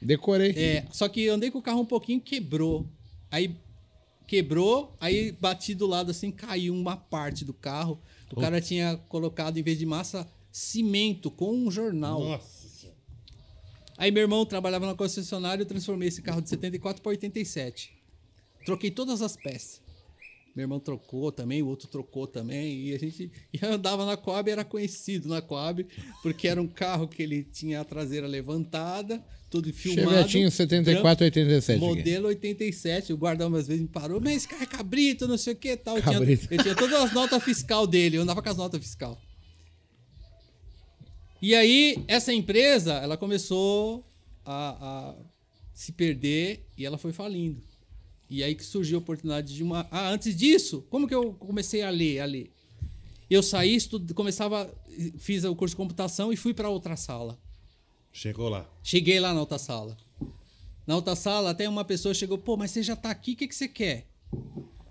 Decorei. 0.01 0.51
é, 0.51 0.85
só 0.91 1.09
que 1.09 1.23
eu 1.23 1.33
andei 1.33 1.51
com 1.51 1.57
o 1.57 1.61
carro 1.61 1.81
um 1.81 1.85
pouquinho, 1.85 2.21
quebrou. 2.21 2.87
Aí 3.29 3.53
quebrou, 4.25 4.95
aí 4.99 5.31
bati 5.33 5.73
do 5.73 5.87
lado 5.87 6.11
assim, 6.11 6.31
caiu 6.31 6.73
uma 6.73 6.95
parte 6.95 7.43
do 7.43 7.53
carro. 7.53 7.99
O 8.31 8.39
cara 8.39 8.59
tinha 8.61 8.97
colocado, 9.09 9.57
em 9.57 9.63
vez 9.63 9.77
de 9.79 9.85
massa, 9.85 10.27
cimento 10.57 11.29
com 11.29 11.55
um 11.55 11.69
jornal. 11.69 12.19
Nossa. 12.19 12.91
Aí 13.95 14.11
meu 14.11 14.21
irmão 14.21 14.45
trabalhava 14.45 14.85
na 14.85 14.95
concessionária, 14.95 15.61
eu 15.61 15.65
transformei 15.65 16.07
esse 16.07 16.21
carro 16.21 16.41
de 16.41 16.49
74 16.49 17.01
para 17.01 17.09
87. 17.11 17.91
Troquei 18.65 18.91
todas 18.91 19.21
as 19.21 19.35
peças. 19.35 19.81
Meu 20.55 20.63
irmão 20.63 20.79
trocou 20.79 21.31
também, 21.31 21.61
o 21.61 21.67
outro 21.67 21.87
trocou 21.87 22.25
também. 22.25 22.87
E 22.87 22.93
a 22.93 22.97
gente 22.97 23.31
e 23.53 23.59
eu 23.61 23.73
andava 23.73 24.03
na 24.03 24.17
Coab, 24.17 24.49
era 24.49 24.65
conhecido 24.65 25.29
na 25.29 25.41
Coab, 25.41 25.85
porque 26.23 26.47
era 26.47 26.59
um 26.59 26.67
carro 26.67 27.07
que 27.07 27.21
ele 27.21 27.43
tinha 27.43 27.79
a 27.79 27.85
traseira 27.85 28.25
levantada, 28.25 29.23
tudo 29.51 29.71
filmado. 29.71 30.09
Chevetinho 30.09 30.49
74, 30.49 31.25
87. 31.25 31.71
aqui. 31.77 31.85
Modelo 31.85 32.27
87, 32.29 33.13
o 33.13 33.17
guardão 33.17 33.53
às 33.53 33.67
vezes 33.67 33.83
me 33.83 33.87
parou, 33.87 34.19
mas 34.19 34.37
esse 34.37 34.47
cara 34.47 34.63
é 34.63 34.67
cabrito, 34.67 35.27
não 35.27 35.37
sei 35.37 35.53
o 35.53 35.55
que 35.55 35.77
tal. 35.77 35.97
Eu 35.97 36.01
tinha, 36.01 36.13
Cabrito. 36.13 36.47
eu 36.51 36.63
tinha 36.63 36.75
todas 36.75 36.99
as 36.99 37.13
notas 37.13 37.43
fiscal 37.43 37.85
dele, 37.85 38.17
eu 38.17 38.23
andava 38.23 38.41
com 38.41 38.49
as 38.49 38.57
notas 38.57 38.81
fiscal. 38.81 39.21
E 41.41 41.53
aí, 41.55 42.03
essa 42.07 42.33
empresa, 42.33 42.93
ela 42.95 43.17
começou 43.17 44.05
a, 44.45 45.09
a 45.11 45.15
se 45.73 45.91
perder 45.91 46.65
e 46.77 46.85
ela 46.85 46.97
foi 46.97 47.11
falindo. 47.13 47.61
E 48.29 48.43
aí 48.43 48.55
que 48.55 48.63
surgiu 48.63 48.97
a 48.97 49.01
oportunidade 49.01 49.55
de 49.55 49.63
uma. 49.63 49.87
Ah, 49.91 50.09
antes 50.09 50.35
disso, 50.35 50.83
como 50.89 51.07
que 51.07 51.15
eu 51.15 51.33
comecei 51.33 51.81
a 51.83 51.89
ler? 51.89 52.19
A 52.19 52.25
ler? 52.25 52.51
Eu 53.29 53.41
saí, 53.43 53.75
estudo, 53.75 54.13
começava, 54.13 54.73
fiz 55.17 55.43
o 55.43 55.55
curso 55.55 55.73
de 55.73 55.77
computação 55.77 56.31
e 56.33 56.37
fui 56.37 56.53
para 56.53 56.69
outra 56.69 56.95
sala. 56.95 57.37
Chegou 58.11 58.49
lá. 58.49 58.67
Cheguei 58.83 59.19
lá 59.19 59.33
na 59.33 59.39
outra 59.39 59.57
sala. 59.57 59.95
Na 60.85 60.95
outra 60.95 61.15
sala, 61.15 61.51
até 61.51 61.67
uma 61.69 61.83
pessoa 61.85 62.13
chegou, 62.13 62.37
pô, 62.37 62.55
mas 62.57 62.71
você 62.71 62.81
já 62.81 62.95
tá 62.95 63.11
aqui, 63.11 63.33
o 63.33 63.35
que, 63.35 63.47
que 63.47 63.55
você 63.55 63.67
quer? 63.67 64.07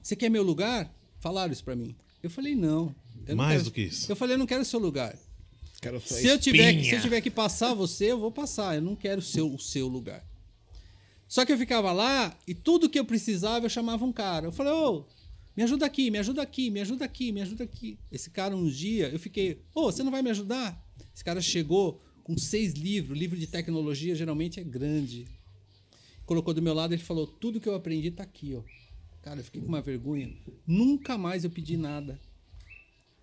Você 0.02 0.14
quer 0.14 0.28
meu 0.28 0.42
lugar? 0.42 0.94
Falaram 1.18 1.52
isso 1.52 1.64
pra 1.64 1.74
mim. 1.74 1.96
Eu 2.22 2.28
falei, 2.30 2.54
não. 2.54 2.94
eu 3.26 3.34
não 3.34 3.44
Mais 3.44 3.52
quero- 3.62 3.64
do 3.64 3.70
que 3.70 3.82
isso. 3.82 4.10
Eu 4.12 4.16
falei, 4.16 4.34
eu 4.34 4.38
não 4.38 4.46
quero 4.46 4.62
o 4.62 4.66
seu 4.66 4.78
lugar. 4.78 5.18
Quero 5.86 6.00
sua 6.00 6.16
Se 6.18 6.26
eu, 6.26 6.38
tiver, 6.38 6.74
que- 6.74 6.84
se 6.84 6.94
eu 6.94 7.00
tiver 7.00 7.20
que 7.20 7.30
passar 7.30 7.74
você, 7.74 8.12
eu 8.12 8.18
vou 8.18 8.30
passar. 8.30 8.74
Eu 8.76 8.82
não 8.82 8.94
quero 8.96 9.20
o 9.20 9.24
seu, 9.24 9.52
o 9.54 9.58
seu 9.58 9.86
lugar. 9.88 10.24
Só 11.28 11.44
que 11.44 11.52
eu 11.52 11.58
ficava 11.58 11.92
lá 11.92 12.36
e 12.46 12.54
tudo 12.54 12.88
que 12.88 12.98
eu 12.98 13.04
precisava 13.04 13.66
eu 13.66 13.70
chamava 13.70 14.04
um 14.04 14.12
cara. 14.12 14.46
Eu 14.46 14.52
falei, 14.52 14.72
ô, 14.72 15.04
me 15.56 15.62
ajuda 15.62 15.84
aqui, 15.86 16.10
me 16.10 16.18
ajuda 16.18 16.42
aqui, 16.42 16.70
me 16.70 16.80
ajuda 16.80 17.04
aqui, 17.04 17.32
me 17.32 17.40
ajuda 17.42 17.64
aqui. 17.64 17.98
Esse 18.12 18.30
cara, 18.30 18.54
um 18.56 18.68
dia, 18.68 19.08
eu 19.08 19.18
fiquei, 19.18 19.60
ô, 19.74 19.84
você 19.90 20.02
não 20.02 20.10
vai 20.12 20.22
me 20.22 20.30
ajudar? 20.30 20.80
Esse 21.14 21.24
cara 21.24 21.40
chegou 21.40 22.00
com 22.22 22.36
seis 22.38 22.74
livros, 22.74 23.18
livro 23.18 23.38
de 23.38 23.46
tecnologia 23.46 24.14
geralmente 24.14 24.60
é 24.60 24.64
grande. 24.64 25.26
Colocou 26.24 26.52
do 26.54 26.60
meu 26.62 26.74
lado 26.74 26.92
ele 26.94 27.02
falou, 27.02 27.26
tudo 27.26 27.60
que 27.60 27.68
eu 27.68 27.74
aprendi 27.74 28.10
tá 28.10 28.22
aqui, 28.22 28.54
ó. 28.54 28.62
Cara, 29.22 29.40
eu 29.40 29.44
fiquei 29.44 29.60
com 29.60 29.68
uma 29.68 29.80
vergonha. 29.82 30.32
Nunca 30.66 31.16
mais 31.18 31.42
eu 31.44 31.50
pedi 31.50 31.76
nada. 31.76 32.20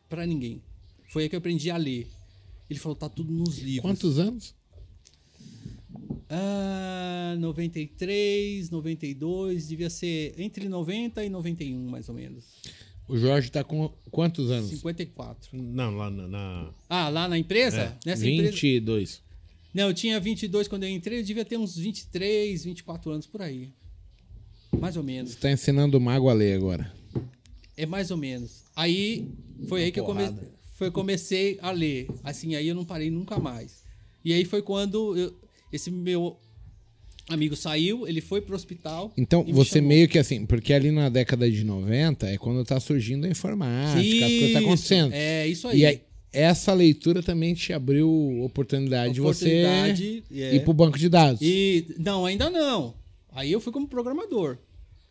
pra 0.09 0.25
ninguém. 0.25 0.61
Foi 1.09 1.23
aí 1.23 1.29
que 1.29 1.35
eu 1.35 1.39
aprendi 1.39 1.71
a 1.71 1.77
ler. 1.77 2.07
Ele 2.69 2.79
falou, 2.79 2.95
tá 2.95 3.09
tudo 3.09 3.31
nos 3.33 3.59
livros. 3.59 3.81
Quantos 3.81 4.17
anos? 4.19 4.55
Ah, 6.29 7.35
93, 7.39 8.69
92, 8.69 9.67
devia 9.67 9.89
ser 9.89 10.33
entre 10.37 10.67
90 10.67 11.23
e 11.23 11.29
91, 11.29 11.87
mais 11.89 12.09
ou 12.09 12.15
menos. 12.15 12.45
O 13.07 13.17
Jorge 13.17 13.51
tá 13.51 13.63
com 13.63 13.89
quantos 14.09 14.49
anos? 14.49 14.69
54. 14.69 15.49
Não, 15.55 15.95
lá 15.95 16.09
na. 16.09 16.27
na- 16.27 16.73
Ah, 16.89 17.09
lá 17.09 17.27
na 17.27 17.37
empresa? 17.37 17.81
É, 18.05 18.09
Nessa 18.09 18.27
empresa. 18.29 18.51
22. 18.51 19.21
Não, 19.73 19.87
eu 19.89 19.93
tinha 19.93 20.19
22 20.19 20.67
quando 20.67 20.83
eu 20.83 20.89
entrei, 20.89 21.19
eu 21.19 21.23
devia 21.23 21.43
ter 21.43 21.57
uns 21.57 21.75
23, 21.77 22.63
24 22.63 23.11
anos 23.11 23.27
por 23.27 23.41
aí. 23.41 23.71
Mais 24.79 24.95
ou 24.97 25.03
menos. 25.03 25.31
Você 25.33 25.39
tá 25.39 25.51
ensinando 25.51 25.97
o 25.97 26.01
mago 26.01 26.29
a 26.29 26.33
ler 26.33 26.55
agora. 26.55 26.91
É 27.75 27.85
mais 27.85 28.09
ou 28.09 28.17
menos. 28.17 28.63
Aí 28.75 29.27
foi 29.67 29.83
aí 29.83 29.91
que 29.91 29.99
eu 29.99 30.05
come... 30.05 30.23
foi, 30.83 30.91
comecei 30.91 31.57
a 31.61 31.71
ler. 31.71 32.07
Assim, 32.23 32.55
aí 32.55 32.67
eu 32.67 32.75
não 32.75 32.85
parei 32.85 33.09
nunca 33.09 33.37
mais. 33.39 33.83
E 34.23 34.33
aí 34.33 34.45
foi 34.45 34.61
quando 34.61 35.17
eu- 35.17 35.33
esse 35.71 35.89
meu 35.91 36.37
amigo 37.29 37.55
saiu, 37.55 38.07
ele 38.07 38.19
foi 38.21 38.41
pro 38.41 38.55
hospital. 38.55 39.11
Então, 39.17 39.43
me 39.43 39.53
você 39.53 39.79
meio 39.79 40.07
que 40.07 40.19
assim, 40.19 40.45
porque 40.45 40.73
ali 40.73 40.91
na 40.91 41.09
década 41.09 41.49
de 41.49 41.63
90 41.63 42.27
é 42.27 42.37
quando 42.37 42.63
tá 42.65 42.79
surgindo 42.79 43.25
a 43.25 43.29
informática, 43.29 43.99
as 43.99 44.31
coisas 44.31 44.51
tá 44.53 44.59
Isso, 44.59 44.67
acontecendo. 44.67 45.13
É, 45.13 45.47
isso 45.47 45.67
aí. 45.67 45.79
E 45.79 45.85
aí, 45.85 46.01
essa 46.31 46.73
leitura 46.73 47.21
também 47.23 47.53
te 47.53 47.71
abriu 47.71 48.09
oportunidade, 48.43 49.21
Oportunidade, 49.21 50.21
de 50.21 50.23
você 50.27 50.41
é. 50.41 50.55
ir 50.55 50.63
pro 50.63 50.73
banco 50.73 50.97
de 50.97 51.07
dados. 51.07 51.39
E 51.41 51.95
não, 51.97 52.25
ainda 52.25 52.49
não. 52.49 52.95
Aí 53.31 53.51
eu 53.51 53.61
fui 53.61 53.71
como 53.71 53.87
programador. 53.87 54.57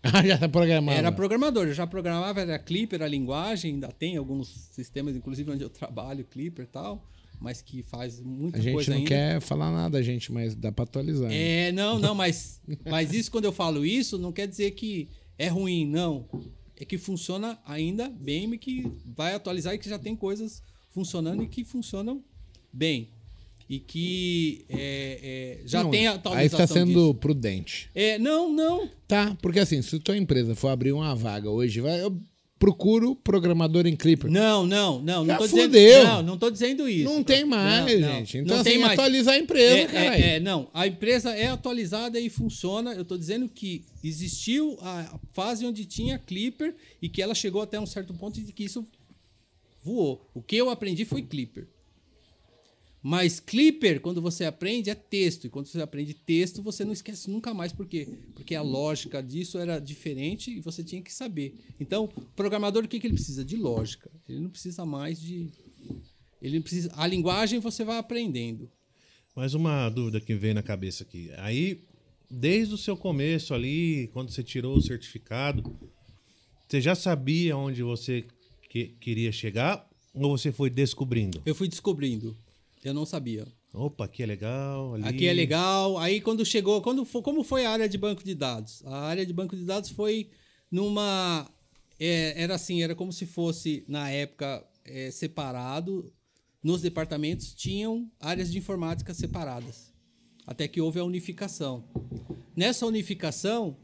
Ah, 0.03 0.23
já 0.27 0.37
tá 0.39 0.49
programado. 0.49 0.99
Era 0.99 1.13
programador, 1.13 1.67
eu 1.67 1.75
já 1.75 1.87
programava, 1.87 2.41
era 2.41 2.59
Clipper, 2.59 3.03
a 3.03 3.09
linguagem, 3.09 3.75
ainda 3.75 3.89
tem 3.89 4.17
alguns 4.17 4.49
sistemas, 4.73 5.15
inclusive 5.15 5.51
onde 5.51 5.63
eu 5.63 5.71
trabalho, 5.71 6.25
Clipper 6.25 6.65
e 6.65 6.69
tal, 6.69 7.07
mas 7.41 7.63
que 7.63 7.83
faz 7.83 8.21
muita 8.21 8.59
A 8.59 8.61
gente 8.61 8.75
coisa 8.75 8.91
não 8.91 8.99
ainda. 8.99 9.09
quer 9.09 9.41
falar 9.41 9.71
nada, 9.71 10.03
gente, 10.03 10.33
mas 10.33 10.55
dá 10.55 10.73
pra 10.73 10.85
atualizar. 10.85 11.29
né? 11.29 11.69
É, 11.69 11.73
não, 11.73 11.99
não, 11.99 12.15
mas, 12.15 12.61
mas 12.89 13.13
isso 13.13 13.31
quando 13.31 13.45
eu 13.45 13.53
falo 13.53 13.85
isso, 13.85 14.19
não 14.19 14.33
quer 14.33 14.47
dizer 14.49 14.73
que 14.73 15.09
é 15.39 15.49
ruim, 15.49 15.87
não. 15.87 16.29
É 16.77 16.85
que 16.85 16.99
funciona 16.99 17.59
ainda 17.65 18.09
bem 18.09 18.51
que 18.59 18.85
vai 19.07 19.35
atualizar 19.35 19.73
e 19.75 19.79
que 19.79 19.89
já 19.89 19.99
tem 20.01 20.17
coisas 20.17 20.63
funcionando 20.91 21.43
e 21.45 21.47
que 21.47 21.65
funcionam 21.65 22.25
bem. 22.73 23.12
E 23.73 23.79
que 23.79 24.67
é, 24.69 25.59
é, 25.63 25.67
já 25.67 25.83
Não, 25.83 25.91
tem 25.91 26.07
Aí 26.07 26.15
atualização 26.15 26.61
está 26.63 26.75
sendo 26.75 26.89
disso. 26.91 27.15
prudente. 27.15 27.89
É, 27.95 28.19
não, 28.19 28.53
não. 28.53 28.87
Tá, 29.09 29.35
porque 29.41 29.61
assim, 29.61 29.81
se 29.81 29.99
tua 29.99 30.15
empresa 30.15 30.55
for 30.55 30.69
abrir 30.69 30.93
uma 30.93 31.15
vaga 31.15 31.49
hoje, 31.49 31.81
vai, 31.81 32.03
eu 32.03 32.15
procuro 32.59 33.17
programador 33.17 33.87
em 33.87 33.97
Clipper. 33.97 34.31
Não, 34.31 34.67
não, 34.67 35.01
não. 35.01 35.25
Já 35.25 35.33
não 35.33 35.39
tô 35.39 35.47
dizendo, 35.47 35.63
fudeu. 35.73 36.05
não, 36.05 36.23
não 36.23 36.37
tô 36.39 36.51
dizendo 36.51 36.87
isso. 36.87 37.05
Não 37.15 37.25
tem 37.25 37.47
mais, 37.47 37.99
Não, 37.99 38.09
gente. 38.13 38.37
Então, 38.39 38.57
não 38.57 38.61
assim, 38.61 38.71
tem 38.73 38.79
mais. 38.79 38.93
atualizar 38.93 39.35
a 39.37 39.39
empresa, 39.39 39.77
É, 39.79 39.87
caralho. 39.87 40.23
é, 40.23 40.37
é, 40.37 40.41
não, 40.41 40.69
a 40.75 40.87
empresa 40.87 41.31
é 41.35 41.47
atualizada 41.49 42.21
e 42.21 42.29
funciona. 42.29 42.93
Eu 42.93 43.07
tô 43.07 43.17
dizendo 43.17 43.49
que 43.49 43.87
existiu 44.05 44.77
a 44.83 45.19
fase 45.33 45.65
onde 45.65 45.87
tinha 45.87 46.19
Clipper 46.19 46.75
e 47.01 47.09
que 47.09 47.23
ela 47.23 47.35
chegou 47.35 47.63
até 47.63 47.81
um 47.81 47.87
certo 47.87 48.13
ponto 48.13 48.39
de 48.39 48.53
que 48.53 48.65
isso 48.65 48.87
voou. 49.83 50.29
O 50.35 50.43
que 50.43 50.57
eu 50.57 50.69
aprendi 50.69 51.07
foi 51.07 51.23
Clipper. 51.23 51.67
Mas 53.03 53.41
Clipper, 53.41 54.01
quando 54.01 54.23
você 54.23 54.45
aprende, 54.45 54.89
é 54.89 54.95
texto. 54.95 55.47
E 55.47 55.51
quando 55.51 55.67
você 55.67 55.83
aprende 55.83 56.15
texto, 56.15 56.63
você 56.63 56.85
não 56.85 56.93
esquece 56.93 57.29
nunca 57.29 57.53
mais. 57.53 57.73
Por 57.73 57.87
quê? 57.87 58.07
Porque 58.35 58.55
a 58.55 58.63
lógica 58.63 59.21
disso 59.21 59.59
era 59.59 59.81
diferente 59.81 60.53
e 60.53 60.61
você 60.61 60.85
tinha 60.85 61.03
que 61.03 61.13
saber. 61.13 61.57
Então, 61.81 62.05
o 62.05 62.21
programador, 62.37 62.85
o 62.85 62.89
que, 62.89 63.01
que 63.01 63.07
ele 63.09 63.15
precisa? 63.15 63.45
De 63.45 63.57
lógica. 63.57 64.09
Ele 64.29 64.39
não 64.39 64.51
precisa 64.51 64.87
mais 64.87 65.21
de. 65.21 65.49
Ele 66.41 66.61
precisa. 66.61 66.93
A 66.95 67.05
linguagem 67.07 67.59
você 67.59 67.85
vai 67.85 67.99
aprendendo. 67.99 68.71
Mais 69.35 69.53
uma 69.55 69.89
dúvida 69.89 70.21
que 70.21 70.35
veio 70.37 70.55
na 70.55 70.63
cabeça 70.63 71.03
aqui. 71.03 71.31
Aí, 71.39 71.83
desde 72.31 72.73
o 72.75 72.79
seu 72.79 72.97
começo 72.97 73.53
ali, 73.53 74.09
quando 74.13 74.31
você 74.31 74.45
tirou 74.45 74.77
o 74.77 74.83
certificado, 74.83 75.77
você 76.69 76.81
já 76.81 76.95
sabia 76.95 77.57
onde 77.57 77.83
você 77.83 78.25
que- 78.71 78.95
queria 79.01 79.33
chegar 79.33 79.89
ou 80.15 80.37
você 80.37 80.53
foi 80.53 80.71
descobrindo? 80.71 81.43
Eu 81.45 81.55
fui 81.55 81.67
descobrindo. 81.67 82.37
Eu 82.85 82.93
não 82.95 83.07
sabia. 83.07 83.47
Opa, 83.73 84.05
aqui 84.05 84.23
é 84.23 84.27
legal. 84.27 84.95
Ali... 84.95 85.05
Aqui 85.05 85.27
é 85.27 85.33
legal. 85.33 85.97
Aí 85.99 86.21
quando 86.21 86.45
chegou, 86.45 86.83
quando 86.83 87.05
fo- 87.05 87.23
como 87.23 87.43
foi 87.43 87.65
a 87.65 87.71
área 87.71 87.89
de 87.89 87.97
banco 87.97 88.23
de 88.25 88.35
dados? 88.35 88.83
A 88.85 89.07
área 89.07 89.25
de 89.25 89.33
banco 89.33 89.57
de 89.57 89.65
dados 89.65 89.91
foi 89.91 90.29
numa 90.71 91.49
é, 91.99 92.43
era 92.43 92.55
assim, 92.55 92.83
era 92.83 92.95
como 92.95 93.13
se 93.13 93.25
fosse 93.27 93.85
na 93.89 94.11
época 94.11 94.67
é, 94.85 95.11
separado 95.11 96.13
nos 96.63 96.81
departamentos 96.81 97.55
tinham 97.55 98.11
áreas 98.21 98.51
de 98.51 98.59
informática 98.59 99.13
separadas. 99.13 99.93
Até 100.47 100.69
que 100.69 100.81
houve 100.81 100.99
a 100.99 101.05
unificação. 101.05 101.85
Nessa 102.55 102.87
unificação, 102.87 103.77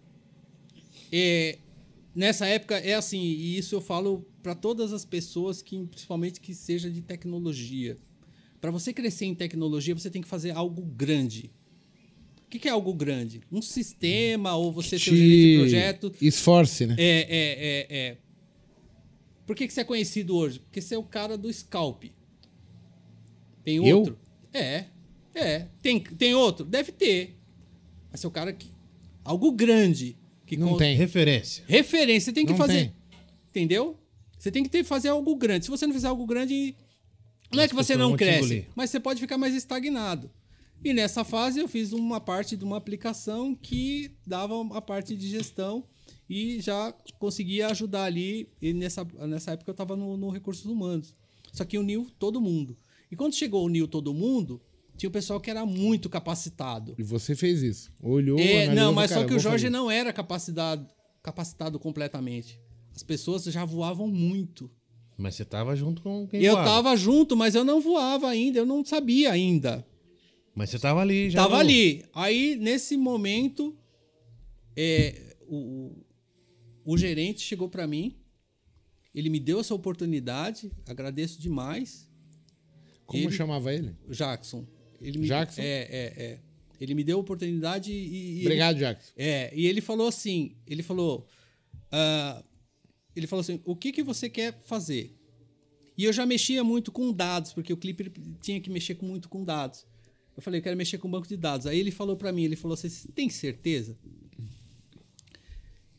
é, 1.12 1.58
nessa 2.14 2.46
época 2.46 2.76
é 2.78 2.94
assim, 2.94 3.20
e 3.20 3.56
isso 3.56 3.74
eu 3.74 3.80
falo 3.80 4.26
para 4.42 4.54
todas 4.54 4.92
as 4.92 5.04
pessoas 5.04 5.62
que 5.62 5.78
principalmente 5.86 6.40
que 6.40 6.54
seja 6.54 6.90
de 6.90 7.00
tecnologia. 7.02 7.96
Para 8.60 8.70
você 8.70 8.92
crescer 8.92 9.26
em 9.26 9.34
tecnologia, 9.34 9.94
você 9.94 10.10
tem 10.10 10.20
que 10.22 10.28
fazer 10.28 10.50
algo 10.50 10.82
grande. 10.82 11.50
O 12.46 12.50
que, 12.50 12.58
que 12.58 12.66
é 12.68 12.70
algo 12.70 12.92
grande? 12.94 13.42
Um 13.52 13.60
sistema 13.62 14.56
ou 14.56 14.72
você 14.72 14.98
ser 14.98 15.10
o 15.12 15.16
gerente 15.16 15.36
de 15.52 15.58
projeto. 15.58 16.12
Esforce, 16.20 16.86
né? 16.86 16.96
É, 16.98 17.04
é, 17.20 17.26
é, 17.28 17.86
é. 18.08 18.16
Por 19.46 19.54
que, 19.54 19.66
que 19.66 19.72
você 19.72 19.82
é 19.82 19.84
conhecido 19.84 20.34
hoje? 20.36 20.58
Porque 20.60 20.80
você 20.80 20.94
é 20.94 20.98
o 20.98 21.02
cara 21.02 21.36
do 21.38 21.52
scalp. 21.52 22.04
Tem 23.64 23.76
Eu? 23.76 23.98
outro? 23.98 24.18
É. 24.52 24.84
É. 25.34 25.66
Tem, 25.82 26.00
tem 26.00 26.34
outro? 26.34 26.64
Deve 26.64 26.90
ter. 26.90 27.38
Mas 28.10 28.20
você 28.20 28.26
é 28.26 28.28
o 28.28 28.32
cara 28.32 28.52
que. 28.52 28.68
Algo 29.24 29.52
grande. 29.52 30.16
Que 30.46 30.56
Não 30.56 30.70
con- 30.70 30.76
tem. 30.78 30.96
Referência. 30.96 31.64
Referência. 31.68 32.26
Você 32.26 32.32
tem 32.32 32.46
que 32.46 32.52
Não 32.52 32.58
fazer. 32.58 32.72
tem. 32.72 32.92
Entendeu? 33.50 33.98
Você 34.38 34.50
tem 34.50 34.62
que 34.62 34.70
ter, 34.70 34.84
fazer 34.84 35.08
algo 35.08 35.34
grande. 35.36 35.66
Se 35.66 35.70
você 35.70 35.86
não 35.86 35.92
fizer 35.94 36.08
algo 36.08 36.26
grande. 36.26 36.74
Não 37.52 37.62
é 37.62 37.68
que 37.68 37.74
você 37.74 37.96
não 37.96 38.16
cresce, 38.16 38.66
mas 38.74 38.90
você 38.90 39.00
pode 39.00 39.20
ficar 39.20 39.38
mais 39.38 39.54
estagnado. 39.54 40.30
E 40.84 40.92
nessa 40.92 41.24
fase 41.24 41.58
eu 41.58 41.66
fiz 41.66 41.92
uma 41.92 42.20
parte 42.20 42.56
de 42.56 42.64
uma 42.64 42.76
aplicação 42.76 43.54
que 43.54 44.12
dava 44.26 44.54
a 44.76 44.80
parte 44.80 45.16
de 45.16 45.28
gestão 45.28 45.84
e 46.30 46.60
já 46.60 46.92
conseguia 47.18 47.68
ajudar 47.68 48.04
ali. 48.04 48.48
E 48.62 48.72
nessa, 48.72 49.04
nessa 49.26 49.52
época 49.52 49.70
eu 49.70 49.72
estava 49.72 49.96
no, 49.96 50.16
no 50.16 50.30
Recursos 50.30 50.66
Humanos. 50.66 51.16
Só 51.52 51.64
que 51.64 51.78
uniu 51.78 52.06
todo 52.18 52.40
mundo. 52.40 52.76
E 53.10 53.16
quando 53.16 53.34
chegou 53.34 53.64
uniu 53.64 53.88
todo 53.88 54.14
mundo, 54.14 54.60
tinha 54.96 55.08
o 55.08 55.12
pessoal 55.12 55.40
que 55.40 55.50
era 55.50 55.64
muito 55.64 56.08
capacitado. 56.08 56.94
E 56.98 57.02
você 57.02 57.34
fez 57.34 57.62
isso. 57.62 57.90
Olhou, 58.00 58.38
É, 58.38 58.64
analisou, 58.64 58.74
não, 58.74 58.92
mas 58.92 59.10
cara, 59.10 59.22
só 59.22 59.26
que 59.26 59.34
o 59.34 59.38
Jorge 59.38 59.64
fazer. 59.64 59.70
não 59.70 59.90
era 59.90 60.12
capacitado, 60.12 60.86
capacitado 61.22 61.78
completamente. 61.78 62.60
As 62.94 63.02
pessoas 63.02 63.44
já 63.44 63.64
voavam 63.64 64.06
muito. 64.06 64.70
Mas 65.18 65.34
você 65.34 65.44
tava 65.44 65.74
junto 65.74 66.00
com 66.00 66.26
quem 66.28 66.40
eu 66.42 66.52
voava. 66.54 66.68
tava 66.70 66.96
junto, 66.96 67.36
mas 67.36 67.54
eu 67.56 67.64
não 67.64 67.80
voava 67.80 68.28
ainda, 68.28 68.58
eu 68.60 68.64
não 68.66 68.84
sabia 68.84 69.32
ainda. 69.32 69.84
Mas 70.54 70.70
você 70.70 70.78
tava 70.78 71.00
ali 71.00 71.28
já. 71.28 71.40
tava 71.42 71.54
no- 71.56 71.60
ali. 71.60 72.04
Aí, 72.14 72.54
nesse 72.56 72.96
momento, 72.96 73.76
é, 74.76 75.36
o, 75.48 75.56
o, 76.84 76.92
o 76.92 76.96
gerente 76.98 77.40
chegou 77.40 77.68
para 77.68 77.86
mim, 77.86 78.16
ele 79.14 79.28
me 79.28 79.40
deu 79.40 79.58
essa 79.60 79.74
oportunidade, 79.74 80.70
agradeço 80.86 81.40
demais. 81.40 82.08
Como 83.04 83.24
Ele- 83.24 83.32
chamava 83.32 83.72
ele? 83.74 83.96
Jackson. 84.10 84.64
Ele 85.00 85.18
me, 85.18 85.26
Jackson? 85.26 85.60
É, 85.62 85.64
é, 85.90 86.22
é. 86.24 86.38
Ele 86.80 86.94
me 86.94 87.02
deu 87.02 87.16
a 87.18 87.20
oportunidade 87.20 87.90
e. 87.92 87.96
e 87.96 88.30
ele- 88.38 88.46
Obrigado, 88.46 88.78
Jackson. 88.78 89.12
É, 89.16 89.52
e 89.54 89.66
ele 89.66 89.80
falou 89.80 90.06
assim, 90.06 90.54
ele 90.66 90.82
falou, 90.82 91.26
ah, 91.90 92.44
ele 93.18 93.26
falou 93.26 93.40
assim, 93.40 93.60
o 93.64 93.74
que 93.76 93.92
que 93.92 94.02
você 94.02 94.28
quer 94.28 94.60
fazer? 94.64 95.14
E 95.96 96.04
eu 96.04 96.12
já 96.12 96.24
mexia 96.24 96.62
muito 96.62 96.92
com 96.92 97.12
dados, 97.12 97.52
porque 97.52 97.72
o 97.72 97.76
Clipper 97.76 98.12
tinha 98.40 98.60
que 98.60 98.70
mexer 98.70 98.96
muito 99.02 99.28
com 99.28 99.44
dados. 99.44 99.84
Eu 100.36 100.42
falei, 100.42 100.60
eu 100.60 100.62
quero 100.62 100.76
mexer 100.76 100.98
com 100.98 101.10
banco 101.10 101.26
de 101.26 101.36
dados. 101.36 101.66
Aí 101.66 101.78
ele 101.78 101.90
falou 101.90 102.16
para 102.16 102.32
mim, 102.32 102.44
ele 102.44 102.54
falou 102.54 102.74
assim, 102.74 102.88
"Você 102.88 103.08
tem 103.08 103.28
certeza? 103.28 103.98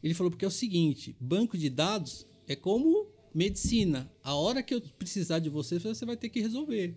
Ele 0.01 0.13
falou 0.13 0.31
porque 0.31 0.45
é 0.45 0.47
o 0.47 0.51
seguinte, 0.51 1.15
banco 1.19 1.57
de 1.57 1.69
dados 1.69 2.25
é 2.47 2.55
como 2.55 3.11
medicina. 3.33 4.09
A 4.23 4.33
hora 4.33 4.63
que 4.63 4.73
eu 4.73 4.81
precisar 4.81 5.39
de 5.39 5.49
você, 5.49 5.77
você 5.77 6.05
vai 6.05 6.15
ter 6.15 6.29
que 6.29 6.39
resolver. 6.39 6.95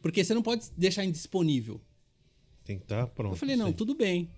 Porque 0.00 0.22
você 0.22 0.34
não 0.34 0.42
pode 0.42 0.70
deixar 0.76 1.04
indisponível. 1.04 1.80
Tem 2.64 2.76
que 2.78 2.84
estar 2.84 3.06
pronto. 3.08 3.32
Eu 3.32 3.36
falei, 3.36 3.56
não, 3.56 3.68
Sim. 3.68 3.72
tudo 3.72 3.94
bem. 3.94 4.30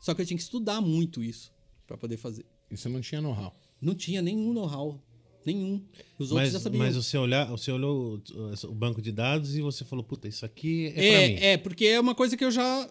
Só 0.00 0.14
que 0.14 0.22
eu 0.22 0.26
tinha 0.26 0.36
que 0.36 0.42
estudar 0.42 0.80
muito 0.80 1.22
isso 1.22 1.52
para 1.86 1.96
poder 1.96 2.16
fazer. 2.16 2.44
Isso 2.70 2.88
não 2.88 3.00
tinha 3.00 3.20
know-how. 3.20 3.54
Não 3.80 3.94
tinha 3.94 4.20
nenhum 4.22 4.52
know-how. 4.52 5.00
Nenhum. 5.44 5.80
Os 6.18 6.32
outros 6.32 6.48
Mas, 6.48 6.52
já 6.52 6.58
sabiam. 6.60 6.78
mas 6.84 6.96
você, 6.96 7.16
olhar, 7.16 7.44
você 7.46 7.70
olhou 7.70 8.20
o- 8.64 8.74
banco 8.74 9.00
de 9.00 9.12
dados 9.12 9.54
e 9.56 9.60
você 9.60 9.84
falou, 9.84 10.02
puta, 10.04 10.26
isso 10.26 10.44
aqui 10.44 10.86
é, 10.88 10.90
pra 10.92 11.00
mim. 11.00 11.04
é, 11.06 11.52
é, 11.52 11.56
porque 11.56 11.84
é 11.86 12.00
uma 12.00 12.14
coisa 12.14 12.36
que 12.36 12.44
eu 12.44 12.50
já. 12.50 12.90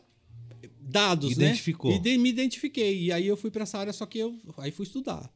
Dados, 0.80 1.32
Identificou. 1.32 1.92
né? 1.92 1.98
Ide- 1.98 2.18
me 2.18 2.30
identifiquei. 2.30 3.04
E 3.06 3.12
aí 3.12 3.26
eu 3.28 3.36
fui 3.36 3.50
para 3.52 3.64
essa 3.64 3.78
área, 3.78 3.92
só 3.92 4.06
que 4.06 4.20
eu. 4.20 4.38
Aí 4.58 4.72
fui 4.72 4.86
estudar. 4.86 5.30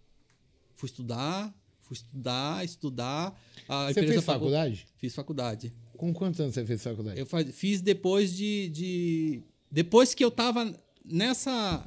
Fui 0.76 0.88
estudar, 0.88 1.54
Fui 1.82 1.96
estudar, 1.96 2.64
estudar. 2.64 3.42
A 3.68 3.88
Você 3.88 3.96
fez 4.02 4.24
pagou- 4.24 4.48
faculdade? 4.48 4.88
Fiz 4.98 5.16
faculdade. 5.16 5.74
Com 5.98 6.14
quantos 6.14 6.40
anos 6.40 6.54
você 6.54 6.64
fez 6.64 6.84
faculdade? 6.84 7.20
Eu 7.20 7.26
fa- 7.26 7.44
fiz 7.46 7.82
depois 7.82 8.34
de, 8.38 8.70
de- 8.70 9.42
Depois 9.72 10.14
que 10.14 10.24
eu 10.24 10.30
tava 10.32 10.74
nessa. 11.04 11.84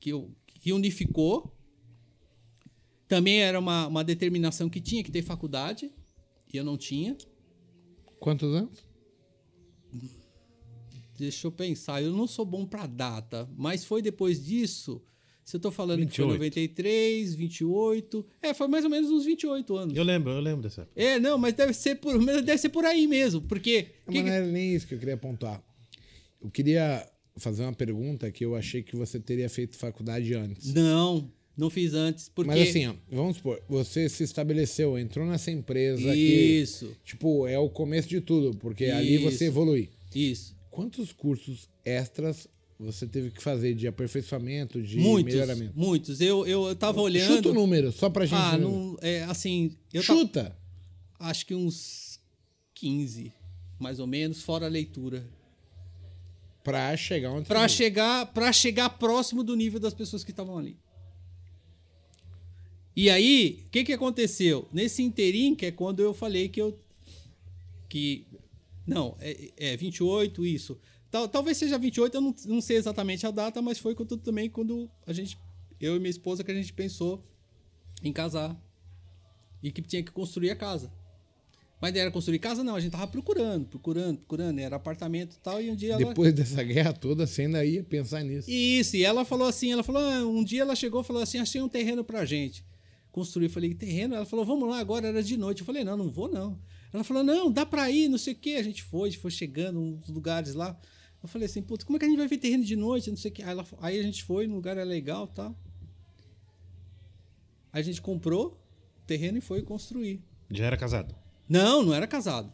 Que, 0.00 0.10
eu, 0.10 0.30
que 0.46 0.72
unificou. 0.72 1.52
Também 3.12 3.42
era 3.42 3.58
uma, 3.60 3.88
uma 3.88 4.02
determinação 4.02 4.70
que 4.70 4.80
tinha 4.80 5.04
que 5.04 5.12
ter 5.12 5.20
faculdade. 5.20 5.90
E 6.50 6.56
eu 6.56 6.64
não 6.64 6.78
tinha. 6.78 7.14
Quantos 8.18 8.54
anos? 8.54 8.78
Deixa 11.18 11.46
eu 11.46 11.52
pensar. 11.52 12.02
Eu 12.02 12.14
não 12.14 12.26
sou 12.26 12.46
bom 12.46 12.64
pra 12.64 12.86
data. 12.86 13.46
Mas 13.54 13.84
foi 13.84 14.00
depois 14.00 14.42
disso. 14.42 15.02
Se 15.44 15.56
eu 15.56 15.60
tô 15.60 15.70
falando 15.70 15.98
que 15.98 16.04
28. 16.06 16.26
foi 16.26 16.38
93, 16.38 17.34
28. 17.34 18.26
É, 18.40 18.54
foi 18.54 18.66
mais 18.66 18.82
ou 18.82 18.90
menos 18.90 19.10
uns 19.10 19.26
28 19.26 19.76
anos. 19.76 19.94
Eu 19.94 20.04
lembro, 20.04 20.32
eu 20.32 20.40
lembro 20.40 20.62
dessa 20.62 20.80
época. 20.80 20.98
É, 20.98 21.20
não, 21.20 21.36
mas 21.36 21.52
deve 21.52 21.74
ser 21.74 21.96
por, 21.96 22.18
mas 22.18 22.42
deve 22.42 22.56
ser 22.56 22.70
por 22.70 22.86
aí 22.86 23.06
mesmo. 23.06 23.42
Porque. 23.42 23.88
Não, 24.06 24.12
que 24.14 24.20
mas 24.20 24.22
que- 24.22 24.22
não 24.22 24.32
era 24.32 24.46
nem 24.46 24.74
isso 24.74 24.86
que 24.86 24.94
eu 24.94 24.98
queria 24.98 25.16
apontar. 25.16 25.62
Eu 26.42 26.50
queria 26.50 27.06
fazer 27.36 27.62
uma 27.62 27.74
pergunta 27.74 28.32
que 28.32 28.42
eu 28.42 28.56
achei 28.56 28.82
que 28.82 28.96
você 28.96 29.20
teria 29.20 29.50
feito 29.50 29.76
faculdade 29.76 30.32
antes. 30.32 30.72
Não, 30.72 31.30
não 31.56 31.68
fiz 31.70 31.94
antes. 31.94 32.28
Porque... 32.28 32.50
Mas 32.50 32.68
assim, 32.68 32.86
ó, 32.86 32.94
vamos 33.10 33.36
supor, 33.36 33.62
você 33.68 34.08
se 34.08 34.22
estabeleceu, 34.24 34.98
entrou 34.98 35.26
nessa 35.26 35.50
empresa 35.50 36.12
que, 36.12 36.60
Isso, 36.60 36.96
tipo, 37.04 37.46
é 37.46 37.58
o 37.58 37.68
começo 37.68 38.08
de 38.08 38.20
tudo, 38.20 38.56
porque 38.58 38.86
ali 38.86 39.16
Isso. 39.16 39.30
você 39.30 39.46
evolui. 39.46 39.90
isso. 40.14 40.54
Quantos 40.70 41.12
cursos 41.12 41.68
extras 41.84 42.48
você 42.78 43.06
teve 43.06 43.30
que 43.30 43.42
fazer 43.42 43.74
de 43.74 43.86
aperfeiçoamento, 43.86 44.82
de 44.82 44.98
muitos, 44.98 45.34
melhoramento? 45.34 45.72
muitos. 45.78 46.20
Eu, 46.20 46.46
eu, 46.46 46.66
eu 46.68 46.74
tava 46.74 47.00
olhando. 47.00 47.36
Chuta 47.36 47.50
o 47.50 47.54
número, 47.54 47.92
só 47.92 48.08
pra 48.10 48.24
gente. 48.26 48.38
Ah, 48.38 48.56
não, 48.58 48.96
é, 49.00 49.22
assim, 49.24 49.76
tava- 49.92 50.02
Chuta! 50.04 50.56
acho 51.20 51.46
que 51.46 51.54
uns 51.54 52.18
15, 52.74 53.32
mais 53.78 54.00
ou 54.00 54.06
menos, 54.06 54.42
fora 54.42 54.66
a 54.66 54.68
leitura. 54.68 55.24
Pra 56.64 56.96
chegar 56.96 57.30
onde 57.32 57.46
Pra 57.48 57.66
chegar, 57.68 58.26
para 58.32 58.52
chegar 58.52 58.88
próximo 58.90 59.42
do 59.42 59.54
nível 59.56 59.78
das 59.80 59.94
pessoas 59.94 60.24
que 60.24 60.30
estavam 60.30 60.56
ali. 60.58 60.76
E 62.94 63.08
aí, 63.08 63.64
o 63.66 63.70
que 63.70 63.84
que 63.84 63.92
aconteceu? 63.92 64.68
Nesse 64.72 65.02
interim, 65.02 65.54
que 65.54 65.66
é 65.66 65.70
quando 65.70 66.00
eu 66.00 66.12
falei 66.12 66.48
que 66.48 66.60
eu 66.60 66.78
que 67.88 68.26
não, 68.86 69.16
é, 69.20 69.50
é 69.56 69.76
28 69.76 70.44
isso. 70.46 70.78
Tal, 71.10 71.28
talvez 71.28 71.58
seja 71.58 71.78
28, 71.78 72.14
eu 72.14 72.20
não, 72.20 72.34
não 72.46 72.60
sei 72.60 72.76
exatamente 72.76 73.26
a 73.26 73.30
data, 73.30 73.60
mas 73.60 73.78
foi 73.78 73.94
quando, 73.94 74.16
também 74.16 74.48
quando 74.48 74.90
a 75.06 75.12
gente 75.12 75.38
eu 75.78 75.96
e 75.96 75.98
minha 75.98 76.10
esposa 76.10 76.44
que 76.44 76.50
a 76.50 76.54
gente 76.54 76.72
pensou 76.72 77.22
em 78.02 78.12
casar 78.12 78.56
e 79.62 79.70
que 79.70 79.82
tinha 79.82 80.02
que 80.02 80.12
construir 80.12 80.50
a 80.50 80.56
casa. 80.56 80.92
Mas 81.80 81.92
não 81.92 82.00
era 82.00 82.10
construir 82.12 82.38
casa 82.38 82.62
não, 82.62 82.76
a 82.76 82.80
gente 82.80 82.92
tava 82.92 83.08
procurando, 83.08 83.66
procurando, 83.66 84.18
procurando, 84.18 84.60
era 84.60 84.76
apartamento 84.76 85.34
e 85.34 85.38
tal, 85.40 85.60
e 85.60 85.68
um 85.68 85.74
dia 85.74 85.94
ela 85.94 86.04
Depois 86.04 86.32
dessa 86.32 86.62
guerra 86.62 86.92
toda, 86.92 87.26
você 87.26 87.42
ainda 87.42 87.64
ia 87.64 87.82
pensar 87.82 88.22
nisso. 88.22 88.48
isso, 88.48 88.96
e 88.96 89.04
ela 89.04 89.24
falou 89.24 89.48
assim, 89.48 89.72
ela 89.72 89.82
falou, 89.82 90.00
ah, 90.00 90.24
um 90.24 90.44
dia 90.44 90.62
ela 90.62 90.76
chegou 90.76 91.00
e 91.00 91.04
falou 91.04 91.20
assim, 91.20 91.38
achei 91.38 91.60
um 91.60 91.68
terreno 91.68 92.04
pra 92.04 92.24
gente. 92.24 92.64
Construir, 93.12 93.44
eu 93.46 93.50
falei, 93.50 93.74
terreno? 93.74 94.14
Ela 94.14 94.24
falou, 94.24 94.44
vamos 94.44 94.68
lá 94.68 94.78
agora, 94.78 95.06
era 95.08 95.22
de 95.22 95.36
noite. 95.36 95.60
Eu 95.60 95.66
falei, 95.66 95.84
não, 95.84 95.96
não 95.96 96.10
vou 96.10 96.28
não. 96.30 96.58
Ela 96.92 97.04
falou, 97.04 97.22
não, 97.22 97.52
dá 97.52 97.64
pra 97.64 97.90
ir, 97.90 98.08
não 98.08 98.18
sei 98.18 98.32
o 98.32 98.36
quê. 98.36 98.56
A 98.58 98.62
gente 98.62 98.82
foi, 98.82 99.08
a 99.08 99.10
gente 99.12 99.20
foi 99.20 99.30
chegando 99.30 99.78
uns 99.78 100.08
lugares 100.08 100.54
lá. 100.54 100.78
Eu 101.22 101.28
falei 101.28 101.46
assim, 101.46 101.62
puta, 101.62 101.84
como 101.84 101.96
é 101.96 101.98
que 102.00 102.06
a 102.06 102.08
gente 102.08 102.18
vai 102.18 102.26
ver 102.26 102.38
terreno 102.38 102.64
de 102.64 102.74
noite, 102.74 103.10
não 103.10 103.16
sei 103.16 103.30
o 103.30 103.34
quê. 103.34 103.42
Aí, 103.42 103.50
ela- 103.50 103.66
aí 103.80 104.00
a 104.00 104.02
gente 104.02 104.24
foi, 104.24 104.46
no 104.46 104.54
lugar 104.56 104.72
era 104.76 104.84
legal 104.84 105.26
tal. 105.28 105.54
Aí 107.72 107.80
a 107.80 107.84
gente 107.84 108.02
comprou 108.02 108.58
o 109.02 109.06
terreno 109.06 109.38
e 109.38 109.40
foi 109.40 109.62
construir. 109.62 110.22
Já 110.50 110.66
era 110.66 110.76
casado. 110.76 111.14
Não, 111.48 111.82
não 111.82 111.94
era 111.94 112.06
casado. 112.06 112.52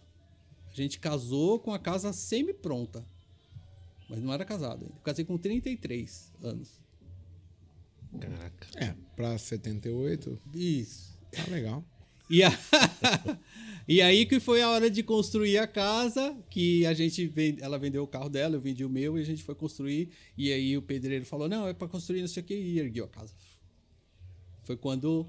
A 0.71 0.75
gente 0.75 0.99
casou 0.99 1.59
com 1.59 1.73
a 1.73 1.79
casa 1.79 2.13
semi-pronta. 2.13 3.05
Mas 4.09 4.21
não 4.23 4.33
era 4.33 4.45
casado 4.45 4.83
ainda. 4.85 4.95
Eu 4.97 5.03
casei 5.03 5.25
com 5.25 5.37
33 5.37 6.33
anos. 6.43 6.81
Caraca. 8.21 8.69
É, 8.77 8.95
pra 9.15 9.37
78, 9.39 10.41
Isso. 10.55 11.17
tá 11.33 11.45
legal. 11.51 11.85
E, 12.31 12.43
a- 12.43 12.51
e 13.89 14.03
aí 14.03 14.27
que 14.27 14.39
foi 14.39 14.61
a 14.61 14.69
hora 14.71 14.91
de 14.91 15.03
construir 15.03 15.59
a 15.59 15.67
casa, 15.67 16.37
que 16.51 16.85
a 16.87 16.93
gente 16.93 17.27
vende, 17.27 17.63
ela 17.63 17.79
vendeu 17.79 18.03
o 18.03 18.07
carro 18.07 18.29
dela, 18.29 18.57
eu 18.57 18.61
vendi 18.61 18.85
o 18.85 18.89
meu 18.91 19.19
e 19.19 19.23
a 19.23 19.25
gente 19.25 19.43
foi 19.43 19.55
construir. 19.55 20.11
E 20.37 20.53
aí 20.53 20.77
o 20.77 20.83
pedreiro 20.83 21.25
falou: 21.25 21.49
"Não, 21.49 21.67
é 21.67 21.73
para 21.75 21.89
construir 21.89 22.21
não 22.21 22.29
sei 22.29 22.43
o 22.43 22.47
que" 22.47 22.55
e 22.55 22.79
ergueu 22.79 23.05
a 23.07 23.09
casa. 23.09 23.35
Foi 24.63 24.77
quando 24.77 25.27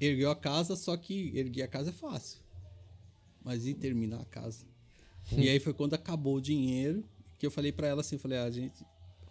ergueu 0.00 0.30
a 0.30 0.36
casa, 0.36 0.76
só 0.76 0.96
que 0.96 1.32
erguer 1.34 1.62
a 1.62 1.68
casa 1.68 1.90
é 1.90 1.92
fácil. 1.92 2.40
Mas 3.42 3.66
e 3.66 3.74
terminar 3.74 4.20
a 4.20 4.24
casa? 4.26 4.66
E 5.32 5.48
aí 5.48 5.58
foi 5.60 5.72
quando 5.74 5.94
acabou 5.94 6.36
o 6.36 6.40
dinheiro, 6.40 7.04
que 7.38 7.46
eu 7.46 7.50
falei 7.50 7.72
para 7.72 7.86
ela 7.86 8.00
assim, 8.02 8.18
falei: 8.18 8.38
"A 8.38 8.50
gente, 8.50 8.84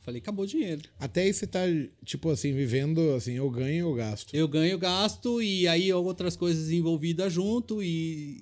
falei, 0.07 0.21
acabou 0.21 0.45
o 0.45 0.47
dinheiro. 0.47 0.81
Até 0.97 1.23
aí 1.23 1.33
você 1.33 1.45
tá, 1.45 1.59
tipo 2.05 2.29
assim, 2.29 2.53
vivendo 2.53 3.11
assim, 3.11 3.33
eu 3.33 3.49
ganho 3.49 3.89
eu 3.89 3.93
gasto. 3.93 4.33
Eu 4.33 4.47
ganho, 4.47 4.79
gasto 4.79 5.41
e 5.41 5.67
aí 5.67 5.91
outras 5.91 6.37
coisas 6.37 6.71
envolvidas 6.71 7.33
junto 7.33 7.83
e 7.83 8.41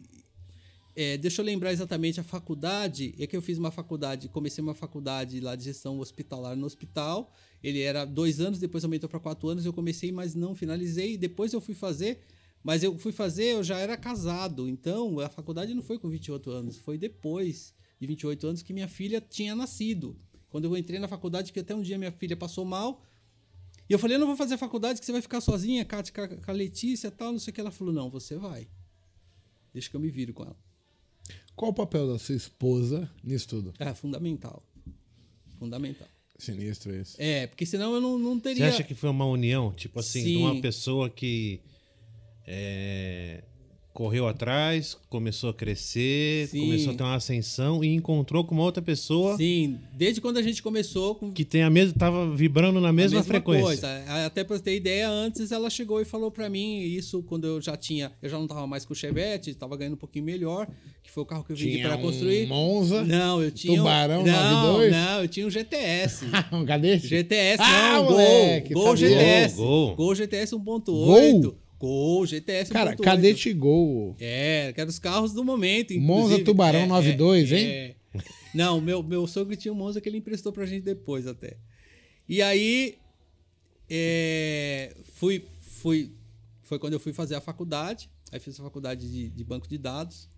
é, 0.96 1.18
deixa 1.18 1.42
eu 1.42 1.46
lembrar 1.46 1.74
exatamente 1.74 2.20
a 2.20 2.24
faculdade. 2.24 3.16
É 3.18 3.26
que 3.26 3.36
eu 3.36 3.42
fiz 3.42 3.58
uma 3.58 3.72
faculdade, 3.72 4.30
comecei 4.30 4.64
uma 4.64 4.76
faculdade 4.76 5.40
lá 5.40 5.56
de 5.56 5.64
gestão 5.64 6.00
hospitalar 6.00 6.56
no 6.56 6.68
hospital. 6.68 7.34
Ele 7.64 7.82
era 7.82 8.06
dois 8.06 8.40
anos, 8.40 8.60
depois 8.60 8.84
aumentou 8.84 9.10
para 9.10 9.20
quatro 9.20 9.50
anos. 9.50 9.66
Eu 9.66 9.74
comecei, 9.74 10.12
mas 10.12 10.36
não 10.36 10.54
finalizei. 10.54 11.18
Depois 11.18 11.52
eu 11.52 11.60
fui 11.60 11.74
fazer, 11.74 12.20
mas 12.64 12.84
eu 12.84 12.96
fui 13.00 13.12
fazer, 13.12 13.56
eu 13.56 13.64
já 13.64 13.80
era 13.80 13.98
casado. 13.98 14.70
Então 14.70 15.20
a 15.20 15.30
faculdade 15.30 15.74
não 15.74 15.82
foi 15.82 15.98
com 15.98 16.10
28 16.10 16.52
anos, 16.52 16.78
foi 16.78 16.96
depois 16.96 17.74
de 18.00 18.06
28 18.06 18.48
anos 18.48 18.62
que 18.62 18.72
minha 18.72 18.88
filha 18.88 19.20
tinha 19.20 19.56
nascido. 19.56 20.16
Quando 20.56 20.64
eu 20.74 20.78
entrei 20.78 21.00
na 21.00 21.08
faculdade, 21.10 21.52
que 21.52 21.60
até 21.60 21.76
um 21.76 21.82
dia 21.82 21.98
minha 21.98 22.14
filha 22.14 22.34
passou 22.38 22.64
mal, 22.64 23.04
e 23.90 23.92
eu 23.92 24.00
falei, 24.00 24.16
eu 24.16 24.20
não 24.22 24.28
vou 24.28 24.38
fazer 24.38 24.58
faculdade, 24.58 25.02
que 25.02 25.06
você 25.06 25.12
vai 25.12 25.22
ficar 25.22 25.42
sozinha, 25.42 25.84
com 25.84 25.98
a, 25.98 26.02
com 26.02 26.50
a- 26.50 26.54
Letícia 26.54 27.10
e 27.10 27.12
tal, 27.12 27.34
não 27.34 27.40
sei 27.40 27.52
o 27.52 27.54
que. 27.54 27.60
Ela 27.60 27.72
falou, 27.72 27.94
não, 27.94 28.10
você 28.10 28.38
vai. 28.38 28.66
Deixa 29.74 29.90
que 29.90 29.98
eu 29.98 30.00
me 30.00 30.10
viro 30.10 30.34
com 30.34 30.44
ela. 30.44 30.56
Qual 31.58 31.72
o 31.72 31.74
papel 31.74 32.08
da 32.08 32.18
sua 32.18 32.36
esposa 32.36 33.12
nisso 33.22 33.50
tudo? 33.50 33.74
É 33.78 33.94
fundamental. 33.94 34.64
Fundamental. 35.60 36.08
Sinistro 36.38 36.96
isso. 36.96 37.18
É, 37.20 37.48
porque 37.48 37.66
senão 37.66 37.94
eu 37.94 38.00
não, 38.00 38.18
não 38.18 38.36
Você 38.36 38.42
teria... 38.44 38.70
acha 38.70 38.82
que 38.82 38.96
foi 38.96 39.10
uma 39.10 39.26
união, 39.26 39.74
tipo 39.74 40.00
assim, 40.00 40.24
de 40.24 40.26
Sim. 40.36 40.38
uma 40.38 40.62
pessoa 40.62 41.10
que 41.10 41.60
é, 42.48 43.44
correu 43.96 44.28
atrás, 44.28 44.98
começou 45.10 45.50
a 45.50 45.54
crescer, 45.54 46.50
Sim. 46.50 46.60
começou 46.60 46.94
a 46.94 46.96
ter 46.98 47.04
uma 47.04 47.16
ascensão 47.16 47.82
e 47.82 47.88
encontrou 47.96 48.44
com 48.44 48.54
uma 48.54 48.64
outra 48.66 48.82
pessoa 48.84 49.38
Sim, 49.38 49.80
desde 49.94 50.20
quando 50.20 50.36
a 50.36 50.42
gente 50.42 50.62
começou 50.62 51.16
com 51.16 51.32
que 51.32 51.46
tem 51.46 51.64
a 51.64 51.70
mesma, 51.70 51.98
tava 51.98 52.30
vibrando 52.36 52.82
na 52.82 52.92
mesma, 52.92 53.24
frequência. 53.24 53.64
Coisa. 53.66 54.04
Até 54.26 54.44
pra 54.44 54.60
ter 54.60 54.76
ideia, 54.76 55.10
antes 55.10 55.50
ela 55.50 55.70
chegou 55.70 56.02
e 56.02 56.06
falou 56.06 56.30
pra 56.30 56.50
mim, 56.50 56.80
isso 56.82 57.24
quando 57.24 57.48
eu 57.48 57.62
já 57.62 57.78
tinha, 57.78 58.12
eu 58.22 58.30
já 58.30 58.38
não 58.38 58.48
tava 58.48 58.68
mais 58.68 58.84
com 58.84 58.92
o 58.92 58.96
Chevette, 58.96 59.54
tava 59.54 59.78
ganhando 59.78 59.94
um 59.94 59.98
pouquinho 59.98 60.26
melhor, 60.26 60.68
que 61.02 61.10
foi 61.10 61.24
o 61.24 61.26
carro 61.26 61.46
que 61.46 61.54
eu 61.54 61.56
vendi 61.56 61.78
para 61.82 61.96
um 61.96 62.02
construir. 62.02 62.48
Monza, 62.48 63.02
Não, 63.06 63.42
eu 63.42 63.50
tinha 63.50 63.74
um- 63.74 63.78
Tubarão 63.78 64.26
não, 64.26 64.34
92? 64.34 64.92
Não, 64.92 65.22
eu 65.22 65.28
tinha 65.30 65.48
um 65.48 65.50
GTS. 65.50 66.26
um 66.52 66.66
cadete? 66.66 67.08
GTS, 67.08 67.62
Ah, 67.64 67.94
não, 67.96 68.04
moleque, 68.12 68.74
Gol. 68.74 68.84
Gol 68.84 68.98
sabia. 68.98 69.10
GTS. 69.18 69.56
Gol, 69.56 69.68
Gol, 69.88 69.96
gol. 69.96 70.16
GTS 70.16 70.54
1.8. 70.54 71.56
Gol? 71.80 72.26
GTS 72.26 72.70
1.8. 72.72 72.74
Cara, 72.74 72.96
cadete 72.96 73.54
gol. 73.54 74.16
É, 74.20 74.72
que 74.74 74.80
eram 74.82 74.90
os 74.90 75.00
carros 75.00 75.34
do 75.34 75.44
momento. 75.44 75.94
Monza. 76.00 76.44
Tubarão 76.44 76.80
É, 76.82 76.86
92, 76.88 77.52
é, 77.52 77.60
hein? 77.60 77.68
é. 77.68 77.96
Não, 78.54 78.80
meu, 78.80 79.04
meu 79.04 79.28
sogro 79.28 79.56
tinha 79.56 79.74
um 79.74 79.76
Monza 79.76 80.00
que 80.00 80.08
ele 80.08 80.18
emprestou 80.18 80.52
pra 80.54 80.66
gente 80.66 80.84
depois 80.84 81.28
até. 81.28 81.58
E 82.30 82.42
aí, 82.42 82.96
é, 83.90 84.96
fui, 85.14 85.46
fui, 85.60 86.12
foi 86.64 86.80
quando 86.80 86.94
eu 86.94 87.00
fui 87.00 87.14
fazer 87.14 87.36
a 87.36 87.42
faculdade. 87.42 88.10
Aí 88.32 88.40
fiz 88.40 88.60
a 88.60 88.64
faculdade 88.64 89.10
de, 89.12 89.30
de 89.30 89.44
banco 89.44 89.68
de 89.68 89.78
dados. 89.78 90.30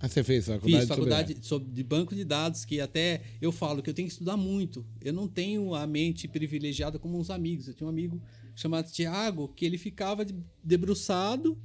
Ah, 0.00 0.08
você 0.08 0.22
fez 0.22 0.46
faculdade 0.46 0.70
Fiz 0.80 0.88
sobre- 0.88 0.94
faculdade 1.10 1.36
sobre, 1.46 1.72
de 1.72 1.82
banco 1.82 2.14
de 2.14 2.24
dados, 2.24 2.64
que 2.64 2.80
até 2.80 3.22
eu 3.40 3.50
falo 3.52 3.82
que 3.82 3.90
eu 3.90 3.94
tenho 3.94 4.06
que 4.08 4.12
estudar 4.12 4.36
muito. 4.36 4.84
Eu 5.00 5.12
não 5.12 5.26
tenho 5.28 5.74
a 5.74 5.86
mente 5.86 6.28
privilegiada 6.28 6.98
como 6.98 7.18
uns 7.18 7.28
amigos. 7.30 7.66
Eu 7.68 7.74
tinha 7.74 7.86
um 7.86 7.90
amigo 7.90 8.20
chamado 8.54 8.90
Tiago, 8.90 9.48
que 9.48 9.64
ele 9.64 9.78
ficava 9.78 10.24
de- 10.24 10.34
debruçado 10.62 11.58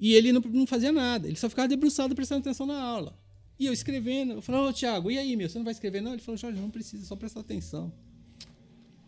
e 0.00 0.14
ele 0.14 0.32
não, 0.32 0.40
não 0.40 0.66
fazia 0.66 0.92
nada. 0.92 1.26
Ele 1.26 1.36
só 1.36 1.48
ficava 1.48 1.68
debruçado 1.68 2.14
prestando 2.14 2.40
atenção 2.40 2.66
na 2.66 2.80
aula. 2.80 3.18
E 3.58 3.66
eu 3.66 3.72
escrevendo. 3.72 4.34
Eu 4.34 4.42
falava, 4.42 4.68
ô 4.68 4.72
Tiago, 4.72 5.10
e 5.10 5.18
aí, 5.18 5.34
meu? 5.36 5.48
Você 5.48 5.58
não 5.58 5.64
vai 5.64 5.72
escrever, 5.72 6.00
não? 6.00 6.12
Ele 6.12 6.22
falou, 6.22 6.36
Jorge, 6.36 6.60
não 6.60 6.70
precisa, 6.70 7.04
só 7.04 7.16
prestar 7.16 7.40
atenção. 7.40 7.92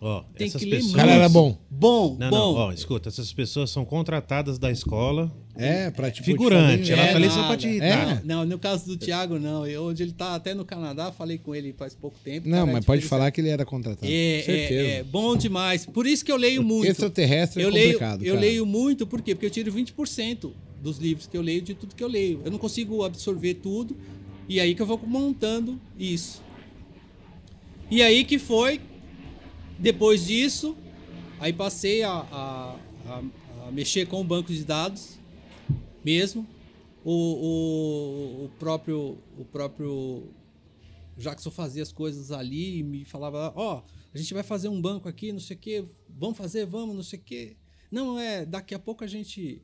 Ó, 0.02 0.22
Tem 0.34 0.46
essas 0.46 0.62
que 0.62 0.70
ler 0.70 0.76
pessoas. 0.76 0.94
O 0.94 0.96
cara 0.96 1.12
era 1.12 1.28
bom. 1.28 1.58
Bom, 1.70 2.16
Não, 2.18 2.30
bom. 2.30 2.36
não, 2.38 2.54
ó, 2.54 2.72
escuta, 2.72 3.10
essas 3.10 3.30
pessoas 3.34 3.68
são 3.70 3.84
contratadas 3.84 4.58
da 4.58 4.70
escola. 4.72 5.30
É, 5.54 5.90
pra 5.90 6.10
tipo, 6.10 6.24
Figurante, 6.24 6.84
te 6.84 6.92
ela 6.92 7.02
fazer- 7.02 7.12
tá 7.12 7.16
ali 7.18 7.30
só 7.30 7.46
pra 7.46 7.56
te 7.58 7.66
É. 7.66 7.70
irritar. 7.70 8.24
Não, 8.24 8.46
no 8.46 8.58
caso 8.58 8.86
do 8.86 8.96
Thiago, 8.96 9.38
não. 9.38 9.66
Eu, 9.66 9.88
onde 9.88 10.02
ele 10.02 10.12
tá 10.12 10.34
até 10.34 10.54
no 10.54 10.64
Canadá, 10.64 11.12
falei 11.12 11.36
com 11.36 11.54
ele 11.54 11.74
faz 11.76 11.94
pouco 11.94 12.16
tempo. 12.24 12.48
Não, 12.48 12.60
cara, 12.60 12.72
mas 12.72 12.82
a 12.84 12.86
pode 12.86 13.02
falar 13.02 13.30
que 13.30 13.42
ele 13.42 13.50
era 13.50 13.66
contratado. 13.66 14.10
É, 14.10 14.42
Certeza. 14.42 14.80
é, 14.88 14.96
é 15.00 15.02
bom 15.02 15.36
demais. 15.36 15.84
Por 15.84 16.06
isso 16.06 16.24
que 16.24 16.32
eu 16.32 16.36
leio 16.36 16.62
muito. 16.62 16.88
Extraterrestre 16.88 17.62
é 17.62 17.66
eu 17.66 17.70
leio, 17.70 17.86
complicado, 17.92 18.22
Eu 18.24 18.34
cara. 18.36 18.46
leio 18.46 18.64
muito, 18.64 19.06
por 19.06 19.20
quê? 19.20 19.34
Porque 19.34 19.46
eu 19.46 19.50
tiro 19.50 19.70
20% 19.70 20.50
dos 20.82 20.96
livros 20.96 21.26
que 21.26 21.36
eu 21.36 21.42
leio 21.42 21.60
de 21.60 21.74
tudo 21.74 21.94
que 21.94 22.02
eu 22.02 22.08
leio. 22.08 22.40
Eu 22.42 22.50
não 22.50 22.58
consigo 22.58 23.04
absorver 23.04 23.54
tudo. 23.54 23.94
E 24.48 24.58
aí 24.58 24.74
que 24.74 24.80
eu 24.80 24.86
vou 24.86 24.98
montando 25.06 25.78
isso. 25.98 26.40
E 27.90 28.02
aí 28.02 28.24
que 28.24 28.38
foi, 28.38 28.80
depois 29.80 30.24
disso, 30.26 30.76
aí 31.38 31.52
passei 31.52 32.02
a, 32.02 32.10
a, 32.12 32.76
a- 33.06 33.22
a 33.68 33.72
mexer 33.72 34.06
com 34.06 34.20
o 34.20 34.24
banco 34.24 34.52
de 34.52 34.64
dados 34.64 35.18
mesmo. 36.04 36.46
O, 37.04 37.12
o, 37.12 38.44
o 38.44 38.48
próprio 38.58 39.18
o 39.38 39.44
próprio 39.44 40.28
Jackson 41.16 41.50
fazia 41.50 41.82
as 41.82 41.92
coisas 41.92 42.30
ali 42.30 42.78
e 42.78 42.82
me 42.82 43.04
falava, 43.04 43.52
ó, 43.56 43.82
a 44.12 44.18
gente 44.18 44.34
vai 44.34 44.42
fazer 44.42 44.68
um 44.68 44.80
banco 44.80 45.08
aqui, 45.08 45.32
não 45.32 45.40
sei 45.40 45.56
o 45.56 45.60
quê, 45.60 45.84
vamos 46.08 46.36
fazer, 46.36 46.66
vamos, 46.66 46.94
não 46.94 47.02
sei 47.02 47.18
o 47.18 47.22
quê. 47.22 47.56
Não, 47.90 48.18
é, 48.18 48.44
daqui 48.44 48.74
a 48.74 48.78
pouco 48.78 49.02
a 49.02 49.06
gente 49.06 49.62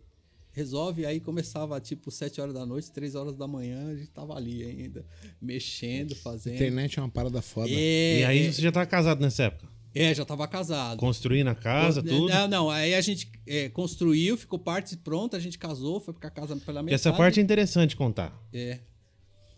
resolve, 0.52 1.04
aí 1.04 1.20
começava 1.20 1.78
tipo 1.80 2.10
7 2.10 2.40
horas 2.40 2.54
da 2.54 2.64
noite, 2.64 2.90
3 2.90 3.14
horas 3.14 3.36
da 3.36 3.46
manhã, 3.46 3.90
a 3.90 3.94
gente 3.96 4.10
tava 4.10 4.34
ali 4.34 4.62
ainda, 4.64 5.04
mexendo, 5.40 6.14
fazendo. 6.16 6.54
Internet 6.54 6.98
é 6.98 7.02
uma 7.02 7.10
parada 7.10 7.42
foda. 7.42 7.68
É, 7.70 8.20
E 8.20 8.24
aí 8.24 8.46
é, 8.46 8.52
você 8.52 8.62
já 8.62 8.72
tá 8.72 8.84
casado 8.86 9.20
nessa 9.20 9.44
época? 9.44 9.68
É, 9.96 10.14
já 10.14 10.24
tava 10.24 10.46
casado. 10.46 10.98
Construindo 10.98 11.48
a 11.48 11.54
casa, 11.54 12.02
tudo. 12.02 12.28
Não, 12.28 12.48
não, 12.48 12.70
aí 12.70 12.94
a 12.94 13.00
gente 13.00 13.30
é, 13.46 13.68
construiu, 13.68 14.36
ficou 14.36 14.58
parte 14.58 14.96
pronta, 14.96 15.36
a 15.36 15.40
gente 15.40 15.58
casou, 15.58 16.00
foi 16.00 16.14
pra 16.14 16.30
casa 16.30 16.56
pela 16.56 16.82
metade. 16.82 16.94
essa 16.94 17.12
parte 17.12 17.40
é 17.40 17.42
interessante 17.42 17.96
contar 17.96 18.32
É. 18.52 18.80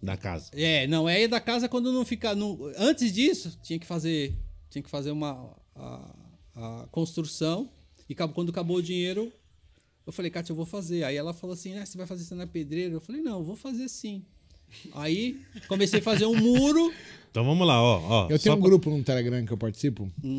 da 0.03 0.17
casa. 0.17 0.51
É, 0.55 0.87
não, 0.87 1.09
é 1.09 1.27
da 1.27 1.41
casa 1.41 1.69
quando 1.69 1.93
não 1.93 2.05
fica. 2.05 2.35
Não, 2.35 2.59
antes 2.77 3.13
disso, 3.13 3.59
tinha 3.63 3.79
que 3.79 3.87
fazer. 3.87 4.35
Tinha 4.71 4.83
que 4.83 4.91
fazer 4.91 5.11
uma 5.11 5.57
a, 5.75 6.15
a 6.55 6.89
construção. 6.91 7.71
E 8.09 8.15
quando 8.15 8.51
acabou 8.51 8.77
o 8.79 8.83
dinheiro, 8.83 9.33
eu 10.07 10.13
falei, 10.13 10.31
Kátia, 10.31 10.53
eu 10.53 10.57
vou 10.57 10.65
fazer. 10.67 11.05
Aí 11.05 11.17
ela 11.17 11.35
falou 11.35 11.55
assim: 11.55 11.77
ah, 11.79 11.85
você 11.85 11.99
vai 11.99 12.07
fazer 12.07 12.23
isso 12.23 12.35
na 12.35 12.47
pedreira? 12.47 12.95
Eu 12.95 13.01
falei, 13.01 13.21
não, 13.21 13.39
eu 13.39 13.45
vou 13.45 13.57
fazer 13.57 13.89
sim. 13.89 14.25
Aí 14.95 15.37
comecei 15.67 16.01
a 16.01 16.03
fazer 16.03 16.27
um 16.27 16.37
muro. 16.37 16.93
Então 17.31 17.45
vamos 17.45 17.67
lá, 17.67 17.81
ó. 17.83 18.01
ó 18.27 18.29
Eu 18.31 18.39
tenho 18.39 18.55
um 18.55 18.59
pra- 18.61 18.69
grupo 18.69 18.91
no 18.91 19.03
Telegram 19.03 19.45
que 19.45 19.53
eu 19.53 19.59
participo. 19.59 20.11
Hum. 20.23 20.39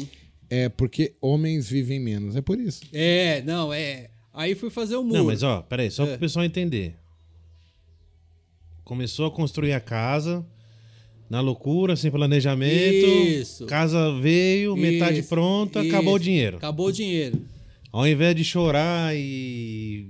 É 0.49 0.67
porque 0.69 1.13
homens 1.21 1.69
vivem 1.69 1.99
menos. 1.99 2.35
É 2.35 2.41
por 2.41 2.59
isso. 2.59 2.81
É, 2.91 3.41
não, 3.43 3.71
é. 3.71 4.09
Aí 4.33 4.55
fui 4.55 4.69
fazer 4.69 4.95
o 4.95 5.03
muro. 5.03 5.17
Não, 5.17 5.25
mas 5.25 5.43
ó, 5.43 5.61
peraí, 5.61 5.91
só 5.91 6.03
É. 6.03 6.07
para 6.07 6.15
o 6.15 6.19
pessoal 6.19 6.45
entender. 6.45 6.95
Começou 8.83 9.27
a 9.27 9.31
construir 9.31 9.73
a 9.73 9.79
casa, 9.79 10.43
na 11.29 11.41
loucura, 11.41 11.95
sem 11.95 12.09
planejamento. 12.09 12.73
Isso. 13.07 13.65
Casa 13.67 14.11
veio, 14.19 14.75
metade 14.75 15.19
Isso, 15.19 15.29
pronta, 15.29 15.81
acabou 15.81 16.13
o 16.13 16.17
isso. 16.17 16.23
dinheiro. 16.25 16.57
Acabou 16.57 16.87
o 16.87 16.91
dinheiro. 16.91 17.39
Ao 17.91 18.07
invés 18.07 18.35
de 18.35 18.43
chorar 18.43 19.15
e 19.15 20.09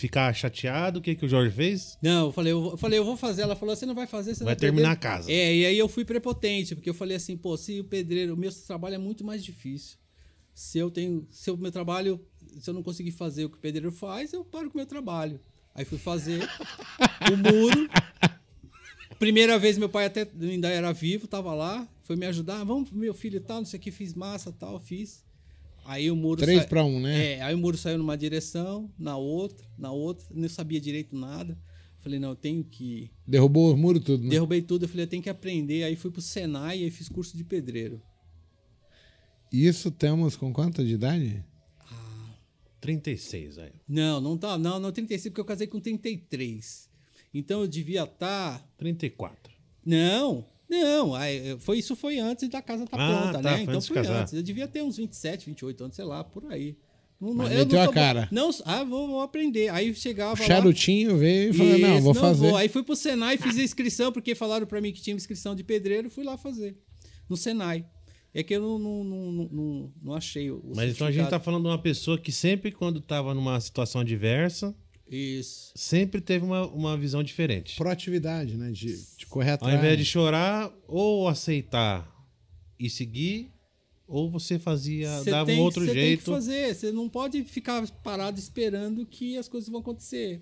ficar 0.00 0.32
chateado, 0.34 0.98
o 0.98 1.02
que, 1.02 1.14
que 1.14 1.26
o 1.26 1.28
Jorge 1.28 1.54
fez? 1.54 1.98
Não, 2.02 2.26
eu 2.26 2.32
falei, 2.32 2.52
eu, 2.52 2.76
falei, 2.76 2.98
eu 2.98 3.04
vou 3.04 3.16
fazer. 3.16 3.42
Ela 3.42 3.54
falou, 3.54 3.76
você 3.76 3.84
não 3.84 3.94
vai 3.94 4.06
fazer, 4.06 4.34
você 4.34 4.42
Vai 4.42 4.56
perder." 4.56 4.68
terminar 4.68 4.92
a 4.92 4.96
casa. 4.96 5.30
É, 5.30 5.54
e 5.54 5.66
aí 5.66 5.78
eu 5.78 5.88
fui 5.88 6.04
prepotente, 6.04 6.74
porque 6.74 6.88
eu 6.88 6.94
falei 6.94 7.16
assim, 7.16 7.36
pô, 7.36 7.56
se 7.56 7.78
o 7.80 7.84
pedreiro, 7.84 8.34
o 8.34 8.36
meu 8.36 8.50
trabalho 8.66 8.94
é 8.94 8.98
muito 8.98 9.24
mais 9.24 9.44
difícil. 9.44 9.98
Se 10.54 10.78
eu 10.78 10.90
tenho, 10.90 11.26
se 11.30 11.50
o 11.50 11.56
meu 11.56 11.70
trabalho, 11.70 12.20
se 12.58 12.68
eu 12.68 12.74
não 12.74 12.82
conseguir 12.82 13.12
fazer 13.12 13.44
o 13.44 13.50
que 13.50 13.56
o 13.56 13.60
pedreiro 13.60 13.92
faz, 13.92 14.32
eu 14.32 14.44
paro 14.44 14.68
com 14.70 14.74
o 14.74 14.78
meu 14.78 14.86
trabalho. 14.86 15.38
Aí 15.74 15.84
fui 15.84 15.98
fazer 15.98 16.48
o 17.32 17.36
muro. 17.36 17.88
Primeira 19.18 19.58
vez 19.58 19.76
meu 19.76 19.88
pai 19.88 20.06
até 20.06 20.26
ainda 20.40 20.68
era 20.68 20.92
vivo, 20.92 21.26
tava 21.26 21.52
lá, 21.54 21.86
foi 22.02 22.16
me 22.16 22.24
ajudar, 22.26 22.64
vamos 22.64 22.88
pro 22.88 22.98
meu 22.98 23.12
filho 23.12 23.36
e 23.36 23.40
tal, 23.40 23.58
não 23.58 23.66
sei 23.66 23.78
o 23.78 23.82
que, 23.82 23.90
fiz 23.90 24.14
massa 24.14 24.50
tal, 24.50 24.80
fiz. 24.80 25.22
Aí 25.84 26.10
o 26.10 26.16
muro 26.16 26.40
Três 26.40 26.62
sa- 26.62 26.68
pra 26.68 26.84
um, 26.84 27.00
né? 27.00 27.32
É, 27.34 27.42
aí 27.42 27.54
o 27.54 27.58
muro 27.58 27.76
saiu 27.76 27.98
numa 27.98 28.16
direção, 28.16 28.90
na 28.98 29.16
outra, 29.16 29.66
na 29.78 29.90
outra, 29.90 30.26
não 30.30 30.48
sabia 30.48 30.80
direito 30.80 31.16
nada. 31.16 31.58
Falei, 31.98 32.18
não, 32.18 32.30
eu 32.30 32.36
tenho 32.36 32.64
que 32.64 33.10
Derrubou 33.26 33.74
o 33.74 33.76
muro 33.76 34.00
tudo, 34.00 34.24
né? 34.24 34.30
Derrubei 34.30 34.62
tudo, 34.62 34.84
eu 34.84 34.88
falei, 34.88 35.04
eu 35.04 35.08
tenho 35.08 35.22
que 35.22 35.28
aprender. 35.28 35.82
Aí 35.84 35.96
fui 35.96 36.10
pro 36.10 36.22
Senai 36.22 36.80
e 36.80 36.84
aí 36.84 36.90
fiz 36.90 37.08
curso 37.08 37.36
de 37.36 37.44
pedreiro. 37.44 38.00
Isso 39.52 39.90
temos 39.90 40.36
com 40.36 40.52
quanto 40.52 40.84
de 40.84 40.94
idade? 40.94 41.44
36, 42.80 43.58
aí. 43.58 43.72
Não, 43.86 44.20
não 44.20 44.38
tá, 44.38 44.56
não, 44.56 44.80
não 44.80 44.90
35, 44.92 45.32
porque 45.32 45.40
eu 45.40 45.44
casei 45.44 45.66
com 45.66 45.78
33. 45.80 46.88
Então 47.34 47.60
eu 47.60 47.68
devia 47.68 48.04
estar. 48.04 48.66
34. 48.78 49.52
Não, 49.84 50.46
não, 50.70 51.14
aí, 51.14 51.56
foi, 51.60 51.78
isso 51.78 51.94
foi 51.96 52.18
antes 52.18 52.48
da 52.48 52.62
casa 52.62 52.84
estar 52.84 52.96
Ah, 52.98 53.22
pronta, 53.22 53.42
tá, 53.42 53.50
né? 53.50 53.56
foi 53.56 53.62
Então 53.64 53.80
foi 53.82 53.96
casar. 53.96 54.22
antes. 54.22 54.32
Eu 54.34 54.42
devia 54.42 54.68
ter 54.68 54.82
uns 54.82 54.96
27, 54.96 55.46
28 55.46 55.84
anos, 55.84 55.96
sei 55.96 56.04
lá, 56.04 56.22
por 56.24 56.44
aí. 56.50 56.76
Não, 57.20 57.34
Mas 57.34 57.52
eu 57.52 57.58
meteu 57.58 57.80
a 57.82 57.86
bom- 57.86 57.92
cara. 57.92 58.28
Não, 58.32 58.48
ah, 58.64 58.82
vou, 58.82 59.06
vou 59.08 59.20
aprender. 59.20 59.68
Aí 59.68 59.94
chegava 59.94 60.34
O 60.34 60.38
lá. 60.40 60.46
charutinho 60.46 61.18
veio 61.18 61.50
e 61.50 61.52
falou: 61.52 61.78
não, 61.78 62.00
vou 62.00 62.14
fazer. 62.14 62.54
Aí 62.54 62.68
fui 62.68 62.82
pro 62.82 62.96
Senai, 62.96 63.36
fiz 63.36 63.58
a 63.58 63.62
inscrição, 63.62 64.10
porque 64.10 64.34
falaram 64.34 64.66
pra 64.66 64.80
mim 64.80 64.90
que 64.90 65.02
tinha 65.02 65.14
inscrição 65.14 65.54
de 65.54 65.62
pedreiro, 65.62 66.08
fui 66.08 66.24
lá 66.24 66.38
fazer. 66.38 66.78
No 67.28 67.36
Senai. 67.36 67.84
É 68.32 68.42
que 68.44 68.54
eu 68.54 68.60
não, 68.62 68.78
não, 68.78 69.04
não, 69.04 69.32
não, 69.32 69.48
não- 69.52 69.92
não 70.02 70.14
achei 70.14 70.50
o 70.52 70.62
Mas 70.74 70.92
então 70.92 71.06
a 71.06 71.10
gente 71.12 71.28
tá 71.28 71.40
falando 71.40 71.64
de 71.64 71.68
uma 71.68 71.82
pessoa 71.82 72.16
que 72.16 72.30
sempre, 72.30 72.70
quando 72.70 73.00
tava 73.00 73.34
numa 73.34 73.60
situação 73.60 74.00
adversa, 74.00 74.72
Isso. 75.10 75.72
sempre 75.74 76.20
teve 76.20 76.44
uma, 76.44 76.66
uma 76.68 76.96
visão 76.96 77.22
diferente. 77.22 77.76
Proatividade, 77.76 78.56
né? 78.56 78.70
De, 78.70 78.96
de 79.16 79.26
correr 79.26 79.50
Ao 79.50 79.54
atrás. 79.56 79.74
invés 79.78 79.98
de 79.98 80.04
chorar 80.04 80.72
ou 80.86 81.26
aceitar 81.28 82.08
e 82.78 82.88
seguir, 82.88 83.50
ou 84.06 84.30
você 84.30 84.58
fazia, 84.58 85.18
Você 85.18 85.30
dava 85.30 85.46
tem, 85.46 85.58
um 85.58 85.62
outro 85.62 85.80
você 85.84 85.86
tem 85.92 85.94
que 85.94 86.00
jeito. 86.08 86.30
fazer. 86.30 86.74
Você 86.74 86.90
não 86.92 87.08
pode 87.08 87.44
ficar 87.44 87.86
parado 88.02 88.38
esperando 88.38 89.04
que 89.04 89.36
as 89.36 89.48
coisas 89.48 89.68
vão 89.68 89.80
acontecer. 89.80 90.40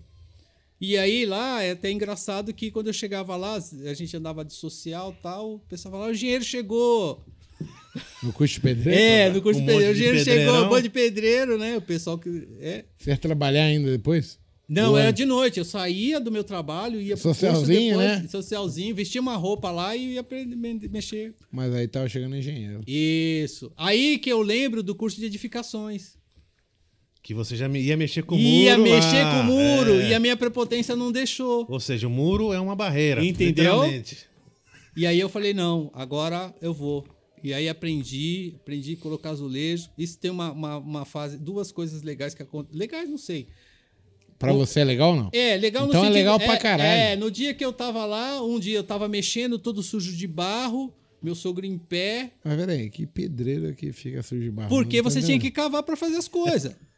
E 0.80 0.96
aí 0.96 1.26
lá 1.26 1.62
é 1.62 1.72
até 1.72 1.90
engraçado 1.90 2.54
que 2.54 2.70
quando 2.70 2.86
eu 2.86 2.92
chegava 2.92 3.36
lá, 3.36 3.56
a 3.56 3.94
gente 3.94 4.16
andava 4.16 4.44
de 4.44 4.52
social 4.52 5.14
e 5.18 5.22
tal, 5.22 5.54
o 5.54 5.58
pessoal 5.60 5.92
falava, 5.92 6.12
o 6.12 6.16
dinheiro 6.16 6.44
chegou. 6.44 7.24
No 8.22 8.32
curso 8.32 8.54
de 8.54 8.60
pedreiro. 8.60 9.00
É, 9.00 9.30
no 9.30 9.42
curso 9.42 9.58
Um 9.60 9.64
de 9.64 9.72
pedreiro, 9.72 9.92
o 9.92 9.96
dinheiro 9.96 10.18
chegou, 10.20 10.64
um 10.64 10.68
monte 10.68 10.82
de 10.84 10.90
pedreiro, 10.90 11.58
né? 11.58 11.76
O 11.76 11.82
pessoal 11.82 12.16
que. 12.16 12.48
É. 12.60 12.84
Você 12.96 13.10
ia 13.10 13.16
trabalhar 13.16 13.64
ainda 13.64 13.90
depois? 13.90 14.38
Não, 14.68 14.98
era 14.98 15.10
de 15.10 15.24
noite. 15.24 15.58
Eu 15.58 15.64
saía 15.64 16.20
do 16.20 16.30
meu 16.30 16.44
trabalho, 16.44 17.00
ia 17.00 17.16
pro 17.16 17.22
curso 17.22 17.40
Socialzinho, 17.40 17.98
depois, 17.98 18.22
né? 18.22 18.28
Socialzinho, 18.28 18.94
vestia 18.94 19.20
uma 19.20 19.34
roupa 19.34 19.70
lá 19.70 19.96
e 19.96 20.14
ia 20.14 20.26
mexer. 20.90 21.34
Mas 21.50 21.72
aí 21.74 21.88
tava 21.88 22.08
chegando 22.08 22.36
engenheiro. 22.36 22.82
Isso. 22.86 23.72
Aí 23.76 24.18
que 24.18 24.30
eu 24.30 24.42
lembro 24.42 24.82
do 24.82 24.94
curso 24.94 25.18
de 25.18 25.24
edificações. 25.24 26.18
Que 27.22 27.32
você 27.32 27.56
já 27.56 27.68
me- 27.68 27.80
ia 27.80 27.96
mexer 27.96 28.22
com 28.22 28.36
o 28.36 28.38
ia 28.38 28.76
muro. 28.76 28.90
mexer 28.90 29.22
lá, 29.22 29.34
com 29.34 29.40
o 29.40 29.44
muro 29.44 30.00
é. 30.00 30.10
e 30.10 30.14
a 30.14 30.20
minha 30.20 30.36
prepotência 30.36 30.94
não 30.94 31.10
deixou. 31.10 31.66
Ou 31.68 31.80
seja, 31.80 32.06
o 32.06 32.10
muro 32.10 32.52
é 32.52 32.60
uma 32.60 32.76
barreira. 32.76 33.24
Entendeu? 33.24 33.82
E 34.96 35.06
aí 35.06 35.18
eu 35.18 35.28
falei, 35.28 35.54
não, 35.54 35.90
agora 35.94 36.54
eu 36.60 36.74
vou. 36.74 37.06
E 37.42 37.54
aí 37.54 37.68
aprendi, 37.68 38.54
aprendi 38.56 38.94
a 38.94 38.96
colocar 39.02 39.30
azulejo. 39.30 39.88
Isso 39.96 40.18
tem 40.18 40.30
uma, 40.30 40.52
uma, 40.52 40.76
uma 40.78 41.04
fase, 41.04 41.38
duas 41.38 41.70
coisas 41.72 42.02
legais 42.02 42.34
que 42.34 42.42
acontecem. 42.42 42.78
Legais, 42.78 43.08
não 43.08 43.18
sei. 43.18 43.46
Pra 44.38 44.52
você 44.52 44.80
é 44.80 44.84
legal 44.84 45.10
ou 45.10 45.16
não? 45.16 45.30
É, 45.32 45.56
legal 45.56 45.84
no 45.84 45.90
Então 45.90 46.04
é 46.04 46.10
legal 46.10 46.38
pra 46.38 46.56
caralho. 46.56 46.88
É, 46.88 47.16
no 47.16 47.30
dia 47.30 47.52
que 47.52 47.64
eu 47.64 47.72
tava 47.72 48.04
lá, 48.06 48.40
um 48.42 48.58
dia 48.58 48.76
eu 48.76 48.84
tava 48.84 49.08
mexendo, 49.08 49.58
todo 49.58 49.82
sujo 49.82 50.16
de 50.16 50.26
barro, 50.28 50.94
meu 51.20 51.34
sogro 51.34 51.66
em 51.66 51.76
pé, 51.76 52.30
Mas 52.44 52.56
peraí, 52.56 52.88
que 52.88 53.04
pedreiro 53.06 53.74
que 53.74 53.92
fica 53.92 54.22
sujo 54.22 54.40
de 54.42 54.50
barro? 54.50 54.68
porque 54.68 55.02
você 55.02 55.20
tinha 55.20 55.38
que 55.40 55.50
cavar 55.50 55.82
pra 55.82 55.96
fazer 55.96 56.16
as 56.16 56.28
coisas. 56.28 56.74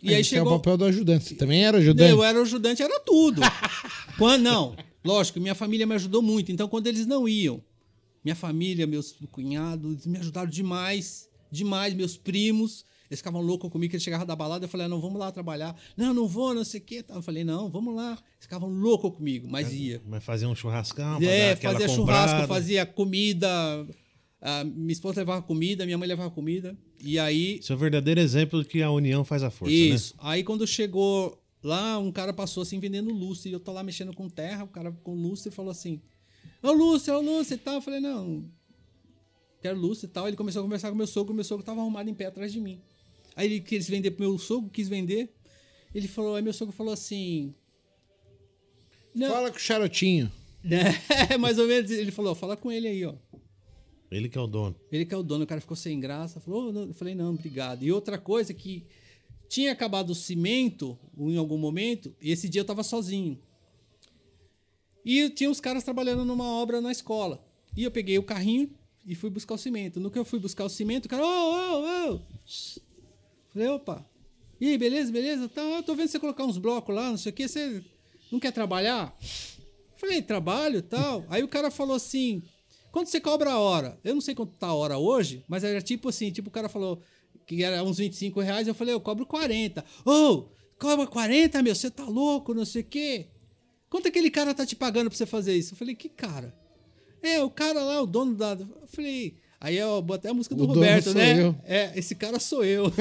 E 0.00 0.14
aí 0.14 0.20
é 0.20 0.22
chegou. 0.22 0.52
o 0.52 0.56
papel 0.58 0.76
do 0.76 0.84
ajudante. 0.84 1.24
Você 1.24 1.34
também 1.34 1.64
era 1.64 1.78
ajudante? 1.78 2.08
Eu 2.08 2.22
era 2.22 2.38
o 2.38 2.42
ajudante, 2.42 2.80
era 2.80 3.00
tudo. 3.00 3.42
quando 4.16 4.42
não, 4.42 4.76
lógico, 5.04 5.40
minha 5.40 5.56
família 5.56 5.84
me 5.86 5.94
ajudou 5.96 6.22
muito. 6.22 6.52
Então, 6.52 6.68
quando 6.68 6.86
eles 6.86 7.04
não 7.04 7.28
iam, 7.28 7.60
minha 8.24 8.36
família, 8.36 8.86
meus 8.86 9.16
cunhados, 9.32 10.06
me 10.06 10.18
ajudaram 10.18 10.48
demais, 10.48 11.28
demais, 11.50 11.94
meus 11.94 12.16
primos. 12.16 12.84
Eles 13.10 13.20
ficavam 13.20 13.40
loucos 13.40 13.70
comigo, 13.70 13.90
que 13.90 13.96
eles 13.96 14.02
chegavam 14.04 14.26
da 14.26 14.36
balada, 14.36 14.64
eu 14.66 14.68
falei, 14.68 14.86
ah, 14.86 14.88
não, 14.88 15.00
vamos 15.00 15.18
lá 15.18 15.32
trabalhar. 15.32 15.74
Não, 15.96 16.12
não 16.12 16.26
vou, 16.28 16.52
não 16.54 16.64
sei 16.64 16.80
o 16.80 16.84
quê. 16.84 17.04
Eu 17.08 17.22
falei, 17.22 17.42
não, 17.44 17.70
vamos 17.70 17.94
lá. 17.94 18.10
Eles 18.12 18.20
ficavam 18.42 18.68
loucos 18.68 19.14
comigo, 19.14 19.48
mas 19.48 19.72
ia. 19.72 20.02
Mas 20.06 20.22
fazer 20.24 20.46
um 20.46 20.54
churrascão, 20.54 21.18
É, 21.22 21.56
fazia 21.56 21.86
comprada. 21.88 21.88
churrasco, 21.88 22.48
fazia 22.48 22.84
comida. 22.86 23.48
a 24.40 24.62
minha 24.64 24.92
esposa 24.92 25.20
levava 25.20 25.42
comida, 25.42 25.84
minha 25.86 25.96
mãe 25.98 26.06
levava 26.08 26.30
comida. 26.30 26.76
E 27.00 27.18
aí, 27.18 27.58
Isso 27.60 27.72
é 27.72 27.76
o 27.76 27.78
verdadeiro 27.78 28.20
exemplo 28.20 28.62
de 28.62 28.68
que 28.68 28.82
a 28.82 28.90
união 28.90 29.24
faz 29.24 29.42
a 29.42 29.50
força, 29.50 29.72
isso. 29.74 30.14
Aí 30.18 30.42
quando 30.44 30.66
chegou 30.66 31.40
lá, 31.62 31.98
um 31.98 32.10
cara 32.12 32.32
passou 32.32 32.62
assim 32.62 32.78
vendendo 32.78 33.10
lustre. 33.12 33.50
E 33.50 33.52
eu 33.52 33.60
tô 33.60 33.72
lá 33.72 33.82
mexendo 33.82 34.12
com 34.14 34.28
terra, 34.28 34.64
o 34.64 34.68
cara 34.68 34.92
com 35.02 35.14
lustre 35.14 35.50
falou 35.50 35.70
assim: 35.70 36.00
Ô 36.62 36.72
lustre, 36.72 37.12
ô 37.12 37.20
lustre 37.20 37.54
e 37.54 37.58
tal. 37.58 37.74
Eu 37.76 37.80
falei, 37.82 38.00
não. 38.00 38.44
quero 39.62 39.78
lustre 39.78 40.06
e 40.08 40.10
tal. 40.10 40.26
Ele 40.28 40.36
começou 40.36 40.60
a 40.60 40.62
conversar 40.64 40.90
com 40.90 40.96
meu 40.96 41.06
sogro, 41.06 41.32
meu 41.34 41.44
sogro 41.44 41.64
tava 41.64 41.80
arrumado 41.80 42.08
em 42.10 42.14
pé 42.14 42.26
atrás 42.26 42.52
de 42.52 42.60
mim. 42.60 42.80
Aí 43.38 43.46
ele 43.46 43.60
quis 43.60 43.88
vender 43.88 44.10
pro 44.10 44.28
meu 44.28 44.36
sogro, 44.36 44.68
quis 44.68 44.88
vender. 44.88 45.32
Ele 45.94 46.08
falou, 46.08 46.34
aí 46.34 46.42
meu 46.42 46.52
sogro 46.52 46.74
falou 46.74 46.92
assim. 46.92 47.54
Não, 49.14 49.30
Fala 49.30 49.52
com 49.52 49.56
o 49.56 49.60
Charotinho. 49.60 50.30
É, 51.30 51.38
mais 51.38 51.56
ou 51.56 51.68
menos. 51.68 51.88
Ele 51.88 52.10
falou, 52.10 52.34
fala 52.34 52.56
com 52.56 52.70
ele 52.70 52.88
aí, 52.88 53.04
ó. 53.04 53.14
Ele 54.10 54.28
que 54.28 54.36
é 54.36 54.40
o 54.40 54.46
dono. 54.48 54.74
Ele 54.90 55.06
que 55.06 55.14
é 55.14 55.16
o 55.16 55.22
dono, 55.22 55.44
o 55.44 55.46
cara 55.46 55.60
ficou 55.60 55.76
sem 55.76 56.00
graça. 56.00 56.40
Falou, 56.40 56.68
"Oh, 56.68 56.72
não." 56.72 56.88
eu 56.88 56.94
falei, 56.94 57.14
não, 57.14 57.30
obrigado. 57.32 57.84
E 57.84 57.92
outra 57.92 58.18
coisa 58.18 58.52
que 58.52 58.84
tinha 59.48 59.70
acabado 59.70 60.10
o 60.10 60.16
cimento 60.16 60.98
em 61.16 61.36
algum 61.36 61.56
momento, 61.58 62.12
e 62.20 62.32
esse 62.32 62.48
dia 62.48 62.62
eu 62.62 62.64
tava 62.66 62.82
sozinho. 62.82 63.40
E 65.04 65.30
tinha 65.30 65.48
uns 65.48 65.60
caras 65.60 65.84
trabalhando 65.84 66.24
numa 66.24 66.44
obra 66.60 66.80
na 66.80 66.90
escola. 66.90 67.40
E 67.76 67.84
eu 67.84 67.90
peguei 67.92 68.18
o 68.18 68.22
carrinho 68.24 68.68
e 69.06 69.14
fui 69.14 69.30
buscar 69.30 69.54
o 69.54 69.58
cimento. 69.58 70.00
No 70.00 70.10
que 70.10 70.18
eu 70.18 70.24
fui 70.24 70.40
buscar 70.40 70.64
o 70.64 70.68
cimento, 70.68 71.06
o 71.06 71.08
cara, 71.08 71.24
ô, 71.24 71.28
ô, 71.28 72.14
ô. 72.14 72.20
Falei, 73.58 73.72
opa. 73.72 74.06
E 74.60 74.68
aí, 74.68 74.78
beleza, 74.78 75.10
beleza? 75.10 75.48
Tá, 75.48 75.62
eu 75.62 75.82
tô 75.82 75.92
vendo 75.96 76.06
você 76.06 76.20
colocar 76.20 76.44
uns 76.44 76.58
blocos 76.58 76.94
lá, 76.94 77.10
não 77.10 77.16
sei 77.16 77.32
o 77.32 77.34
que. 77.34 77.48
Você 77.48 77.82
não 78.30 78.38
quer 78.38 78.52
trabalhar? 78.52 79.16
Falei, 79.96 80.22
trabalho 80.22 80.80
tal. 80.80 81.24
Aí 81.28 81.42
o 81.42 81.48
cara 81.48 81.68
falou 81.68 81.96
assim: 81.96 82.40
quanto 82.92 83.10
você 83.10 83.20
cobra 83.20 83.50
a 83.50 83.58
hora? 83.58 83.98
Eu 84.04 84.14
não 84.14 84.20
sei 84.20 84.32
quanto 84.32 84.52
tá 84.52 84.68
a 84.68 84.74
hora 84.74 84.96
hoje, 84.96 85.44
mas 85.48 85.64
era 85.64 85.82
tipo 85.82 86.08
assim: 86.08 86.30
tipo, 86.30 86.50
o 86.50 86.52
cara 86.52 86.68
falou 86.68 87.02
que 87.46 87.64
era 87.64 87.82
uns 87.82 87.98
25 87.98 88.38
reais. 88.40 88.68
Eu 88.68 88.74
falei, 88.74 88.94
eu 88.94 89.00
cobro 89.00 89.26
40. 89.26 89.84
Ô, 90.04 90.44
cobra 90.78 91.04
40, 91.04 91.60
meu, 91.60 91.74
você 91.74 91.90
tá 91.90 92.04
louco, 92.04 92.54
não 92.54 92.64
sei 92.64 92.82
o 92.82 92.84
quê. 92.84 93.26
Quanto 93.90 94.06
aquele 94.06 94.30
cara 94.30 94.54
tá 94.54 94.64
te 94.64 94.76
pagando 94.76 95.10
pra 95.10 95.16
você 95.16 95.26
fazer 95.26 95.56
isso? 95.56 95.74
Eu 95.74 95.78
falei, 95.78 95.96
que 95.96 96.08
cara? 96.08 96.54
É, 97.20 97.42
o 97.42 97.50
cara 97.50 97.82
lá, 97.82 98.00
o 98.00 98.06
dono 98.06 98.36
da. 98.36 98.52
Eu 98.52 98.86
falei. 98.86 99.36
Aí 99.60 99.76
eu 99.76 100.00
botei 100.00 100.30
a 100.30 100.34
música 100.34 100.54
do 100.54 100.64
O 100.64 100.66
Roberto, 100.66 101.04
sou 101.06 101.14
né? 101.14 101.42
eu. 101.42 101.54
É, 101.64 101.92
esse 101.98 102.14
cara 102.14 102.38
sou 102.38 102.64
eu. 102.64 102.92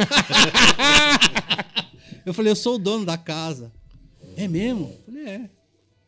eu 2.25 2.34
falei, 2.34 2.51
eu 2.51 2.55
sou 2.55 2.75
o 2.75 2.79
dono 2.79 3.05
da 3.05 3.17
casa. 3.17 3.71
É 4.35 4.47
mesmo? 4.47 4.91
Eu 4.91 5.03
falei, 5.05 5.25
é. 5.27 5.49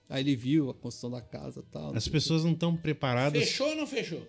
Aí 0.09 0.23
ele 0.23 0.35
viu 0.35 0.71
a 0.71 0.73
construção 0.73 1.11
da 1.11 1.21
casa 1.21 1.59
e 1.59 1.71
tal. 1.71 1.95
As 1.95 2.07
pessoas 2.07 2.43
não 2.43 2.53
estão 2.53 2.75
preparadas. 2.75 3.43
Fechou 3.43 3.67
ou 3.69 3.75
não 3.75 3.85
fechou? 3.85 4.27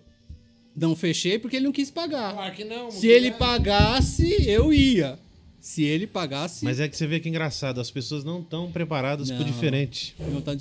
Não 0.77 0.95
fechei 0.95 1.39
porque 1.39 1.57
ele 1.57 1.65
não 1.65 1.73
quis 1.73 1.91
pagar. 1.91 2.35
Claro 2.35 2.55
que 2.55 2.65
não. 2.65 2.91
Se 2.91 3.07
ele 3.07 3.33
pagasse, 3.33 4.47
eu 4.47 4.73
ia. 4.73 5.19
Se 5.61 5.85
ele 5.85 6.07
pagasse, 6.07 6.65
Mas 6.65 6.81
é 6.81 6.89
que 6.89 6.97
você 6.97 7.07
vê 7.07 7.21
que 7.21 7.29
é 7.29 7.31
engraçado, 7.31 7.81
as 7.81 7.91
pessoas 7.91 8.25
não 8.25 8.41
estão 8.41 8.73
preparadas 8.73 9.29
pro 9.29 9.41
Não. 9.41 9.45
diferente. 9.45 10.15
não 10.19 10.39
estão 10.39 10.57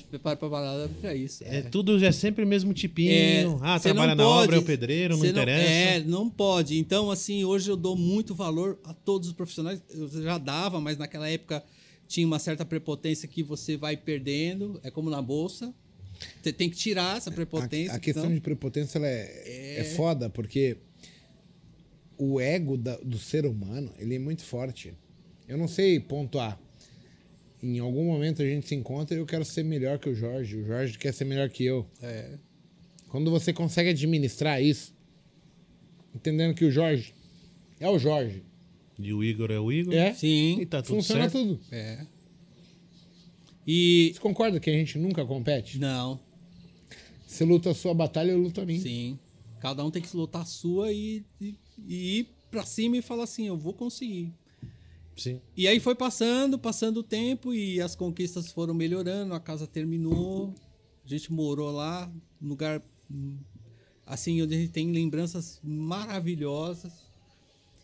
parada 0.49 0.89
pra 0.99 1.15
isso. 1.15 1.41
É, 1.45 1.61
tudo 1.61 2.03
é 2.03 2.11
sempre 2.11 2.43
o 2.43 2.47
mesmo 2.47 2.73
tipinho. 2.73 3.11
É, 3.11 3.43
ah, 3.61 3.79
trabalha 3.79 4.13
não 4.13 4.25
na 4.25 4.29
pode- 4.29 4.43
obra, 4.43 4.55
é 4.57 4.59
o 4.59 4.63
pedreiro, 4.63 5.17
não 5.17 5.25
interessa. 5.25 5.69
é, 5.69 5.99
não 6.01 6.29
pode. 6.29 6.77
Então, 6.77 7.09
assim, 7.09 7.45
hoje 7.45 7.71
eu 7.71 7.77
dou 7.77 7.95
muito 7.95 8.35
valor 8.35 8.77
a 8.83 8.93
todos 8.93 9.29
os 9.29 9.33
profissionais. 9.33 9.81
Eu 9.89 10.09
já 10.21 10.37
dava, 10.37 10.81
mas 10.81 10.97
naquela 10.97 11.29
época 11.29 11.63
tinha 12.05 12.27
uma 12.27 12.39
certa 12.39 12.65
prepotência 12.65 13.25
que 13.27 13.41
você 13.41 13.77
vai 13.77 13.95
perdendo. 13.95 14.79
É 14.83 14.91
como 14.91 15.09
na 15.09 15.21
bolsa. 15.21 15.73
Você 16.41 16.51
tem 16.51 16.69
que 16.69 16.75
tirar 16.75 17.15
essa 17.15 17.31
prepotência. 17.31 17.93
A, 17.93 17.95
a 17.95 17.99
questão 17.99 18.23
senão- 18.23 18.35
de 18.35 18.41
prepotência 18.41 18.97
ela 18.97 19.07
é, 19.07 19.77
é... 19.79 19.83
foda, 19.95 20.29
porque 20.29 20.75
o 22.19 22.39
ego 22.39 22.77
da- 22.77 22.97
do 22.97 23.17
ser 23.17 23.45
humano 23.45 23.91
ele 23.97 24.15
é 24.15 24.19
muito 24.19 24.43
forte. 24.43 24.93
Eu 25.47 25.57
não 25.57 25.67
sei 25.67 25.99
pontuar. 25.99 26.59
Em 27.63 27.79
algum 27.79 28.05
momento 28.05 28.41
a 28.41 28.45
gente 28.45 28.67
se 28.67 28.75
encontra 28.75 29.15
e 29.17 29.19
eu 29.19 29.25
quero 29.25 29.43
ser 29.43 29.63
melhor 29.63 29.97
que 29.97 30.07
o 30.09 30.13
Jorge. 30.13 30.55
O 30.57 30.63
Jorge 30.65 30.97
quer 30.97 31.13
ser 31.13 31.25
melhor 31.25 31.49
que 31.49 31.63
eu. 31.65 31.85
É. 32.01 32.37
Quando 33.09 33.31
você 33.31 33.51
consegue 33.51 33.89
administrar 33.89 34.61
isso, 34.61 34.93
entendendo 36.13 36.53
que 36.53 36.63
o 36.65 36.71
Jorge 36.71 37.13
é 37.79 37.89
o 37.89 37.97
Jorge. 37.97 38.43
E 38.99 39.11
o 39.13 39.23
Igor 39.23 39.49
é 39.49 39.59
o 39.59 39.71
Igor. 39.71 39.93
É. 39.93 40.13
Sim. 40.13 40.59
E 40.61 40.65
tá 40.65 40.81
tudo 40.81 40.95
Funciona 40.97 41.29
certo. 41.29 41.33
tudo. 41.33 41.59
É. 41.71 42.05
E. 43.65 44.11
Você 44.13 44.19
concorda 44.19 44.59
que 44.59 44.69
a 44.69 44.73
gente 44.73 44.97
nunca 44.97 45.25
compete? 45.25 45.77
Não, 45.79 46.19
Você 47.27 47.45
luta 47.45 47.69
a 47.71 47.73
sua 47.75 47.93
batalha, 47.93 48.31
eu 48.31 48.39
luto 48.39 48.61
a 48.61 48.65
minha. 48.65 48.79
sim. 48.81 49.17
Cada 49.59 49.83
um 49.85 49.91
tem 49.91 50.01
que 50.01 50.15
lutar 50.15 50.41
a 50.43 50.45
sua 50.45 50.91
e, 50.93 51.25
e, 51.41 51.53
e 51.87 52.19
ir 52.19 52.27
pra 52.49 52.65
cima 52.65 52.97
e 52.97 53.01
falar 53.01 53.23
assim: 53.23 53.47
eu 53.47 53.57
vou 53.57 53.73
conseguir. 53.73 54.33
Sim. 55.15 55.41
E 55.55 55.67
aí 55.67 55.79
foi 55.79 55.95
passando, 55.95 56.57
passando 56.57 56.97
o 56.97 57.03
tempo 57.03 57.53
e 57.53 57.81
as 57.81 57.95
conquistas 57.95 58.51
foram 58.51 58.73
melhorando, 58.73 59.33
a 59.33 59.39
casa 59.39 59.67
terminou, 59.67 60.55
a 61.03 61.07
gente 61.07 61.31
morou 61.31 61.71
lá, 61.71 62.11
num 62.39 62.49
lugar 62.49 62.81
assim, 64.05 64.41
onde 64.41 64.55
a 64.55 64.57
gente 64.57 64.71
tem 64.71 64.91
lembranças 64.91 65.59
maravilhosas. 65.63 67.09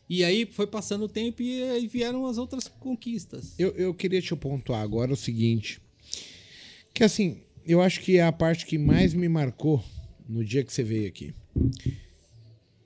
E 0.10 0.24
aí 0.24 0.46
foi 0.46 0.68
passando 0.68 1.06
o 1.06 1.10
tempo 1.10 1.42
e 1.42 1.64
aí 1.64 1.88
vieram 1.88 2.26
as 2.26 2.38
outras 2.38 2.68
conquistas. 2.68 3.54
Eu, 3.58 3.70
eu 3.72 3.94
queria 3.94 4.22
te 4.22 4.36
pontuar 4.36 4.82
agora 4.82 5.12
o 5.12 5.18
seguinte. 5.18 5.82
Que 6.94 7.04
assim, 7.04 7.42
eu 7.66 7.82
acho 7.82 8.02
que 8.02 8.18
é 8.18 8.24
a 8.24 8.32
parte 8.32 8.66
que 8.66 8.78
mais 8.78 9.14
me 9.14 9.28
marcou 9.28 9.84
no 10.30 10.46
dia 10.46 10.64
que 10.64 10.72
você 10.72 10.84
veio 10.84 11.08
aqui. 11.08 11.34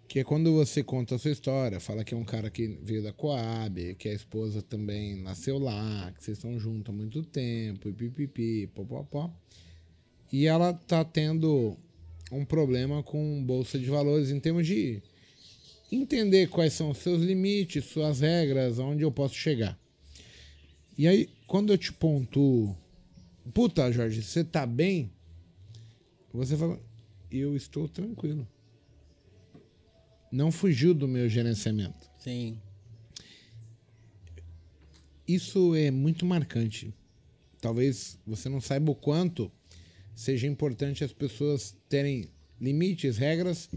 Que 0.10 0.22
é 0.22 0.23
quando 0.23 0.52
você 0.52 0.84
conta 0.84 1.14
a 1.14 1.19
sua 1.19 1.30
história, 1.30 1.80
fala 1.80 2.03
que 2.03 2.15
é 2.15 2.18
um 2.18 2.26
cara 2.26 2.49
que 2.49 2.68
veio 2.81 3.03
da 3.03 3.14
Coab, 3.14 3.94
que 3.94 4.10
a 4.10 4.14
esposa 4.14 4.60
também 4.60 5.15
nasceu 5.22 5.60
lá, 5.60 6.11
que 6.18 6.23
vocês 6.23 6.36
estão 6.36 6.60
juntos 6.60 6.91
há 6.91 6.98
muito 6.98 7.22
tempo, 7.22 7.88
e 7.88 7.94
pipipi, 7.94 8.65
popopó. 8.73 9.31
E 10.34 10.48
ela 10.48 10.73
tá 10.73 11.06
tendo 11.06 11.77
um 12.31 12.44
problema 12.44 13.03
com 13.03 13.44
bolsa 13.45 13.77
de 13.77 13.86
valores 13.86 14.31
em 14.31 14.40
termos 14.40 14.65
de 14.65 14.99
entender 15.91 16.49
quais 16.49 16.73
são 16.73 16.90
os 16.90 16.98
seus 16.98 17.22
limites, 17.22 17.86
suas 17.86 18.22
regras, 18.22 18.80
aonde 18.80 19.03
eu 19.03 19.11
posso 19.11 19.36
chegar. 19.36 19.80
E 20.98 21.07
aí, 21.07 21.30
quando 21.45 21.72
eu 21.72 21.77
te 21.77 21.94
pontuo, 21.94 22.76
puta, 23.53 23.91
Jorge, 23.91 24.23
você 24.23 24.44
tá 24.44 24.65
bem? 24.65 25.11
Você 26.34 26.57
fala, 26.57 26.81
eu 27.31 27.56
estou 27.56 27.88
tranquilo. 27.88 28.48
Não 30.31 30.51
fugiu 30.51 30.93
do 30.93 31.07
meu 31.07 31.27
gerenciamento. 31.27 32.10
Sim. 32.19 32.60
Isso 35.27 35.76
é 35.76 35.91
muito 35.91 36.26
marcante. 36.26 36.93
Talvez 37.61 38.18
você 38.26 38.47
não 38.49 38.61
saiba 38.61 38.91
o 38.91 38.95
quanto 38.95 39.51
seja 40.15 40.47
importante 40.47 41.03
as 41.03 41.14
pessoas 41.14 41.76
terem 41.88 42.30
limites, 42.60 43.18
regras 43.18 43.69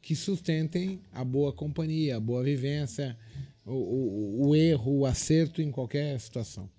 que 0.00 0.16
sustentem 0.16 1.00
a 1.12 1.24
boa 1.24 1.52
companhia, 1.52 2.16
a 2.16 2.20
boa 2.20 2.42
vivência, 2.42 3.16
o, 3.66 3.72
o, 3.72 4.48
o 4.48 4.56
erro, 4.56 4.98
o 4.98 5.06
acerto 5.06 5.60
em 5.60 5.70
qualquer 5.70 6.18
situação. 6.18 6.70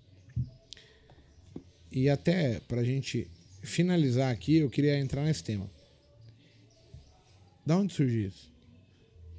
E 1.90 2.08
até 2.08 2.60
para 2.60 2.80
a 2.80 2.84
gente 2.84 3.30
finalizar 3.62 4.32
aqui, 4.32 4.56
eu 4.56 4.70
queria 4.70 4.98
entrar 4.98 5.24
nesse 5.24 5.44
tema. 5.44 5.70
Da 7.64 7.76
onde 7.76 7.92
surge 7.92 8.26
isso? 8.26 8.51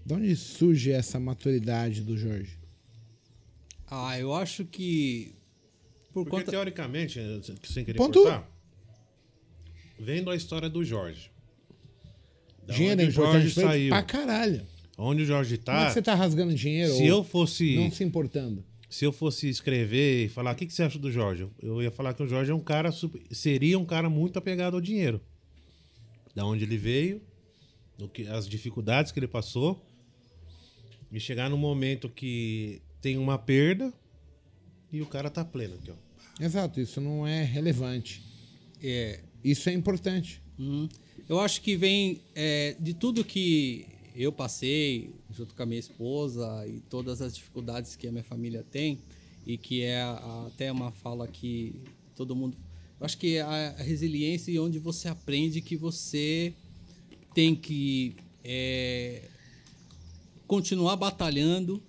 Da 0.06 0.16
onde 0.16 0.36
surge 0.36 0.92
essa 0.92 1.20
maturidade 1.20 2.02
do 2.02 2.18
Jorge? 2.18 2.58
Ah, 3.90 4.20
eu 4.20 4.34
acho 4.34 4.66
que 4.66 5.34
por 6.12 6.24
Porque 6.26 6.30
conta 6.38 6.52
teoricamente, 6.52 7.20
sem 7.64 7.84
querer 7.86 7.98
Pontua. 7.98 8.24
cortar, 8.24 8.52
vendo 10.00 10.30
a 10.30 10.36
história 10.36 10.70
do 10.70 10.84
Jorge. 10.84 11.32
Da 12.66 12.74
Dinheiro 12.74 13.02
é 13.02 13.06
onde 13.06 13.12
o 13.12 13.14
Jorge 13.14 13.50
saiu. 13.52 13.90
pra 13.90 14.04
caralho. 14.04 14.66
Onde 14.98 15.24
o 15.24 15.26
Jorge 15.26 15.58
Como 15.58 15.76
é 15.78 15.82
tá. 15.82 15.88
que 15.88 15.94
você 15.94 16.02
tá 16.02 16.14
rasgando 16.16 16.54
dinheiro 16.54 16.94
Se 16.94 17.02
ou 17.04 17.08
eu 17.08 17.24
fosse. 17.24 17.76
não 17.76 17.90
se 17.92 18.04
importando? 18.04 18.64
Se 18.90 19.06
eu 19.06 19.12
fosse 19.12 19.50
escrever 19.50 20.26
e 20.26 20.30
falar 20.30 20.52
o 20.54 20.56
que, 20.56 20.68
que 20.68 20.74
você 20.74 20.84
acha 20.84 21.00
do 21.00 21.12
Jorge, 21.12 21.48
eu 21.62 21.82
ia 21.82 21.90
falar 21.90 22.14
que 22.14 22.22
o 22.22 22.28
Jorge 22.28 22.52
é 22.52 22.54
um 22.54 22.60
cara 22.60 22.92
seria 23.32 23.80
um 23.80 23.86
cara 23.86 24.08
muito 24.08 24.38
apegado 24.38 24.76
ao 24.76 24.82
dinheiro. 24.82 25.20
Da 26.36 26.46
onde 26.46 26.64
ele 26.64 26.78
veio, 26.78 27.20
do 27.98 28.08
que, 28.08 28.28
as 28.28 28.48
dificuldades 28.48 29.12
que 29.12 29.20
ele 29.20 29.28
passou, 29.28 29.84
e 31.14 31.20
chegar 31.20 31.50
num 31.50 31.58
momento 31.58 32.10
que 32.10 32.82
tem 33.02 33.18
uma 33.18 33.38
perda 33.38 33.94
e 34.92 35.02
o 35.02 35.06
cara 35.06 35.30
tá 35.30 35.46
pleno 35.46 35.76
aqui, 35.76 35.92
ó. 35.92 36.44
Exato, 36.44 36.82
isso 36.82 37.00
não 37.00 37.26
é 37.28 37.44
relevante. 37.44 38.22
é, 38.82 39.20
Isso 39.44 39.70
é 39.70 39.74
importante. 39.74 40.42
Uhum. 40.58 40.90
Eu 41.30 41.40
acho 41.40 41.62
que 41.62 41.76
vem 41.78 42.22
é, 42.36 42.76
de 42.80 42.94
tudo 42.94 43.24
que 43.24 43.86
eu 44.16 44.32
passei 44.32 45.14
junto 45.32 45.54
com 45.56 45.64
a 45.64 45.66
minha 45.66 45.80
esposa 45.80 46.66
e 46.68 46.80
todas 46.90 47.22
as 47.22 47.36
dificuldades 47.36 47.96
que 47.96 48.08
a 48.08 48.12
minha 48.12 48.24
família 48.24 48.64
tem 48.72 49.00
e 49.46 49.58
que 49.58 49.82
é 49.82 50.02
a- 50.02 50.46
até 50.48 50.72
uma 50.72 50.92
fala 50.92 51.28
que 51.28 51.82
todo 52.16 52.36
mundo 52.36 52.56
eu 53.00 53.06
acho 53.06 53.18
que 53.18 53.36
é 53.38 53.42
a, 53.42 53.70
a 53.78 53.84
resiliência 53.84 54.52
e 54.52 54.60
onde 54.60 54.80
você 54.80 55.08
aprende 55.10 55.60
que 55.62 55.76
você 55.76 56.54
tem 57.34 57.54
que 57.56 58.16
é, 58.44 59.30
continuar 60.54 60.96
batalhando 60.96 61.82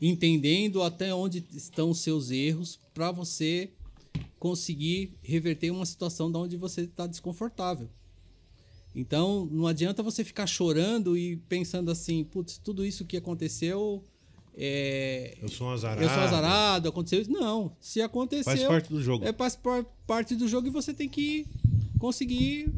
entendendo 0.00 0.80
até 0.80 1.12
onde 1.12 1.44
estão 1.52 1.90
os 1.90 1.98
seus 1.98 2.30
erros 2.30 2.78
para 2.94 3.10
você 3.10 3.68
conseguir 4.38 5.12
reverter 5.24 5.72
uma 5.72 5.84
situação 5.86 6.30
da 6.30 6.38
onde 6.38 6.56
você 6.56 6.82
está 6.82 7.04
desconfortável. 7.04 7.88
Então, 8.94 9.44
não 9.50 9.66
adianta 9.66 10.04
você 10.04 10.22
ficar 10.22 10.46
chorando 10.46 11.18
e 11.18 11.36
pensando 11.48 11.90
assim, 11.90 12.22
putz, 12.22 12.58
tudo 12.58 12.84
isso 12.84 13.04
que 13.04 13.16
aconteceu. 13.16 14.04
É, 14.56 15.36
Eu 15.42 15.48
sou 15.48 15.66
um 15.66 15.70
azarado. 15.70 16.02
eu 16.02 16.08
sou 16.08 16.18
azarado, 16.20 16.88
aconteceu 16.90 17.22
isso. 17.22 17.32
Não, 17.32 17.74
se 17.80 18.00
aconteceu. 18.00 18.44
Faz 18.44 18.62
parte 18.62 18.88
do 18.88 19.02
jogo. 19.02 19.24
É 19.24 19.32
faz 19.32 19.56
par- 19.56 19.84
parte 20.06 20.36
do 20.36 20.46
jogo 20.46 20.68
e 20.68 20.70
você 20.70 20.94
tem 20.94 21.08
que 21.08 21.44
conseguir 21.98 22.70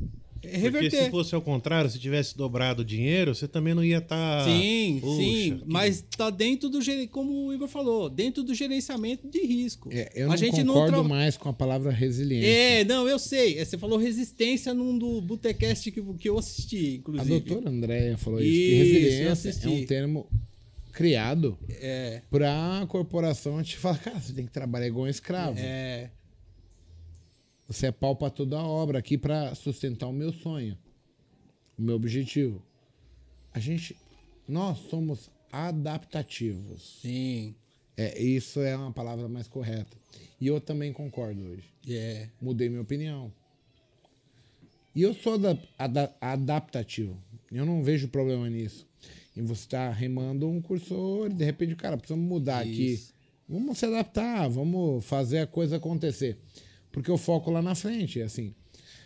é, 0.43 0.48
Porque 0.48 0.59
reverter. 0.59 1.05
se 1.05 1.10
fosse 1.10 1.35
ao 1.35 1.43
contrário, 1.43 1.90
se 1.90 1.98
tivesse 1.98 2.36
dobrado 2.36 2.82
o 2.82 2.85
dinheiro, 2.85 3.35
você 3.35 3.48
também 3.48 3.74
não 3.74 3.85
ia 3.85 3.98
estar. 3.98 4.44
Sim, 4.44 4.98
Puxa, 5.01 5.16
sim, 5.16 5.59
que- 5.59 5.65
mas 5.66 6.05
tá 6.16 6.31
dentro 6.31 6.69
do 6.69 6.78
como 7.10 7.47
o 7.47 7.52
Igor 7.55 7.69
falou, 7.69 8.09
dentro 8.09 8.43
do 8.43 8.55
gerenciamento 8.55 9.28
de 9.28 9.40
risco. 9.44 9.89
É, 9.93 10.10
eu 10.15 10.27
a 10.27 10.31
não 10.31 10.36
gente 10.36 10.56
concordo 10.65 10.93
não 10.93 11.01
tra- 11.01 11.09
mais 11.09 11.36
com 11.36 11.48
a 11.48 11.52
palavra 11.52 11.90
resiliência. 11.90 12.48
É, 12.48 12.85
não, 12.85 13.09
eu 13.09 13.19
sei. 13.19 13.59
É, 13.59 13.65
Você 13.65 13.77
falou 13.77 13.98
resistência 13.98 14.73
num 14.73 14.97
do 14.97 15.20
Botecast 15.20 15.90
que, 15.90 16.01
que 16.01 16.28
eu 16.28 16.39
assisti, 16.39 16.77
A 16.77 16.94
inclusive. 16.97 17.28
doutora 17.40 17.69
Andréia 17.70 18.16
falou 18.16 18.40
isso, 18.40 18.51
que 18.51 18.59
Isso, 18.59 18.78
resiliência 18.94 19.32
assisti. 19.51 19.66
é 19.66 19.70
um 19.70 19.86
termo 19.86 20.28
criado 20.93 21.56
É, 21.69 22.23
pra 22.31 22.85
corporação 22.89 23.62
te 23.62 23.77
falar, 23.77 23.98
cara, 23.98 24.19
você 24.20 24.32
tem 24.32 24.44
que 24.47 24.51
trabalhar 24.52 24.86
igual 24.86 25.05
um 25.05 25.09
escravo. 25.09 25.56
é, 25.59 26.10
Você 27.69 27.89
é 27.89 27.93
pau 27.93 28.16
pra 28.16 28.31
toda 28.31 28.59
a 28.59 28.66
obra 28.66 28.99
aqui 28.99 29.19
pra 29.19 29.55
sustentar 29.55 30.07
o 30.07 30.12
meu 30.12 30.32
sonho, 30.32 30.77
o 31.78 31.82
meu 31.82 31.97
objetivo. 31.97 32.62
A 33.53 33.59
gente, 33.61 33.95
nós 34.49 34.78
somos 34.90 35.31
adaptativos. 35.53 36.99
sim, 37.03 37.55
É, 37.97 38.16
isso 38.23 38.61
é 38.61 38.77
uma 38.77 38.93
palavra 38.93 39.28
mais 39.28 39.49
correta. 39.49 39.97
E 40.40 40.47
eu 40.47 40.61
também 40.61 40.93
concordo 40.93 41.43
hoje. 41.43 41.65
é, 41.90 42.28
Mudei 42.40 42.69
minha 42.69 42.81
opinião. 42.82 43.32
E 44.95 45.03
eu 45.03 45.12
sou 45.15 45.35
ada- 45.35 45.61
ada- 45.77 46.15
adaptativo. 46.20 47.20
Eu 47.51 47.66
não 47.66 47.82
vejo 47.82 48.07
problema 48.09 48.49
nisso. 48.49 48.86
Em 49.36 49.43
você 49.43 49.62
estar 49.62 49.90
remando 49.90 50.49
um 50.49 50.61
cursor 50.62 51.28
e 51.31 51.35
de 51.35 51.45
repente, 51.45 51.74
cara, 51.74 51.97
precisamos 51.97 52.24
mudar 52.24 52.61
aqui. 52.61 52.93
Isso. 52.95 53.12
Vamos 53.49 53.78
se 53.78 53.86
adaptar, 53.86 54.49
vamos 54.49 55.05
fazer 55.05 55.40
a 55.40 55.47
coisa 55.47 55.77
acontecer. 55.77 56.39
Porque 56.99 57.11
eu 57.11 57.19
foco 57.19 57.51
lá 57.51 57.62
na 57.62 57.75
frente, 57.75 58.20
assim. 58.20 58.55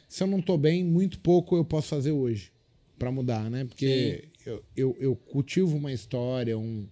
Se 0.08 0.22
eu 0.22 0.26
não 0.26 0.40
tô 0.42 0.56
bem, 0.58 0.84
muito 0.84 1.18
pouco 1.20 1.56
eu 1.56 1.64
posso 1.64 1.88
fazer 1.88 2.12
hoje 2.12 2.52
para 2.98 3.10
mudar, 3.10 3.50
né? 3.50 3.64
Porque 3.64 4.28
eu, 4.46 4.64
eu, 4.76 4.96
eu 5.00 5.16
cultivo 5.16 5.76
uma 5.76 5.92
história, 5.92 6.56
um, 6.58 6.86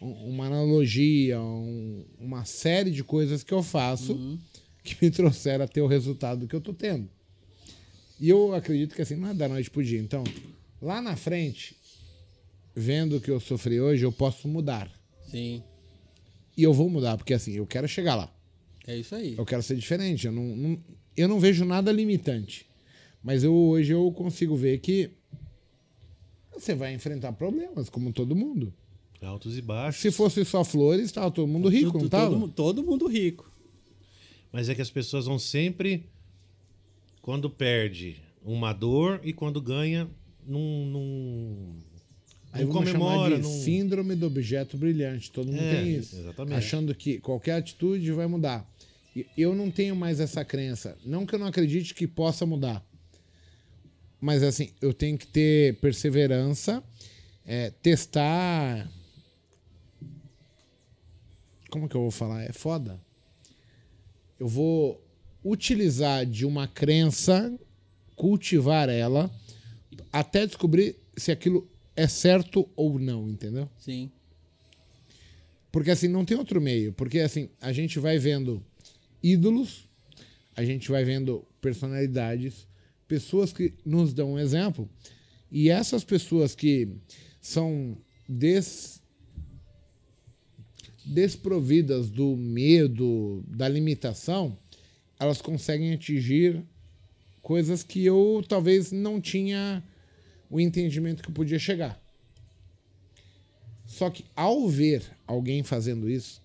um- 0.00 0.12
uma 0.30 0.46
analogia, 0.46 1.40
um- 1.40 2.04
uma 2.18 2.44
série 2.44 2.90
de 2.90 3.02
coisas 3.04 3.42
que 3.44 3.52
eu 3.54 3.62
faço 3.62 4.14
que 4.82 4.96
me 5.00 5.10
trouxeram 5.12 5.64
a 5.64 5.68
ter 5.68 5.80
o 5.80 5.86
resultado 5.86 6.46
que 6.48 6.54
eu 6.56 6.60
tô 6.60 6.72
tendo. 6.74 7.08
E 8.18 8.28
eu 8.28 8.54
acredito 8.54 8.94
que 8.94 9.02
assim, 9.02 9.16
não 9.16 9.28
é 9.28 9.34
da 9.34 9.48
noite 9.48 9.70
pro 9.70 9.82
dia. 9.82 9.98
Então, 10.00 10.22
lá 10.82 11.00
na 11.00 11.16
frente, 11.16 11.74
vendo 12.74 13.16
o 13.16 13.20
que 13.20 13.30
eu 13.30 13.40
sofri 13.40 13.80
hoje, 13.80 14.04
eu 14.04 14.12
posso 14.12 14.46
mudar. 14.48 14.90
sim. 15.30 15.62
E 16.56 16.62
eu 16.62 16.74
vou 16.74 16.90
mudar, 16.90 17.16
porque 17.16 17.32
assim, 17.32 17.52
eu 17.52 17.66
quero 17.66 17.88
chegar 17.88 18.16
lá. 18.16 18.30
É 18.90 18.96
isso 18.98 19.14
aí. 19.14 19.34
Eu 19.38 19.44
quero 19.44 19.62
ser 19.62 19.76
diferente. 19.76 20.26
Eu 20.26 20.32
não, 20.32 20.44
não- 20.56 20.78
eu 21.16 21.28
não 21.28 21.38
vejo 21.38 21.64
nada 21.64 21.92
limitante. 21.92 22.66
Mas 23.22 23.44
eu, 23.44 23.54
hoje 23.54 23.92
eu 23.92 24.10
consigo 24.12 24.56
ver 24.56 24.78
que 24.78 25.10
você 26.52 26.74
vai 26.74 26.94
enfrentar 26.94 27.32
problemas, 27.32 27.88
como 27.88 28.12
todo 28.12 28.34
mundo. 28.34 28.72
Altos 29.22 29.56
e 29.58 29.62
baixos. 29.62 30.00
Se 30.00 30.10
fosse 30.10 30.44
só 30.44 30.64
flores, 30.64 31.06
estava 31.06 31.30
todo 31.30 31.46
mundo 31.46 31.68
rico, 31.68 31.92
Tudo- 31.92 32.02
não 32.02 32.08
tava? 32.08 32.30
todo, 32.30 32.48
todo 32.48 32.82
mundo 32.82 33.06
rico. 33.06 33.50
Mas 34.50 34.68
é 34.68 34.74
que 34.74 34.82
as 34.82 34.90
pessoas 34.90 35.26
vão 35.26 35.38
sempre. 35.38 36.06
Quando 37.22 37.50
perde, 37.50 38.16
uma 38.42 38.72
dor 38.72 39.20
e 39.22 39.32
quando 39.32 39.60
ganha, 39.60 40.08
não. 40.46 40.86
não 40.86 41.56
Aí 42.52 42.64
não 42.64 42.72
comemora, 42.72 43.36
de 43.36 43.42
não. 43.42 43.50
síndrome 43.62 44.16
do 44.16 44.26
objeto 44.26 44.76
brilhante. 44.76 45.30
Todo 45.30 45.46
mundo 45.52 45.60
É, 45.62 45.76
tem 45.82 45.94
isso. 45.96 46.16
exatamente. 46.18 46.56
Achando 46.56 46.94
que 46.94 47.20
qualquer 47.20 47.52
atitude 47.56 48.10
vai 48.12 48.26
mudar. 48.26 48.68
Eu 49.36 49.54
não 49.54 49.70
tenho 49.70 49.96
mais 49.96 50.20
essa 50.20 50.44
crença. 50.44 50.96
Não 51.04 51.26
que 51.26 51.34
eu 51.34 51.38
não 51.38 51.46
acredite 51.46 51.94
que 51.94 52.06
possa 52.06 52.46
mudar. 52.46 52.84
Mas 54.20 54.42
assim, 54.42 54.70
eu 54.80 54.92
tenho 54.92 55.16
que 55.16 55.26
ter 55.26 55.76
perseverança, 55.80 56.84
é, 57.46 57.70
testar. 57.70 58.90
Como 61.70 61.88
que 61.88 61.96
eu 61.96 62.02
vou 62.02 62.10
falar? 62.10 62.42
É 62.42 62.52
foda. 62.52 63.00
Eu 64.38 64.46
vou 64.46 65.02
utilizar 65.44 66.26
de 66.26 66.44
uma 66.44 66.68
crença, 66.68 67.52
cultivar 68.14 68.88
ela, 68.88 69.30
até 70.12 70.46
descobrir 70.46 70.96
se 71.16 71.32
aquilo 71.32 71.68
é 71.96 72.06
certo 72.06 72.68
ou 72.76 72.98
não, 72.98 73.28
entendeu? 73.28 73.68
Sim. 73.78 74.10
Porque 75.72 75.90
assim, 75.90 76.08
não 76.08 76.24
tem 76.24 76.36
outro 76.36 76.60
meio. 76.60 76.92
Porque 76.92 77.20
assim, 77.20 77.48
a 77.60 77.72
gente 77.72 77.98
vai 77.98 78.18
vendo 78.18 78.64
ídolos, 79.22 79.88
a 80.56 80.64
gente 80.64 80.90
vai 80.90 81.04
vendo 81.04 81.44
personalidades, 81.60 82.66
pessoas 83.06 83.52
que 83.52 83.74
nos 83.84 84.12
dão 84.12 84.34
um 84.34 84.38
exemplo. 84.38 84.88
E 85.50 85.68
essas 85.68 86.04
pessoas 86.04 86.54
que 86.54 86.88
são 87.40 87.96
des... 88.28 89.02
desprovidas 91.04 92.08
do 92.08 92.36
medo, 92.36 93.42
da 93.48 93.68
limitação, 93.68 94.56
elas 95.18 95.42
conseguem 95.42 95.92
atingir 95.92 96.62
coisas 97.42 97.82
que 97.82 98.04
eu 98.04 98.44
talvez 98.48 98.92
não 98.92 99.20
tinha 99.20 99.82
o 100.48 100.60
entendimento 100.60 101.22
que 101.22 101.32
podia 101.32 101.58
chegar. 101.58 102.00
Só 103.86 104.08
que 104.08 104.24
ao 104.36 104.68
ver 104.68 105.02
alguém 105.26 105.64
fazendo 105.64 106.08
isso, 106.08 106.39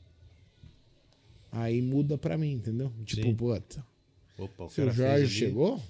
aí 1.56 1.82
muda 1.82 2.18
pra 2.18 2.38
mim, 2.38 2.52
entendeu? 2.54 2.92
Tipo, 3.06 3.24
Sim. 3.24 3.36
puta, 3.36 3.86
Opa, 4.38 4.66
o 4.66 4.70
se 4.70 4.82
o 4.82 4.92
Jorge 4.92 5.02
ali. 5.24 5.28
chegou, 5.28 5.82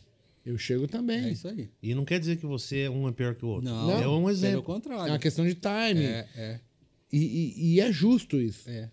eu 0.45 0.57
chego 0.57 0.87
também. 0.87 1.25
É 1.25 1.29
isso 1.31 1.47
aí. 1.47 1.69
E 1.81 1.93
não 1.95 2.05
quer 2.05 2.19
dizer 2.19 2.37
que 2.37 2.45
você 2.45 2.81
é 2.81 2.89
um 2.89 3.07
é 3.07 3.11
pior 3.11 3.33
que 3.35 3.43
o 3.43 3.49
outro. 3.49 3.69
Não, 3.69 3.89
é 3.91 4.07
um 4.07 4.17
Pelo 4.19 4.29
exemplo. 4.29 4.59
É 4.59 4.63
contrário. 4.63 5.11
uma 5.11 5.19
questão 5.19 5.45
de 5.45 5.55
timing. 5.55 6.03
É, 6.03 6.27
é, 6.35 6.59
E, 7.11 7.17
e- 7.19 7.73
e 7.75 7.79
é 7.81 7.91
justo 7.91 8.39
isso. 8.39 8.69
é. 8.69 8.89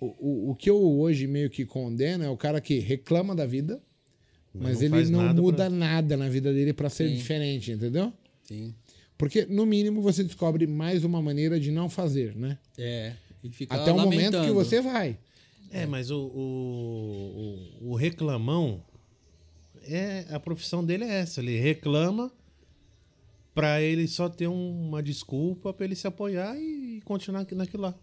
O, 0.00 0.06
o, 0.18 0.50
o 0.50 0.54
que 0.54 0.68
eu 0.68 0.76
hoje 0.76 1.26
meio 1.26 1.48
que 1.48 1.64
condeno 1.64 2.22
é 2.24 2.28
o 2.28 2.36
cara 2.36 2.60
que 2.60 2.78
reclama 2.78 3.34
da 3.34 3.46
vida, 3.46 3.80
mas, 4.52 4.80
não 4.82 4.98
ele 4.98 5.10
não 5.10 5.22
nada 5.22 5.40
muda 5.40 5.56
pra- 5.66 5.70
nada 5.70 6.16
na 6.16 6.28
vida 6.28 6.52
dele 6.52 6.72
pra 6.74 6.90
ser 6.90 7.08
Sim. 7.08 7.16
diferente, 7.16 7.72
entendeu? 7.72 8.12
Sim. 8.42 8.74
Porque, 9.16 9.46
no 9.46 9.64
mínimo, 9.64 10.02
você 10.02 10.22
descobre 10.24 10.66
mais 10.66 11.04
uma 11.04 11.22
maneira 11.22 11.58
de 11.58 11.70
não 11.70 11.88
fazer, 11.88 12.36
né? 12.36 12.58
É. 12.76 13.12
E 13.42 13.50
Até 13.70 13.92
o 13.92 13.98
momento 13.98 14.40
que 14.42 14.50
você 14.50 14.80
vai. 14.80 15.16
É, 15.70 15.86
mas 15.86 16.10
o, 16.10 16.18
o, 16.18 17.90
o, 17.90 17.94
reclamão, 17.96 18.82
é, 19.88 20.24
a 20.30 20.38
profissão 20.38 20.84
dele 20.84 21.04
é 21.04 21.14
essa. 21.20 21.40
Ele 21.40 21.58
reclama 21.58 22.32
pra 23.54 23.80
ele 23.80 24.06
só 24.08 24.28
ter 24.28 24.46
um- 24.48 24.88
uma 24.88 25.02
desculpa 25.02 25.72
pra 25.72 25.84
ele 25.84 25.94
se 25.94 26.06
apoiar 26.06 26.56
e 26.56 27.00
continuar 27.04 27.40
aqui- 27.40 27.54
naquilo 27.54 27.82
lá. 27.84 27.94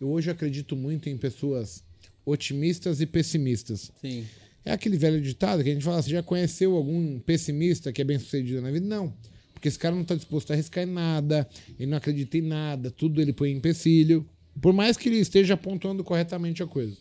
Eu 0.00 0.08
hoje 0.10 0.30
acredito 0.30 0.76
muito 0.76 1.08
em 1.08 1.16
pessoas 1.16 1.82
otimistas 2.24 3.00
e 3.00 3.06
pessimistas. 3.06 3.90
Sim. 4.00 4.26
É 4.64 4.72
aquele 4.72 4.96
velho 4.98 5.20
ditado 5.20 5.62
que 5.62 5.70
a 5.70 5.72
gente 5.72 5.84
fala, 5.84 6.02
você 6.02 6.10
já 6.10 6.22
conheceu 6.22 6.74
algum 6.74 7.20
pessimista 7.20 7.92
que 7.92 8.02
é 8.02 8.04
bem 8.04 8.18
sucedido 8.18 8.60
na 8.60 8.70
vida? 8.70 8.84
Não. 8.86 9.14
Porque 9.54 9.68
esse 9.68 9.78
cara 9.78 9.94
não 9.94 10.02
está 10.02 10.14
disposto 10.14 10.50
a 10.50 10.54
arriscar 10.54 10.84
em 10.84 10.90
nada, 10.90 11.48
ele 11.78 11.88
não 11.90 11.96
acredita 11.98 12.36
em 12.36 12.42
nada, 12.42 12.90
tudo 12.90 13.20
ele 13.22 13.32
põe 13.32 13.50
em 13.52 13.56
empecilho. 13.56 14.28
Por 14.60 14.72
mais 14.72 14.96
que 14.96 15.08
ele 15.08 15.18
esteja 15.18 15.56
pontuando 15.56 16.02
corretamente 16.02 16.62
a 16.62 16.66
coisa. 16.66 16.96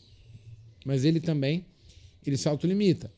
Mas 0.86 1.04
ele 1.04 1.20
também, 1.20 1.66
ele 2.26 2.38
se 2.38 2.48
autolimita. 2.48 3.12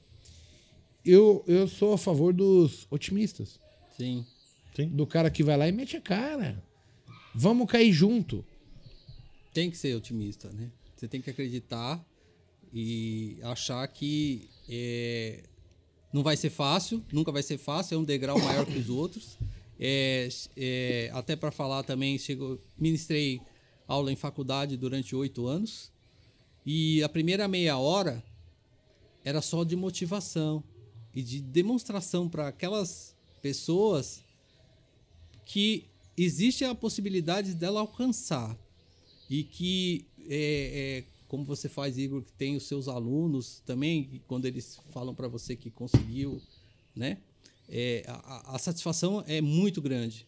Eu, 1.04 1.44
eu 1.48 1.68
sou 1.68 1.94
a 1.94 1.98
favor 1.98 2.34
dos 2.34 2.86
otimistas. 2.90 3.60
Sim. 3.96 4.26
Sim. 4.76 4.90
Do 4.90 5.08
cara 5.08 5.30
que 5.32 5.44
vai 5.44 5.58
lá 5.58 5.68
e 5.68 5.72
mete 5.72 5.98
a 5.98 6.02
cara. 6.02 6.64
Vamos 7.34 7.70
cair 7.70 7.92
junto. 7.92 8.46
Tem 9.54 9.72
que 9.72 9.78
ser 9.78 9.96
otimista, 9.96 10.50
né? 10.52 10.72
Você 10.96 11.08
tem 11.08 11.22
que 11.22 11.30
acreditar 11.30 12.04
e 12.74 13.38
achar 13.44 13.88
que 13.88 14.50
é, 14.70 15.44
não 16.12 16.24
vai 16.24 16.36
ser 16.36 16.50
fácil, 16.50 17.04
nunca 17.12 17.32
vai 17.32 17.44
ser 17.44 17.58
fácil, 17.58 17.96
é 17.96 17.98
um 17.98 18.04
degrau 18.04 18.40
maior 18.40 18.66
que 18.66 18.78
os 18.78 18.90
outros. 18.90 19.38
É, 19.80 20.28
é, 20.56 21.10
até 21.14 21.36
para 21.36 21.52
falar 21.52 21.84
também, 21.84 22.18
chegou, 22.18 22.60
ministrei 22.78 23.40
aula 23.88 24.12
em 24.12 24.16
faculdade 24.16 24.76
durante 24.76 25.16
oito 25.16 25.48
anos 25.48 25.92
e 26.66 27.02
a 27.04 27.10
primeira 27.10 27.48
meia 27.48 27.78
hora 27.78 28.24
era 29.24 29.42
só 29.42 29.64
de 29.64 29.76
motivação 29.76 30.64
e 31.14 31.24
de 31.24 31.42
demonstração 31.42 32.28
para 32.28 32.48
aquelas 32.48 33.16
pessoas 33.42 34.24
que 35.46 35.86
existe 36.18 36.66
a 36.66 36.76
possibilidade 36.76 37.54
dela 37.54 37.80
alcançar 37.80 38.58
e 39.30 39.44
que 39.44 40.06
é, 40.30 41.04
é, 41.04 41.04
como 41.28 41.46
você 41.46 41.70
faz 41.70 41.98
Igor 41.98 42.22
que 42.22 42.34
tem 42.34 42.56
os 42.56 42.64
seus 42.64 42.88
alunos 42.88 43.62
também 43.66 44.22
quando 44.28 44.46
eles 44.46 44.80
falam 44.92 45.16
para 45.16 45.28
você 45.28 45.56
que 45.56 45.70
conseguiu 45.70 46.42
né 46.96 47.18
é, 47.70 48.04
a, 48.08 48.56
a 48.56 48.60
satisfação 48.60 49.24
é 49.28 49.42
muito 49.42 49.82
grande. 49.82 50.26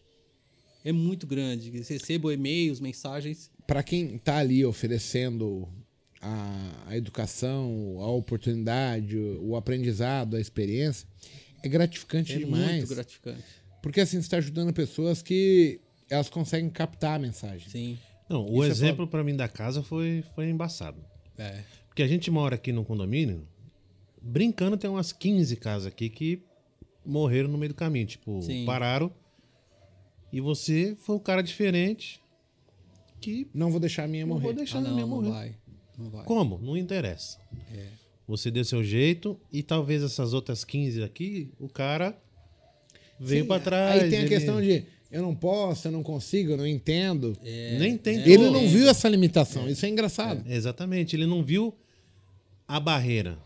É 0.84 0.92
muito 0.92 1.26
grande. 1.26 1.70
Recebo 1.70 2.30
e-mails, 2.32 2.80
mensagens. 2.80 3.50
Para 3.66 3.82
quem 3.82 4.16
está 4.16 4.38
ali 4.38 4.64
oferecendo 4.64 5.68
a, 6.20 6.84
a, 6.88 6.96
educação, 6.96 7.96
a 8.00 8.10
oportunidade, 8.10 9.16
o, 9.16 9.50
o 9.50 9.56
aprendizado, 9.56 10.36
a 10.36 10.40
experiência, 10.40 11.06
é 11.62 11.68
gratificante 11.68 12.34
é 12.34 12.38
demais. 12.38 12.76
Muito 12.78 12.88
gratificante. 12.88 13.44
Porque 13.82 14.00
assim, 14.00 14.16
você 14.16 14.26
está 14.26 14.36
ajudando 14.38 14.72
pessoas 14.72 15.22
que 15.22 15.80
elas 16.08 16.28
conseguem 16.28 16.68
captar 16.68 17.16
a 17.16 17.18
mensagem. 17.18 17.68
Sim. 17.68 17.98
Não, 18.28 18.44
o 18.46 18.62
Isso 18.62 18.64
é 18.64 18.68
exemplo 18.68 19.04
é 19.04 19.08
para 19.08 19.24
mim 19.24 19.34
da 19.34 19.48
casa 19.48 19.82
foi, 19.82 20.24
foi 20.34 20.48
embaçado. 20.48 20.98
É. 21.38 21.62
Porque 21.88 22.02
a 22.02 22.06
gente 22.06 22.30
mora 22.30 22.54
aqui 22.54 22.72
no 22.72 22.84
condomínio, 22.84 23.46
brincando, 24.20 24.76
tem 24.76 24.88
umas 24.88 25.12
15 25.12 25.56
casas 25.56 25.86
aqui 25.86 26.08
que 26.08 26.42
morreram 27.04 27.48
no 27.48 27.58
meio 27.58 27.70
do 27.70 27.74
caminho. 27.74 28.06
Tipo, 28.06 28.40
Sim. 28.42 28.64
pararam. 28.64 29.12
E 30.32 30.40
você 30.40 30.96
foi 31.00 31.16
um 31.16 31.18
cara 31.18 31.42
diferente 31.42 32.20
que. 33.20 33.48
Não 33.52 33.70
vou 33.70 33.80
deixar 33.80 34.04
a 34.04 34.08
minha 34.08 34.26
morrer. 34.26 34.38
Não 34.38 34.46
vou 34.46 34.54
deixar 34.54 34.78
ah, 34.78 34.80
não, 34.80 34.90
a 34.90 34.94
minha 34.94 35.06
não 35.06 35.16
morrer. 35.16 35.30
Vai. 35.30 35.56
Não 35.98 36.10
vai. 36.10 36.24
Como? 36.24 36.58
Não 36.58 36.76
interessa. 36.76 37.38
É. 37.72 37.86
Você 38.26 38.50
deu 38.50 38.64
seu 38.64 38.82
jeito 38.82 39.38
e 39.52 39.62
talvez 39.62 40.02
essas 40.02 40.32
outras 40.32 40.64
15 40.64 41.02
aqui, 41.02 41.52
o 41.58 41.68
cara 41.68 42.16
veio 43.18 43.46
para 43.46 43.60
trás. 43.60 44.02
Aí 44.02 44.10
tem 44.10 44.20
a 44.20 44.22
ele... 44.22 44.28
questão 44.28 44.62
de 44.62 44.84
eu 45.10 45.20
não 45.20 45.34
posso, 45.34 45.88
eu 45.88 45.92
não 45.92 46.02
consigo, 46.02 46.52
eu 46.52 46.56
não 46.56 46.66
entendo. 46.66 47.36
É, 47.42 47.78
Nem 47.78 47.96
tem. 47.96 48.20
Ele 48.20 48.48
não 48.48 48.68
viu 48.68 48.88
essa 48.88 49.08
limitação. 49.08 49.66
É. 49.66 49.72
Isso 49.72 49.84
é 49.84 49.88
engraçado. 49.88 50.42
É, 50.46 50.54
exatamente. 50.54 51.16
Ele 51.16 51.26
não 51.26 51.42
viu 51.42 51.74
a 52.68 52.78
barreira. 52.78 53.36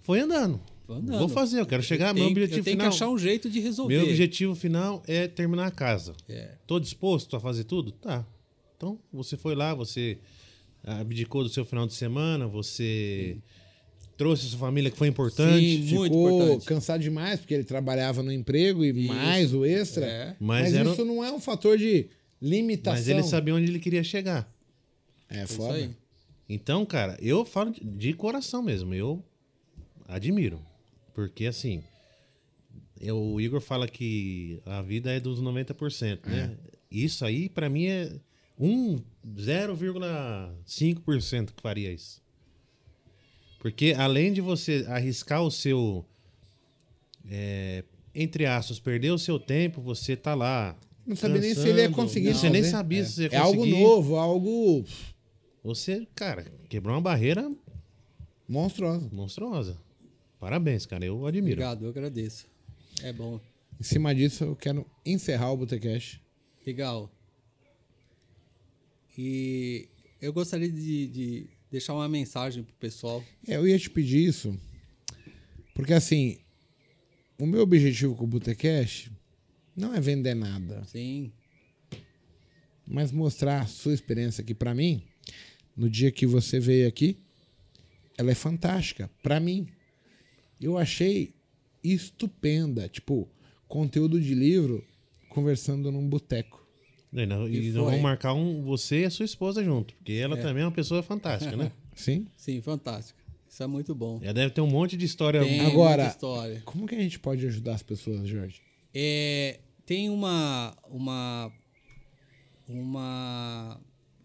Foi 0.00 0.20
andando. 0.20 0.60
Foi 0.86 0.96
andando. 0.96 1.18
Vou 1.18 1.28
fazer, 1.28 1.60
eu 1.60 1.66
quero 1.66 1.82
chegar. 1.82 2.08
Eu 2.08 2.14
meu 2.14 2.24
tenho, 2.24 2.32
objetivo 2.32 2.60
eu 2.60 2.64
tenho 2.64 2.76
final. 2.76 2.90
que 2.90 2.96
achar 2.96 3.08
um 3.08 3.18
jeito 3.18 3.50
de 3.50 3.60
resolver. 3.60 3.94
Meu 3.94 4.04
objetivo 4.04 4.54
final 4.54 5.02
é 5.06 5.28
terminar 5.28 5.66
a 5.66 5.70
casa. 5.70 6.14
É. 6.28 6.56
Tô 6.66 6.78
disposto 6.80 7.36
a 7.36 7.40
fazer 7.40 7.64
tudo? 7.64 7.92
Tá. 7.92 8.26
Então, 8.76 8.98
você 9.12 9.36
foi 9.36 9.54
lá, 9.54 9.74
você 9.74 10.18
abdicou 10.84 11.42
do 11.42 11.48
seu 11.48 11.64
final 11.64 11.86
de 11.86 11.94
semana, 11.94 12.46
você. 12.46 13.36
Sim 13.36 13.42
trouxe 14.16 14.46
a 14.46 14.50
sua 14.50 14.58
família 14.58 14.90
que 14.90 14.96
foi 14.96 15.08
importante. 15.08 15.58
Sim, 15.58 15.94
muito 15.94 16.12
ficou 16.14 16.42
importante. 16.42 16.66
cansado 16.66 17.00
demais, 17.00 17.40
porque 17.40 17.54
ele 17.54 17.64
trabalhava 17.64 18.22
no 18.22 18.32
emprego 18.32 18.84
e 18.84 18.90
isso. 18.90 19.08
mais 19.08 19.52
o 19.52 19.64
extra. 19.64 20.06
É. 20.06 20.36
Mas, 20.38 20.62
Mas 20.70 20.74
era... 20.74 20.90
isso 20.90 21.04
não 21.04 21.24
é 21.24 21.32
um 21.32 21.40
fator 21.40 21.76
de 21.76 22.08
limitação. 22.40 22.98
Mas 22.98 23.08
ele 23.08 23.22
sabia 23.24 23.54
onde 23.54 23.70
ele 23.70 23.80
queria 23.80 24.04
chegar. 24.04 24.52
É 25.28 25.46
foda. 25.46 25.90
Então, 26.48 26.84
cara, 26.84 27.16
eu 27.20 27.44
falo 27.44 27.74
de 27.82 28.12
coração 28.12 28.62
mesmo. 28.62 28.94
Eu 28.94 29.24
admiro. 30.06 30.60
Porque, 31.14 31.46
assim, 31.46 31.82
eu, 33.00 33.20
o 33.20 33.40
Igor 33.40 33.60
fala 33.60 33.88
que 33.88 34.62
a 34.64 34.80
vida 34.80 35.12
é 35.12 35.18
dos 35.18 35.42
90%, 35.42 36.20
né? 36.26 36.56
É. 36.56 36.58
Isso 36.90 37.24
aí, 37.24 37.48
para 37.48 37.68
mim, 37.68 37.86
é 37.86 38.20
um 38.58 39.00
0,5% 39.26 41.52
que 41.54 41.62
faria 41.62 41.92
isso. 41.92 42.20
Porque 43.58 43.94
além 43.96 44.32
de 44.32 44.40
você 44.40 44.84
arriscar 44.88 45.42
o 45.42 45.50
seu. 45.50 46.06
É, 47.30 47.84
entre 48.14 48.46
aspas, 48.46 48.80
perder 48.80 49.12
o 49.12 49.18
seu 49.18 49.38
tempo, 49.38 49.80
você 49.80 50.16
tá 50.16 50.34
lá. 50.34 50.76
Não 51.06 51.14
sabia 51.16 51.40
nem 51.40 51.54
se 51.54 51.68
ele 51.68 51.80
ia 51.80 51.90
conseguir. 51.90 52.30
Não, 52.30 52.34
você 52.34 52.50
nem 52.50 52.64
sabia 52.64 53.00
é. 53.00 53.04
se 53.04 53.12
você 53.12 53.22
ia 53.22 53.30
conseguir. 53.30 53.36
É 53.36 53.40
algo 53.40 53.64
novo, 53.66 54.16
algo. 54.16 54.84
Você, 55.64 56.06
cara, 56.14 56.44
quebrou 56.68 56.94
uma 56.94 57.00
barreira 57.00 57.50
monstruosa. 58.48 59.08
Monstruosa. 59.12 59.76
Parabéns, 60.42 60.84
cara. 60.86 61.04
Eu 61.04 61.24
admiro. 61.24 61.52
Obrigado, 61.52 61.84
eu 61.84 61.90
agradeço. 61.90 62.48
É 63.00 63.12
bom. 63.12 63.40
Em 63.78 63.84
cima 63.84 64.12
disso, 64.12 64.42
eu 64.42 64.56
quero 64.56 64.84
encerrar 65.06 65.52
o 65.52 65.56
Botecash. 65.56 66.20
Legal. 66.66 67.08
E 69.16 69.88
eu 70.20 70.32
gostaria 70.32 70.68
de, 70.68 71.06
de 71.06 71.46
deixar 71.70 71.94
uma 71.94 72.08
mensagem 72.08 72.64
pro 72.64 72.74
pessoal. 72.74 73.24
É, 73.46 73.54
eu 73.54 73.68
ia 73.68 73.78
te 73.78 73.88
pedir 73.88 74.26
isso, 74.26 74.58
porque 75.74 75.92
assim, 75.92 76.40
o 77.38 77.46
meu 77.46 77.60
objetivo 77.60 78.16
com 78.16 78.24
o 78.24 78.26
Botecash 78.26 79.12
não 79.76 79.94
é 79.94 80.00
vender 80.00 80.34
nada. 80.34 80.82
Sim. 80.86 81.30
Mas 82.84 83.12
mostrar 83.12 83.60
a 83.60 83.66
sua 83.66 83.94
experiência 83.94 84.42
aqui 84.42 84.56
para 84.56 84.74
mim, 84.74 85.04
no 85.76 85.88
dia 85.88 86.10
que 86.10 86.26
você 86.26 86.58
veio 86.58 86.88
aqui, 86.88 87.16
ela 88.18 88.32
é 88.32 88.34
fantástica 88.34 89.08
para 89.22 89.38
mim. 89.38 89.68
Eu 90.64 90.78
achei 90.78 91.34
estupenda, 91.82 92.88
tipo, 92.88 93.28
conteúdo 93.66 94.20
de 94.20 94.34
livro 94.34 94.84
conversando 95.28 95.90
num 95.90 96.08
boteco. 96.08 96.62
E, 97.12 97.26
não, 97.26 97.48
e, 97.48 97.56
e 97.56 97.70
vamos 97.72 98.00
marcar 98.00 98.32
um, 98.32 98.62
você 98.62 99.00
e 99.00 99.04
a 99.04 99.10
sua 99.10 99.24
esposa 99.24 99.62
junto, 99.62 99.94
porque 99.96 100.12
ela 100.12 100.38
é. 100.38 100.40
também 100.40 100.62
é 100.62 100.66
uma 100.66 100.72
pessoa 100.72 101.02
fantástica, 101.02 101.56
né? 101.56 101.72
Sim? 101.94 102.26
Sim, 102.36 102.60
fantástica. 102.62 103.20
Isso 103.48 103.62
é 103.62 103.66
muito 103.66 103.94
bom. 103.94 104.18
Ela 104.22 104.32
deve 104.32 104.50
ter 104.50 104.62
um 104.62 104.66
monte 104.66 104.96
de 104.96 105.04
história. 105.04 105.42
Tem 105.42 105.60
Agora, 105.60 106.06
história. 106.06 106.62
como 106.64 106.86
que 106.86 106.94
a 106.94 107.00
gente 107.00 107.18
pode 107.18 107.46
ajudar 107.46 107.74
as 107.74 107.82
pessoas, 107.82 108.26
Jorge? 108.26 108.62
É, 108.94 109.60
tem 109.84 110.08
uma, 110.08 110.74
uma, 110.88 111.52
uma, 112.66 113.78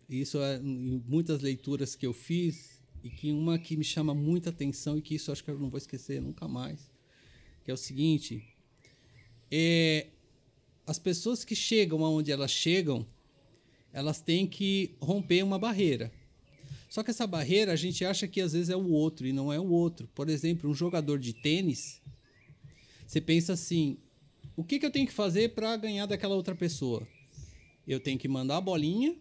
isso 0.10 0.38
é 0.40 0.58
em 0.58 1.04
muitas 1.06 1.42
leituras 1.42 1.94
que 1.94 2.06
eu 2.06 2.14
fiz 2.14 2.77
e 3.08 3.10
que 3.10 3.32
uma 3.32 3.58
que 3.58 3.78
me 3.78 3.86
chama 3.86 4.14
muita 4.14 4.50
atenção 4.50 4.98
e 4.98 5.02
que 5.02 5.16
isso 5.16 5.32
acho 5.32 5.42
que 5.42 5.50
eu 5.50 5.58
não 5.58 5.70
vou 5.70 5.78
esquecer 5.78 6.22
nunca 6.22 6.46
mais, 6.46 6.92
que 7.64 7.72
é 7.72 7.74
o 7.74 7.78
seguinte, 7.78 8.44
é, 9.50 10.08
as 10.86 11.00
pessoas 11.00 11.46
que 11.46 11.56
chegam 11.56 12.04
aonde 12.04 12.34
elas 12.34 12.52
chegam, 12.52 13.08
elas 13.94 14.20
têm 14.20 14.46
que 14.46 14.94
romper 15.00 15.42
uma 15.42 15.58
barreira. 15.58 16.12
Só 16.90 17.02
que 17.02 17.10
essa 17.10 17.26
barreira 17.26 17.72
a 17.72 17.76
gente 17.78 18.04
acha 18.04 18.28
que 18.28 18.42
às 18.42 18.52
vezes 18.52 18.70
é 18.70 18.76
o 18.76 18.90
outro 18.90 19.26
e 19.26 19.32
não 19.32 19.52
é 19.52 19.60
o 19.60 19.70
outro. 19.70 20.10
Por 20.14 20.30
exemplo, 20.30 20.70
um 20.70 20.74
jogador 20.74 21.18
de 21.18 21.32
tênis, 21.32 22.02
você 23.06 23.22
pensa 23.22 23.54
assim: 23.54 23.98
o 24.54 24.66
que, 24.66 24.80
que 24.80 24.86
eu 24.86 24.92
tenho 24.92 25.08
que 25.08 25.14
fazer 25.14 25.54
para 25.54 25.78
ganhar 25.78 26.08
daquela 26.08 26.36
outra 26.36 26.56
pessoa? 26.56 27.08
Eu 27.88 28.02
tenho 28.02 28.20
que 28.20 28.28
mandar 28.28 28.58
a 28.58 28.62
bolinha 28.62 29.16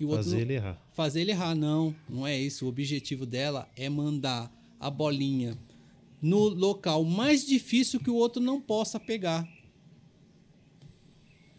e 0.00 0.04
o 0.04 0.08
fazer 0.08 0.30
outro 0.30 0.40
ele 0.40 0.54
errar. 0.54 0.82
Fazer 0.94 1.20
ele 1.20 1.30
errar, 1.30 1.54
não, 1.54 1.94
não 2.08 2.26
é 2.26 2.38
isso. 2.38 2.64
O 2.64 2.68
objetivo 2.68 3.26
dela 3.26 3.68
é 3.76 3.88
mandar 3.88 4.50
a 4.80 4.90
bolinha 4.90 5.58
no 6.22 6.48
local 6.48 7.04
mais 7.04 7.46
difícil 7.46 8.00
que 8.00 8.10
o 8.10 8.14
outro 8.14 8.40
não 8.42 8.60
possa 8.60 8.98
pegar. 8.98 9.46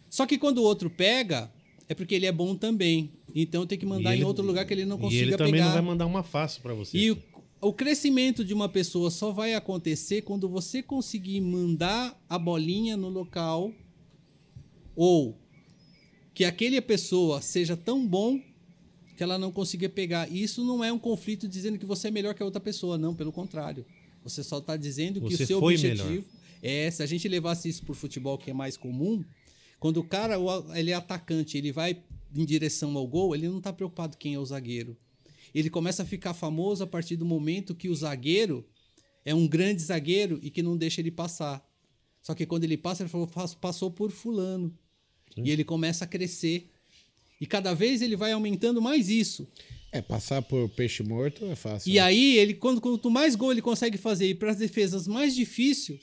Só 0.09 0.25
que 0.25 0.37
quando 0.37 0.57
o 0.57 0.63
outro 0.63 0.89
pega, 0.89 1.51
é 1.87 1.93
porque 1.93 2.15
ele 2.15 2.25
é 2.25 2.31
bom 2.31 2.55
também. 2.55 3.11
Então 3.33 3.65
tem 3.65 3.77
que 3.77 3.85
mandar 3.85 4.13
ele, 4.13 4.23
em 4.23 4.25
outro 4.25 4.43
lugar 4.43 4.65
que 4.65 4.73
ele 4.73 4.85
não 4.85 4.97
consiga 4.97 5.21
pegar. 5.21 5.25
E 5.25 5.29
ele 5.29 5.37
também 5.37 5.53
pegar. 5.53 5.65
não 5.65 5.73
vai 5.73 5.81
mandar 5.81 6.05
uma 6.07 6.23
fácil 6.23 6.61
para 6.61 6.73
você. 6.73 6.97
E 6.97 7.11
o, 7.11 7.17
o 7.61 7.71
crescimento 7.71 8.43
de 8.43 8.53
uma 8.53 8.67
pessoa 8.67 9.11
só 9.11 9.31
vai 9.31 9.53
acontecer 9.53 10.23
quando 10.23 10.49
você 10.49 10.81
conseguir 10.81 11.39
mandar 11.41 12.19
a 12.27 12.39
bolinha 12.39 12.97
no 12.97 13.07
local 13.07 13.71
ou 14.95 15.37
que 16.33 16.45
aquele 16.45 16.79
pessoa 16.81 17.41
seja 17.41 17.75
tão 17.75 18.05
bom 18.05 18.39
que 19.15 19.23
ela 19.23 19.37
não 19.37 19.51
consiga 19.51 19.87
pegar. 19.89 20.31
E 20.31 20.41
isso 20.41 20.63
não 20.63 20.83
é 20.83 20.91
um 20.91 20.99
conflito 20.99 21.47
dizendo 21.47 21.77
que 21.77 21.85
você 21.85 22.07
é 22.07 22.11
melhor 22.11 22.33
que 22.33 22.41
a 22.41 22.45
outra 22.45 22.61
pessoa, 22.61 22.97
não, 22.97 23.13
pelo 23.13 23.31
contrário. 23.31 23.85
Você 24.23 24.43
só 24.43 24.59
está 24.59 24.77
dizendo 24.77 25.19
que 25.21 25.35
você 25.35 25.43
o 25.43 25.47
seu 25.47 25.63
objetivo 25.63 26.09
melhor. 26.09 26.23
é, 26.61 26.89
se 26.89 27.03
a 27.03 27.05
gente 27.05 27.27
levasse 27.27 27.67
isso 27.69 27.83
para 27.83 27.91
o 27.91 27.95
futebol, 27.95 28.37
que 28.37 28.51
é 28.51 28.53
mais 28.53 28.77
comum, 28.77 29.23
quando 29.79 29.97
o 29.97 30.03
cara 30.03 30.35
ele 30.75 30.91
é 30.91 30.93
atacante, 30.93 31.57
ele 31.57 31.71
vai 31.71 32.01
em 32.35 32.45
direção 32.45 32.95
ao 32.97 33.05
gol, 33.07 33.35
ele 33.35 33.49
não 33.49 33.57
está 33.57 33.73
preocupado 33.73 34.17
quem 34.17 34.35
é 34.35 34.39
o 34.39 34.45
zagueiro. 34.45 34.95
Ele 35.53 35.69
começa 35.69 36.03
a 36.03 36.05
ficar 36.05 36.33
famoso 36.33 36.83
a 36.83 36.87
partir 36.87 37.15
do 37.15 37.25
momento 37.25 37.75
que 37.75 37.89
o 37.89 37.95
zagueiro 37.95 38.65
é 39.25 39.35
um 39.35 39.47
grande 39.47 39.81
zagueiro 39.81 40.39
e 40.41 40.49
que 40.49 40.63
não 40.63 40.77
deixa 40.77 41.01
ele 41.01 41.11
passar. 41.11 41.67
Só 42.21 42.33
que 42.33 42.45
quando 42.45 42.63
ele 42.63 42.77
passa, 42.77 43.03
ele 43.03 43.09
falou, 43.09 43.27
passou 43.59 43.91
por 43.91 44.11
fulano. 44.11 44.73
Sim. 45.35 45.43
E 45.45 45.51
ele 45.51 45.63
começa 45.63 46.05
a 46.05 46.07
crescer. 46.07 46.69
E 47.39 47.45
cada 47.45 47.73
vez 47.73 48.01
ele 48.01 48.15
vai 48.15 48.31
aumentando 48.31 48.81
mais 48.81 49.09
isso. 49.09 49.47
É, 49.91 50.01
passar 50.01 50.41
por 50.41 50.69
peixe 50.69 51.03
morto 51.03 51.45
é 51.45 51.55
fácil. 51.55 51.91
E 51.91 51.95
né? 51.95 51.99
aí, 52.01 52.37
ele, 52.37 52.53
quando, 52.53 52.79
quanto 52.79 53.09
mais 53.09 53.35
gol 53.35 53.51
ele 53.51 53.61
consegue 53.61 53.97
fazer 53.97 54.27
e 54.27 54.35
para 54.35 54.51
as 54.51 54.57
defesas 54.57 55.07
mais 55.07 55.35
difícil, 55.35 55.99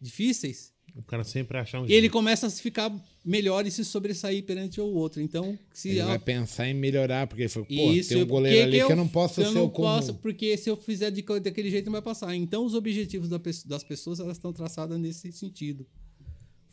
difíceis, 0.00 0.74
o 0.96 1.02
cara 1.02 1.24
sempre 1.24 1.58
acha 1.58 1.78
um 1.78 1.86
jeito. 1.86 1.92
Ele 1.92 2.08
começa 2.08 2.46
a 2.46 2.50
ficar 2.50 2.94
melhor 3.24 3.66
e 3.66 3.70
se 3.70 3.84
sobressair 3.84 4.44
perante 4.44 4.80
o 4.80 4.86
outro. 4.86 5.20
Então, 5.20 5.58
se 5.72 5.88
ele 5.88 6.00
a... 6.00 6.06
vai 6.06 6.18
pensar 6.18 6.68
em 6.68 6.74
melhorar, 6.74 7.26
porque 7.26 7.42
ele 7.42 7.48
falou, 7.48 7.66
pô, 7.66 7.92
Isso, 7.92 8.10
tem 8.10 8.22
um 8.22 8.26
goleiro 8.26 8.62
ali 8.62 8.76
que 8.76 8.82
eu, 8.82 8.86
que 8.86 8.92
eu 8.92 8.96
não 8.96 9.08
posso 9.08 9.40
eu 9.40 9.48
ser 9.48 9.54
não 9.54 9.64
o 9.64 9.70
comum. 9.70 9.88
Posso, 9.88 10.14
porque 10.14 10.56
se 10.56 10.70
eu 10.70 10.76
fizer 10.76 11.10
de, 11.10 11.22
daquele 11.22 11.68
jeito 11.68 11.86
não 11.86 11.92
vai 11.92 12.02
passar. 12.02 12.34
Então, 12.36 12.64
os 12.64 12.74
objetivos 12.74 13.28
da, 13.28 13.40
das 13.66 13.82
pessoas 13.82 14.20
elas 14.20 14.36
estão 14.36 14.52
traçadas 14.52 14.98
nesse 14.98 15.32
sentido. 15.32 15.84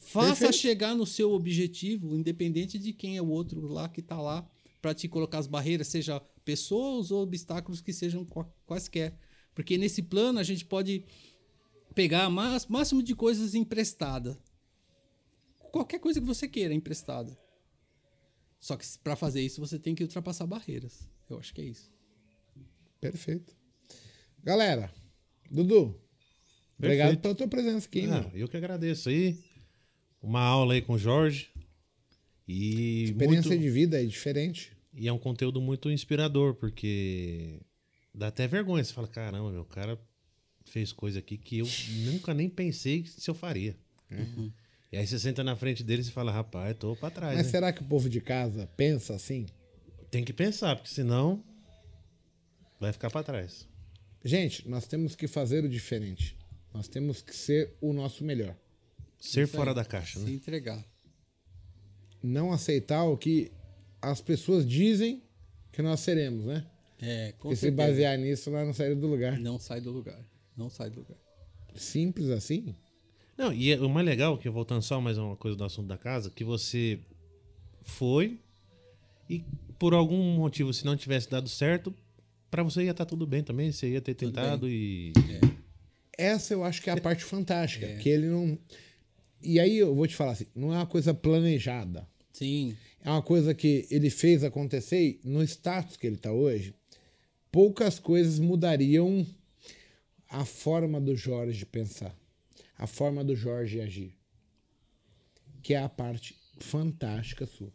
Faça 0.03 0.29
Perfeito. 0.45 0.53
chegar 0.55 0.95
no 0.95 1.05
seu 1.05 1.31
objetivo, 1.31 2.15
independente 2.15 2.79
de 2.79 2.91
quem 2.91 3.17
é 3.17 3.21
o 3.21 3.27
outro 3.29 3.61
lá 3.67 3.87
que 3.87 3.99
está 4.01 4.19
lá, 4.19 4.49
para 4.81 4.95
te 4.95 5.07
colocar 5.07 5.37
as 5.37 5.45
barreiras, 5.47 5.87
seja 5.87 6.19
pessoas 6.43 7.11
ou 7.11 7.21
obstáculos 7.21 7.81
que 7.81 7.93
sejam 7.93 8.25
quaisquer. 8.65 9.15
Porque 9.53 9.77
nesse 9.77 10.01
plano 10.01 10.39
a 10.39 10.43
gente 10.43 10.65
pode 10.65 11.05
pegar 11.93 12.27
o 12.27 12.31
máximo 12.31 13.03
de 13.03 13.13
coisas 13.15 13.53
emprestadas. 13.53 14.35
Qualquer 15.71 15.99
coisa 15.99 16.19
que 16.19 16.25
você 16.25 16.47
queira 16.47 16.73
emprestada. 16.73 17.37
Só 18.59 18.75
que 18.75 18.85
para 19.03 19.15
fazer 19.15 19.41
isso 19.41 19.61
você 19.61 19.77
tem 19.77 19.93
que 19.93 20.03
ultrapassar 20.03 20.47
barreiras. 20.47 21.07
Eu 21.29 21.37
acho 21.37 21.53
que 21.53 21.61
é 21.61 21.65
isso. 21.65 21.91
Perfeito. 22.99 23.55
Galera, 24.43 24.91
Dudu, 25.49 25.95
obrigado 26.77 27.07
Perfeito. 27.09 27.21
pela 27.21 27.35
tua 27.35 27.47
presença 27.47 27.87
aqui, 27.87 28.05
Ah, 28.05 28.07
mano. 28.09 28.31
eu 28.33 28.47
que 28.47 28.57
agradeço 28.57 29.09
aí. 29.09 29.37
Uma 30.21 30.41
aula 30.41 30.73
aí 30.73 30.81
com 30.81 30.93
o 30.93 30.97
Jorge. 30.97 31.49
E, 32.47 33.05
Experiência 33.05 33.49
muito, 33.49 33.61
de 33.63 33.69
vida 33.69 34.01
é 34.01 34.05
diferente. 34.05 34.71
e 34.93 35.07
é 35.07 35.13
um 35.13 35.17
conteúdo 35.17 35.61
muito 35.61 35.89
inspirador, 35.89 36.53
porque 36.55 37.61
dá 38.13 38.27
até 38.27 38.47
vergonha. 38.47 38.83
Você 38.83 38.93
fala, 38.93 39.07
caramba, 39.07 39.51
meu, 39.51 39.61
o 39.61 39.65
cara 39.65 39.99
fez 40.65 40.91
coisa 40.91 41.19
aqui 41.19 41.37
que 41.37 41.59
eu 41.59 41.67
nunca 42.11 42.33
nem 42.33 42.49
pensei 42.49 43.05
se 43.05 43.29
eu 43.29 43.33
faria. 43.33 43.75
E 44.91 44.97
aí 44.97 45.07
você 45.07 45.17
senta 45.17 45.43
na 45.43 45.55
frente 45.55 45.83
dele 45.83 46.01
e 46.01 46.05
fala, 46.05 46.31
rapaz, 46.31 46.75
tô 46.77 46.95
pra 46.95 47.09
trás. 47.09 47.37
Mas 47.37 47.45
né? 47.45 47.51
será 47.51 47.71
que 47.71 47.81
o 47.81 47.85
povo 47.85 48.09
de 48.09 48.19
casa 48.19 48.67
pensa 48.75 49.15
assim? 49.15 49.45
Tem 50.09 50.23
que 50.23 50.33
pensar, 50.33 50.75
porque 50.75 50.89
senão 50.89 51.41
vai 52.79 52.91
ficar 52.91 53.09
pra 53.09 53.23
trás. 53.23 53.65
Gente, 54.23 54.67
nós 54.67 54.85
temos 54.85 55.15
que 55.15 55.27
fazer 55.27 55.63
o 55.63 55.69
diferente. 55.69 56.37
Nós 56.73 56.87
temos 56.89 57.21
que 57.21 57.35
ser 57.35 57.77
o 57.79 57.93
nosso 57.93 58.23
melhor. 58.23 58.55
Ser 59.21 59.43
Isso 59.43 59.55
fora 59.55 59.69
aí. 59.71 59.75
da 59.75 59.85
caixa, 59.85 60.19
Se 60.19 60.25
né? 60.25 60.31
entregar. 60.31 60.83
Não 62.23 62.51
aceitar 62.51 63.03
o 63.03 63.15
que 63.15 63.51
as 64.01 64.19
pessoas 64.19 64.65
dizem 64.67 65.21
que 65.71 65.81
nós 65.81 65.99
seremos, 66.01 66.43
né? 66.45 66.65
É, 66.99 67.31
com 67.33 67.49
Porque 67.49 67.55
se 67.55 67.71
basear 67.71 68.17
nisso, 68.17 68.49
nós 68.51 68.65
não 68.65 68.73
saímos 68.73 68.99
do 68.99 69.07
lugar. 69.07 69.39
Não 69.39 69.57
sai 69.59 69.79
do 69.79 69.91
lugar. 69.91 70.19
Não 70.57 70.69
sai 70.69 70.89
do 70.89 70.99
lugar. 70.99 71.17
Simples 71.75 72.29
assim. 72.29 72.75
Não, 73.37 73.53
e 73.53 73.71
é- 73.71 73.79
o 73.79 73.89
mais 73.89 74.05
legal, 74.05 74.37
que 74.37 74.49
voltando 74.49 74.81
só 74.81 74.99
mais 74.99 75.17
uma 75.17 75.35
coisa 75.37 75.55
do 75.57 75.63
assunto 75.63 75.87
da 75.87 75.97
casa, 75.97 76.29
que 76.29 76.43
você 76.43 76.99
foi 77.81 78.39
e 79.29 79.43
por 79.79 79.93
algum 79.93 80.35
motivo, 80.35 80.73
se 80.73 80.85
não 80.85 80.95
tivesse 80.97 81.29
dado 81.29 81.47
certo, 81.49 81.93
pra 82.51 82.61
você 82.63 82.83
ia 82.83 82.91
estar 82.91 83.05
tudo 83.05 83.25
bem 83.25 83.43
também, 83.43 83.71
você 83.71 83.89
ia 83.91 84.01
ter 84.01 84.13
tentado 84.13 84.67
e. 84.69 85.13
Essa 86.17 86.53
eu 86.53 86.63
acho 86.63 86.81
que 86.83 86.89
é 86.89 86.93
a 86.93 87.01
parte 87.01 87.23
fantástica. 87.23 87.87
Que 87.97 88.09
ele 88.09 88.27
não. 88.27 88.59
E 89.43 89.59
aí 89.59 89.77
eu 89.77 89.93
vou 89.95 90.07
te 90.07 90.15
falar 90.15 90.31
assim: 90.31 90.47
não 90.55 90.73
é 90.73 90.77
uma 90.77 90.85
coisa 90.85 91.13
planejada. 91.13 92.07
Sim. 92.31 92.75
É 93.03 93.09
uma 93.09 93.21
coisa 93.21 93.53
que 93.53 93.87
ele 93.89 94.09
fez 94.09 94.43
acontecer 94.43 95.19
no 95.23 95.43
status 95.43 95.97
que 95.97 96.07
ele 96.07 96.15
está 96.15 96.31
hoje. 96.31 96.73
Poucas 97.51 97.99
coisas 97.99 98.39
mudariam 98.39 99.25
a 100.29 100.45
forma 100.45 101.01
do 101.01 101.15
Jorge 101.15 101.65
pensar, 101.65 102.15
a 102.77 102.87
forma 102.87 103.23
do 103.23 103.35
Jorge 103.35 103.81
agir, 103.81 104.15
que 105.61 105.73
é 105.73 105.79
a 105.79 105.89
parte 105.89 106.35
fantástica 106.57 107.45
sua. 107.45 107.73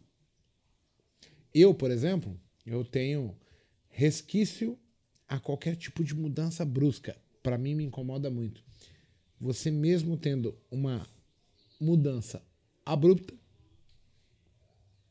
Eu, 1.53 1.75
por 1.75 1.91
exemplo, 1.91 2.39
eu 2.65 2.85
tenho 2.85 3.37
resquício 3.89 4.79
a 5.29 5.39
qualquer 5.39 5.77
tipo 5.77 6.03
de 6.05 6.15
mudança 6.15 6.65
brusca. 6.65 7.17
Para 7.43 7.59
mim 7.59 7.75
me 7.75 7.85
incomoda 7.85 8.31
muito. 8.31 8.63
Você 9.41 9.71
mesmo 9.71 10.17
tendo 10.17 10.57
uma 10.71 11.07
mudança 11.81 12.43
abrupta, 12.85 13.35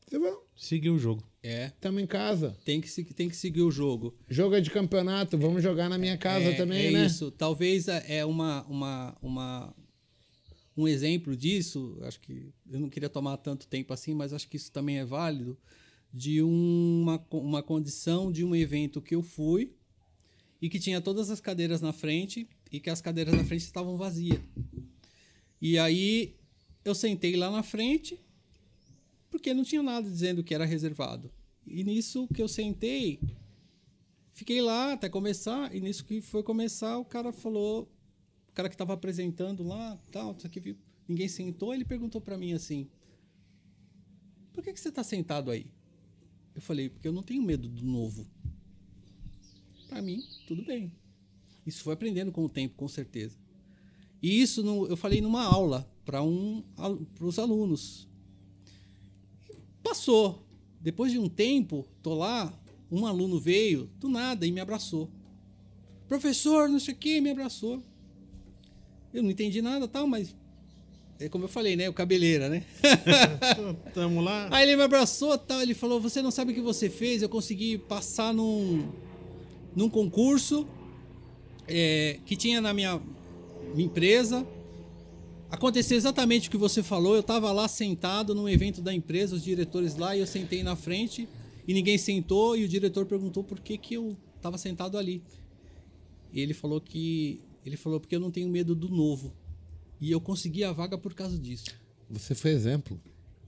você 0.06 0.18
vai, 0.18 0.32
Seguir 0.56 0.90
o 0.90 0.98
jogo. 0.98 1.22
É. 1.42 1.66
estamos 1.66 2.00
em 2.02 2.06
casa. 2.06 2.56
Tem 2.64 2.80
que, 2.80 2.88
se- 2.88 3.04
tem 3.04 3.28
que 3.28 3.36
seguir 3.36 3.62
o 3.62 3.70
jogo. 3.70 4.16
Jogo 4.28 4.54
é 4.54 4.60
de 4.60 4.70
campeonato, 4.70 5.36
vamos 5.36 5.62
jogar 5.62 5.88
na 5.88 5.98
minha 5.98 6.16
casa 6.16 6.46
é, 6.50 6.54
também, 6.54 6.86
é 6.86 6.90
né? 6.92 7.06
isso. 7.06 7.30
Talvez 7.30 7.88
é 7.88 8.24
uma, 8.24 8.64
uma, 8.66 9.16
uma, 9.20 9.76
um 10.76 10.86
exemplo 10.88 11.36
disso. 11.36 11.98
Acho 12.02 12.20
que 12.20 12.52
eu 12.70 12.80
não 12.80 12.88
queria 12.88 13.08
tomar 13.08 13.36
tanto 13.38 13.66
tempo 13.66 13.92
assim, 13.92 14.14
mas 14.14 14.32
acho 14.32 14.48
que 14.48 14.56
isso 14.56 14.70
também 14.72 14.98
é 14.98 15.04
válido. 15.04 15.58
De 16.12 16.40
uma, 16.40 17.22
uma 17.32 17.62
condição 17.62 18.30
de 18.32 18.44
um 18.44 18.54
evento 18.54 19.02
que 19.02 19.14
eu 19.14 19.22
fui 19.22 19.74
e 20.62 20.68
que 20.70 20.78
tinha 20.78 21.00
todas 21.00 21.30
as 21.30 21.40
cadeiras 21.40 21.80
na 21.80 21.92
frente 21.92 22.48
e 22.72 22.80
que 22.80 22.88
as 22.88 23.00
cadeiras 23.02 23.34
na 23.34 23.44
frente 23.44 23.62
estavam 23.62 23.96
vazias. 23.96 24.40
E 25.60 25.78
aí 25.78 26.34
eu 26.88 26.94
sentei 26.94 27.36
lá 27.36 27.50
na 27.50 27.62
frente 27.62 28.18
porque 29.30 29.52
não 29.52 29.64
tinha 29.64 29.82
nada 29.82 30.08
dizendo 30.08 30.42
que 30.42 30.54
era 30.54 30.64
reservado. 30.64 31.30
E 31.66 31.82
nisso 31.84 32.28
que 32.32 32.40
eu 32.40 32.48
sentei, 32.48 33.20
Fiquei 34.36 34.60
lá 34.60 34.92
até 34.92 35.08
começar, 35.08 35.74
e 35.74 35.80
nisso 35.80 36.04
que 36.04 36.20
foi 36.20 36.42
começar, 36.42 36.98
o 36.98 37.06
cara 37.06 37.32
falou, 37.32 37.90
o 38.50 38.52
cara 38.52 38.68
que 38.68 38.74
estava 38.74 38.92
apresentando 38.92 39.62
lá, 39.62 39.98
tal, 40.12 40.36
viu? 40.60 40.76
ninguém 41.08 41.26
sentou, 41.26 41.72
ele 41.72 41.86
perguntou 41.86 42.20
para 42.20 42.36
mim 42.36 42.52
assim: 42.52 42.86
"Por 44.52 44.62
que 44.62 44.74
que 44.74 44.78
você 44.78 44.90
está 44.90 45.02
sentado 45.02 45.50
aí?" 45.50 45.66
Eu 46.54 46.60
falei: 46.60 46.90
"Porque 46.90 47.08
eu 47.08 47.14
não 47.14 47.22
tenho 47.22 47.42
medo 47.42 47.66
do 47.66 47.82
novo." 47.86 48.26
Para 49.88 50.02
mim, 50.02 50.22
tudo 50.46 50.62
bem. 50.62 50.92
Isso 51.66 51.82
foi 51.82 51.94
aprendendo 51.94 52.30
com 52.30 52.44
o 52.44 52.48
tempo, 52.48 52.74
com 52.74 52.88
certeza. 52.88 53.38
E 54.22 54.42
isso 54.42 54.62
no- 54.62 54.86
eu 54.86 54.98
falei 54.98 55.22
numa 55.22 55.44
aula 55.44 55.90
para 56.06 56.22
um 56.22 56.62
para 57.14 57.26
os 57.26 57.38
alunos. 57.38 58.08
Passou. 59.82 60.42
Depois 60.80 61.10
de 61.10 61.18
um 61.18 61.28
tempo, 61.28 61.86
tô 62.02 62.14
lá, 62.14 62.52
um 62.90 63.06
aluno 63.06 63.40
veio 63.40 63.90
do 63.98 64.08
nada 64.08 64.46
e 64.46 64.52
me 64.52 64.60
abraçou. 64.60 65.10
Professor, 66.06 66.68
não 66.68 66.78
sei 66.78 66.94
o 66.94 66.96
que, 66.96 67.20
me 67.20 67.30
abraçou. 67.30 67.82
Eu 69.12 69.22
não 69.22 69.30
entendi 69.30 69.60
nada, 69.60 69.88
tal, 69.88 70.06
mas 70.06 70.34
é 71.18 71.28
como 71.28 71.44
eu 71.44 71.48
falei, 71.48 71.74
né, 71.74 71.88
o 71.88 71.92
cabeleira, 71.92 72.48
né? 72.48 72.64
Tamo 73.92 74.20
lá. 74.20 74.48
Aí 74.52 74.62
ele 74.62 74.76
me 74.76 74.82
abraçou, 74.82 75.36
tal, 75.36 75.60
ele 75.60 75.74
falou: 75.74 76.00
"Você 76.00 76.22
não 76.22 76.30
sabe 76.30 76.52
o 76.52 76.54
que 76.54 76.60
você 76.60 76.88
fez? 76.88 77.20
Eu 77.20 77.28
consegui 77.28 77.78
passar 77.78 78.32
num 78.32 78.88
num 79.74 79.90
concurso 79.90 80.66
é, 81.68 82.18
que 82.24 82.36
tinha 82.36 82.60
na 82.60 82.72
minha, 82.72 83.00
minha 83.74 83.86
empresa. 83.86 84.46
Aconteceu 85.50 85.96
exatamente 85.96 86.48
o 86.48 86.50
que 86.50 86.56
você 86.56 86.82
falou. 86.82 87.14
Eu 87.14 87.20
estava 87.20 87.52
lá 87.52 87.68
sentado 87.68 88.34
num 88.34 88.48
evento 88.48 88.82
da 88.82 88.92
empresa, 88.92 89.36
os 89.36 89.44
diretores 89.44 89.96
lá, 89.96 90.16
e 90.16 90.20
eu 90.20 90.26
sentei 90.26 90.62
na 90.62 90.74
frente 90.76 91.28
e 91.66 91.72
ninguém 91.74 91.96
sentou. 91.98 92.56
E 92.56 92.64
o 92.64 92.68
diretor 92.68 93.06
perguntou 93.06 93.44
por 93.44 93.60
que, 93.60 93.78
que 93.78 93.94
eu 93.94 94.16
estava 94.36 94.58
sentado 94.58 94.98
ali. 94.98 95.22
E 96.32 96.40
ele 96.40 96.52
falou 96.52 96.80
que 96.80 97.40
ele 97.64 97.76
falou 97.76 97.98
porque 98.00 98.14
eu 98.16 98.20
não 98.20 98.30
tenho 98.30 98.48
medo 98.48 98.74
do 98.74 98.88
novo. 98.88 99.32
E 100.00 100.10
eu 100.10 100.20
consegui 100.20 100.62
a 100.64 100.72
vaga 100.72 100.98
por 100.98 101.14
causa 101.14 101.38
disso. 101.38 101.66
Você 102.10 102.34
foi 102.34 102.50
exemplo. 102.50 103.00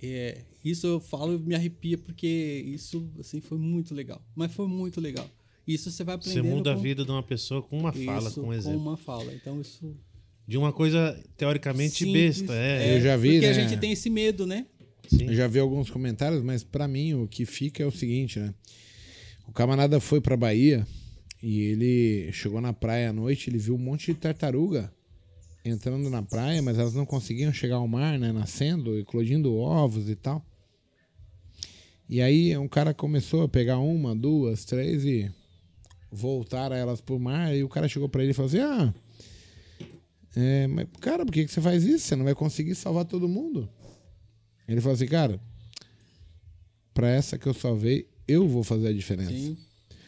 É, 0.03 0.45
isso 0.65 0.87
eu 0.87 1.01
falo 1.01 1.35
e 1.35 1.39
me 1.39 1.55
arrepia 1.55 1.99
porque 1.99 2.65
isso 2.66 3.09
assim 3.19 3.41
foi 3.41 3.59
muito 3.59 3.95
legal. 3.95 4.23
Mas 4.35 4.53
foi 4.55 4.66
muito 4.69 5.01
legal. 5.01 5.29
Isso 5.66 5.91
você 5.91 6.03
vai 6.03 6.16
Você 6.16 6.31
aprendendo. 6.31 6.55
muda 6.57 6.73
a 6.73 6.75
com- 6.77 6.81
vida 6.81 7.05
de 7.05 7.11
uma 7.11 7.23
pessoa 7.23 7.61
com 7.61 7.79
uma 7.79 7.93
fala, 7.93 8.29
isso, 8.29 8.41
com 8.41 8.49
um 8.49 8.53
exemplo. 8.55 8.81
uma 8.81 8.97
fala. 8.97 9.35
Então 9.35 9.61
isso 9.61 9.95
De 10.49 10.57
uma 10.57 10.73
coisa 10.73 11.23
teoricamente 11.37 12.05
simples, 12.05 12.41
besta. 12.41 12.55
É, 12.55 12.97
Eu 12.97 13.03
já 13.03 13.16
vi, 13.19 13.33
porque 13.33 13.47
né? 13.47 13.51
a 13.51 13.53
gente 13.53 13.77
tem 13.79 13.93
esse 13.93 14.09
medo, 14.09 14.47
né? 14.47 14.66
sim. 15.07 15.27
Eu 15.27 15.35
já 15.35 15.47
vi 15.47 15.59
alguns 15.59 15.91
comentários, 15.91 16.43
mas 16.43 16.65
pra 16.65 16.89
mim 16.89 17.12
o 17.12 17.29
que 17.29 17.45
fica 17.45 17.83
é 17.83 17.87
o 17.87 17.91
seguinte, 17.91 18.39
né? 18.41 18.55
O 19.47 19.53
camarada 19.53 20.01
foi 20.01 20.23
pra 20.23 20.37
Bahia 20.39 20.87
e 21.43 21.61
ele 21.61 22.33
chegou 22.33 22.62
na 22.62 22.73
praia 22.73 23.11
à 23.11 23.12
noite, 23.12 23.51
ele 23.51 23.59
viu 23.59 23.75
um 23.75 23.79
monte 23.79 24.07
de 24.07 24.15
tartaruga 24.15 24.91
entrando 25.65 26.09
na 26.09 26.23
praia, 26.23 26.62
mas 26.62 26.79
elas 26.79 26.95
não 26.95 27.05
conseguiam 27.05 27.53
chegar 27.53 27.77
ao 27.77 27.87
mar, 27.87 28.19
né? 28.19 28.33
Nascendo, 28.33 28.99
eclodindo 28.99 29.55
ovos 29.55 30.09
e 30.09 30.16
tal. 30.16 30.43
E 32.09 32.23
aí 32.23 32.57
um 32.57 32.69
cara 32.69 32.95
começou 32.95 33.43
a 33.43 33.49
pegar 33.49 33.79
uma, 33.79 34.16
duas, 34.16 34.65
três 34.65 35.05
e 35.05 35.31
voltar 36.11 36.73
elas 36.73 37.03
pro 37.03 37.20
mar. 37.20 37.55
E 37.55 37.62
o 37.62 37.69
cara 37.69 37.87
chegou 37.87 38.09
pra 38.09 38.23
ele 38.23 38.31
e 38.31 38.35
falou 38.35 38.49
assim: 38.49 38.61
Ah, 38.61 38.95
é, 40.40 40.69
mas 40.69 40.86
cara, 41.01 41.27
por 41.27 41.32
que, 41.32 41.44
que 41.44 41.51
você 41.51 41.60
faz 41.60 41.82
isso? 41.82 42.06
Você 42.06 42.15
não 42.15 42.24
vai 42.24 42.35
conseguir 42.35 42.77
salvar 42.77 43.05
todo 43.05 43.28
mundo. 43.28 43.69
Ele 44.69 44.81
falou 44.81 44.94
assim, 44.94 45.06
cara, 45.06 45.40
pra 46.94 47.09
essa 47.09 47.36
que 47.36 47.48
eu 47.48 47.52
salvei, 47.55 48.09
eu 48.28 48.47
vou 48.47 48.62
fazer 48.62 48.86
a 48.86 48.93
diferença. 48.93 49.32
Sim. 49.32 49.59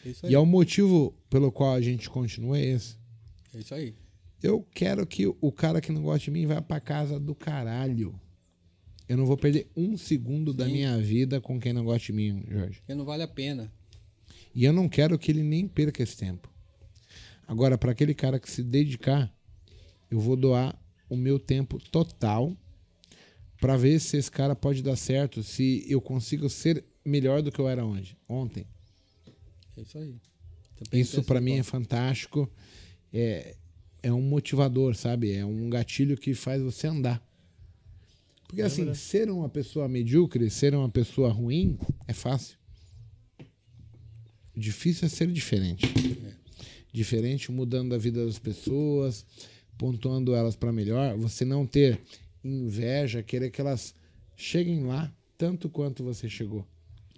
É 0.05 0.09
isso 0.09 0.25
aí. 0.25 0.31
E 0.31 0.35
é 0.35 0.39
o 0.39 0.45
motivo 0.45 1.13
pelo 1.29 1.51
qual 1.51 1.73
a 1.73 1.81
gente 1.81 2.09
continua 2.09 2.57
é 2.57 2.65
esse. 2.65 2.95
É 3.53 3.59
isso 3.59 3.75
aí. 3.75 3.93
Eu 4.41 4.65
quero 4.73 5.05
que 5.05 5.27
o 5.27 5.51
cara 5.51 5.81
que 5.81 5.91
não 5.91 6.01
gosta 6.01 6.23
de 6.23 6.31
mim 6.31 6.45
vá 6.45 6.61
pra 6.61 6.79
casa 6.79 7.19
do 7.19 7.35
caralho. 7.35 8.17
Eu 9.09 9.17
não 9.17 9.25
vou 9.25 9.35
perder 9.35 9.69
um 9.75 9.97
segundo 9.97 10.53
da 10.53 10.65
Sim. 10.65 10.71
minha 10.71 10.97
vida 10.97 11.41
com 11.41 11.59
quem 11.59 11.73
não 11.73 11.83
gosta 11.83 12.05
de 12.05 12.13
mim, 12.13 12.45
Jorge. 12.47 12.79
Porque 12.79 12.95
não 12.95 13.03
vale 13.03 13.23
a 13.23 13.27
pena. 13.27 13.69
E 14.55 14.63
eu 14.63 14.71
não 14.71 14.87
quero 14.87 15.19
que 15.19 15.29
ele 15.29 15.43
nem 15.43 15.67
perca 15.67 16.01
esse 16.01 16.15
tempo. 16.15 16.49
Agora, 17.45 17.77
para 17.77 17.91
aquele 17.91 18.13
cara 18.13 18.39
que 18.39 18.49
se 18.49 18.63
dedicar, 18.63 19.29
eu 20.11 20.19
vou 20.19 20.35
doar 20.35 20.77
o 21.09 21.15
meu 21.15 21.39
tempo 21.39 21.79
total 21.89 22.55
para 23.59 23.77
ver 23.77 23.99
se 23.99 24.17
esse 24.17 24.29
cara 24.29 24.55
pode 24.55 24.83
dar 24.83 24.95
certo, 24.95 25.41
se 25.41 25.85
eu 25.87 26.01
consigo 26.01 26.49
ser 26.49 26.83
melhor 27.05 27.41
do 27.41 27.51
que 27.51 27.59
eu 27.59 27.67
era 27.67 27.85
onde, 27.85 28.17
ontem. 28.27 28.65
É 29.77 29.81
isso 29.81 29.97
aí. 29.97 30.19
Também 30.75 31.01
Isso 31.01 31.15
penso 31.15 31.27
para 31.27 31.39
mim 31.39 31.57
é 31.57 31.63
fantástico. 31.63 32.49
É, 33.13 33.55
é 34.01 34.11
um 34.11 34.21
motivador, 34.21 34.95
sabe? 34.95 35.31
É 35.31 35.45
um 35.45 35.69
gatilho 35.69 36.17
que 36.17 36.33
faz 36.33 36.61
você 36.61 36.87
andar. 36.87 37.25
Porque 38.47 38.61
assim, 38.61 38.81
Lembra? 38.81 38.95
ser 38.95 39.29
uma 39.29 39.47
pessoa 39.47 39.87
medíocre, 39.87 40.49
ser 40.49 40.75
uma 40.75 40.89
pessoa 40.89 41.31
ruim, 41.31 41.77
é 42.07 42.13
fácil. 42.13 42.57
Difícil 44.55 45.05
é 45.05 45.09
ser 45.09 45.31
diferente. 45.31 45.85
Diferente 46.91 47.51
mudando 47.51 47.95
a 47.95 47.97
vida 47.97 48.25
das 48.25 48.37
pessoas, 48.37 49.25
pontuando 49.77 50.33
elas 50.35 50.55
para 50.55 50.71
melhor, 50.71 51.17
você 51.17 51.43
não 51.45 51.65
ter 51.65 51.99
inveja, 52.43 53.21
querer 53.23 53.49
que 53.51 53.61
elas 53.61 53.93
cheguem 54.35 54.83
lá 54.83 55.11
tanto 55.37 55.69
quanto 55.69 56.03
você 56.03 56.29
chegou. 56.29 56.67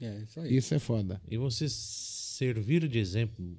É, 0.01 0.21
isso 0.21 0.39
aí. 0.39 0.55
Isso 0.57 0.73
é 0.73 0.79
foda. 0.79 1.21
E 1.29 1.37
você 1.37 1.67
servir 1.69 2.87
de 2.87 2.99
exemplo 2.99 3.57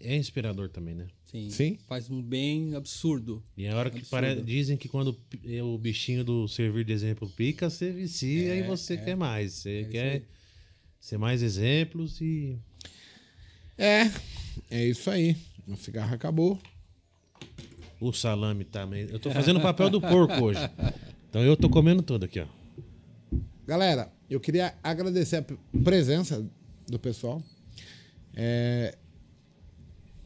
é 0.00 0.16
inspirador 0.16 0.68
também, 0.68 0.94
né? 0.94 1.06
Sim. 1.24 1.50
Sim. 1.50 1.78
Faz 1.88 2.08
um 2.10 2.22
bem 2.22 2.74
absurdo. 2.74 3.42
E 3.56 3.64
é 3.64 3.70
a 3.70 3.76
hora 3.76 3.90
que 3.90 4.04
pare... 4.06 4.40
dizem 4.42 4.76
que 4.76 4.88
quando 4.88 5.12
pi- 5.14 5.60
o 5.60 5.76
bichinho 5.78 6.22
do 6.24 6.46
servir 6.48 6.84
de 6.84 6.92
exemplo 6.92 7.28
pica, 7.28 7.68
você 7.68 7.90
vicia 7.90 8.54
É, 8.54 8.58
e 8.58 8.62
você 8.62 8.94
é. 8.94 8.96
quer 8.96 9.16
mais. 9.16 9.54
Você 9.54 9.80
isso 9.80 9.90
quer 9.90 10.22
ser 11.00 11.18
mais 11.18 11.42
exemplos 11.42 12.20
e. 12.20 12.56
É, 13.76 14.10
é 14.70 14.86
isso 14.86 15.10
aí. 15.10 15.36
O 15.66 15.76
cigarro 15.76 16.14
acabou. 16.14 16.60
O 18.00 18.12
salame 18.12 18.64
também. 18.64 19.08
Eu 19.10 19.18
tô 19.18 19.30
fazendo 19.30 19.58
o 19.58 19.62
papel 19.62 19.88
do 19.88 20.00
porco 20.00 20.34
hoje. 20.44 20.60
Então 21.28 21.42
eu 21.42 21.56
tô 21.56 21.68
comendo 21.68 22.02
tudo 22.02 22.24
aqui, 22.24 22.40
ó. 22.40 22.46
Galera, 23.66 24.12
eu 24.28 24.38
queria 24.38 24.74
agradecer 24.82 25.36
a 25.36 25.44
presença 25.82 26.46
do 26.86 26.98
pessoal. 26.98 27.42
É, 28.34 28.96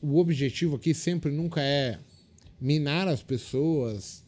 o 0.03 0.19
objetivo 0.19 0.77
aqui 0.77 0.93
sempre 0.93 1.31
nunca 1.31 1.63
é 1.63 1.99
minar 2.61 3.09
as 3.09 3.23
pessoas, 3.23 4.25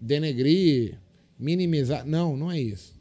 denegrir, 0.00 0.98
minimizar. 1.38 2.04
Não, 2.06 2.36
não 2.36 2.50
é 2.50 2.60
isso. 2.60 2.98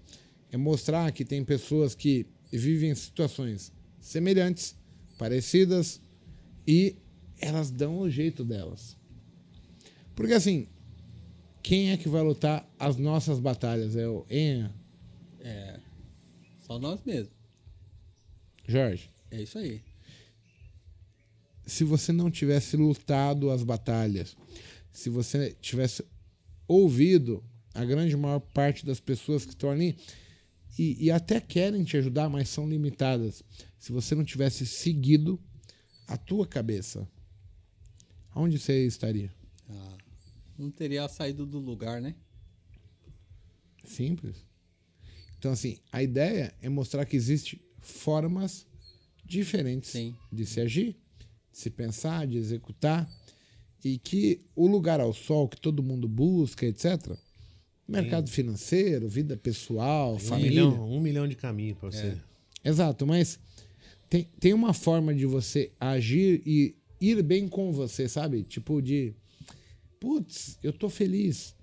É 0.51 0.57
mostrar 0.57 1.11
que 1.11 1.23
tem 1.23 1.43
pessoas 1.43 1.95
que 1.95 2.27
vivem 2.51 2.93
situações 2.95 3.71
semelhantes, 3.99 4.75
parecidas 5.17 6.01
e 6.67 6.95
elas 7.39 7.71
dão 7.71 7.99
o 7.99 8.09
jeito 8.09 8.43
delas. 8.43 8.98
Porque 10.19 10.33
assim, 10.33 10.67
quem 11.63 11.91
é 11.91 11.97
que 11.97 12.09
vai 12.09 12.21
lutar 12.21 12.69
as 12.77 12.97
nossas 12.97 13.39
batalhas? 13.39 13.95
É 13.95 14.05
o 14.05 14.25
Enha, 14.29 14.75
É. 15.39 15.79
Só 16.59 16.77
nós 16.77 17.01
mesmos. 17.05 17.33
Jorge. 18.67 19.09
É 19.31 19.41
isso 19.41 19.57
aí. 19.57 19.81
se 21.65 21.85
você 21.85 22.11
não 22.11 22.29
tivesse 22.29 22.75
lutado 22.75 23.49
as 23.49 23.63
batalhas, 23.63 24.35
se 24.91 25.09
você 25.09 25.55
tivesse 25.61 26.03
ouvido 26.67 27.41
a 27.73 27.85
grande 27.85 28.17
maior 28.17 28.41
parte 28.41 28.85
das 28.85 28.99
pessoas 28.99 29.45
que 29.45 29.51
estão 29.51 29.71
ali 29.71 29.95
e, 30.77 31.05
e 31.05 31.11
até 31.11 31.39
querem 31.39 31.85
te 31.85 31.95
ajudar, 31.95 32.27
mas 32.27 32.49
são 32.49 32.67
limitadas, 32.67 33.41
se 33.77 33.93
você 33.93 34.15
não 34.15 34.25
tivesse 34.25 34.65
seguido 34.65 35.39
a 36.05 36.17
tua 36.17 36.45
cabeça, 36.45 37.07
onde 38.35 38.59
você 38.59 38.85
estaria? 38.85 39.31
Ah, 39.69 39.97
não 40.59 40.69
teria 40.69 41.07
saído 41.07 41.45
do 41.45 41.57
lugar, 41.57 42.01
né? 42.01 42.15
Simples. 43.85 44.45
Então, 45.37 45.51
assim, 45.51 45.79
a 45.91 46.03
ideia 46.03 46.53
é 46.61 46.67
mostrar 46.67 47.05
que 47.05 47.15
existem 47.15 47.59
formas 47.79 48.67
diferentes 49.25 49.91
Sim. 49.91 50.15
de 50.31 50.45
se 50.45 50.59
agir, 50.59 50.97
de 51.51 51.57
se 51.57 51.69
pensar, 51.69 52.27
de 52.27 52.37
executar, 52.37 53.09
e 53.83 53.97
que 53.97 54.41
o 54.55 54.67
lugar 54.67 54.99
ao 54.99 55.13
sol 55.13 55.47
que 55.47 55.59
todo 55.59 55.81
mundo 55.81 56.07
busca, 56.07 56.65
etc., 56.65 57.17
mercado 57.87 58.29
financeiro, 58.29 59.07
vida 59.07 59.37
pessoal, 59.37 60.15
Um 60.15 60.19
família. 60.19 60.49
milhão, 60.49 60.91
um 60.91 60.99
milhão 60.99 61.27
de 61.27 61.35
caminhos 61.35 61.77
pra 61.77 61.89
você. 61.89 62.17
Exato, 62.63 63.07
mas 63.07 63.39
tem, 64.09 64.27
tem 64.39 64.53
uma 64.53 64.73
forma 64.73 65.15
de 65.15 65.25
você 65.25 65.71
agir 65.79 66.43
e 66.45 66.75
ir 66.99 67.23
bem 67.23 67.47
com 67.47 67.71
você, 67.71 68.07
sabe? 68.09 68.43
Tipo 68.43 68.81
de, 68.81 69.15
putz, 69.99 70.57
eu 70.63 70.71
tô 70.73 70.89
feliz. 70.89 71.55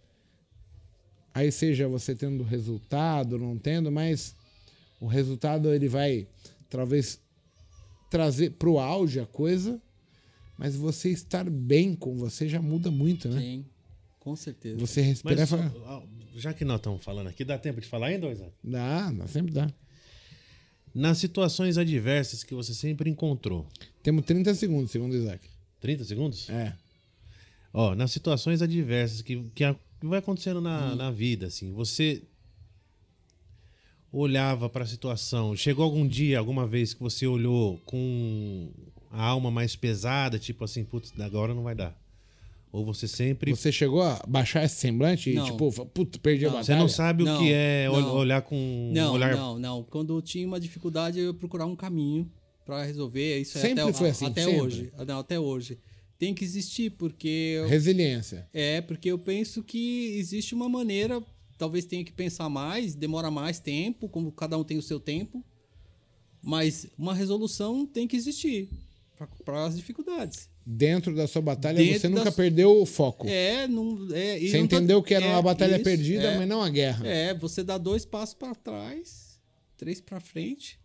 Aí 1.35 1.53
seja 1.53 1.87
você 1.89 2.15
tendo 2.15 2.43
resultado, 2.43 3.39
não 3.39 3.59
tendo, 3.59 3.93
mas 3.93 4.35
o 5.01 5.07
resultado 5.07 5.73
ele 5.73 5.89
vai 5.89 6.27
talvez 6.71 7.21
trazer 8.11 8.53
pro 8.53 8.79
auge 8.79 9.21
a 9.21 9.27
coisa, 9.27 9.81
mas 10.57 10.75
você 10.75 11.11
estar 11.11 11.49
bem 11.51 11.95
com 11.95 12.17
você 12.17 12.49
já 12.49 12.63
muda 12.63 12.91
muito, 12.91 13.29
né? 13.29 13.41
Sim. 13.41 13.67
Com 14.19 14.35
certeza. 14.35 14.79
Você 14.79 15.01
respira 15.03 15.37
Mas 15.37 15.53
e 15.53 15.57
fala, 15.57 16.03
já 16.35 16.53
que 16.53 16.65
nós 16.65 16.79
estamos 16.79 17.05
falando 17.05 17.29
aqui, 17.29 17.45
dá 17.45 17.59
tempo 17.59 17.81
de 17.81 17.87
falar 17.87 18.09
ainda, 18.09 18.27
Isaac? 18.29 18.53
dá, 18.65 19.13
dá, 19.13 19.27
sempre 19.29 19.53
dá. 19.53 19.71
Nas 20.95 21.19
situações 21.19 21.77
adversas 21.77 22.43
que 22.43 22.55
você 22.55 22.73
sempre 22.73 23.11
encontrou. 23.11 23.69
Temos 24.03 24.25
30 24.25 24.55
segundos, 24.55 24.91
segundo 24.91 25.13
o 25.13 25.17
Isaac. 25.17 25.47
30 25.81 26.05
segundos? 26.05 26.49
É. 26.49 26.75
Ó, 27.79 27.95
nas 27.95 28.11
situações 28.11 28.63
adversas 28.63 29.21
que, 29.21 29.43
que, 29.55 29.63
a- 29.63 29.75
que 30.01 30.07
vai 30.07 30.19
acontecendo 30.21 30.63
na, 30.63 30.93
Hum. 30.93 30.97
na 30.97 31.11
vida, 31.11 31.47
assim, 31.49 31.73
você 31.73 32.23
olhava 34.13 34.69
para 34.69 34.85
a 34.85 34.87
situação. 34.87 35.55
Chegou 35.55 35.85
algum 35.85 36.07
dia, 36.07 36.39
alguma 36.39 36.67
vez 36.67 36.95
que 36.95 37.01
você 37.01 37.27
olhou 37.27 37.79
com 37.85 38.71
a 39.11 39.23
alma 39.23 39.51
mais 39.51 39.77
pesada, 39.77 40.39
tipo 40.39 40.65
assim, 40.65 40.85
putz, 40.85 41.13
agora 41.21 41.55
não 41.55 41.63
vai 41.63 41.75
dar. 41.75 41.95
Ou 42.73 42.85
você 42.85 43.07
sempre. 43.07 43.51
Você 43.55 43.71
chegou 43.73 44.03
a 44.03 44.23
baixar 44.27 44.65
esse 44.65 44.77
semblante 44.77 45.33
Não. 45.33 45.47
e, 45.47 45.51
tipo, 45.51 45.71
puta, 45.87 46.19
perdi 46.19 46.47
a 46.47 46.51
Não. 46.51 46.57
Você 46.57 46.73
batalha? 46.73 46.79
não 46.81 46.89
sabe 46.89 47.25
Não, 47.25 47.37
o 47.37 47.39
que 47.39 47.53
é 47.53 47.89
olhar 47.91 48.43
com 48.43 48.57
um 48.57 48.93
Não, 48.93 49.13
olhar. 49.15 49.35
não, 49.37 49.59
não. 49.59 49.83
Quando 49.85 50.17
eu 50.17 50.21
tinha 50.23 50.47
uma 50.47 50.59
dificuldade, 50.61 51.19
eu 51.19 51.27
ia 51.27 51.35
procurar 51.35 51.65
um 51.67 51.77
caminho 51.77 52.31
pra 52.65 52.85
resolver. 52.85 53.39
Isso 53.39 53.57
é 53.59 53.61
Sempre 53.61 53.83
até, 53.83 53.93
foi 53.93 54.11
assim, 54.11 54.27
até 54.27 54.45
sempre? 54.45 54.61
hoje. 54.61 54.93
Ah, 54.99 55.05
Não, 55.05 55.19
até 55.21 55.39
hoje. 55.39 55.79
Tem 56.19 56.33
que 56.35 56.45
existir, 56.45 56.91
porque 56.93 57.29
eu- 57.59 57.69
Resiliência. 57.69 58.49
é 58.53 58.81
porque 58.81 59.11
eu 59.11 59.19
penso 59.19 59.63
que 59.63 60.17
existe 60.17 60.55
uma 60.55 60.69
maneira, 60.69 61.23
talvez 61.59 61.85
tenha 61.85 62.03
que 62.05 62.13
pensar 62.13 62.49
mais, 62.49 62.95
demora 62.95 63.31
mais 63.31 63.61
tempo, 63.61 64.09
como 64.09 64.33
cada 64.33 64.57
um 64.57 64.65
tem 64.65 64.79
o 64.79 64.83
seu 64.83 64.99
tempo, 64.99 65.45
mas 66.43 66.87
uma 66.99 67.15
resolução 67.15 67.85
tem 67.87 68.07
que 68.07 68.17
existir 68.17 68.69
para 69.45 69.65
as 69.67 69.77
dificuldades. 69.77 70.49
Dentro 70.65 71.15
da 71.15 71.27
sua 71.29 71.41
batalha, 71.43 71.79
Dentro 71.79 72.01
você 72.01 72.09
nunca 72.09 72.25
das- 72.25 72.35
perdeu 72.35 72.81
o 72.83 72.87
foco. 72.87 73.27
É, 73.29 73.69
não, 73.69 74.09
é, 74.13 74.39
você 74.41 74.59
não 74.59 74.67
tá- 74.67 74.77
entendeu 74.77 75.03
que 75.03 75.15
era 75.15 75.25
é, 75.25 75.29
uma 75.33 75.43
batalha 75.43 75.77
isso, 75.77 75.85
perdida, 75.85 76.25
é. 76.33 76.39
mas 76.39 76.49
não 76.49 76.61
a 76.63 76.69
guerra. 76.69 77.07
É, 77.07 77.33
você 77.35 77.63
dá 77.63 77.79
dois 77.79 78.05
passos 78.05 78.35
para 78.35 78.55
trás, 78.55 79.39
três 79.77 80.01
para 80.01 80.19
frente. 80.19 80.79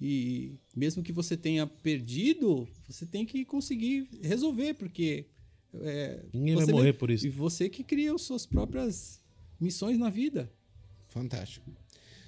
E 0.00 0.58
mesmo 0.76 1.02
que 1.02 1.12
você 1.12 1.36
tenha 1.36 1.66
perdido, 1.66 2.68
você 2.88 3.04
tem 3.04 3.26
que 3.26 3.44
conseguir 3.44 4.08
resolver, 4.22 4.74
porque 4.74 5.26
é, 5.74 6.24
Ninguém 6.32 6.54
vai 6.54 6.66
morrer 6.66 6.92
por 6.92 7.10
isso. 7.10 7.26
E 7.26 7.30
você 7.30 7.68
que 7.68 7.82
cria 7.82 8.14
as 8.14 8.22
suas 8.22 8.46
próprias 8.46 9.20
missões 9.60 9.98
na 9.98 10.08
vida. 10.08 10.50
Fantástico. 11.08 11.70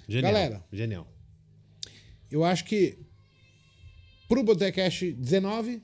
Genial. 0.07 0.33
Galera. 0.33 0.65
Genial. 0.71 1.07
Eu 2.29 2.43
acho 2.43 2.65
que 2.65 2.97
pro 4.27 4.43
Botecast 4.43 5.11
19, 5.13 5.81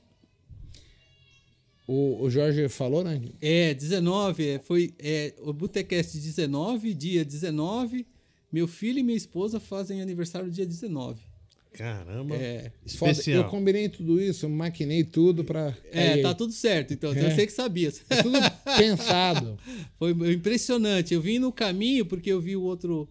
o, 1.88 2.23
o 2.23 2.30
Jorge 2.30 2.68
falou, 2.69 3.03
né? 3.03 3.22
É, 3.41 3.73
19, 3.73 4.47
é, 4.47 4.59
foi 4.59 4.93
é, 4.99 5.34
o 5.39 5.53
Botecast 5.53 6.18
19, 6.18 6.93
dia 6.93 7.26
19. 7.26 8.05
Meu 8.51 8.68
filho 8.68 8.99
e 8.99 9.03
minha 9.03 9.18
esposa 9.18 9.59
fazem 9.59 10.01
aniversário 10.01 10.49
dia 10.49 10.65
19. 10.65 11.27
Caramba. 11.73 12.35
É, 12.35 12.72
Foda, 12.98 13.11
Especial. 13.11 13.44
Eu 13.44 13.49
combinei 13.49 13.88
tudo 13.89 14.19
isso, 14.22 14.49
maquinei 14.49 15.03
tudo 15.03 15.44
pra. 15.44 15.76
é 15.91 16.14
aí, 16.14 16.22
tá 16.22 16.34
tudo 16.34 16.52
certo. 16.52 16.94
Então, 16.94 17.14
É. 17.14 17.31
eu 17.31 17.35
sei 17.35 17.45
que 17.45 17.53
sabia. 17.53 17.91
é 18.10 18.23
tudo 18.23 18.38
pensado. 18.77 19.57
Foi 19.98 20.11
impressionante. 20.34 21.14
Eu 21.14 21.22
vim 21.22 21.39
no 21.39 21.52
caminho 21.52 22.06
porque 22.06 22.31
eu 22.31 22.41
vi 22.41 22.56
o 22.56 22.64
outro, 22.64 23.07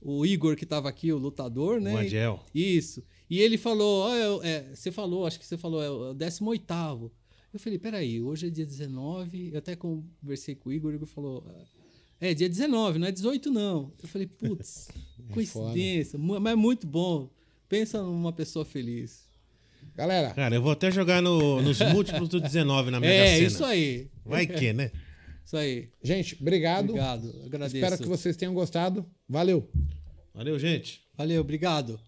o 0.00 0.26
Igor 0.26 0.56
que 0.56 0.64
estava 0.64 0.88
aqui, 0.88 1.12
o 1.12 1.18
lutador, 1.18 1.80
né? 1.80 1.94
O 1.94 1.98
Adiel. 1.98 2.44
Isso. 2.54 3.02
E 3.30 3.40
ele 3.40 3.58
falou, 3.58 4.06
ó, 4.08 4.42
é 4.42 4.48
é, 4.48 4.74
você 4.74 4.90
falou, 4.90 5.26
acho 5.26 5.38
que 5.38 5.46
você 5.46 5.58
falou, 5.58 5.82
é 5.82 5.90
o 5.90 6.14
18 6.14 7.12
Eu 7.52 7.60
falei, 7.60 7.78
peraí, 7.78 8.20
hoje 8.20 8.46
é 8.46 8.50
dia 8.50 8.64
19. 8.66 9.50
Eu 9.52 9.58
até 9.58 9.76
conversei 9.76 10.54
com 10.54 10.70
o 10.70 10.72
Igor, 10.72 10.92
o 10.92 10.94
Igor 10.94 11.06
falou, 11.06 11.44
é 12.20 12.34
dia 12.34 12.48
19, 12.48 12.98
não 12.98 13.06
é 13.06 13.12
18 13.12 13.50
não. 13.50 13.92
Eu 14.02 14.08
falei, 14.08 14.26
putz, 14.26 14.88
É 15.30 15.32
coincidência, 15.32 16.18
mas 16.18 16.52
é 16.52 16.56
muito 16.56 16.86
bom. 16.86 17.30
Pensa 17.68 18.02
numa 18.02 18.32
pessoa 18.32 18.64
feliz. 18.64 19.26
Galera, 19.94 20.30
Cara, 20.30 20.54
eu 20.54 20.62
vou 20.62 20.72
até 20.72 20.90
jogar 20.90 21.20
no- 21.20 21.60
nos 21.60 21.78
múltiplos 21.80 22.28
do 22.28 22.40
19 22.40 22.90
na 22.90 23.00
Mega 23.00 23.12
É, 23.12 23.34
Sena. 23.36 23.46
isso 23.46 23.64
aí. 23.64 24.08
Vai 24.24 24.46
que, 24.46 24.72
né? 24.72 24.90
Isso 25.44 25.56
aí. 25.56 25.88
gente, 26.02 26.36
obrigado. 26.40 26.90
Obrigado. 26.90 27.42
Agradeço. 27.46 27.76
Espero 27.76 27.96
que 27.98 28.06
vocês 28.06 28.36
tenham 28.36 28.52
gostado. 28.52 29.06
Valeu. 29.26 29.66
Valeu, 30.34 30.58
gente. 30.58 31.00
Valeu, 31.16 31.40
obrigado. 31.40 31.98